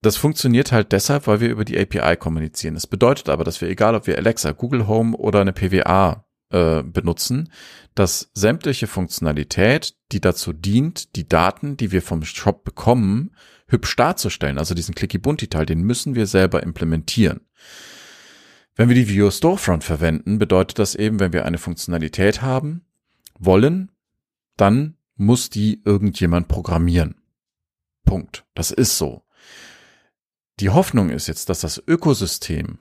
Das 0.00 0.16
funktioniert 0.16 0.70
halt 0.70 0.92
deshalb, 0.92 1.26
weil 1.26 1.40
wir 1.40 1.50
über 1.50 1.64
die 1.64 1.76
API 1.76 2.16
kommunizieren. 2.16 2.74
Das 2.74 2.86
bedeutet 2.86 3.28
aber, 3.28 3.42
dass 3.42 3.60
wir, 3.60 3.68
egal 3.68 3.96
ob 3.96 4.06
wir 4.06 4.16
Alexa, 4.16 4.52
Google 4.52 4.86
Home 4.86 5.16
oder 5.16 5.40
eine 5.40 5.52
PWA 5.52 6.24
äh, 6.50 6.82
benutzen, 6.82 7.52
dass 7.94 8.30
sämtliche 8.34 8.86
Funktionalität, 8.86 9.94
die 10.12 10.20
dazu 10.20 10.52
dient, 10.52 11.16
die 11.16 11.28
Daten, 11.28 11.76
die 11.76 11.92
wir 11.92 12.02
vom 12.02 12.24
Shop 12.24 12.64
bekommen, 12.64 13.32
hübsch 13.66 13.96
darzustellen, 13.96 14.58
also 14.58 14.74
diesen 14.74 14.94
Clicky-Bunti-Teil, 14.94 15.66
den 15.66 15.82
müssen 15.82 16.14
wir 16.14 16.26
selber 16.26 16.62
implementieren. 16.62 17.40
Wenn 18.76 18.88
wir 18.88 18.94
die 18.94 19.08
View 19.08 19.30
Storefront 19.30 19.84
verwenden, 19.84 20.38
bedeutet 20.38 20.78
das 20.78 20.94
eben, 20.94 21.20
wenn 21.20 21.32
wir 21.32 21.44
eine 21.44 21.58
Funktionalität 21.58 22.42
haben 22.42 22.82
wollen, 23.38 23.90
dann 24.56 24.96
muss 25.16 25.50
die 25.50 25.82
irgendjemand 25.84 26.48
programmieren. 26.48 27.16
Punkt. 28.04 28.46
Das 28.54 28.70
ist 28.70 28.96
so. 28.96 29.24
Die 30.60 30.70
Hoffnung 30.70 31.10
ist 31.10 31.26
jetzt, 31.26 31.50
dass 31.50 31.60
das 31.60 31.82
Ökosystem 31.86 32.78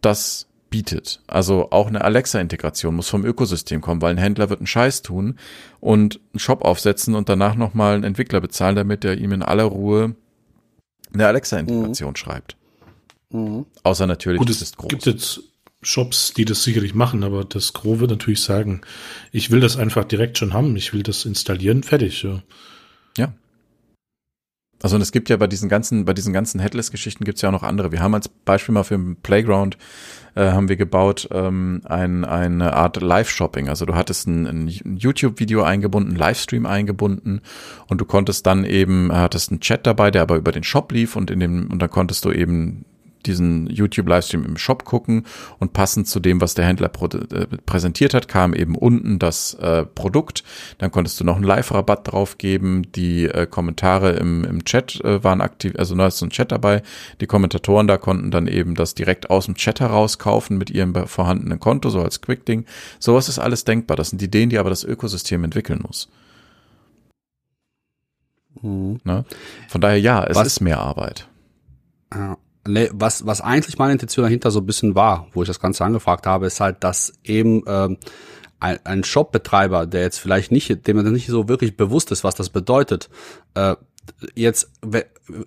das 0.00 0.48
bietet. 0.70 1.20
Also 1.26 1.70
auch 1.70 1.86
eine 1.86 2.02
Alexa-Integration 2.02 2.94
muss 2.94 3.08
vom 3.08 3.24
Ökosystem 3.24 3.80
kommen, 3.80 4.02
weil 4.02 4.10
ein 4.10 4.18
Händler 4.18 4.50
wird 4.50 4.60
einen 4.60 4.66
Scheiß 4.66 5.02
tun 5.02 5.38
und 5.80 6.20
einen 6.32 6.40
Shop 6.40 6.62
aufsetzen 6.62 7.14
und 7.14 7.28
danach 7.28 7.54
nochmal 7.54 7.94
einen 7.94 8.04
Entwickler 8.04 8.40
bezahlen, 8.40 8.76
damit 8.76 9.04
er 9.04 9.16
ihm 9.16 9.32
in 9.32 9.42
aller 9.42 9.64
Ruhe 9.64 10.14
eine 11.12 11.26
Alexa-Integration 11.26 12.10
mhm. 12.10 12.16
schreibt. 12.16 12.56
Mhm. 13.30 13.66
Außer 13.82 14.06
natürlich, 14.06 14.38
Gut, 14.38 14.50
es 14.50 14.62
ist 14.62 14.76
groß. 14.76 14.88
gibt 14.88 15.06
jetzt 15.06 15.40
Shops, 15.82 16.32
die 16.34 16.44
das 16.44 16.64
sicherlich 16.64 16.94
machen, 16.94 17.22
aber 17.22 17.44
das 17.44 17.72
Gros 17.72 18.00
wird 18.00 18.10
natürlich 18.10 18.42
sagen, 18.42 18.80
ich 19.32 19.50
will 19.50 19.60
das 19.60 19.76
einfach 19.76 20.04
direkt 20.04 20.38
schon 20.38 20.52
haben, 20.52 20.74
ich 20.76 20.92
will 20.92 21.02
das 21.02 21.24
installieren, 21.24 21.82
fertig. 21.82 22.22
Ja. 22.22 22.42
ja. 23.16 23.32
Also 24.82 24.96
und 24.96 25.02
es 25.02 25.10
gibt 25.10 25.28
ja 25.28 25.36
bei 25.36 25.46
diesen 25.46 25.68
ganzen, 25.68 26.04
bei 26.04 26.14
diesen 26.14 26.32
ganzen 26.32 26.60
Headless-Geschichten 26.60 27.24
gibt 27.24 27.36
es 27.36 27.42
ja 27.42 27.48
auch 27.48 27.52
noch 27.52 27.62
andere. 27.62 27.90
Wir 27.90 28.00
haben 28.00 28.14
als 28.14 28.28
Beispiel 28.28 28.72
mal 28.72 28.84
für 28.84 28.96
den 28.96 29.16
Playground 29.16 29.76
äh, 30.36 30.52
haben 30.52 30.68
wir 30.68 30.76
gebaut 30.76 31.28
ähm, 31.32 31.80
ein, 31.84 32.24
eine 32.24 32.74
Art 32.74 33.00
Live-Shopping. 33.00 33.68
Also 33.68 33.86
du 33.86 33.96
hattest 33.96 34.28
ein, 34.28 34.46
ein 34.46 34.68
YouTube-Video 34.68 35.64
eingebunden, 35.64 36.14
Livestream 36.14 36.64
eingebunden 36.64 37.40
und 37.88 38.00
du 38.00 38.04
konntest 38.04 38.46
dann 38.46 38.64
eben, 38.64 39.12
hattest 39.12 39.50
einen 39.50 39.60
Chat 39.60 39.84
dabei, 39.86 40.12
der 40.12 40.22
aber 40.22 40.36
über 40.36 40.52
den 40.52 40.62
Shop 40.62 40.92
lief 40.92 41.16
und 41.16 41.30
in 41.30 41.40
dem, 41.40 41.68
und 41.70 41.80
dann 41.80 41.90
konntest 41.90 42.24
du 42.24 42.30
eben 42.30 42.84
diesen 43.26 43.66
YouTube-Livestream 43.68 44.44
im 44.44 44.56
Shop 44.56 44.84
gucken 44.84 45.26
und 45.58 45.72
passend 45.72 46.08
zu 46.08 46.20
dem, 46.20 46.40
was 46.40 46.54
der 46.54 46.66
Händler 46.66 46.90
äh, 46.90 47.46
präsentiert 47.66 48.14
hat, 48.14 48.28
kam 48.28 48.54
eben 48.54 48.76
unten 48.76 49.18
das 49.18 49.54
äh, 49.54 49.84
Produkt. 49.84 50.44
Dann 50.78 50.90
konntest 50.90 51.20
du 51.20 51.24
noch 51.24 51.36
einen 51.36 51.44
Live-Rabatt 51.44 52.10
drauf 52.10 52.38
geben. 52.38 52.90
Die 52.92 53.24
äh, 53.24 53.46
Kommentare 53.46 54.12
im, 54.12 54.44
im 54.44 54.64
Chat 54.64 55.00
äh, 55.04 55.22
waren 55.24 55.40
aktiv, 55.40 55.74
also 55.78 55.94
da 55.94 56.06
ist 56.06 56.18
so 56.18 56.26
ein 56.26 56.30
Chat 56.30 56.52
dabei. 56.52 56.82
Die 57.20 57.26
Kommentatoren 57.26 57.86
da 57.86 57.96
konnten 57.96 58.30
dann 58.30 58.46
eben 58.46 58.74
das 58.74 58.94
direkt 58.94 59.30
aus 59.30 59.46
dem 59.46 59.54
Chat 59.54 59.80
heraus 59.80 60.18
kaufen 60.18 60.58
mit 60.58 60.70
ihrem 60.70 60.94
vorhandenen 61.06 61.60
Konto, 61.60 61.90
so 61.90 62.02
als 62.02 62.20
Quick-Ding. 62.20 62.64
Sowas 62.98 63.28
ist 63.28 63.38
alles 63.38 63.64
denkbar. 63.64 63.96
Das 63.96 64.10
sind 64.10 64.22
Ideen, 64.22 64.50
die 64.50 64.58
aber 64.58 64.70
das 64.70 64.84
Ökosystem 64.84 65.44
entwickeln 65.44 65.80
muss. 65.86 66.08
Mhm. 68.62 69.00
Ne? 69.04 69.24
Von 69.68 69.80
daher 69.80 70.00
ja, 70.00 70.24
es 70.24 70.36
was? 70.36 70.46
ist 70.46 70.60
mehr 70.60 70.80
Arbeit. 70.80 71.28
Ja. 72.12 72.36
Nee, 72.68 72.90
was, 72.92 73.26
was 73.26 73.40
eigentlich 73.40 73.78
meine 73.78 73.92
Intention 73.92 74.24
dahinter 74.24 74.50
so 74.50 74.60
ein 74.60 74.66
bisschen 74.66 74.94
war, 74.94 75.26
wo 75.32 75.42
ich 75.42 75.48
das 75.48 75.60
Ganze 75.60 75.84
angefragt 75.84 76.26
habe, 76.26 76.46
ist 76.46 76.60
halt, 76.60 76.84
dass 76.84 77.12
eben 77.24 77.62
ähm, 77.66 77.96
ein, 78.60 78.78
ein 78.84 79.04
Shopbetreiber, 79.04 79.86
der 79.86 80.02
jetzt 80.02 80.18
vielleicht 80.18 80.52
nicht, 80.52 80.86
dem 80.86 81.12
nicht 81.12 81.28
so 81.28 81.48
wirklich 81.48 81.76
bewusst 81.76 82.12
ist, 82.12 82.24
was 82.24 82.34
das 82.34 82.50
bedeutet, 82.50 83.08
äh, 83.54 83.76
jetzt 84.34 84.70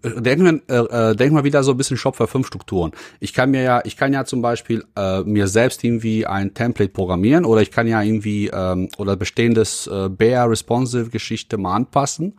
denken 0.03 0.61
wir, 0.67 0.85
äh, 0.91 1.11
äh, 1.11 1.15
denken 1.15 1.35
wir 1.35 1.43
wieder 1.43 1.63
so 1.63 1.71
ein 1.71 1.77
bisschen 1.77 1.97
Shop 1.97 2.15
für 2.15 2.27
fünf 2.27 2.47
Strukturen. 2.47 2.91
Ich 3.19 3.33
kann 3.33 3.51
mir 3.51 3.63
ja, 3.63 3.81
ich 3.83 3.97
kann 3.97 4.13
ja 4.13 4.25
zum 4.25 4.41
Beispiel 4.41 4.85
äh, 4.95 5.21
mir 5.21 5.47
selbst 5.47 5.83
irgendwie 5.83 6.25
ein 6.25 6.53
Template 6.53 6.91
programmieren 6.91 7.45
oder 7.45 7.61
ich 7.61 7.71
kann 7.71 7.87
ja 7.87 8.01
irgendwie 8.01 8.47
ähm, 8.47 8.89
oder 8.97 9.15
bestehendes 9.15 9.87
äh, 9.87 10.09
Bear 10.09 10.49
Responsive 10.49 11.09
Geschichte 11.09 11.57
mal 11.57 11.75
anpassen 11.75 12.35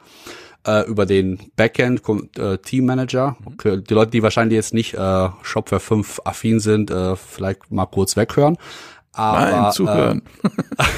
äh, 0.66 0.86
über 0.88 1.06
den 1.06 1.38
Backend 1.56 2.02
äh, 2.38 2.58
Team 2.58 2.86
Manager. 2.86 3.36
Okay, 3.44 3.80
die 3.82 3.94
Leute, 3.94 4.10
die 4.12 4.22
wahrscheinlich 4.22 4.56
jetzt 4.56 4.74
nicht 4.74 4.94
äh, 4.94 5.28
Shopware 5.42 5.80
5 5.80 6.20
affin 6.24 6.60
sind, 6.60 6.90
äh, 6.90 7.16
vielleicht 7.16 7.70
mal 7.70 7.86
kurz 7.86 8.16
weghören. 8.16 8.56
Aber, 9.12 9.50
Nein, 9.50 9.72
zuhören. 9.72 10.22
Äh, 10.42 10.48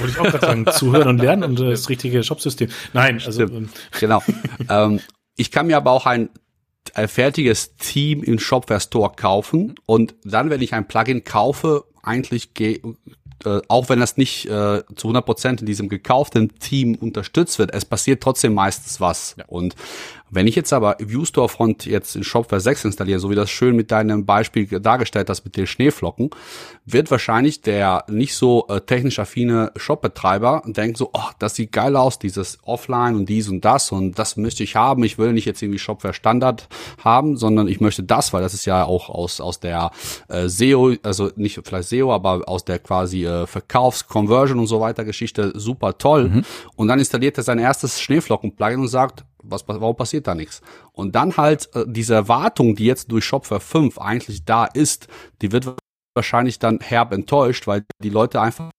Wollte 0.00 0.08
ich 0.08 0.18
auch 0.20 0.24
gerade 0.24 0.46
sagen, 0.46 0.66
zuhören 0.70 1.08
und 1.08 1.18
lernen 1.18 1.44
und 1.44 1.60
das 1.60 1.88
richtige 1.88 2.22
Shopsystem. 2.22 2.68
Nein, 2.92 3.20
also 3.24 3.42
ähm, 3.42 3.68
genau. 3.98 4.22
ähm, 4.68 5.00
ich 5.36 5.50
kann 5.50 5.66
mir 5.66 5.76
aber 5.76 5.90
auch 5.90 6.06
ein, 6.06 6.30
ein 6.94 7.08
fertiges 7.08 7.74
Team 7.76 8.22
in 8.22 8.38
Shopware 8.38 8.80
Store 8.80 9.12
kaufen 9.16 9.74
und 9.86 10.14
dann, 10.24 10.50
wenn 10.50 10.60
ich 10.60 10.74
ein 10.74 10.86
Plugin 10.86 11.24
kaufe, 11.24 11.84
eigentlich 12.04 12.54
äh, 13.44 13.60
auch 13.68 13.88
wenn 13.88 14.00
das 14.00 14.16
nicht 14.16 14.46
äh, 14.46 14.82
zu 14.96 15.08
100 15.08 15.24
Prozent 15.24 15.60
in 15.60 15.66
diesem 15.66 15.88
gekauften 15.88 16.58
Team 16.58 16.94
unterstützt 16.94 17.58
wird, 17.58 17.74
es 17.74 17.84
passiert 17.84 18.22
trotzdem 18.22 18.54
meistens 18.54 19.00
was. 19.00 19.34
Ja. 19.38 19.44
Und 19.48 19.74
wenn 20.34 20.48
ich 20.48 20.56
jetzt 20.56 20.72
aber 20.72 20.96
View 20.98 21.24
Storefront 21.24 21.86
jetzt 21.86 22.16
in 22.16 22.24
Shopware 22.24 22.60
6 22.60 22.86
installiere, 22.86 23.20
so 23.20 23.30
wie 23.30 23.36
das 23.36 23.50
schön 23.50 23.76
mit 23.76 23.92
deinem 23.92 24.26
Beispiel 24.26 24.66
dargestellt 24.80 25.30
hast 25.30 25.44
mit 25.44 25.56
den 25.56 25.66
Schneeflocken, 25.66 26.30
wird 26.84 27.10
wahrscheinlich 27.10 27.62
der 27.62 28.04
nicht 28.08 28.34
so 28.34 28.66
äh, 28.68 28.80
technisch 28.80 29.18
affine 29.20 29.70
Shopbetreiber 29.76 30.62
denken 30.66 30.96
so, 30.96 31.10
oh, 31.12 31.30
das 31.38 31.54
sieht 31.54 31.70
geil 31.70 31.94
aus, 31.94 32.18
dieses 32.18 32.58
Offline 32.64 33.14
und 33.14 33.28
dies 33.28 33.48
und 33.48 33.64
das 33.64 33.92
und 33.92 34.18
das 34.18 34.36
möchte 34.36 34.64
ich 34.64 34.74
haben. 34.74 35.04
Ich 35.04 35.18
will 35.18 35.32
nicht 35.32 35.44
jetzt 35.44 35.62
irgendwie 35.62 35.78
Shopware 35.78 36.14
Standard 36.14 36.68
haben, 37.02 37.36
sondern 37.36 37.68
ich 37.68 37.80
möchte 37.80 38.02
das, 38.02 38.32
weil 38.32 38.42
das 38.42 38.54
ist 38.54 38.64
ja 38.64 38.84
auch 38.84 39.08
aus, 39.08 39.40
aus 39.40 39.60
der 39.60 39.92
äh, 40.28 40.48
SEO, 40.48 40.94
also 41.04 41.30
nicht 41.36 41.60
vielleicht 41.64 41.88
SEO, 41.88 42.12
aber 42.12 42.48
aus 42.48 42.64
der 42.64 42.80
quasi 42.80 43.24
äh, 43.24 43.46
Verkaufs-, 43.46 44.08
Conversion 44.08 44.58
und 44.58 44.66
so 44.66 44.80
weiter 44.80 45.04
Geschichte 45.04 45.52
super 45.54 45.96
toll. 45.96 46.28
Mhm. 46.28 46.44
Und 46.74 46.88
dann 46.88 46.98
installiert 46.98 47.38
er 47.38 47.44
sein 47.44 47.60
erstes 47.60 48.00
Schneeflocken-Plugin 48.00 48.80
und 48.80 48.88
sagt, 48.88 49.24
was, 49.44 49.66
warum 49.66 49.96
passiert 49.96 50.26
da 50.26 50.34
nichts? 50.34 50.60
Und 50.92 51.14
dann 51.14 51.36
halt 51.36 51.70
äh, 51.74 51.84
diese 51.86 52.14
Erwartung, 52.14 52.76
die 52.76 52.86
jetzt 52.86 53.10
durch 53.10 53.24
Shopware 53.24 53.60
5 53.60 53.98
eigentlich 53.98 54.44
da 54.44 54.64
ist, 54.64 55.08
die 55.42 55.52
wird 55.52 55.76
wahrscheinlich 56.14 56.58
dann 56.58 56.80
herb 56.80 57.12
enttäuscht, 57.12 57.66
weil 57.66 57.84
die 58.02 58.10
Leute 58.10 58.40
einfach 58.40 58.70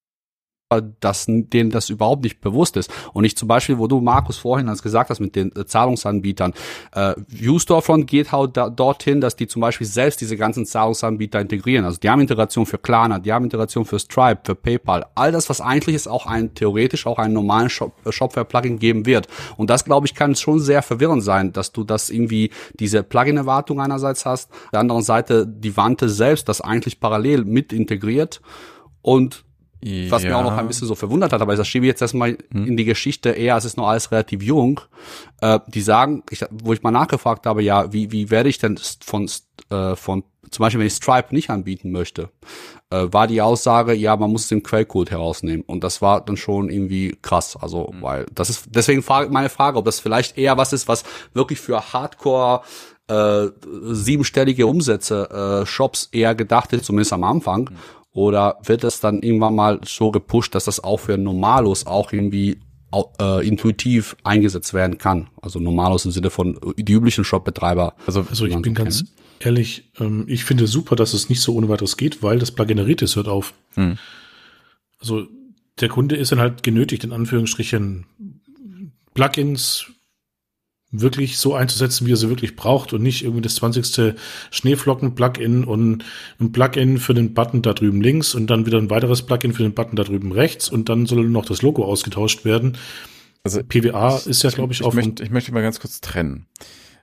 dass 1.00 1.26
denen 1.28 1.70
das 1.70 1.90
überhaupt 1.92 2.24
nicht 2.24 2.42
bewusst 2.42 2.76
ist. 2.76 2.92
Und 3.14 3.24
ich 3.24 3.38
zum 3.38 3.48
Beispiel, 3.48 3.78
wo 3.78 3.86
du, 3.86 4.02
Markus, 4.02 4.38
vorhin 4.38 4.68
als 4.68 4.82
gesagt 4.82 5.12
hast 5.12 5.20
mit 5.20 5.36
den 5.36 5.56
äh, 5.56 5.66
Zahlungsanbietern, 5.66 6.54
äh, 6.92 7.14
ViewStorefront 7.28 8.08
geht 8.08 8.32
halt 8.32 8.58
da, 8.58 8.72
dorthin, 8.72 9.22
dass 9.22 9.36
die 9.36 9.46
zum 9.46 9.62
Beispiel 9.62 9.86
selbst 9.86 10.22
diese 10.22 10.38
ganzen 10.38 10.66
Zahlungsanbieter 10.66 11.40
integrieren. 11.40 11.86
Also 11.86 12.00
die 12.00 12.10
haben 12.10 12.20
Integration 12.20 12.66
für 12.66 12.80
Klarna, 12.80 13.20
die 13.20 13.32
haben 13.32 13.44
Integration 13.44 13.86
für 13.86 14.00
Stripe, 14.00 14.42
für 14.44 14.56
PayPal. 14.56 15.06
All 15.14 15.32
das, 15.32 15.50
was 15.50 15.62
eigentlich 15.62 15.96
ist, 15.96 16.08
auch 16.08 16.26
ein 16.26 16.56
theoretisch 16.56 17.06
auch 17.06 17.20
einen 17.20 17.36
normalen 17.36 17.70
Shop, 17.70 17.94
äh, 18.04 18.12
Shopware-Plugin 18.12 18.80
geben 18.80 19.06
wird. 19.06 19.28
Und 19.58 19.70
das, 19.70 19.86
glaube 19.86 20.08
ich, 20.08 20.16
kann 20.16 20.34
schon 20.34 20.60
sehr 20.60 20.82
verwirrend 20.82 21.24
sein, 21.24 21.54
dass 21.54 21.74
du 21.74 21.84
das 21.84 22.10
irgendwie 22.10 22.50
diese 22.80 23.04
Plugin-Erwartung 23.04 23.80
einerseits 23.80 24.26
hast, 24.26 24.50
der 24.74 24.80
anderen 24.80 25.04
Seite 25.04 25.46
die 25.46 25.78
Wante 25.78 26.10
selbst 26.10 26.50
das 26.50 26.60
eigentlich 26.60 27.00
parallel 27.00 27.46
mit 27.46 27.72
integriert 27.72 28.42
und 29.04 29.46
was 29.82 30.24
ja. 30.24 30.30
mir 30.30 30.38
auch 30.38 30.44
noch 30.44 30.58
ein 30.58 30.68
bisschen 30.68 30.88
so 30.88 30.96
verwundert 30.96 31.32
hat, 31.32 31.42
aber 31.42 31.56
das 31.56 31.68
schiebe 31.68 31.86
ich 31.86 31.90
jetzt 31.90 32.02
erstmal 32.02 32.38
hm. 32.52 32.68
in 32.68 32.78
die 32.78 32.86
Geschichte 32.86 33.30
eher, 33.30 33.56
es 33.56 33.66
ist 33.66 33.78
noch 33.78 33.88
alles 33.88 34.12
relativ 34.12 34.42
jung. 34.42 34.82
Äh, 35.42 35.60
die 35.68 35.82
sagen, 35.82 36.24
ich, 36.30 36.44
wo 36.52 36.74
ich 36.74 36.82
mal 36.82 36.92
nachgefragt 36.92 37.46
habe, 37.46 37.62
ja, 37.62 37.94
wie, 37.94 38.12
wie 38.12 38.32
werde 38.32 38.50
ich 38.50 38.58
denn 38.58 38.80
von, 39.04 39.30
äh, 39.70 39.96
von, 39.96 40.24
zum 40.50 40.64
Beispiel, 40.64 40.80
wenn 40.80 40.88
ich 40.88 40.94
Stripe 40.94 41.34
nicht 41.36 41.50
anbieten 41.50 41.92
möchte, 41.92 42.30
äh, 42.90 43.08
war 43.12 43.28
die 43.28 43.42
Aussage, 43.42 43.94
ja, 43.94 44.16
man 44.16 44.32
muss 44.32 44.48
den 44.48 44.64
Quellcode 44.64 45.12
herausnehmen. 45.12 45.64
Und 45.68 45.84
das 45.84 46.02
war 46.02 46.24
dann 46.24 46.38
schon 46.38 46.70
irgendwie 46.70 47.18
krass. 47.22 47.56
Also, 47.56 47.90
hm. 47.92 48.02
weil, 48.02 48.26
das 48.34 48.50
ist, 48.50 48.66
deswegen 48.70 49.04
frage, 49.04 49.30
meine 49.30 49.50
Frage, 49.50 49.78
ob 49.78 49.86
das 49.86 50.00
vielleicht 50.00 50.38
eher 50.38 50.58
was 50.58 50.74
ist, 50.74 50.88
was 50.88 51.04
wirklich 51.34 51.60
für 51.60 51.94
Hardcore 51.94 52.62
äh, 53.08 53.48
siebenstellige 53.92 54.66
Umsätze 54.66 55.62
äh, 55.62 55.66
Shops 55.68 56.10
eher 56.12 56.34
gedacht 56.34 56.74
ist, 56.74 56.86
zumindest 56.86 57.14
am 57.14 57.24
Anfang. 57.24 57.70
Mhm. 57.70 57.78
Oder 58.16 58.60
wird 58.64 58.86
es 58.86 59.02
dann 59.02 59.22
irgendwann 59.22 59.56
mal 59.56 59.82
so 59.84 60.10
gepusht, 60.10 60.56
dass 60.56 60.64
das 60.64 60.82
auch 60.82 61.02
für 61.02 61.18
Normalos 61.18 61.86
auch 61.86 62.14
irgendwie 62.14 62.60
äh, 63.20 63.46
intuitiv 63.46 64.16
eingesetzt 64.24 64.74
werden 64.74 64.98
kann? 64.98 65.28
Also 65.42 65.60
Normalos 65.60 66.06
im 66.06 66.12
Sinne 66.12 66.30
von 66.30 66.56
äh, 66.56 66.82
die 66.82 66.94
üblichen 66.94 67.26
Shopbetreiber. 67.26 67.94
Also, 68.08 68.26
also 68.30 68.46
ich 68.46 68.58
bin 68.62 68.74
ganz 68.74 69.04
ehrlich, 69.42 69.92
ähm, 70.00 70.24
ich 70.30 70.46
finde 70.46 70.66
super, 70.66 70.96
dass 70.96 71.14
es 71.14 71.28
nicht 71.28 71.42
so 71.42 71.56
ohne 71.56 71.68
weiteres 71.68 71.98
geht, 71.98 72.24
weil 72.24 72.40
das 72.40 72.52
Plugin 72.52 72.78
generiert 72.78 73.02
hört 73.02 73.28
auf. 73.28 73.54
Hm. 73.74 73.98
Also 75.02 75.28
der 75.82 75.90
Kunde 75.90 76.16
ist 76.16 76.32
dann 76.32 76.40
halt 76.40 76.64
genötigt, 76.64 77.04
in 77.04 77.12
Anführungsstrichen 77.12 78.06
Plugins 79.14 79.88
wirklich 81.02 81.38
so 81.38 81.54
einzusetzen, 81.54 82.08
wie 82.08 82.14
er 82.14 82.18
sie 82.18 82.30
wirklich 82.30 82.56
braucht 82.56 82.94
und 82.94 83.04
nicht 83.04 83.24
irgendwie 83.24 83.42
das 83.42 83.56
20. 83.56 84.16
Schneeflocken-Plugin 84.52 85.64
und 85.64 86.04
ein 86.40 86.52
Plugin 86.52 86.98
für 86.98 87.14
den 87.14 87.34
Button 87.34 87.62
da 87.62 87.74
drüben 87.74 88.02
links 88.02 88.36
und 88.36 88.48
dann 88.48 88.66
wieder 88.66 88.78
ein 88.78 88.90
weiteres 88.90 89.24
Plugin 89.24 89.54
für 89.54 89.64
den 89.64 89.74
Button 89.74 89.96
da 89.96 90.04
drüben 90.04 90.32
rechts 90.32 90.70
und 90.70 90.90
dann 90.90 91.06
soll 91.06 91.28
noch 91.30 91.46
das 91.46 91.62
Logo 91.62 91.86
ausgetauscht 91.86 92.46
werden. 92.46 92.78
Also 93.44 93.62
PWA 93.64 94.18
ist 94.18 94.44
ja, 94.44 94.50
glaube 94.50 94.74
ich, 94.74 94.84
auch. 94.84 94.90
Ich 94.90 94.96
möchte, 94.96 95.24
ich 95.24 95.30
möchte 95.30 95.54
mal 95.54 95.62
ganz 95.62 95.80
kurz 95.80 96.02
trennen. 96.02 96.48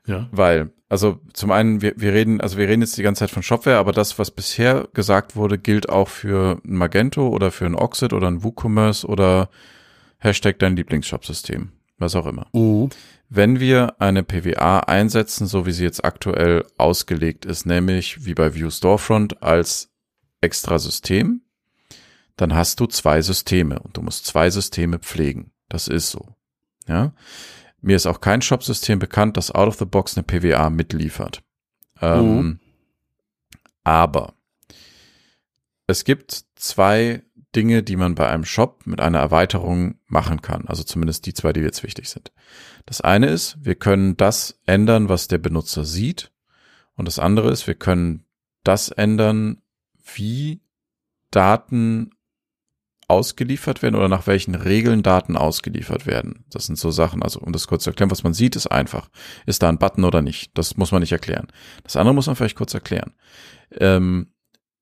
Ja. 0.06 0.28
Weil, 0.32 0.72
also 0.88 1.20
zum 1.32 1.52
einen, 1.52 1.80
wir, 1.80 1.94
wir 1.96 2.12
reden, 2.12 2.40
also 2.40 2.58
wir 2.58 2.68
reden 2.68 2.82
jetzt 2.82 2.98
die 2.98 3.02
ganze 3.02 3.20
Zeit 3.20 3.30
von 3.30 3.42
Shopware, 3.42 3.78
aber 3.78 3.92
das, 3.92 4.18
was 4.18 4.30
bisher 4.30 4.88
gesagt 4.94 5.36
wurde, 5.36 5.58
gilt 5.58 5.88
auch 5.88 6.08
für 6.08 6.60
ein 6.64 6.76
Magento 6.76 7.28
oder 7.28 7.52
für 7.52 7.66
ein 7.66 7.76
Oxid 7.76 8.12
oder 8.12 8.26
ein 8.26 8.42
WooCommerce 8.42 9.06
oder 9.06 9.48
Hashtag 10.18 10.58
dein 10.58 10.76
Lieblingsshopsystem, 10.76 11.70
was 11.98 12.16
auch 12.16 12.26
immer. 12.26 12.48
Mhm. 12.52 12.90
Wenn 13.34 13.60
wir 13.60 13.98
eine 13.98 14.24
PWA 14.24 14.80
einsetzen, 14.80 15.46
so 15.46 15.64
wie 15.64 15.72
sie 15.72 15.84
jetzt 15.84 16.04
aktuell 16.04 16.66
ausgelegt 16.76 17.46
ist, 17.46 17.64
nämlich 17.64 18.26
wie 18.26 18.34
bei 18.34 18.54
View 18.54 18.68
Storefront 18.68 19.42
als 19.42 19.90
extra 20.42 20.78
System, 20.78 21.40
dann 22.36 22.54
hast 22.54 22.78
du 22.78 22.84
zwei 22.84 23.22
Systeme 23.22 23.78
und 23.78 23.96
du 23.96 24.02
musst 24.02 24.26
zwei 24.26 24.50
Systeme 24.50 24.98
pflegen. 24.98 25.50
Das 25.70 25.88
ist 25.88 26.10
so. 26.10 26.36
Ja. 26.86 27.14
Mir 27.80 27.96
ist 27.96 28.04
auch 28.04 28.20
kein 28.20 28.42
Shop-System 28.42 28.98
bekannt, 28.98 29.38
das 29.38 29.50
out 29.50 29.68
of 29.68 29.78
the 29.78 29.86
box 29.86 30.14
eine 30.14 30.24
PWA 30.24 30.68
mitliefert. 30.68 31.42
Ähm, 32.02 32.36
mhm. 32.36 32.60
Aber 33.82 34.34
es 35.86 36.04
gibt 36.04 36.44
zwei 36.54 37.22
Dinge, 37.54 37.82
die 37.82 37.96
man 37.96 38.14
bei 38.14 38.28
einem 38.28 38.44
Shop 38.44 38.86
mit 38.86 39.00
einer 39.00 39.18
Erweiterung 39.18 39.96
machen 40.06 40.42
kann. 40.42 40.66
Also 40.66 40.82
zumindest 40.82 41.26
die 41.26 41.34
zwei, 41.34 41.52
die 41.52 41.60
jetzt 41.60 41.82
wichtig 41.82 42.08
sind. 42.08 42.32
Das 42.86 43.00
eine 43.00 43.26
ist, 43.26 43.56
wir 43.60 43.74
können 43.74 44.16
das 44.16 44.60
ändern, 44.66 45.08
was 45.08 45.28
der 45.28 45.38
Benutzer 45.38 45.84
sieht. 45.84 46.32
Und 46.96 47.06
das 47.08 47.18
andere 47.18 47.50
ist, 47.50 47.66
wir 47.66 47.74
können 47.74 48.24
das 48.64 48.88
ändern, 48.88 49.62
wie 50.14 50.62
Daten 51.30 52.10
ausgeliefert 53.08 53.82
werden 53.82 53.96
oder 53.96 54.08
nach 54.08 54.26
welchen 54.26 54.54
Regeln 54.54 55.02
Daten 55.02 55.36
ausgeliefert 55.36 56.06
werden. 56.06 56.44
Das 56.50 56.66
sind 56.66 56.78
so 56.78 56.90
Sachen, 56.90 57.22
also 57.22 57.40
um 57.40 57.52
das 57.52 57.66
kurz 57.66 57.84
zu 57.84 57.90
erklären, 57.90 58.10
was 58.10 58.22
man 58.22 58.32
sieht, 58.32 58.56
ist 58.56 58.68
einfach. 58.68 59.10
Ist 59.44 59.62
da 59.62 59.68
ein 59.68 59.78
Button 59.78 60.04
oder 60.04 60.22
nicht? 60.22 60.56
Das 60.56 60.76
muss 60.78 60.92
man 60.92 61.00
nicht 61.00 61.12
erklären. 61.12 61.48
Das 61.84 61.96
andere 61.96 62.14
muss 62.14 62.26
man 62.26 62.36
vielleicht 62.36 62.56
kurz 62.56 62.72
erklären. 62.72 63.12
Ähm, 63.72 64.31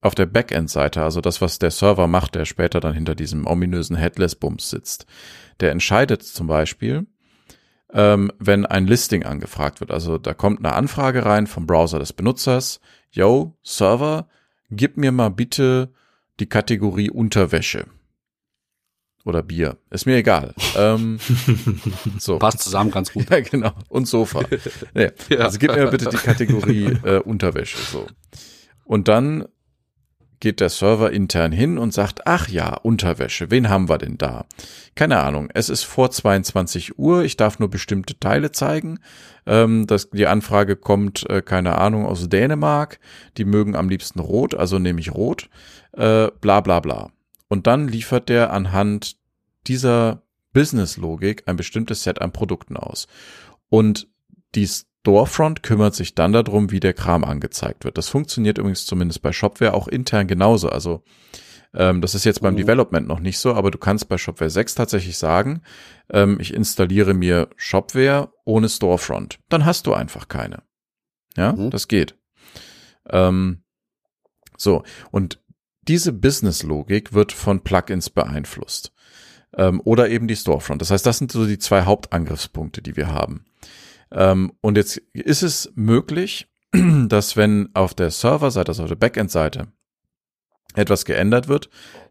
auf 0.00 0.14
der 0.14 0.26
Backend-Seite, 0.26 1.02
also 1.02 1.20
das, 1.20 1.40
was 1.40 1.58
der 1.58 1.70
Server 1.70 2.06
macht, 2.06 2.34
der 2.34 2.44
später 2.44 2.80
dann 2.80 2.94
hinter 2.94 3.14
diesem 3.14 3.46
ominösen 3.46 3.96
Headless-Bums 3.96 4.70
sitzt, 4.70 5.06
der 5.60 5.72
entscheidet 5.72 6.22
zum 6.22 6.46
Beispiel, 6.46 7.06
ähm, 7.92 8.32
wenn 8.38 8.66
ein 8.66 8.86
Listing 8.86 9.24
angefragt 9.24 9.80
wird. 9.80 9.90
Also 9.90 10.16
da 10.16 10.32
kommt 10.32 10.60
eine 10.60 10.74
Anfrage 10.74 11.24
rein 11.24 11.46
vom 11.46 11.66
Browser 11.66 11.98
des 11.98 12.12
Benutzers. 12.12 12.80
Yo, 13.10 13.56
Server, 13.62 14.28
gib 14.70 14.96
mir 14.96 15.12
mal 15.12 15.30
bitte 15.30 15.92
die 16.38 16.48
Kategorie 16.48 17.10
Unterwäsche. 17.10 17.86
Oder 19.24 19.42
Bier. 19.42 19.76
Ist 19.90 20.06
mir 20.06 20.16
egal. 20.16 20.54
ähm, 20.76 21.18
so. 22.18 22.38
Passt 22.38 22.60
zusammen 22.60 22.90
ganz 22.90 23.12
gut. 23.12 23.26
Ja, 23.30 23.40
genau. 23.40 23.72
Und 23.88 24.08
Sofa. 24.08 24.40
Nee. 24.94 25.10
Ja. 25.28 25.38
Also 25.40 25.58
gib 25.58 25.74
mir 25.74 25.88
bitte 25.88 26.08
die 26.08 26.16
Kategorie 26.16 26.96
äh, 27.04 27.18
Unterwäsche. 27.18 27.78
So. 27.78 28.06
Und 28.84 29.08
dann 29.08 29.46
geht 30.40 30.60
der 30.60 30.70
Server 30.70 31.12
intern 31.12 31.52
hin 31.52 31.78
und 31.78 31.92
sagt, 31.92 32.26
ach 32.26 32.48
ja, 32.48 32.74
Unterwäsche, 32.74 33.50
wen 33.50 33.68
haben 33.68 33.88
wir 33.88 33.98
denn 33.98 34.18
da? 34.18 34.46
Keine 34.94 35.20
Ahnung, 35.20 35.50
es 35.52 35.68
ist 35.68 35.84
vor 35.84 36.10
22 36.10 36.98
Uhr, 36.98 37.22
ich 37.22 37.36
darf 37.36 37.58
nur 37.58 37.70
bestimmte 37.70 38.18
Teile 38.18 38.50
zeigen. 38.50 38.98
Ähm, 39.46 39.86
das, 39.86 40.10
die 40.10 40.26
Anfrage 40.26 40.76
kommt, 40.76 41.28
äh, 41.28 41.42
keine 41.42 41.78
Ahnung, 41.78 42.06
aus 42.06 42.28
Dänemark, 42.28 42.98
die 43.36 43.44
mögen 43.44 43.76
am 43.76 43.88
liebsten 43.88 44.20
rot, 44.20 44.54
also 44.54 44.78
nehme 44.78 45.00
ich 45.00 45.12
rot, 45.12 45.48
äh, 45.92 46.28
bla 46.40 46.60
bla 46.60 46.80
bla. 46.80 47.10
Und 47.48 47.66
dann 47.66 47.86
liefert 47.86 48.28
der 48.28 48.52
anhand 48.52 49.16
dieser 49.66 50.22
Business-Logik 50.52 51.44
ein 51.46 51.56
bestimmtes 51.56 52.02
Set 52.02 52.20
an 52.20 52.32
Produkten 52.32 52.76
aus. 52.76 53.06
Und 53.68 54.08
die 54.54 54.68
Storefront 55.00 55.62
kümmert 55.62 55.94
sich 55.94 56.14
dann 56.14 56.32
darum, 56.32 56.70
wie 56.70 56.80
der 56.80 56.92
Kram 56.92 57.24
angezeigt 57.24 57.84
wird. 57.84 57.96
Das 57.96 58.08
funktioniert 58.08 58.58
übrigens 58.58 58.84
zumindest 58.84 59.22
bei 59.22 59.32
Shopware 59.32 59.74
auch 59.74 59.88
intern 59.88 60.26
genauso. 60.26 60.68
Also 60.68 61.02
ähm, 61.72 62.00
das 62.00 62.14
ist 62.14 62.24
jetzt 62.24 62.42
beim 62.42 62.54
mhm. 62.54 62.58
Development 62.58 63.08
noch 63.08 63.20
nicht 63.20 63.38
so, 63.38 63.54
aber 63.54 63.70
du 63.70 63.78
kannst 63.78 64.08
bei 64.08 64.18
Shopware 64.18 64.50
6 64.50 64.74
tatsächlich 64.74 65.16
sagen, 65.16 65.62
ähm, 66.10 66.38
ich 66.40 66.52
installiere 66.52 67.14
mir 67.14 67.48
Shopware 67.56 68.32
ohne 68.44 68.68
Storefront. 68.68 69.38
Dann 69.48 69.64
hast 69.64 69.86
du 69.86 69.94
einfach 69.94 70.28
keine. 70.28 70.62
Ja, 71.36 71.52
mhm. 71.52 71.70
das 71.70 71.88
geht. 71.88 72.16
Ähm, 73.08 73.62
so, 74.56 74.82
und 75.10 75.40
diese 75.88 76.12
Business-Logik 76.12 77.14
wird 77.14 77.32
von 77.32 77.62
Plugins 77.62 78.10
beeinflusst. 78.10 78.92
Ähm, 79.56 79.80
oder 79.84 80.08
eben 80.10 80.28
die 80.28 80.36
Storefront. 80.36 80.82
Das 80.82 80.90
heißt, 80.90 81.06
das 81.06 81.18
sind 81.18 81.32
so 81.32 81.46
die 81.46 81.58
zwei 81.58 81.82
Hauptangriffspunkte, 81.82 82.82
die 82.82 82.96
wir 82.96 83.08
haben. 83.08 83.46
Ähm, 84.12 84.52
und 84.60 84.76
jetzt 84.76 84.96
ist 85.12 85.42
es 85.42 85.72
möglich, 85.74 86.48
dass 86.72 87.36
wenn 87.36 87.70
auf 87.74 87.94
der 87.94 88.10
Serverseite, 88.10 88.70
also 88.70 88.82
auf 88.84 88.88
der 88.88 88.96
Backend-Seite, 88.96 89.68
etwas 90.74 91.04
geändert 91.04 91.48
wird, 91.48 91.68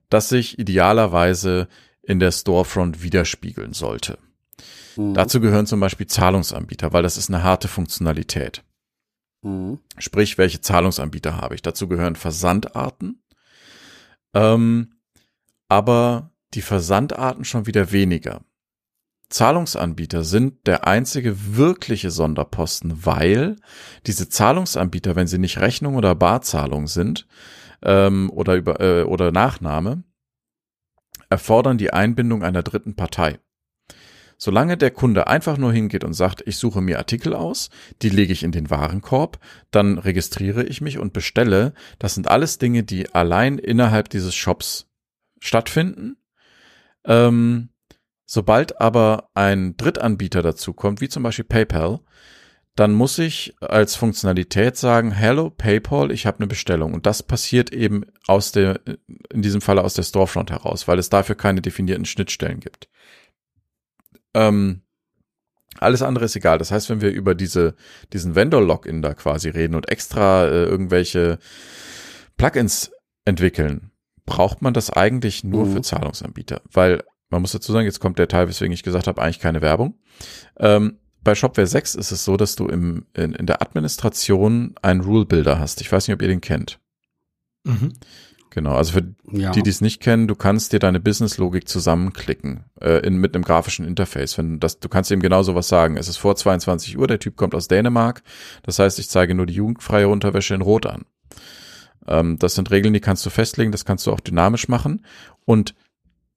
das 0.09 0.29
sich 0.29 0.59
idealerweise 0.59 1.67
in 2.01 2.19
der 2.19 2.31
Storefront 2.31 3.03
widerspiegeln 3.03 3.73
sollte. 3.73 4.17
Mhm. 4.95 5.13
Dazu 5.13 5.39
gehören 5.39 5.65
zum 5.65 5.79
Beispiel 5.79 6.07
Zahlungsanbieter, 6.07 6.91
weil 6.91 7.03
das 7.03 7.17
ist 7.17 7.29
eine 7.29 7.43
harte 7.43 7.67
Funktionalität. 7.67 8.63
Mhm. 9.41 9.79
Sprich, 9.97 10.37
welche 10.37 10.61
Zahlungsanbieter 10.61 11.37
habe 11.37 11.55
ich? 11.55 11.61
Dazu 11.61 11.87
gehören 11.87 12.15
Versandarten, 12.15 13.23
ähm, 14.33 14.95
aber 15.67 16.31
die 16.53 16.61
Versandarten 16.61 17.45
schon 17.45 17.67
wieder 17.67 17.91
weniger. 17.91 18.41
Zahlungsanbieter 19.29 20.23
sind 20.23 20.65
der 20.65 20.87
einzige 20.87 21.55
wirkliche 21.55 22.09
Sonderposten, 22.09 23.05
weil 23.05 23.57
diese 24.07 24.27
Zahlungsanbieter, 24.27 25.15
wenn 25.15 25.27
sie 25.27 25.37
nicht 25.37 25.59
Rechnung 25.59 25.95
oder 25.95 26.15
Barzahlung 26.15 26.87
sind 26.87 27.27
ähm, 27.83 28.31
oder 28.31 28.55
über 28.55 28.79
äh, 28.79 29.03
oder 29.03 29.31
Nachname, 29.31 30.03
erfordern 31.29 31.77
die 31.77 31.93
Einbindung 31.93 32.43
einer 32.43 32.63
dritten 32.63 32.95
Partei. 32.95 33.39
Solange 34.41 34.77
der 34.77 34.91
Kunde 34.91 35.27
einfach 35.27 35.57
nur 35.57 35.73
hingeht 35.73 36.05
und 36.05 36.13
sagt, 36.13 36.41
ich 36.47 36.55
suche 36.55 36.81
mir 36.81 36.97
Artikel 36.97 37.33
aus, 37.33 37.69
die 38.01 38.09
lege 38.09 38.31
ich 38.31 38.41
in 38.41 38.53
den 38.53 38.69
Warenkorb, 38.69 39.37
dann 39.69 39.97
registriere 39.97 40.63
ich 40.63 40.79
mich 40.79 40.97
und 40.97 41.11
bestelle. 41.11 41.73
Das 41.99 42.15
sind 42.15 42.29
alles 42.29 42.57
Dinge, 42.57 42.83
die 42.83 43.13
allein 43.13 43.57
innerhalb 43.57 44.09
dieses 44.09 44.33
Shops 44.33 44.87
stattfinden. 45.39 46.15
Ähm, 47.03 47.69
sobald 48.29 48.79
aber 48.79 49.31
ein 49.33 49.75
Drittanbieter 49.75 50.43
dazu 50.43 50.73
kommt, 50.73 51.01
wie 51.01 51.09
zum 51.09 51.23
Beispiel 51.23 51.45
PayPal, 51.45 51.99
dann 52.75 52.93
muss 52.93 53.17
ich 53.17 53.55
als 53.59 53.95
Funktionalität 53.95 54.77
sagen, 54.77 55.09
hello 55.09 55.49
PayPal, 55.49 56.11
ich 56.11 56.27
habe 56.27 56.37
eine 56.37 56.45
Bestellung. 56.45 56.93
Und 56.93 57.07
das 57.07 57.23
passiert 57.23 57.73
eben 57.73 58.05
aus 58.27 58.51
der, 58.51 58.81
in 59.33 59.41
diesem 59.41 59.61
Falle 59.61 59.83
aus 59.83 59.95
der 59.95 60.03
Storefront 60.03 60.51
heraus, 60.51 60.87
weil 60.87 60.99
es 60.99 61.09
dafür 61.09 61.33
keine 61.33 61.61
definierten 61.61 62.05
Schnittstellen 62.05 62.59
gibt. 62.59 62.87
Ähm, 64.35 64.83
alles 65.79 66.03
andere 66.03 66.25
ist 66.25 66.35
egal. 66.35 66.59
Das 66.59 66.69
heißt, 66.69 66.91
wenn 66.91 67.01
wir 67.01 67.09
über 67.09 67.33
diese, 67.33 67.75
diesen 68.13 68.35
Vendor-Login 68.35 69.01
da 69.01 69.15
quasi 69.15 69.49
reden 69.49 69.73
und 69.73 69.89
extra 69.89 70.45
äh, 70.45 70.65
irgendwelche 70.65 71.39
Plugins 72.37 72.91
entwickeln, 73.25 73.89
braucht 74.27 74.61
man 74.61 74.75
das 74.75 74.91
eigentlich 74.91 75.43
nur 75.43 75.65
mhm. 75.65 75.73
für 75.73 75.81
Zahlungsanbieter. 75.81 76.61
Weil 76.71 77.03
man 77.29 77.41
muss 77.41 77.51
dazu 77.51 77.71
sagen, 77.71 77.85
jetzt 77.85 77.99
kommt 77.99 78.19
der 78.19 78.27
Teil, 78.27 78.47
weswegen 78.47 78.73
ich 78.73 78.83
gesagt 78.83 79.07
habe, 79.07 79.21
eigentlich 79.21 79.39
keine 79.39 79.61
Werbung. 79.61 79.95
Ähm, 80.57 80.97
bei 81.21 81.35
Shopware 81.35 81.67
6 81.67 81.95
ist 81.95 82.11
es 82.11 82.25
so, 82.25 82.37
dass 82.37 82.55
du 82.55 82.67
im, 82.67 83.05
in, 83.13 83.33
in 83.33 83.45
der 83.45 83.61
Administration 83.61 84.75
einen 84.81 85.01
Rule 85.01 85.25
Builder 85.25 85.59
hast. 85.59 85.81
Ich 85.81 85.91
weiß 85.91 86.07
nicht, 86.07 86.15
ob 86.15 86.21
ihr 86.21 86.27
den 86.27 86.41
kennt. 86.41 86.79
Mhm. 87.65 87.93
Genau, 88.51 88.73
also 88.73 88.93
für 88.93 89.13
ja. 89.31 89.51
die, 89.51 89.61
die 89.61 89.69
es 89.69 89.81
nicht 89.81 90.01
kennen, 90.01 90.27
du 90.27 90.33
kannst 90.33 90.73
dir 90.73 90.79
deine 90.79 90.99
Business-Logik 90.99 91.67
zusammenklicken 91.67 92.63
äh, 92.81 93.05
in, 93.05 93.17
mit 93.17 93.35
einem 93.35 93.43
grafischen 93.43 93.85
Interface. 93.85 94.37
Wenn 94.39 94.59
das, 94.59 94.79
du 94.79 94.89
kannst 94.89 95.11
ihm 95.11 95.19
genau 95.19 95.43
so 95.43 95.53
was 95.53 95.67
sagen. 95.67 95.97
Es 95.97 96.07
ist 96.07 96.17
vor 96.17 96.35
22 96.35 96.97
Uhr, 96.97 97.05
der 97.05 97.19
Typ 97.19 97.35
kommt 97.35 97.53
aus 97.53 97.67
Dänemark. 97.67 98.23
Das 98.63 98.79
heißt, 98.79 98.97
ich 98.97 99.09
zeige 99.09 99.35
nur 99.35 99.45
die 99.45 99.53
jugendfreie 99.53 100.07
Unterwäsche 100.07 100.55
in 100.55 100.61
Rot 100.61 100.87
an. 100.87 101.05
Ähm, 102.07 102.39
das 102.39 102.55
sind 102.55 102.71
Regeln, 102.71 102.93
die 102.93 103.01
kannst 103.01 103.23
du 103.25 103.29
festlegen, 103.29 103.71
das 103.71 103.85
kannst 103.85 104.07
du 104.07 104.11
auch 104.11 104.19
dynamisch 104.19 104.67
machen. 104.67 105.05
Und 105.45 105.75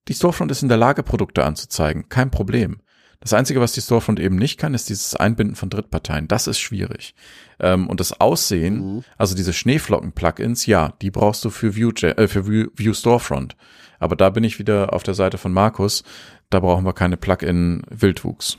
die 0.08 0.14
Storefront 0.14 0.50
ist 0.50 0.62
in 0.62 0.68
der 0.68 0.78
Lage, 0.78 1.02
Produkte 1.02 1.44
anzuzeigen. 1.44 2.08
Kein 2.08 2.30
Problem. 2.30 2.80
Das 3.20 3.32
Einzige, 3.32 3.60
was 3.60 3.72
die 3.72 3.80
Storefront 3.80 4.18
eben 4.18 4.34
nicht 4.34 4.58
kann, 4.58 4.74
ist 4.74 4.88
dieses 4.88 5.14
Einbinden 5.14 5.54
von 5.54 5.70
Drittparteien. 5.70 6.26
Das 6.26 6.48
ist 6.48 6.58
schwierig. 6.58 7.14
Ähm, 7.60 7.88
und 7.88 8.00
das 8.00 8.20
Aussehen, 8.20 8.96
mhm. 8.96 9.04
also 9.16 9.36
diese 9.36 9.52
Schneeflocken-Plugins, 9.52 10.66
ja, 10.66 10.94
die 11.00 11.12
brauchst 11.12 11.44
du 11.44 11.50
für 11.50 11.76
View, 11.76 11.92
äh, 12.02 12.26
für 12.26 12.48
View, 12.48 12.70
View 12.74 12.94
Storefront. 12.94 13.56
Aber 14.00 14.16
da 14.16 14.30
bin 14.30 14.42
ich 14.42 14.58
wieder 14.58 14.92
auf 14.92 15.04
der 15.04 15.14
Seite 15.14 15.38
von 15.38 15.52
Markus. 15.52 16.02
Da 16.50 16.58
brauchen 16.58 16.84
wir 16.84 16.94
keine 16.94 17.16
Plugin-Wildwuchs. 17.16 18.58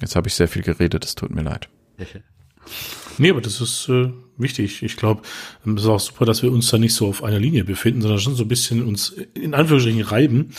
Jetzt 0.00 0.14
habe 0.14 0.28
ich 0.28 0.34
sehr 0.34 0.48
viel 0.48 0.62
geredet, 0.62 1.06
es 1.06 1.14
tut 1.14 1.30
mir 1.30 1.42
leid. 1.42 1.70
Nee, 3.18 3.30
aber 3.30 3.40
das 3.40 3.60
ist 3.60 3.88
äh, 3.88 4.10
wichtig. 4.36 4.82
Ich 4.82 4.96
glaube, 4.96 5.22
es 5.64 5.82
ist 5.82 5.88
auch 5.88 6.00
super, 6.00 6.24
dass 6.24 6.42
wir 6.42 6.52
uns 6.52 6.68
da 6.68 6.78
nicht 6.78 6.94
so 6.94 7.08
auf 7.08 7.22
einer 7.22 7.38
Linie 7.38 7.64
befinden, 7.64 8.00
sondern 8.00 8.20
schon 8.20 8.36
so 8.36 8.44
ein 8.44 8.48
bisschen 8.48 8.86
uns 8.86 9.10
in 9.34 9.54
Anführungsstrichen 9.54 10.02
reiben. 10.02 10.50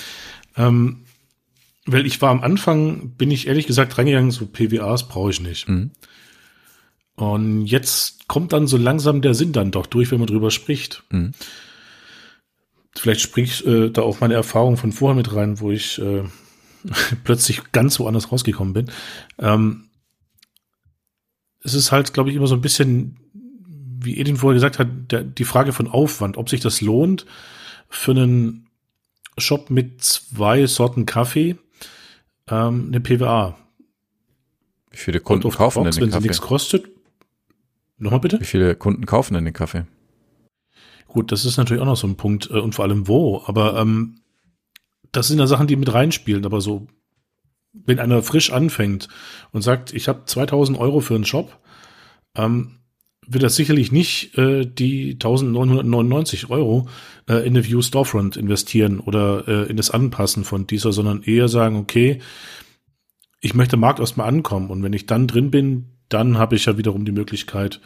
Ähm, 0.57 1.05
weil 1.85 2.05
ich 2.05 2.21
war 2.21 2.29
am 2.29 2.41
Anfang, 2.41 3.11
bin 3.11 3.31
ich 3.31 3.47
ehrlich 3.47 3.67
gesagt 3.67 3.97
reingegangen, 3.97 4.31
so 4.31 4.45
PWAs 4.45 5.07
brauche 5.07 5.31
ich 5.31 5.41
nicht. 5.41 5.67
Mhm. 5.67 5.91
Und 7.15 7.65
jetzt 7.65 8.27
kommt 8.27 8.53
dann 8.53 8.67
so 8.67 8.77
langsam 8.77 9.21
der 9.21 9.33
Sinn 9.33 9.51
dann 9.51 9.71
doch 9.71 9.85
durch, 9.85 10.11
wenn 10.11 10.19
man 10.19 10.27
drüber 10.27 10.51
spricht. 10.51 11.03
Mhm. 11.09 11.31
Vielleicht 12.95 13.21
spricht 13.21 13.65
äh, 13.65 13.91
da 13.91 14.01
auch 14.01 14.19
meine 14.19 14.35
Erfahrung 14.35 14.77
von 14.77 14.91
vorher 14.91 15.15
mit 15.15 15.33
rein, 15.35 15.59
wo 15.59 15.71
ich 15.71 15.99
äh, 15.99 16.23
plötzlich 17.23 17.71
ganz 17.71 17.99
woanders 17.99 18.31
rausgekommen 18.31 18.73
bin. 18.73 18.91
Ähm, 19.37 19.88
es 21.63 21.73
ist 21.73 21.91
halt, 21.91 22.13
glaube 22.13 22.29
ich, 22.29 22.35
immer 22.35 22.47
so 22.47 22.55
ein 22.55 22.61
bisschen, 22.61 23.17
wie 24.01 24.17
Edin 24.17 24.37
vorher 24.37 24.55
gesagt 24.55 24.79
hat, 24.79 24.87
der, 25.11 25.23
die 25.23 25.43
Frage 25.43 25.73
von 25.73 25.87
Aufwand, 25.87 26.37
ob 26.37 26.49
sich 26.49 26.61
das 26.61 26.81
lohnt, 26.81 27.25
für 27.89 28.11
einen 28.11 28.69
Shop 29.37 29.69
mit 29.69 30.03
zwei 30.03 30.65
Sorten 30.67 31.05
Kaffee 31.05 31.57
ähm, 32.47 32.87
eine 32.87 32.99
PWA. 32.99 33.57
Wie 34.91 34.97
viele 34.97 35.19
Kunden 35.19 35.49
kaufen 35.49 35.83
Box, 35.83 35.95
denn 35.95 36.01
den 36.01 36.07
wenn 36.07 36.11
Kaffee? 36.11 36.15
Wenn 36.15 36.21
sie 36.21 36.27
nichts 36.27 36.41
kostet. 36.41 36.89
Nochmal 37.97 38.21
bitte? 38.21 38.39
Wie 38.39 38.45
viele 38.45 38.75
Kunden 38.75 39.05
kaufen 39.05 39.33
denn 39.33 39.45
den 39.45 39.53
Kaffee? 39.53 39.85
Gut, 41.07 41.31
das 41.31 41.45
ist 41.45 41.57
natürlich 41.57 41.81
auch 41.81 41.87
noch 41.87 41.97
so 41.97 42.07
ein 42.07 42.15
Punkt 42.15 42.49
äh, 42.49 42.59
und 42.59 42.75
vor 42.75 42.85
allem 42.85 43.07
wo. 43.07 43.43
Aber 43.45 43.77
ähm, 43.79 44.21
das 45.11 45.27
sind 45.27 45.39
ja 45.39 45.47
Sachen, 45.47 45.67
die 45.67 45.75
mit 45.75 45.93
reinspielen. 45.93 46.45
Aber 46.45 46.61
so, 46.61 46.87
wenn 47.73 47.99
einer 47.99 48.23
frisch 48.23 48.51
anfängt 48.51 49.07
und 49.51 49.61
sagt, 49.61 49.93
ich 49.93 50.07
habe 50.07 50.25
2000 50.25 50.77
Euro 50.77 50.99
für 50.99 51.15
einen 51.15 51.25
Shop, 51.25 51.59
ähm, 52.35 52.79
wird 53.27 53.43
er 53.43 53.49
sicherlich 53.49 53.91
nicht 53.91 54.37
äh, 54.37 54.65
die 54.65 55.13
1999 55.13 56.49
Euro 56.49 56.87
äh, 57.27 57.45
in 57.45 57.55
eine 57.55 57.65
View 57.65 57.81
Storefront 57.81 58.37
investieren 58.37 58.99
oder 58.99 59.47
äh, 59.47 59.69
in 59.69 59.77
das 59.77 59.91
Anpassen 59.91 60.43
von 60.43 60.65
dieser, 60.65 60.91
sondern 60.91 61.21
eher 61.21 61.47
sagen, 61.47 61.77
okay, 61.77 62.19
ich 63.39 63.53
möchte 63.53 63.77
Markt 63.77 63.99
erstmal 63.99 64.27
ankommen 64.27 64.69
und 64.69 64.81
wenn 64.81 64.93
ich 64.93 65.05
dann 65.05 65.27
drin 65.27 65.51
bin, 65.51 65.85
dann 66.09 66.39
habe 66.39 66.55
ich 66.55 66.65
ja 66.65 66.77
wiederum 66.77 67.05
die 67.05 67.11
Möglichkeit, 67.11 67.79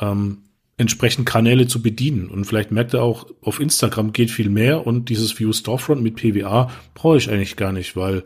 ähm, 0.00 0.42
entsprechend 0.76 1.26
Kanäle 1.26 1.66
zu 1.66 1.82
bedienen. 1.82 2.28
Und 2.28 2.44
vielleicht 2.44 2.70
merkt 2.70 2.94
er 2.94 3.02
auch, 3.02 3.26
auf 3.42 3.60
Instagram 3.60 4.12
geht 4.12 4.30
viel 4.30 4.48
mehr 4.48 4.86
und 4.86 5.08
dieses 5.08 5.38
View 5.38 5.52
Storefront 5.52 6.02
mit 6.02 6.16
PWA 6.16 6.70
brauche 6.94 7.16
ich 7.16 7.30
eigentlich 7.30 7.56
gar 7.56 7.72
nicht, 7.72 7.96
weil 7.96 8.22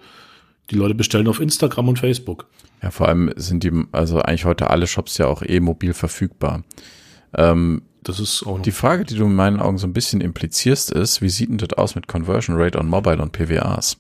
die 0.73 0.79
Leute 0.79 0.95
bestellen 0.95 1.29
auf 1.29 1.41
Instagram 1.41 1.89
und 1.89 1.99
Facebook. 1.99 2.47
Ja, 2.83 2.91
vor 2.91 3.09
allem 3.09 3.33
sind 3.37 3.63
die, 3.63 3.73
also 3.93 4.21
eigentlich 4.21 4.45
heute 4.45 4.71
alle 4.71 4.87
Shops 4.87 5.19
ja 5.19 5.27
auch 5.27 5.43
eh 5.43 5.61
mobil 5.61 5.95
verfügbar. 5.95 6.65
Ähm, 7.37 7.83
das 8.03 8.19
ist 8.19 8.45
auch 8.45 8.61
die 8.61 8.73
Frage, 8.73 9.05
die 9.05 9.15
du 9.15 9.27
in 9.27 9.35
meinen 9.35 9.61
Augen 9.61 9.79
so 9.79 9.87
ein 9.87 9.93
bisschen 9.93 10.21
implizierst, 10.21 10.91
ist, 10.91 11.23
wie 11.23 11.29
sieht 11.29 11.51
denn 11.51 11.59
das 11.59 11.75
aus 11.75 11.95
mit 11.95 12.09
Conversion 12.09 12.57
Rate 12.57 12.79
on 12.79 12.89
Mobile 12.89 13.23
und 13.23 13.33
PWAs? 13.33 13.99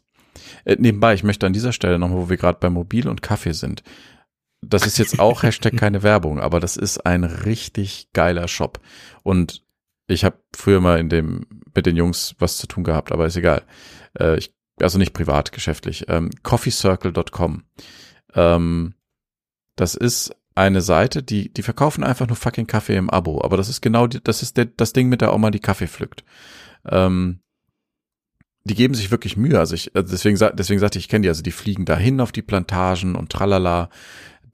Äh, 0.65 0.77
nebenbei, 0.78 1.15
ich 1.15 1.23
möchte 1.23 1.47
an 1.47 1.53
dieser 1.53 1.73
Stelle 1.73 1.99
nochmal, 1.99 2.19
wo 2.19 2.28
wir 2.28 2.36
gerade 2.36 2.59
bei 2.59 2.70
Mobil 2.70 3.09
und 3.09 3.23
Kaffee 3.23 3.53
sind. 3.53 3.82
Das 4.61 4.86
ist 4.86 4.99
jetzt 4.99 5.20
auch 5.20 5.43
Hashtag 5.44 5.77
keine 5.77 6.03
Werbung, 6.03 6.40
aber 6.40 6.59
das 6.59 6.77
ist 6.77 7.07
ein 7.07 7.24
richtig 7.24 8.09
geiler 8.12 8.49
Shop. 8.49 8.81
Und 9.23 9.62
ich 10.09 10.24
habe 10.24 10.39
früher 10.55 10.81
mal 10.81 10.99
in 10.99 11.09
dem 11.09 11.47
mit 11.74 11.86
den 11.86 11.97
Jungs 11.97 12.35
was 12.39 12.59
zu 12.59 12.66
tun 12.66 12.85
gehabt, 12.85 13.12
aber 13.12 13.27
ist 13.27 13.36
egal. 13.36 13.62
Äh, 14.19 14.39
ich, 14.39 14.55
also 14.81 14.99
nicht 14.99 15.12
privat, 15.12 15.53
geschäftlich. 15.53 16.07
Ähm, 16.09 16.31
coffeecircle.com. 16.43 17.65
Ähm, 18.35 18.94
das 19.77 19.94
ist 19.94 20.35
eine 20.55 20.82
Seite, 20.82 21.23
die, 21.23 21.53
die 21.53 21.62
verkaufen 21.62 22.05
einfach 22.05 22.27
nur 22.27 22.36
fucking 22.36 22.66
Kaffee 22.66 22.97
im 22.97 23.11
Abo. 23.11 23.43
Aber 23.43 23.57
das 23.57 23.69
ist 23.69 23.81
genau, 23.81 24.07
die, 24.07 24.23
das 24.23 24.43
ist 24.43 24.57
der, 24.57 24.66
das 24.66 24.93
Ding 24.93 25.09
mit 25.09 25.20
der 25.20 25.35
Oma, 25.35 25.51
die 25.51 25.61
Kaffee 25.61 25.86
pflückt. 25.86 26.24
Ähm, 26.86 27.40
die 28.65 28.74
geben 28.74 28.94
sich 28.94 29.11
wirklich 29.11 29.36
Mühe. 29.36 29.59
Also 29.59 29.74
ich, 29.74 29.94
also 29.94 30.12
deswegen, 30.12 30.39
deswegen 30.55 30.78
sagte 30.78 30.99
ich, 30.99 31.07
ich 31.07 31.09
kenne 31.09 31.23
die, 31.23 31.28
also 31.28 31.43
die 31.43 31.51
fliegen 31.51 31.85
dahin 31.85 32.20
auf 32.20 32.32
die 32.32 32.43
Plantagen 32.43 33.16
und 33.16 33.31
tralala. 33.31 33.89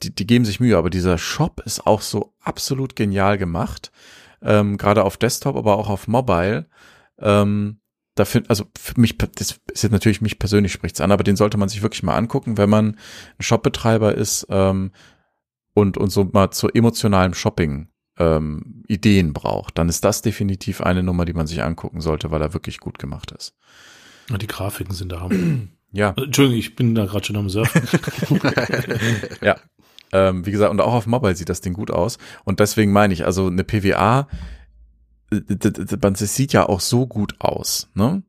Die, 0.02 0.14
die 0.14 0.26
geben 0.26 0.44
sich 0.44 0.60
Mühe, 0.60 0.78
aber 0.78 0.90
dieser 0.90 1.18
Shop 1.18 1.60
ist 1.64 1.86
auch 1.86 2.00
so 2.00 2.32
absolut 2.40 2.96
genial 2.96 3.36
gemacht. 3.36 3.90
Ähm, 4.40 4.78
Gerade 4.78 5.04
auf 5.04 5.16
Desktop, 5.16 5.56
aber 5.56 5.76
auch 5.76 5.88
auf 5.88 6.06
Mobile. 6.06 6.66
Ähm, 7.18 7.80
da 8.18 8.24
find, 8.24 8.50
also 8.50 8.64
für 8.78 9.00
mich, 9.00 9.16
das 9.18 9.60
ist 9.72 9.82
jetzt 9.82 9.92
natürlich 9.92 10.20
mich 10.20 10.38
persönlich 10.38 10.72
spricht's 10.72 11.00
an, 11.00 11.12
aber 11.12 11.24
den 11.24 11.36
sollte 11.36 11.58
man 11.58 11.68
sich 11.68 11.82
wirklich 11.82 12.02
mal 12.02 12.16
angucken, 12.16 12.58
wenn 12.58 12.70
man 12.70 12.96
ein 13.38 13.42
Shopbetreiber 13.42 14.14
ist 14.14 14.46
ähm, 14.50 14.92
und, 15.74 15.96
und 15.96 16.10
so 16.10 16.24
mal 16.32 16.50
zu 16.50 16.68
emotionalem 16.68 17.34
Shopping 17.34 17.88
ähm, 18.18 18.82
Ideen 18.88 19.32
braucht, 19.32 19.78
dann 19.78 19.88
ist 19.88 20.04
das 20.04 20.22
definitiv 20.22 20.80
eine 20.80 21.02
Nummer, 21.02 21.24
die 21.24 21.34
man 21.34 21.46
sich 21.46 21.62
angucken 21.62 22.00
sollte, 22.00 22.30
weil 22.30 22.42
er 22.42 22.54
wirklich 22.54 22.80
gut 22.80 22.98
gemacht 22.98 23.30
ist. 23.30 23.54
Die 24.40 24.46
Grafiken 24.46 24.94
sind 24.94 25.12
da. 25.12 25.28
ja. 25.92 26.14
Entschuldigung, 26.16 26.58
ich 26.58 26.76
bin 26.76 26.94
da 26.94 27.06
gerade 27.06 27.24
schon 27.24 27.36
am 27.36 27.48
Surfen. 27.48 27.82
ja. 29.40 29.56
Ähm, 30.10 30.46
wie 30.46 30.50
gesagt, 30.50 30.70
und 30.70 30.80
auch 30.80 30.94
auf 30.94 31.06
Mobile 31.06 31.36
sieht 31.36 31.48
das 31.48 31.60
Ding 31.60 31.74
gut 31.74 31.90
aus. 31.90 32.18
Und 32.44 32.60
deswegen 32.60 32.92
meine 32.92 33.12
ich, 33.14 33.24
also 33.24 33.46
eine 33.46 33.64
PWA, 33.64 34.26
das 35.30 36.34
sieht 36.34 36.52
ja 36.52 36.68
auch 36.68 36.80
so 36.80 37.06
gut 37.06 37.34
aus, 37.38 37.88
ne? 37.94 38.22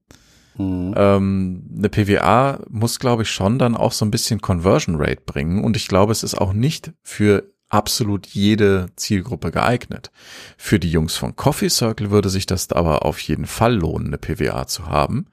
Mhm. 0.58 0.94
Ähm, 0.98 1.64
eine 1.78 1.90
PWA 1.90 2.60
muss, 2.70 3.00
glaube 3.00 3.24
ich, 3.24 3.30
schon 3.30 3.58
dann 3.60 3.78
auch 3.78 3.94
so 3.94 4.04
ein 4.04 4.12
bisschen 4.12 4.42
Conversion 4.42 4.98
Rate 4.98 5.22
bringen. 5.26 5.64
Und 5.64 5.78
ich 5.78 5.88
glaube, 5.88 6.12
es 6.12 6.22
ist 6.22 6.36
auch 6.36 6.52
nicht 6.52 6.92
für 7.02 7.50
absolut 7.70 8.28
jede 8.28 8.88
Zielgruppe 8.96 9.52
geeignet. 9.52 10.12
Für 10.58 10.80
die 10.80 10.92
Jungs 10.92 11.16
von 11.16 11.36
Coffee 11.36 11.70
Circle 11.70 12.12
würde 12.12 12.30
sich 12.30 12.46
das 12.46 12.72
aber 12.72 13.06
auf 13.06 13.20
jeden 13.20 13.46
Fall 13.46 13.76
lohnen, 13.76 14.08
eine 14.08 14.18
PWA 14.18 14.68
zu 14.68 14.88
haben, 14.88 15.28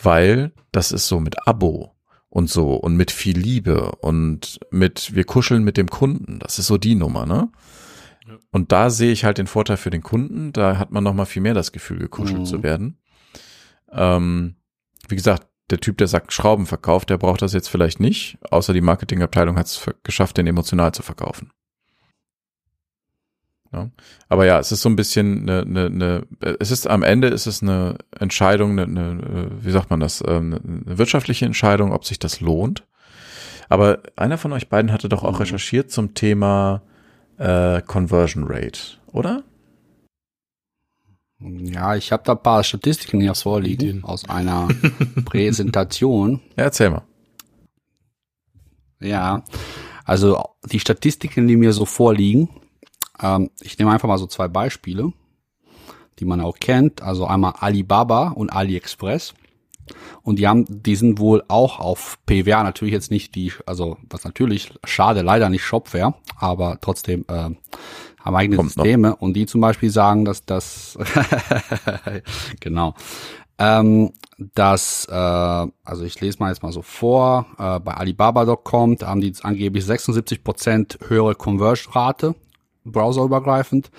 weil 0.00 0.52
das 0.72 0.92
ist 0.92 1.08
so 1.08 1.20
mit 1.20 1.48
Abo 1.48 1.94
und 2.28 2.50
so 2.50 2.74
und 2.74 2.96
mit 2.96 3.10
viel 3.10 3.38
Liebe 3.38 3.92
und 4.00 4.60
mit 4.70 5.14
wir 5.14 5.24
kuscheln 5.24 5.64
mit 5.64 5.76
dem 5.76 5.88
Kunden. 5.88 6.38
Das 6.38 6.58
ist 6.58 6.66
so 6.66 6.78
die 6.78 6.94
Nummer, 6.94 7.26
ne? 7.26 7.48
Und 8.50 8.72
da 8.72 8.90
sehe 8.90 9.12
ich 9.12 9.24
halt 9.24 9.38
den 9.38 9.46
Vorteil 9.46 9.76
für 9.76 9.90
den 9.90 10.02
Kunden. 10.02 10.52
Da 10.52 10.78
hat 10.78 10.90
man 10.90 11.04
noch 11.04 11.14
mal 11.14 11.26
viel 11.26 11.42
mehr 11.42 11.54
das 11.54 11.72
Gefühl, 11.72 11.98
gekuschelt 11.98 12.40
mhm. 12.40 12.46
zu 12.46 12.62
werden. 12.62 12.98
Ähm, 13.92 14.56
wie 15.08 15.16
gesagt, 15.16 15.46
der 15.70 15.80
Typ, 15.80 15.98
der 15.98 16.08
sagt 16.08 16.32
Schrauben 16.32 16.66
verkauft, 16.66 17.10
der 17.10 17.18
braucht 17.18 17.42
das 17.42 17.52
jetzt 17.52 17.68
vielleicht 17.68 18.00
nicht, 18.00 18.38
außer 18.50 18.72
die 18.72 18.80
Marketingabteilung 18.80 19.56
hat 19.56 19.66
es 19.66 19.90
geschafft, 20.02 20.36
den 20.36 20.46
emotional 20.46 20.92
zu 20.92 21.02
verkaufen. 21.02 21.50
Ja. 23.72 23.90
Aber 24.28 24.44
ja, 24.46 24.60
es 24.60 24.70
ist 24.72 24.82
so 24.82 24.88
ein 24.88 24.96
bisschen 24.96 25.48
eine, 25.48 25.62
eine, 25.62 25.86
eine, 25.86 26.26
es 26.60 26.70
ist 26.70 26.86
am 26.86 27.02
Ende 27.02 27.28
ist 27.28 27.46
es 27.46 27.62
eine 27.62 27.96
Entscheidung, 28.18 28.78
eine, 28.78 28.84
eine 28.84 29.50
wie 29.60 29.72
sagt 29.72 29.90
man 29.90 30.00
das, 30.00 30.22
ähm, 30.26 30.84
eine 30.86 30.98
wirtschaftliche 30.98 31.44
Entscheidung, 31.44 31.92
ob 31.92 32.04
sich 32.04 32.18
das 32.18 32.40
lohnt. 32.40 32.86
Aber 33.68 34.02
einer 34.16 34.38
von 34.38 34.52
euch 34.52 34.68
beiden 34.68 34.92
hatte 34.92 35.08
doch 35.08 35.24
auch 35.24 35.32
mhm. 35.32 35.38
recherchiert 35.38 35.90
zum 35.90 36.14
Thema 36.14 36.82
äh, 37.38 37.82
Conversion 37.82 38.44
Rate, 38.46 38.98
oder? 39.12 39.42
Ja, 41.40 41.96
ich 41.96 42.10
habe 42.12 42.22
da 42.24 42.32
ein 42.32 42.42
paar 42.42 42.64
Statistiken 42.64 43.20
hier 43.20 43.34
vorliegen 43.34 44.04
aus 44.04 44.28
einer 44.28 44.68
Präsentation. 45.24 46.40
Ja, 46.56 46.64
erzähl 46.64 46.90
mal. 46.90 47.02
Ja, 49.00 49.42
also 50.04 50.42
die 50.70 50.80
Statistiken, 50.80 51.46
die 51.46 51.56
mir 51.56 51.72
so 51.72 51.84
vorliegen, 51.84 52.48
ähm, 53.20 53.50
ich 53.60 53.78
nehme 53.78 53.90
einfach 53.90 54.08
mal 54.08 54.18
so 54.18 54.26
zwei 54.26 54.48
Beispiele, 54.48 55.12
die 56.18 56.24
man 56.24 56.40
auch 56.40 56.58
kennt. 56.58 57.02
Also 57.02 57.26
einmal 57.26 57.54
Alibaba 57.58 58.28
und 58.28 58.50
AliExpress. 58.50 59.34
Und 60.22 60.38
die 60.38 60.48
haben, 60.48 60.64
die 60.68 60.96
sind 60.96 61.18
wohl 61.18 61.42
auch 61.48 61.78
auf 61.78 62.18
PWA 62.26 62.62
natürlich 62.62 62.94
jetzt 62.94 63.10
nicht 63.10 63.34
die, 63.34 63.52
also 63.66 63.98
was 64.08 64.24
natürlich 64.24 64.72
schade, 64.84 65.22
leider 65.22 65.48
nicht 65.48 65.64
Shopware, 65.64 66.14
aber 66.36 66.78
trotzdem 66.80 67.24
äh, 67.28 67.50
haben 68.20 68.36
eigene 68.36 68.56
Kommt 68.56 68.72
Systeme 68.72 69.10
noch. 69.10 69.20
und 69.20 69.34
die 69.34 69.46
zum 69.46 69.60
Beispiel 69.60 69.90
sagen, 69.90 70.24
dass 70.24 70.44
das 70.44 70.98
genau, 72.60 72.94
ähm, 73.58 74.12
dass 74.54 75.06
äh, 75.08 75.12
also 75.12 76.04
ich 76.04 76.20
lese 76.20 76.38
mal 76.40 76.48
jetzt 76.48 76.62
mal 76.62 76.72
so 76.72 76.82
vor, 76.82 77.46
äh, 77.58 77.78
bei 77.80 77.94
Alibaba.com 77.94 78.96
haben 79.02 79.20
die 79.20 79.32
angeblich 79.42 79.84
76 79.84 80.42
Prozent 80.42 80.98
höhere 81.06 81.34
Conversion-Rate, 81.34 82.34
browserübergreifend, 82.84 83.90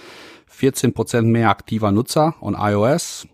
14 0.47 0.93
Prozent 0.93 1.27
mehr 1.27 1.49
aktiver 1.49 1.91
Nutzer 1.91 2.35
und 2.39 2.55
iOS, 2.59 3.27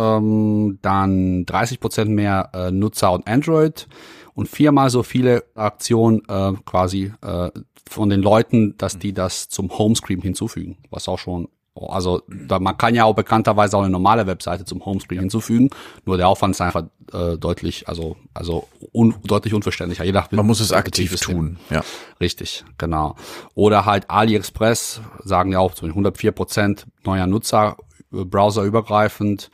ähm, 0.00 0.78
dann 0.82 1.44
30 1.46 1.80
Prozent 1.80 2.10
mehr 2.10 2.50
äh, 2.54 2.70
Nutzer 2.70 3.12
und 3.12 3.26
Android 3.26 3.86
und 4.34 4.48
viermal 4.48 4.90
so 4.90 5.02
viele 5.02 5.44
Aktionen 5.54 6.22
äh, 6.28 6.52
quasi 6.64 7.12
äh, 7.22 7.50
von 7.88 8.08
den 8.08 8.22
Leuten, 8.22 8.76
dass 8.78 8.98
die 8.98 9.12
das 9.12 9.48
zum 9.48 9.76
Homescreen 9.76 10.22
hinzufügen, 10.22 10.78
was 10.90 11.08
auch 11.08 11.18
schon 11.18 11.48
also 11.74 12.22
da, 12.28 12.58
man 12.58 12.76
kann 12.76 12.94
ja 12.94 13.04
auch 13.04 13.14
bekannterweise 13.14 13.76
auch 13.76 13.82
eine 13.82 13.90
normale 13.90 14.26
Webseite 14.26 14.64
zum 14.64 14.84
Homescreen 14.84 15.20
hinzufügen, 15.20 15.70
nur 16.04 16.16
der 16.16 16.28
Aufwand 16.28 16.54
ist 16.54 16.60
einfach 16.60 16.84
äh, 17.12 17.38
deutlich, 17.38 17.88
also 17.88 18.16
also 18.34 18.68
un, 18.92 19.14
deutlich 19.24 19.54
unverständlicher. 19.54 20.04
Je 20.04 20.12
nach 20.12 20.30
man 20.32 20.46
muss 20.46 20.60
es 20.60 20.72
aktiv 20.72 21.14
tun, 21.20 21.58
ja. 21.70 21.82
Richtig, 22.20 22.64
genau. 22.76 23.14
Oder 23.54 23.86
halt 23.86 24.10
AliExpress 24.10 25.00
sagen 25.24 25.52
ja 25.52 25.60
auch 25.60 25.72
104 25.80 26.32
Prozent 26.32 26.86
neuer 27.04 27.26
Nutzer 27.26 27.76
äh, 28.12 28.24
browserübergreifend, 28.24 29.50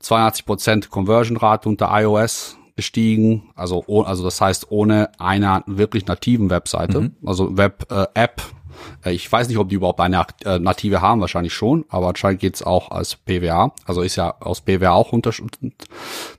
82 0.00 0.46
Prozent 0.46 0.90
Conversion-Rate 0.90 1.68
unter 1.68 1.88
iOS 1.92 2.58
gestiegen, 2.76 3.50
also 3.54 3.84
also 4.04 4.22
das 4.22 4.40
heißt 4.40 4.70
ohne 4.70 5.10
einer 5.18 5.64
wirklich 5.66 6.06
nativen 6.06 6.50
Webseite, 6.50 7.00
mhm. 7.00 7.16
also 7.24 7.56
Web-App. 7.56 8.42
Äh, 9.04 9.12
ich 9.12 9.30
weiß 9.30 9.48
nicht, 9.48 9.56
ob 9.56 9.70
die 9.70 9.76
überhaupt 9.76 10.00
eine 10.00 10.26
äh, 10.44 10.58
native 10.58 11.00
haben, 11.00 11.22
wahrscheinlich 11.22 11.54
schon, 11.54 11.86
aber 11.88 12.08
anscheinend 12.08 12.40
geht's 12.40 12.62
auch 12.62 12.90
als 12.90 13.16
PWA. 13.16 13.72
Also 13.86 14.02
ist 14.02 14.16
ja 14.16 14.34
aus 14.40 14.60
PWA 14.60 14.90
auch 14.90 15.12
unterstützt. 15.12 15.88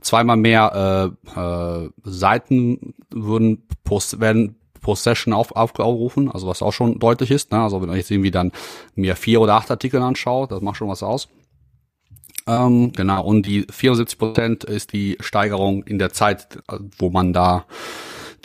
Zweimal 0.01 0.37
mehr 0.37 1.13
äh, 1.35 1.39
äh, 1.39 1.89
Seiten 2.03 2.93
würden 3.09 3.63
post 3.83 4.19
werden 4.19 4.55
pro 4.81 4.95
Session 4.95 5.33
auf, 5.33 5.53
aufgerufen, 5.53 6.31
also 6.31 6.47
was 6.47 6.61
auch 6.61 6.71
schon 6.71 6.99
deutlich 6.99 7.31
ist. 7.31 7.51
Ne? 7.51 7.59
Also 7.59 7.81
wenn 7.81 7.89
ich 7.89 7.97
jetzt 7.97 8.11
irgendwie 8.11 8.31
dann 8.31 8.51
mir 8.95 9.15
vier 9.15 9.41
oder 9.41 9.55
acht 9.55 9.69
Artikel 9.71 10.01
anschaue, 10.01 10.47
das 10.47 10.61
macht 10.61 10.77
schon 10.77 10.87
was 10.87 11.03
aus. 11.03 11.27
Ähm, 12.47 12.93
genau, 12.93 13.23
und 13.23 13.45
die 13.45 13.67
74 13.69 14.17
Prozent 14.17 14.63
ist 14.63 14.93
die 14.93 15.17
Steigerung 15.19 15.83
in 15.83 15.99
der 15.99 16.13
Zeit, 16.13 16.59
wo 16.97 17.09
man 17.09 17.33
da, 17.33 17.65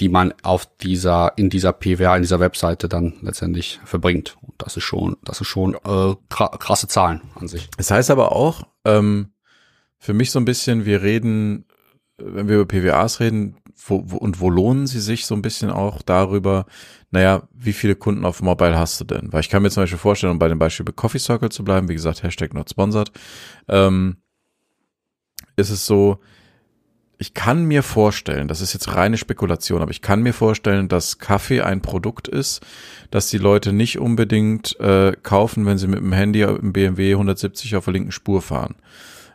die 0.01 0.09
man 0.09 0.35
auf 0.43 0.66
dieser, 0.79 1.33
in 1.37 1.51
dieser 1.51 1.73
PWA, 1.73 2.16
in 2.16 2.23
dieser 2.23 2.41
Webseite 2.41 2.89
dann 2.89 3.15
letztendlich 3.23 3.81
verbringt. 3.85 4.37
Und 4.43 4.55
das 4.59 4.77
ist 4.77 4.85
schon, 4.85 5.16
das 5.24 5.41
ist 5.41 5.47
schon 5.47 5.74
äh, 5.74 6.15
krasse 6.29 6.89
Zahlen 6.89 7.23
an 7.37 7.47
sich. 7.47 7.69
Es 7.79 7.91
heißt 7.91 8.11
aber 8.11 8.33
auch, 8.33 8.65
ähm, 8.85 9.29
für 9.99 10.15
mich 10.15 10.33
so 10.33 10.41
ein 10.41 10.45
bisschen, 10.45 10.85
wir 10.85 11.03
reden, 11.03 11.65
wenn 12.19 12.49
wir 12.49 12.57
über 12.57 12.66
PWAs 12.66 13.20
reden, 13.20 13.57
wo, 13.86 14.02
wo, 14.06 14.16
und 14.16 14.40
wo 14.40 14.50
lohnen 14.50 14.86
sie 14.86 15.00
sich 15.00 15.26
so 15.26 15.34
ein 15.34 15.42
bisschen 15.42 15.70
auch 15.70 16.02
darüber, 16.02 16.66
naja, 17.10 17.42
wie 17.52 17.72
viele 17.72 17.96
Kunden 17.96 18.24
auf 18.24 18.42
Mobile 18.42 18.78
hast 18.78 19.00
du 19.00 19.04
denn? 19.04 19.32
Weil 19.32 19.40
ich 19.40 19.48
kann 19.48 19.62
mir 19.62 19.70
zum 19.70 19.82
Beispiel 19.82 19.98
vorstellen, 19.98 20.32
um 20.32 20.38
bei 20.38 20.48
dem 20.48 20.59
Beispiel 20.59 20.84
bei 20.84 20.92
Coffee 20.92 21.18
Circle 21.18 21.50
zu 21.50 21.64
bleiben, 21.64 21.88
wie 21.88 21.94
gesagt, 21.94 22.22
Hashtag 22.22 22.54
not 22.54 22.70
sponsored, 22.70 23.12
ähm, 23.68 24.16
ist 25.56 25.70
es 25.70 25.86
so, 25.86 26.18
ich 27.18 27.34
kann 27.34 27.66
mir 27.66 27.84
vorstellen, 27.84 28.48
das 28.48 28.60
ist 28.60 28.72
jetzt 28.72 28.96
reine 28.96 29.16
Spekulation, 29.16 29.80
aber 29.80 29.92
ich 29.92 30.02
kann 30.02 30.22
mir 30.22 30.32
vorstellen, 30.32 30.88
dass 30.88 31.18
Kaffee 31.18 31.60
ein 31.60 31.80
Produkt 31.80 32.26
ist, 32.26 32.60
das 33.12 33.28
die 33.28 33.38
Leute 33.38 33.72
nicht 33.72 34.00
unbedingt 34.00 34.78
äh, 34.80 35.12
kaufen, 35.22 35.64
wenn 35.64 35.78
sie 35.78 35.86
mit 35.86 36.00
dem 36.00 36.12
Handy 36.12 36.42
im 36.42 36.72
BMW 36.72 37.12
170 37.12 37.76
auf 37.76 37.84
der 37.84 37.92
linken 37.92 38.10
Spur 38.10 38.42
fahren. 38.42 38.74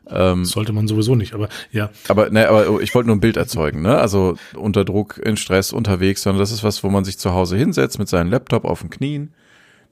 Ähm, 0.09 0.45
Sollte 0.45 0.73
man 0.73 0.88
sowieso 0.88 1.15
nicht, 1.15 1.34
aber 1.34 1.49
ja. 1.71 1.89
Aber, 2.07 2.29
ne, 2.29 2.47
aber 2.47 2.81
ich 2.81 2.95
wollte 2.95 3.07
nur 3.07 3.15
ein 3.15 3.21
Bild 3.21 3.38
erzeugen, 3.38 3.81
ne? 3.81 3.97
Also 3.97 4.38
unter 4.55 4.85
Druck, 4.85 5.17
in 5.17 5.38
Stress, 5.38 5.73
unterwegs, 5.73 6.23
sondern 6.23 6.39
das 6.39 6.51
ist 6.51 6.63
was, 6.63 6.84
wo 6.84 6.89
man 6.89 7.05
sich 7.05 7.17
zu 7.17 7.34
Hause 7.34 7.57
hinsetzt 7.57 7.99
mit 7.99 8.07
seinem 8.07 8.31
Laptop 8.31 8.65
auf 8.65 8.81
den 8.81 8.89
Knien 8.89 9.34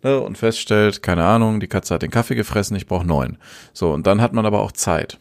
ne, 0.04 0.20
und 0.20 0.38
feststellt, 0.38 1.02
keine 1.02 1.26
Ahnung, 1.26 1.60
die 1.60 1.68
Katze 1.68 1.94
hat 1.94 2.02
den 2.02 2.12
Kaffee 2.12 2.36
gefressen, 2.36 2.78
ich 2.78 2.88
brauche 2.88 3.06
neun. 3.06 3.38
So, 3.74 3.92
und 3.92 4.08
dann 4.08 4.22
hat 4.22 4.34
man 4.34 4.46
aber 4.46 4.62
auch 4.62 4.72
Zeit. 4.72 5.20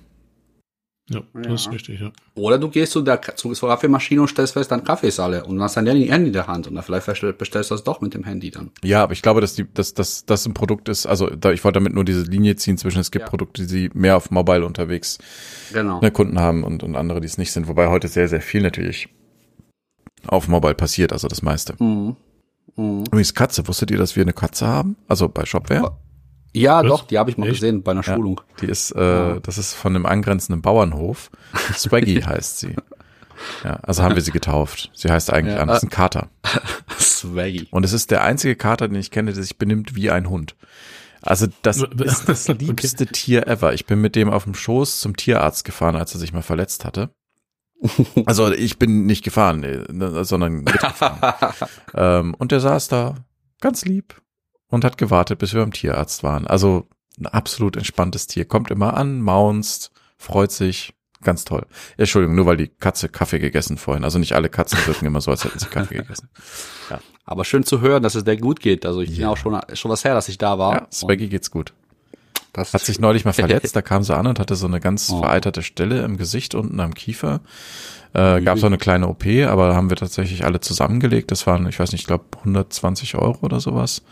Ja, 1.11 1.21
das 1.35 1.47
ja. 1.47 1.55
ist 1.55 1.73
richtig, 1.73 2.01
ja. 2.01 2.11
Oder 2.35 2.59
du 2.59 2.71
gehst 2.71 2.93
zu 2.93 3.03
der 3.03 3.21
zur 3.37 3.55
Kaffeemaschine 3.55 4.23
und 4.23 4.29
stellst 4.29 4.55
fest, 4.55 4.71
dein 4.71 4.85
Kaffee 4.85 5.09
ist 5.09 5.21
alle 5.21 5.45
und 5.45 5.61
hast 5.61 5.77
dein 5.77 5.87
Handy 5.87 6.07
in 6.07 6.33
der 6.33 6.47
Hand 6.47 6.67
und 6.67 6.75
dann 6.75 6.83
vielleicht 6.83 7.07
bestellst 7.37 7.71
du 7.71 7.75
das 7.75 7.85
doch 7.85 8.01
mit 8.01 8.15
dem 8.15 8.25
Handy 8.25 8.51
dann. 8.51 8.71
Ja, 8.83 9.03
aber 9.03 9.13
ich 9.13 9.21
glaube, 9.21 9.43
dass 9.43 9.55
die, 9.55 9.71
dass, 9.71 9.93
dass 9.93 10.25
das 10.25 10.47
ein 10.47 10.55
Produkt 10.55 10.89
ist, 10.89 11.05
also 11.05 11.29
da, 11.29 11.53
ich 11.53 11.63
wollte 11.63 11.79
damit 11.79 11.93
nur 11.93 12.07
diese 12.07 12.23
Linie 12.23 12.57
ziehen 12.57 12.79
zwischen, 12.79 13.01
es 13.01 13.11
gibt 13.11 13.25
ja. 13.25 13.29
Produkte, 13.29 13.67
die 13.67 13.91
mehr 13.93 14.17
auf 14.17 14.31
Mobile 14.31 14.65
unterwegs 14.65 15.19
genau. 15.75 16.01
ne, 16.01 16.11
Kunden 16.11 16.41
haben 16.41 16.65
und, 16.65 16.83
und 16.83 16.97
andere, 16.97 17.21
die 17.21 17.27
es 17.27 17.37
nicht 17.37 17.53
sind, 17.53 17.69
wobei 17.69 17.89
heute 17.89 18.09
sehr, 18.09 18.29
sehr 18.29 18.41
viel 18.41 18.63
natürlich 18.63 19.09
auf 20.27 20.49
Mobile 20.49 20.75
passiert, 20.75 21.13
also 21.13 21.29
das 21.29 21.43
meiste. 21.43 21.75
Mhm. 21.79 22.17
Mhm. 22.77 23.05
Übrigens 23.09 23.35
Katze, 23.35 23.69
wusstet 23.69 23.91
ihr, 23.91 23.99
dass 23.99 24.17
wir 24.17 24.23
eine 24.23 24.33
Katze 24.33 24.67
haben? 24.67 24.97
Also 25.07 25.29
bei 25.29 25.45
Shopware? 25.45 25.99
Ja, 26.55 26.83
Was? 26.83 26.89
doch, 26.89 27.07
die 27.07 27.19
habe 27.19 27.31
ich 27.31 27.37
mal 27.37 27.47
Echt? 27.47 27.57
gesehen 27.57 27.83
bei 27.83 27.93
einer 27.93 28.05
Schulung. 28.05 28.41
Ja, 28.41 28.57
die 28.61 28.67
ist, 28.67 28.93
äh, 28.93 29.41
das 29.41 29.59
ist 29.59 29.75
von 29.75 29.95
einem 29.95 30.07
angrenzenden 30.07 30.63
Bauernhof. 30.63 31.31
Swaggy 31.75 32.23
heißt 32.23 32.61
sie. 32.61 32.77
Ja, 33.65 33.81
also 33.83 34.03
haben 34.03 34.15
wir 34.15 34.23
sie 34.23 34.31
getauft. 34.31 34.91
Sie 34.95 35.11
heißt 35.11 35.33
eigentlich 35.33 35.57
ja, 35.57 35.63
anders. 35.63 35.79
Ist 35.79 35.85
ein 35.85 35.91
Kater. 35.91 36.29
Swaggy. 36.99 37.67
Und 37.73 37.85
es 37.85 37.93
ist 37.93 38.13
der 38.13 38.23
einzige 38.23 38.55
Kater, 38.55 38.89
den 38.89 38.97
ich 38.97 39.11
kenne, 39.11 39.33
der 39.33 39.43
sich 39.43 39.59
benimmt 39.59 39.97
wie 39.97 40.11
ein 40.11 40.31
Hund. 40.31 40.55
Also 41.23 41.47
das 41.63 41.79
ist 41.83 42.29
das 42.29 42.49
liebste 42.59 43.05
okay. 43.05 43.13
Tier 43.13 43.49
ever. 43.49 43.73
Ich 43.75 43.87
bin 43.87 44.01
mit 44.01 44.15
dem 44.15 44.31
auf 44.31 44.45
dem 44.45 44.55
Schoß 44.55 45.01
zum 45.01 45.17
Tierarzt 45.17 45.65
gefahren, 45.65 45.97
als 45.97 46.15
er 46.15 46.21
sich 46.21 46.33
mal 46.33 46.43
verletzt 46.43 46.85
hatte. 46.85 47.11
Also 48.27 48.53
ich 48.53 48.79
bin 48.79 49.07
nicht 49.07 49.25
gefahren, 49.25 49.61
ne, 49.61 50.25
sondern 50.25 50.63
mitgefahren. 50.63 51.55
ähm, 51.95 52.35
und 52.35 52.53
der 52.53 52.61
saß 52.61 52.89
da 52.89 53.17
ganz 53.61 53.85
lieb, 53.85 54.23
und 54.69 54.85
hat 54.85 54.99
gewartet, 54.99 55.39
bis 55.39 55.55
wir 55.55 55.61
beim 55.61 55.73
Tierarzt 55.73 56.23
waren. 56.23 56.47
Also 56.47 56.89
ein 57.19 57.27
absolut 57.27 57.77
entspanntes 57.77 58.27
Tier. 58.27 58.45
Kommt 58.45 58.71
immer 58.71 58.95
an, 58.95 59.21
maunzt, 59.21 59.93
freut 60.17 60.53
sich. 60.53 60.95
Ganz 61.23 61.45
toll. 61.45 61.67
Entschuldigung, 61.97 62.37
nur 62.37 62.45
weil 62.45 62.59
die 62.59 62.69
Katze 62.69 63.09
Kaffee 63.09 63.39
gegessen 63.39 63.79
vorhin. 63.79 64.05
Also 64.05 64.19
nicht 64.19 64.35
alle 64.35 64.51
Katzen 64.51 64.79
wirken 64.87 65.07
immer 65.07 65.23
so, 65.23 65.31
als 65.31 65.45
hätten 65.45 65.59
sie 65.59 65.67
Kaffee 65.67 65.97
gegessen. 65.97 66.29
Ja. 66.91 67.01
Aber 67.25 67.47
schön 67.47 67.65
zu 67.65 67.81
hören, 67.81 68.03
dass 68.03 68.15
es 68.15 68.25
der 68.25 68.37
gut 68.37 68.61
geht. 68.61 68.85
Also 68.85 69.01
ich 69.01 69.09
ja. 69.09 69.17
bin 69.17 69.27
auch 69.29 69.39
schon, 69.39 69.59
schon 69.73 69.91
was 69.91 70.05
her, 70.05 70.13
dass 70.13 70.29
ich 70.29 70.37
da 70.37 70.59
war. 70.59 70.75
Ja, 70.75 70.87
Swaggy 70.93 71.29
geht's 71.29 71.51
gut. 71.51 71.73
Das 72.53 72.75
hat 72.75 72.83
sich 72.83 73.01
neulich 73.01 73.25
mal 73.25 73.33
verletzt, 73.35 73.75
da 73.75 73.81
kam 73.81 74.03
sie 74.03 74.15
an 74.15 74.27
und 74.27 74.39
hatte 74.39 74.55
so 74.55 74.67
eine 74.67 74.81
ganz 74.81 75.09
oh. 75.09 75.21
vereiterte 75.21 75.63
Stelle 75.63 76.03
im 76.05 76.19
Gesicht 76.19 76.55
unten 76.55 76.79
am 76.81 76.93
Kiefer. 76.93 77.41
Äh, 78.13 78.43
gab 78.43 78.59
so 78.59 78.67
eine 78.67 78.77
kleine 78.77 79.09
OP, 79.09 79.25
aber 79.49 79.75
haben 79.75 79.89
wir 79.89 79.97
tatsächlich 79.97 80.45
alle 80.45 80.61
zusammengelegt. 80.61 81.31
Das 81.31 81.47
waren, 81.47 81.67
ich 81.67 81.79
weiß 81.79 81.93
nicht, 81.93 82.03
ich 82.03 82.07
glaube 82.07 82.27
120 82.41 83.15
Euro 83.15 83.39
oder 83.41 83.61
sowas 83.61 84.03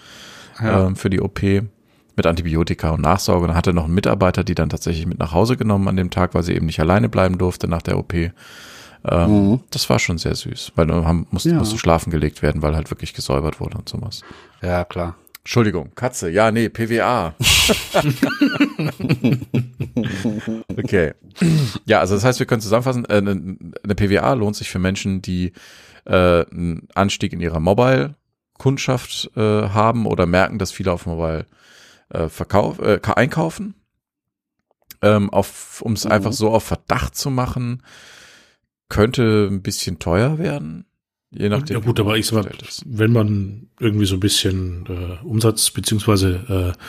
ja. 0.62 0.86
ähm, 0.86 0.96
für 0.96 1.10
die 1.10 1.20
OP 1.20 1.42
mit 1.42 2.26
Antibiotika 2.26 2.90
und 2.90 3.00
Nachsorge. 3.00 3.42
Und 3.42 3.48
dann 3.48 3.56
hatte 3.56 3.72
noch 3.72 3.84
einen 3.84 3.94
Mitarbeiter, 3.94 4.44
die 4.44 4.54
dann 4.54 4.68
tatsächlich 4.68 5.06
mit 5.06 5.18
nach 5.18 5.32
Hause 5.32 5.56
genommen 5.56 5.88
an 5.88 5.96
dem 5.96 6.10
Tag, 6.10 6.34
weil 6.34 6.42
sie 6.42 6.54
eben 6.54 6.66
nicht 6.66 6.80
alleine 6.80 7.08
bleiben 7.08 7.38
durfte 7.38 7.68
nach 7.68 7.82
der 7.82 7.98
OP. 7.98 8.12
Ähm, 8.14 8.32
mhm. 9.04 9.60
Das 9.70 9.88
war 9.90 9.98
schon 9.98 10.18
sehr 10.18 10.34
süß, 10.34 10.72
weil 10.76 10.86
du 10.86 11.04
haben, 11.04 11.26
musst, 11.30 11.46
ja. 11.46 11.54
musste 11.54 11.78
schlafen 11.78 12.10
gelegt 12.10 12.42
werden, 12.42 12.62
weil 12.62 12.76
halt 12.76 12.90
wirklich 12.90 13.14
gesäubert 13.14 13.60
wurde 13.60 13.78
und 13.78 13.88
sowas. 13.88 14.22
Ja, 14.62 14.84
klar. 14.84 15.16
Entschuldigung, 15.40 15.90
Katze. 15.96 16.30
Ja, 16.30 16.52
nee, 16.52 16.68
PWA. 16.68 17.34
okay. 20.76 21.14
Ja, 21.84 21.98
also 21.98 22.14
das 22.14 22.24
heißt, 22.24 22.38
wir 22.38 22.46
können 22.46 22.60
zusammenfassen, 22.60 23.04
äh, 23.06 23.16
eine 23.16 23.94
PWA 23.96 24.34
lohnt 24.34 24.54
sich 24.54 24.70
für 24.70 24.78
Menschen, 24.78 25.20
die 25.20 25.52
äh, 26.04 26.44
einen 26.44 26.86
Anstieg 26.94 27.32
in 27.32 27.40
ihrer 27.40 27.58
Mobile 27.58 28.14
Kundschaft 28.62 29.28
äh, 29.34 29.40
haben 29.40 30.06
oder 30.06 30.24
merken, 30.24 30.60
dass 30.60 30.70
viele 30.70 30.92
auf 30.92 31.04
Mobile 31.06 31.46
äh, 32.10 32.28
verkauf, 32.28 32.78
äh, 32.78 33.00
einkaufen. 33.16 33.74
Ähm, 35.02 35.30
um 35.30 35.92
es 35.94 36.04
mhm. 36.04 36.12
einfach 36.12 36.32
so 36.32 36.50
auf 36.50 36.62
Verdacht 36.62 37.16
zu 37.16 37.28
machen, 37.28 37.82
könnte 38.88 39.48
ein 39.50 39.62
bisschen 39.62 39.98
teuer 39.98 40.38
werden. 40.38 40.84
Je 41.32 41.48
nachdem. 41.48 41.78
Ja 41.78 41.82
gut, 41.82 41.98
aber 41.98 42.16
ich 42.16 42.26
sag 42.26 42.44
mal, 42.44 42.52
wenn 42.84 43.10
man 43.10 43.68
irgendwie 43.80 44.06
so 44.06 44.14
ein 44.14 44.20
bisschen 44.20 44.86
äh, 44.86 45.26
Umsatz 45.26 45.72
beziehungsweise 45.72 46.74
äh, 46.76 46.82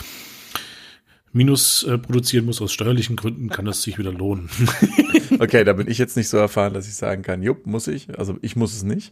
Minus 1.31 1.81
äh, 1.81 1.97
produzieren 1.97 2.45
muss 2.45 2.61
aus 2.61 2.71
steuerlichen 2.71 3.15
Gründen, 3.15 3.49
kann 3.49 3.65
das 3.65 3.81
sich 3.81 3.97
wieder 3.97 4.11
lohnen. 4.11 4.47
okay, 5.39 5.63
da 5.63 5.73
bin 5.73 5.89
ich 5.89 5.97
jetzt 5.97 6.17
nicht 6.17 6.29
so 6.29 6.37
erfahren, 6.37 6.75
dass 6.75 6.87
ich 6.87 6.93
sagen 6.93 7.23
kann, 7.23 7.41
jupp, 7.41 7.65
muss 7.65 7.87
ich. 7.87 8.19
Also 8.19 8.37
ich 8.43 8.55
muss 8.55 8.75
es 8.75 8.83
nicht. 8.83 9.11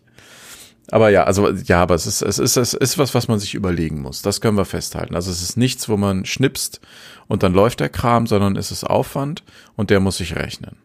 Aber 0.89 1.09
ja, 1.09 1.23
also 1.23 1.49
ja, 1.49 1.81
aber 1.81 1.95
es 1.95 2.07
ist, 2.07 2.21
es 2.21 2.39
ist, 2.39 2.57
es 2.57 2.73
ist 2.73 2.97
was, 2.97 3.13
was 3.13 3.27
man 3.27 3.39
sich 3.39 3.53
überlegen 3.53 4.01
muss. 4.01 4.21
Das 4.21 4.41
können 4.41 4.57
wir 4.57 4.65
festhalten. 4.65 5.15
Also 5.15 5.31
es 5.31 5.41
ist 5.41 5.55
nichts, 5.57 5.87
wo 5.87 5.97
man 5.97 6.25
schnipst 6.25 6.81
und 7.27 7.43
dann 7.43 7.53
läuft 7.53 7.79
der 7.79 7.89
Kram, 7.89 8.27
sondern 8.27 8.55
es 8.55 8.71
ist 8.71 8.83
Aufwand 8.83 9.43
und 9.75 9.89
der 9.89 9.99
muss 9.99 10.17
sich 10.17 10.35
rechnen. 10.35 10.77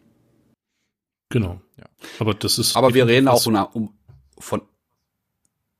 Genau. 1.29 1.61
Ja. 1.77 1.85
Aber 2.19 2.33
das 2.33 2.57
ist. 2.57 2.77
Aber 2.77 2.93
wir 2.93 3.07
reden 3.07 3.27
auch 3.27 3.45
um, 3.45 3.55
um 3.73 3.93
von. 4.37 4.61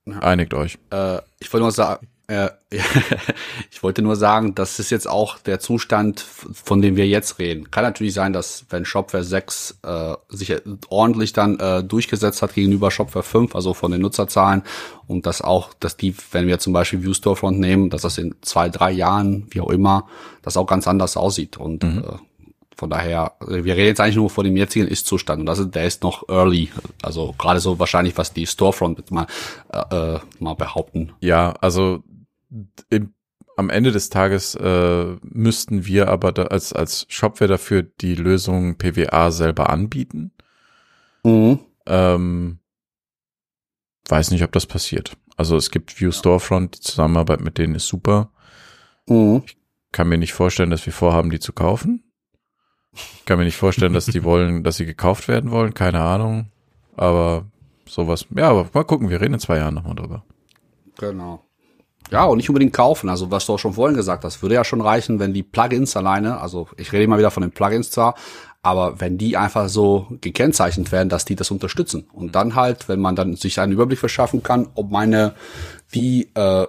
Ja. 0.06 0.18
Einigt 0.20 0.54
euch. 0.54 0.78
Äh, 0.90 1.18
ich 1.38 1.52
wollte 1.52 1.62
nur 1.62 1.72
sagen, 1.72 2.08
äh, 2.28 2.50
ich 3.70 3.82
wollte 3.82 4.02
nur 4.02 4.14
sagen, 4.14 4.54
das 4.54 4.78
ist 4.78 4.90
jetzt 4.90 5.08
auch 5.08 5.38
der 5.38 5.60
Zustand, 5.60 6.20
von 6.20 6.82
dem 6.82 6.94
wir 6.96 7.06
jetzt 7.06 7.38
reden. 7.38 7.70
Kann 7.70 7.84
natürlich 7.84 8.12
sein, 8.12 8.32
dass 8.32 8.66
wenn 8.68 8.84
Shopware 8.84 9.24
6 9.24 9.78
äh, 9.82 10.14
sich 10.28 10.54
ordentlich 10.90 11.32
dann 11.32 11.58
äh, 11.58 11.82
durchgesetzt 11.82 12.42
hat 12.42 12.54
gegenüber 12.54 12.90
Shopware 12.90 13.22
5, 13.22 13.54
also 13.54 13.72
von 13.72 13.90
den 13.90 14.02
Nutzerzahlen, 14.02 14.62
und 15.06 15.24
dass 15.24 15.40
auch, 15.40 15.72
dass 15.80 15.96
die, 15.96 16.14
wenn 16.32 16.46
wir 16.46 16.58
zum 16.58 16.74
Beispiel 16.74 17.02
View 17.02 17.14
Storefront 17.14 17.58
nehmen, 17.58 17.88
dass 17.88 18.02
das 18.02 18.18
in 18.18 18.34
zwei, 18.42 18.68
drei 18.68 18.92
Jahren, 18.92 19.46
wie 19.50 19.62
auch 19.62 19.70
immer, 19.70 20.06
das 20.42 20.58
auch 20.58 20.66
ganz 20.66 20.86
anders 20.86 21.16
aussieht. 21.16 21.56
Und 21.56 21.82
mhm. 21.82 22.04
äh, 22.06 22.16
von 22.76 22.90
daher, 22.90 23.32
wir 23.40 23.74
reden 23.74 23.88
jetzt 23.88 24.00
eigentlich 24.00 24.16
nur 24.16 24.30
vor 24.30 24.44
dem 24.44 24.56
jetzigen 24.56 24.86
Ist-Zustand 24.86 25.40
und 25.40 25.46
das 25.46 25.58
ist, 25.58 25.74
der 25.74 25.84
ist 25.84 26.04
noch 26.04 26.28
early. 26.28 26.70
Also 27.02 27.34
gerade 27.36 27.58
so 27.58 27.80
wahrscheinlich, 27.80 28.16
was 28.16 28.32
die 28.32 28.46
Storefront 28.46 29.10
mal, 29.10 29.26
äh, 29.72 29.96
äh 29.96 30.20
mal 30.38 30.54
behaupten. 30.54 31.12
Ja, 31.20 31.54
also 31.60 32.04
im, 32.90 33.14
am 33.56 33.70
Ende 33.70 33.90
des 33.90 34.08
Tages 34.08 34.54
äh, 34.54 35.16
müssten 35.22 35.84
wir 35.86 36.08
aber 36.08 36.32
da 36.32 36.44
als, 36.44 36.72
als 36.72 37.06
Shopware 37.08 37.48
dafür 37.48 37.82
die 37.82 38.14
Lösung 38.14 38.76
PWA 38.78 39.30
selber 39.32 39.70
anbieten. 39.70 40.32
Mhm. 41.24 41.58
Ähm, 41.86 42.58
weiß 44.08 44.30
nicht, 44.30 44.44
ob 44.44 44.52
das 44.52 44.66
passiert. 44.66 45.16
Also 45.36 45.56
es 45.56 45.70
gibt 45.70 46.00
View 46.00 46.12
Storefront, 46.12 46.76
die 46.76 46.80
Zusammenarbeit 46.80 47.40
mit 47.40 47.58
denen 47.58 47.74
ist 47.74 47.88
super. 47.88 48.30
Mhm. 49.08 49.42
Ich 49.46 49.56
kann 49.92 50.08
mir 50.08 50.18
nicht 50.18 50.34
vorstellen, 50.34 50.70
dass 50.70 50.86
wir 50.86 50.92
vorhaben, 50.92 51.30
die 51.30 51.40
zu 51.40 51.52
kaufen. 51.52 52.04
Ich 52.92 53.24
kann 53.24 53.38
mir 53.38 53.44
nicht 53.44 53.56
vorstellen, 53.56 53.92
dass 53.92 54.06
die 54.06 54.24
wollen, 54.24 54.62
dass 54.62 54.76
sie 54.76 54.86
gekauft 54.86 55.28
werden 55.28 55.50
wollen, 55.50 55.74
keine 55.74 56.00
Ahnung. 56.00 56.50
Aber 56.96 57.50
sowas, 57.86 58.26
ja, 58.36 58.50
aber 58.50 58.68
mal 58.72 58.84
gucken, 58.84 59.10
wir 59.10 59.20
reden 59.20 59.34
in 59.34 59.40
zwei 59.40 59.58
Jahren 59.58 59.74
nochmal 59.74 59.94
drüber. 59.94 60.24
Genau. 60.98 61.47
Ja, 62.10 62.24
und 62.24 62.38
nicht 62.38 62.48
unbedingt 62.48 62.72
kaufen. 62.72 63.08
Also 63.08 63.30
was 63.30 63.46
du 63.46 63.54
auch 63.54 63.58
schon 63.58 63.74
vorhin 63.74 63.96
gesagt 63.96 64.24
hast, 64.24 64.40
würde 64.42 64.54
ja 64.54 64.64
schon 64.64 64.80
reichen, 64.80 65.18
wenn 65.18 65.34
die 65.34 65.42
Plugins 65.42 65.96
alleine, 65.96 66.40
also 66.40 66.68
ich 66.76 66.92
rede 66.92 67.04
immer 67.04 67.18
wieder 67.18 67.30
von 67.30 67.42
den 67.42 67.52
Plugins 67.52 67.90
zwar, 67.90 68.14
aber 68.62 69.00
wenn 69.00 69.18
die 69.18 69.36
einfach 69.36 69.68
so 69.68 70.06
gekennzeichnet 70.20 70.90
werden, 70.90 71.08
dass 71.08 71.24
die 71.24 71.36
das 71.36 71.50
unterstützen 71.50 72.06
und 72.12 72.34
dann 72.34 72.54
halt, 72.54 72.88
wenn 72.88 73.00
man 73.00 73.14
dann 73.14 73.36
sich 73.36 73.60
einen 73.60 73.72
Überblick 73.72 73.98
verschaffen 73.98 74.42
kann, 74.42 74.68
ob 74.74 74.90
meine 74.90 75.34
wie 75.90 76.28
äh, 76.34 76.66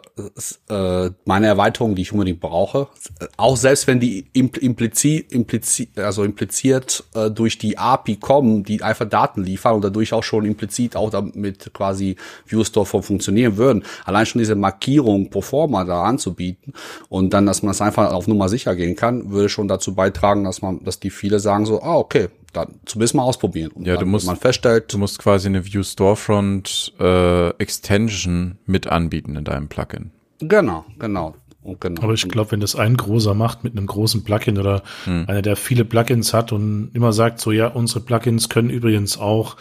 äh, 0.70 1.12
meine 1.26 1.48
Erweiterung, 1.48 1.96
die 1.96 2.04
ich 2.04 2.14
unbedingt 2.14 2.40
brauche, 2.40 2.88
auch 3.36 3.58
selbst 3.58 3.86
wenn 3.88 4.00
die 4.00 4.26
impliziert, 4.34 5.34
impliziert 5.34 5.98
also 6.00 6.24
impliziert 6.24 7.04
äh, 7.16 7.30
durch 7.30 7.58
die 7.58 7.78
API 7.78 8.16
kommen, 8.16 8.64
die 8.64 8.82
einfach 8.82 9.10
Daten 9.10 9.44
liefern 9.44 9.76
und 9.76 9.84
dadurch 9.84 10.14
auch 10.14 10.24
schon 10.24 10.46
implizit 10.46 10.96
auch 10.96 11.10
damit 11.10 11.74
quasi 11.74 12.16
ViewStore 12.46 12.86
funktionieren 13.04 13.58
würden, 13.58 13.84
allein 14.06 14.26
schon 14.26 14.40
diese 14.40 14.56
Markierung 14.56 15.30
pro 15.30 15.42
forma 15.42 15.84
da 15.84 16.04
anzubieten 16.04 16.74
und 17.10 17.34
dann, 17.34 17.46
dass 17.46 17.62
man 17.62 17.72
es 17.72 17.82
einfach 17.82 18.14
auf 18.14 18.28
Nummer 18.28 18.48
sicher 18.48 18.76
gehen 18.76 18.96
kann, 18.96 19.32
würde 19.32 19.50
schon 19.50 19.68
dazu 19.68 19.94
beitragen, 19.94 20.46
dass 20.46 20.62
man, 20.62 20.84
dass 20.86 21.00
die 21.00 21.10
viele 21.10 21.40
sagen 21.40 21.66
so, 21.66 21.82
ah 21.82 21.96
okay, 21.96 22.30
dann 22.54 22.76
zumindest 22.86 23.16
mal 23.16 23.24
ausprobieren. 23.24 23.72
Und 23.72 23.86
Ja, 23.86 23.94
du 23.94 24.00
dann, 24.02 24.10
musst- 24.10 24.26
wenn 24.26 24.34
man 24.34 24.40
feststellt, 24.42 24.92
Du 24.94 24.98
musst 24.98 25.20
quasi 25.20 25.48
eine 25.48 25.66
View 25.66 25.84
Storefront 25.84 26.94
äh, 27.00 27.50
Extension 27.58 28.58
mit 28.66 28.88
anbieten 28.88 29.36
in 29.36 29.44
deinem 29.44 29.68
Plugin. 29.68 30.12
genau, 30.40 30.86
genau. 31.00 31.36
Und 31.62 31.82
genau. 31.82 32.02
Aber 32.04 32.14
ich 32.14 32.28
glaube, 32.30 32.52
wenn 32.54 32.62
das 32.62 32.76
ein 32.78 32.96
großer 32.96 33.34
macht 33.34 33.66
mit 33.66 33.74
einem 33.76 33.86
großen 33.86 34.24
Plugin 34.24 34.58
oder 34.58 34.82
Hm. 35.04 35.26
einer, 35.28 35.42
der 35.42 35.56
viele 35.58 35.84
Plugins 35.84 36.34
hat 36.34 36.52
und 36.54 36.90
immer 36.94 37.12
sagt, 37.12 37.40
so 37.42 37.52
ja, 37.52 37.68
unsere 37.68 38.00
Plugins 38.00 38.48
können 38.48 38.70
übrigens 38.70 39.18
auch, 39.18 39.58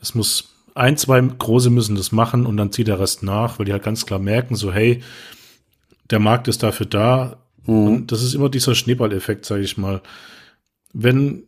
es 0.00 0.14
muss 0.14 0.54
ein, 0.74 0.96
zwei 0.98 1.20
große 1.20 1.70
müssen 1.70 1.96
das 1.96 2.12
machen 2.12 2.44
und 2.46 2.56
dann 2.58 2.70
zieht 2.70 2.86
der 2.86 3.00
Rest 3.00 3.22
nach, 3.22 3.58
weil 3.58 3.64
die 3.66 3.72
halt 3.72 3.82
ganz 3.82 4.04
klar 4.06 4.18
merken, 4.20 4.54
so 4.56 4.72
hey, 4.72 5.02
der 6.10 6.18
Markt 6.20 6.46
ist 6.48 6.62
dafür 6.62 6.86
da. 6.86 7.38
Und 7.66 8.12
das 8.12 8.22
ist 8.22 8.34
immer 8.34 8.48
dieser 8.50 8.74
Schneeballeffekt, 8.74 9.44
sage 9.44 9.62
ich 9.62 9.76
mal. 9.76 10.02
Wenn 10.92 11.44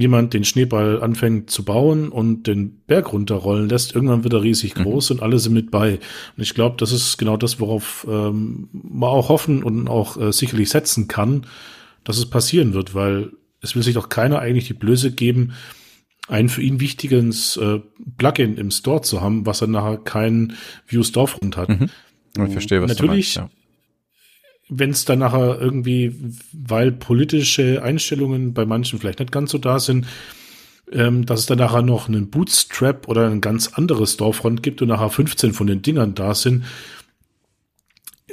jemand 0.00 0.34
den 0.34 0.44
Schneeball 0.44 1.02
anfängt 1.02 1.50
zu 1.50 1.64
bauen 1.64 2.08
und 2.08 2.46
den 2.46 2.80
Berg 2.86 3.12
runterrollen 3.12 3.68
lässt, 3.68 3.94
irgendwann 3.94 4.24
wird 4.24 4.32
er 4.34 4.42
riesig 4.42 4.74
groß 4.74 5.10
und 5.12 5.22
alle 5.22 5.38
sind 5.38 5.52
mit 5.52 5.70
bei. 5.70 5.94
Und 6.36 6.42
ich 6.42 6.54
glaube, 6.54 6.76
das 6.78 6.92
ist 6.92 7.16
genau 7.18 7.36
das, 7.36 7.60
worauf 7.60 8.06
ähm, 8.08 8.68
man 8.72 9.10
auch 9.10 9.28
hoffen 9.28 9.62
und 9.62 9.88
auch 9.88 10.16
äh, 10.16 10.32
sicherlich 10.32 10.70
setzen 10.70 11.08
kann, 11.08 11.46
dass 12.04 12.18
es 12.18 12.26
passieren 12.28 12.72
wird, 12.74 12.94
weil 12.94 13.30
es 13.60 13.76
will 13.76 13.82
sich 13.82 13.94
doch 13.94 14.08
keiner 14.08 14.38
eigentlich 14.38 14.66
die 14.66 14.74
Blöße 14.74 15.12
geben, 15.12 15.52
ein 16.28 16.48
für 16.48 16.62
ihn 16.62 16.80
wichtiges 16.80 17.56
äh, 17.56 17.80
Plugin 18.16 18.56
im 18.56 18.70
Store 18.70 19.02
zu 19.02 19.20
haben, 19.20 19.46
was 19.46 19.58
dann 19.58 19.72
nachher 19.72 19.98
kein 19.98 20.54
View 20.86 21.02
Storefront 21.02 21.56
hat. 21.56 21.68
Ich 21.70 22.52
verstehe, 22.52 22.80
was 22.80 22.88
Natürlich- 22.90 23.34
du 23.34 23.40
meinst. 23.40 23.54
Wenn 24.70 24.90
es 24.90 25.04
dann 25.04 25.18
nachher 25.18 25.60
irgendwie, 25.60 26.14
weil 26.52 26.92
politische 26.92 27.82
Einstellungen 27.82 28.54
bei 28.54 28.64
manchen 28.64 28.98
vielleicht 28.98 29.18
nicht 29.18 29.32
ganz 29.32 29.50
so 29.50 29.58
da 29.58 29.78
sind, 29.80 30.06
ähm, 30.92 31.26
dass 31.26 31.40
es 31.40 31.46
dann 31.46 31.58
nachher 31.58 31.82
noch 31.82 32.08
einen 32.08 32.30
Bootstrap 32.30 33.08
oder 33.08 33.28
ein 33.28 33.40
ganz 33.40 33.68
anderes 33.74 34.12
Storefront 34.14 34.62
gibt 34.62 34.80
und 34.82 34.88
nachher 34.88 35.10
15 35.10 35.52
von 35.52 35.66
den 35.66 35.82
Dingern 35.82 36.14
da 36.14 36.34
sind, 36.34 36.64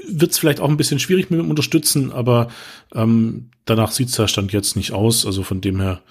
wird 0.09 0.31
es 0.31 0.38
vielleicht 0.39 0.59
auch 0.61 0.69
ein 0.69 0.77
bisschen 0.77 0.99
schwierig 0.99 1.30
mit 1.31 1.39
dem 1.39 1.49
Unterstützen, 1.49 2.11
aber 2.11 2.47
ähm, 2.93 3.49
danach 3.65 3.91
sieht 3.91 4.09
es 4.09 4.15
da 4.15 4.27
Stand 4.27 4.53
jetzt 4.53 4.76
nicht 4.76 4.91
aus. 4.93 5.26
Also 5.26 5.43
von 5.43 5.59
dem 5.61 5.80
her 5.81 6.01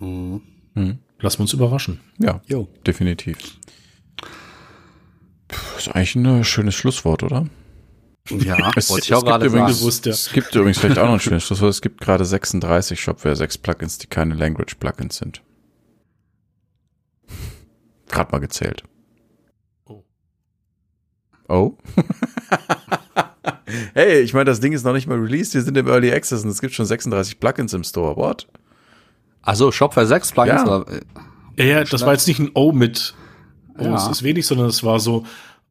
Mhm. 0.00 0.40
Hm. 0.74 0.98
lassen 1.20 1.38
wir 1.38 1.42
uns 1.42 1.52
überraschen. 1.52 2.00
Ja, 2.18 2.40
Jo. 2.48 2.68
definitiv. 2.86 3.38
Puh, 5.46 5.56
ist 5.78 5.88
eigentlich 5.94 6.16
ein 6.16 6.42
schönes 6.44 6.74
Schlusswort, 6.74 7.22
oder? 7.22 7.46
Ja, 8.30 8.70
Es, 8.76 8.90
wollte 8.90 9.04
ich 9.06 9.14
auch 9.14 9.18
gibt 9.20 9.28
gerade 9.30 9.44
sagen. 9.50 9.60
übrigens, 9.60 9.78
Gewusst, 9.80 10.06
ja. 10.06 10.12
es 10.12 10.32
gibt 10.32 10.54
übrigens 10.54 10.78
vielleicht 10.78 10.98
auch 10.98 11.06
noch 11.06 11.14
ein 11.14 11.20
schönes 11.20 11.44
Schlusswort. 11.44 11.70
Es 11.70 11.82
gibt 11.82 12.00
gerade 12.00 12.24
36 12.24 13.00
Shopware 13.00 13.36
6 13.36 13.58
Plugins, 13.58 13.98
die 13.98 14.06
keine 14.06 14.34
Language 14.34 14.76
Plugins 14.76 15.16
sind. 15.16 15.42
Gerade 18.08 18.32
mal 18.32 18.38
gezählt. 18.38 18.84
Oh. 19.86 20.04
Oh? 21.48 21.76
hey, 23.94 24.20
ich 24.20 24.32
meine, 24.32 24.46
das 24.46 24.60
Ding 24.60 24.72
ist 24.72 24.84
noch 24.84 24.92
nicht 24.92 25.06
mal 25.06 25.18
released. 25.18 25.54
Wir 25.54 25.62
sind 25.62 25.76
im 25.76 25.88
Early 25.88 26.12
Access 26.12 26.44
und 26.44 26.50
es 26.50 26.60
gibt 26.60 26.74
schon 26.74 26.86
36 26.86 27.40
Plugins 27.40 27.72
im 27.74 27.84
Store. 27.84 28.16
What? 28.16 28.46
Also 29.42 29.70
Shopware 29.72 30.06
6 30.06 30.32
Plugins. 30.32 30.62
Ja. 30.64 30.76
oder, 30.78 30.92
äh, 30.92 31.00
Ja, 31.58 31.64
ja, 31.64 31.84
das 31.84 32.02
war 32.02 32.12
jetzt 32.12 32.26
nicht 32.28 32.38
ein 32.40 32.50
O 32.54 32.72
mit, 32.72 33.14
oh, 33.78 33.84
Ja. 33.84 33.96
es 33.96 34.06
ist 34.08 34.22
wenig, 34.22 34.46
sondern 34.46 34.68
es 34.68 34.82
war 34.82 34.98
so, 35.00 35.24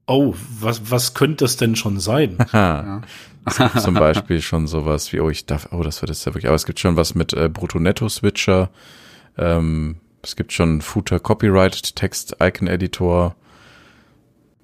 oh, 0.07 0.35
was, 0.59 0.89
was 0.91 1.13
könnte 1.13 1.45
das 1.45 1.57
denn 1.57 1.75
schon 1.75 1.99
sein? 1.99 2.37
Ha. 2.53 3.01
Es 3.45 3.57
gibt 3.57 3.81
zum 3.81 3.95
Beispiel 3.95 4.41
schon 4.41 4.67
sowas 4.67 5.11
wie, 5.11 5.19
oh, 5.19 5.29
ich 5.29 5.45
darf, 5.45 5.67
oh, 5.71 5.83
das 5.83 6.01
wird 6.01 6.09
jetzt 6.09 6.23
ja 6.25 6.33
wirklich, 6.33 6.47
aber 6.47 6.55
es 6.55 6.65
gibt 6.65 6.79
schon 6.79 6.95
was 6.95 7.13
mit 7.13 7.33
äh, 7.33 7.49
Brutto-Netto-Switcher, 7.49 8.69
ähm, 9.37 9.97
es 10.21 10.37
gibt 10.37 10.53
schon 10.53 10.79
Footer 10.81 11.19
Copyright, 11.19 11.97
Text 11.97 12.37
Icon 12.41 12.69
Editor. 12.69 13.35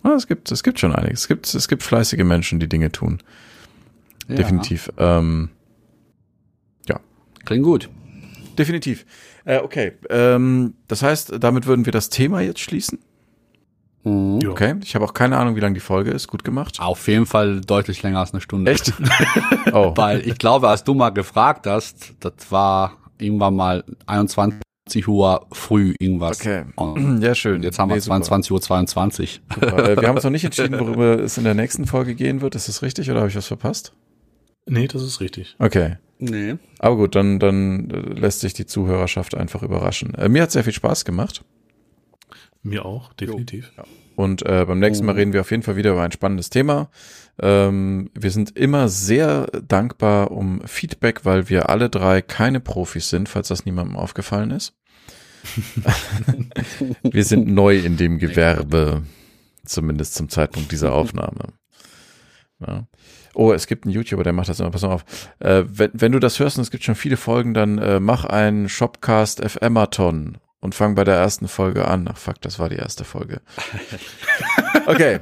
Ah, 0.02 0.14
es 0.16 0.28
gibt, 0.28 0.50
es 0.50 0.64
gibt 0.64 0.80
schon 0.80 0.96
einiges. 0.96 1.22
Es 1.22 1.28
gibt, 1.28 1.54
es 1.54 1.68
gibt 1.68 1.84
fleißige 1.84 2.24
Menschen, 2.24 2.62
die 2.62 2.70
Dinge 2.70 2.90
tun. 2.90 3.22
ja. 4.30 4.36
Definitiv. 4.36 4.90
Ähm, 4.98 5.50
Klingt 7.46 7.64
gut. 7.64 7.90
definitiv. 8.58 9.06
Äh, 9.46 9.58
okay. 9.60 9.94
Ähm, 10.10 10.76
das 10.88 11.02
heißt, 11.02 11.34
damit 11.40 11.66
würden 11.66 11.86
wir 11.86 11.92
das 11.92 12.10
Thema 12.10 12.42
jetzt 12.42 12.60
schließen. 12.60 13.00
Mhm. 14.04 14.40
Ja. 14.42 14.50
Okay. 14.50 14.76
Ich 14.84 14.96
habe 14.96 15.06
auch 15.06 15.14
keine 15.14 15.38
Ahnung, 15.38 15.56
wie 15.56 15.60
lang 15.60 15.74
die 15.74 15.80
Folge 15.80 16.12
ist. 16.12 16.28
Gut 16.28 16.44
gemacht. 16.44 16.80
Auf 16.80 17.08
jeden 17.08 17.26
Fall 17.26 17.62
deutlich 17.62 18.02
länger 18.04 18.20
als 18.20 18.32
eine 18.34 18.42
Stunde. 18.42 18.72
Echt? 18.72 18.94
oh. 19.74 19.94
Weil 19.96 20.26
ich 20.28 20.38
glaube, 20.38 20.70
als 20.70 20.84
du 20.84 20.94
mal 20.94 21.10
gefragt 21.10 21.68
hast, 21.68 22.14
das 22.20 22.34
war 22.50 22.94
irgendwann 23.18 23.56
mal 23.56 23.84
21 24.06 24.62
Uhr 25.08 25.46
früh 25.52 25.94
irgendwas. 26.00 26.40
Okay. 26.40 26.64
Und 26.76 27.22
Ja, 27.22 27.36
schön. 27.36 27.62
jetzt 27.64 27.78
haben 27.80 27.90
wir 27.90 27.96
Nee, 27.96 28.02
super. 28.02 28.16
22 28.22 28.52
Uhr 28.52 28.62
22. 28.62 29.42
Super. 29.54 29.90
Äh, 29.90 30.02
wir 30.02 30.08
haben 30.08 30.16
uns 30.16 30.24
noch 30.24 30.32
nicht 30.32 30.44
entschieden, 30.46 30.80
worüber 30.80 31.20
es 31.20 31.38
in 31.38 31.44
der 31.44 31.54
nächsten 31.54 31.86
Folge 31.86 32.16
gehen 32.16 32.42
wird. 32.42 32.56
Ist 32.56 32.68
das 32.70 32.82
richtig 32.82 33.10
oder 33.12 33.20
habe 33.20 33.30
ich 33.30 33.36
was 33.36 33.48
verpasst? 33.48 33.94
Nee, 34.66 34.88
das 34.88 35.02
ist 35.02 35.20
richtig. 35.20 35.56
Okay. 35.60 35.98
Nee. 36.20 36.56
Aber 36.80 36.98
gut, 36.98 37.16
dann, 37.16 37.40
dann 37.40 37.88
lässt 37.90 38.42
sich 38.42 38.54
die 38.54 38.66
Zuhörerschaft 38.66 39.36
einfach 39.36 39.64
überraschen. 39.64 40.14
Äh, 40.16 40.30
mir 40.30 40.44
hat 40.44 40.52
sehr 40.52 40.64
viel 40.64 40.74
Spaß 40.74 41.06
gemacht. 41.06 41.44
Mir 42.62 42.86
auch, 42.86 43.14
definitiv. 43.14 43.72
Und 44.16 44.46
äh, 44.46 44.66
beim 44.66 44.80
nächsten 44.80 45.06
Mal 45.06 45.16
reden 45.16 45.32
wir 45.32 45.42
auf 45.42 45.52
jeden 45.52 45.64
Fall 45.64 45.78
wieder 45.78 45.92
über 45.92 46.04
ein 46.04 46.12
spannendes 46.12 46.50
Thema. 46.50 46.90
Ähm, 47.42 48.10
wir 48.14 48.32
sind 48.32 48.58
immer 48.58 48.90
sehr 48.90 49.48
dankbar 49.66 50.32
um 50.32 50.62
Feedback, 50.66 51.24
weil 51.24 51.48
wir 51.48 51.70
alle 51.70 51.90
drei 51.90 52.22
keine 52.22 52.60
Profis 52.60 53.10
sind, 53.10 53.30
falls 53.30 53.48
das 53.48 53.66
niemandem 53.66 53.96
aufgefallen 53.96 54.52
ist. 54.52 54.74
wir 57.02 57.24
sind 57.24 57.48
neu 57.48 57.78
in 57.78 57.96
dem 57.96 58.20
Gewerbe, 58.20 59.04
zumindest 59.64 60.16
zum 60.16 60.28
Zeitpunkt 60.28 60.72
dieser 60.74 60.92
Aufnahme. 60.92 61.54
Ja. 62.60 62.88
Oh, 63.36 63.54
es 63.54 63.68
gibt 63.68 63.86
einen 63.86 63.94
YouTuber, 63.94 64.24
der 64.24 64.34
macht 64.34 64.50
das 64.50 64.60
immer. 64.60 64.72
Pass 64.72 64.82
mal 64.82 64.90
auf. 64.90 65.06
Äh, 65.40 65.64
wenn, 65.66 65.92
wenn 65.94 66.12
du 66.12 66.20
das 66.20 66.40
hörst 66.40 66.58
und 66.58 66.64
es 66.64 66.72
gibt 66.72 66.84
schon 66.84 66.96
viele 66.96 67.16
Folgen, 67.16 67.54
dann 67.54 67.78
äh, 67.78 68.02
mach 68.02 68.26
einen 68.26 68.68
Shopcast 68.68 69.42
FM-Athon 69.50 70.40
und 70.62 70.76
fang 70.76 70.96
bei 70.96 71.04
der 71.04 71.16
ersten 71.16 71.48
Folge 71.48 71.88
an. 71.88 72.10
Ach 72.12 72.18
fuck, 72.18 72.42
das 72.42 72.60
war 72.60 72.70
die 72.70 72.76
erste 72.78 73.04
Folge. 73.04 73.42
Okay. 74.86 75.20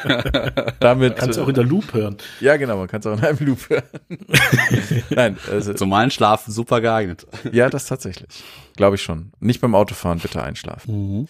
Damit. 0.80 1.16
Kannst 1.16 1.38
du 1.38 1.42
auch 1.42 1.48
in 1.48 1.54
der 1.54 1.64
Loop 1.64 1.92
hören. 1.92 2.16
ja, 2.40 2.56
genau, 2.56 2.76
man 2.76 2.88
kann 2.88 3.00
es 3.00 3.06
auch 3.06 3.16
in 3.18 3.24
einem 3.24 3.38
Loop 3.40 3.68
hören. 3.68 3.82
Nein, 5.10 5.36
also, 5.50 5.74
Zum 5.74 5.92
Einschlafen 5.92 6.52
super 6.52 6.80
geeignet. 6.80 7.26
ja, 7.52 7.68
das 7.68 7.86
tatsächlich. 7.86 8.42
Glaube 8.76 8.96
ich 8.96 9.02
schon. 9.02 9.32
Nicht 9.40 9.60
beim 9.60 9.74
Autofahren, 9.74 10.18
bitte 10.18 10.42
einschlafen. 10.42 11.28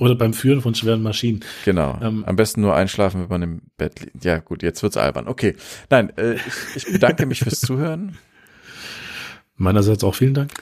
Oder 0.00 0.14
beim 0.16 0.34
Führen 0.34 0.60
von 0.60 0.74
schweren 0.74 1.02
Maschinen. 1.02 1.40
Genau. 1.64 1.98
Ähm, 2.02 2.24
Am 2.26 2.36
besten 2.36 2.60
nur 2.60 2.74
einschlafen, 2.74 3.22
wenn 3.22 3.28
man 3.28 3.42
im 3.42 3.62
Bett 3.76 4.00
liegt. 4.00 4.24
Ja, 4.24 4.38
gut, 4.38 4.62
jetzt 4.62 4.82
wird's 4.82 4.96
albern. 4.96 5.28
Okay. 5.28 5.56
Nein, 5.88 6.10
äh, 6.16 6.34
ich, 6.34 6.76
ich 6.76 6.92
bedanke 6.92 7.26
mich 7.26 7.40
fürs 7.40 7.60
Zuhören. 7.60 8.18
Meinerseits 9.56 10.04
auch 10.04 10.14
vielen 10.14 10.34
Dank. 10.34 10.52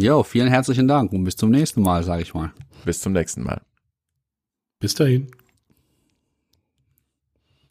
Jo, 0.00 0.22
vielen 0.22 0.48
herzlichen 0.48 0.86
Dank 0.86 1.12
und 1.12 1.24
bis 1.24 1.34
zum 1.34 1.50
nächsten 1.50 1.82
Mal, 1.82 2.04
sage 2.04 2.22
ich 2.22 2.32
mal. 2.32 2.52
Bis 2.84 3.00
zum 3.00 3.12
nächsten 3.12 3.42
Mal. 3.42 3.60
Bis 4.78 4.94
dahin. 4.94 5.28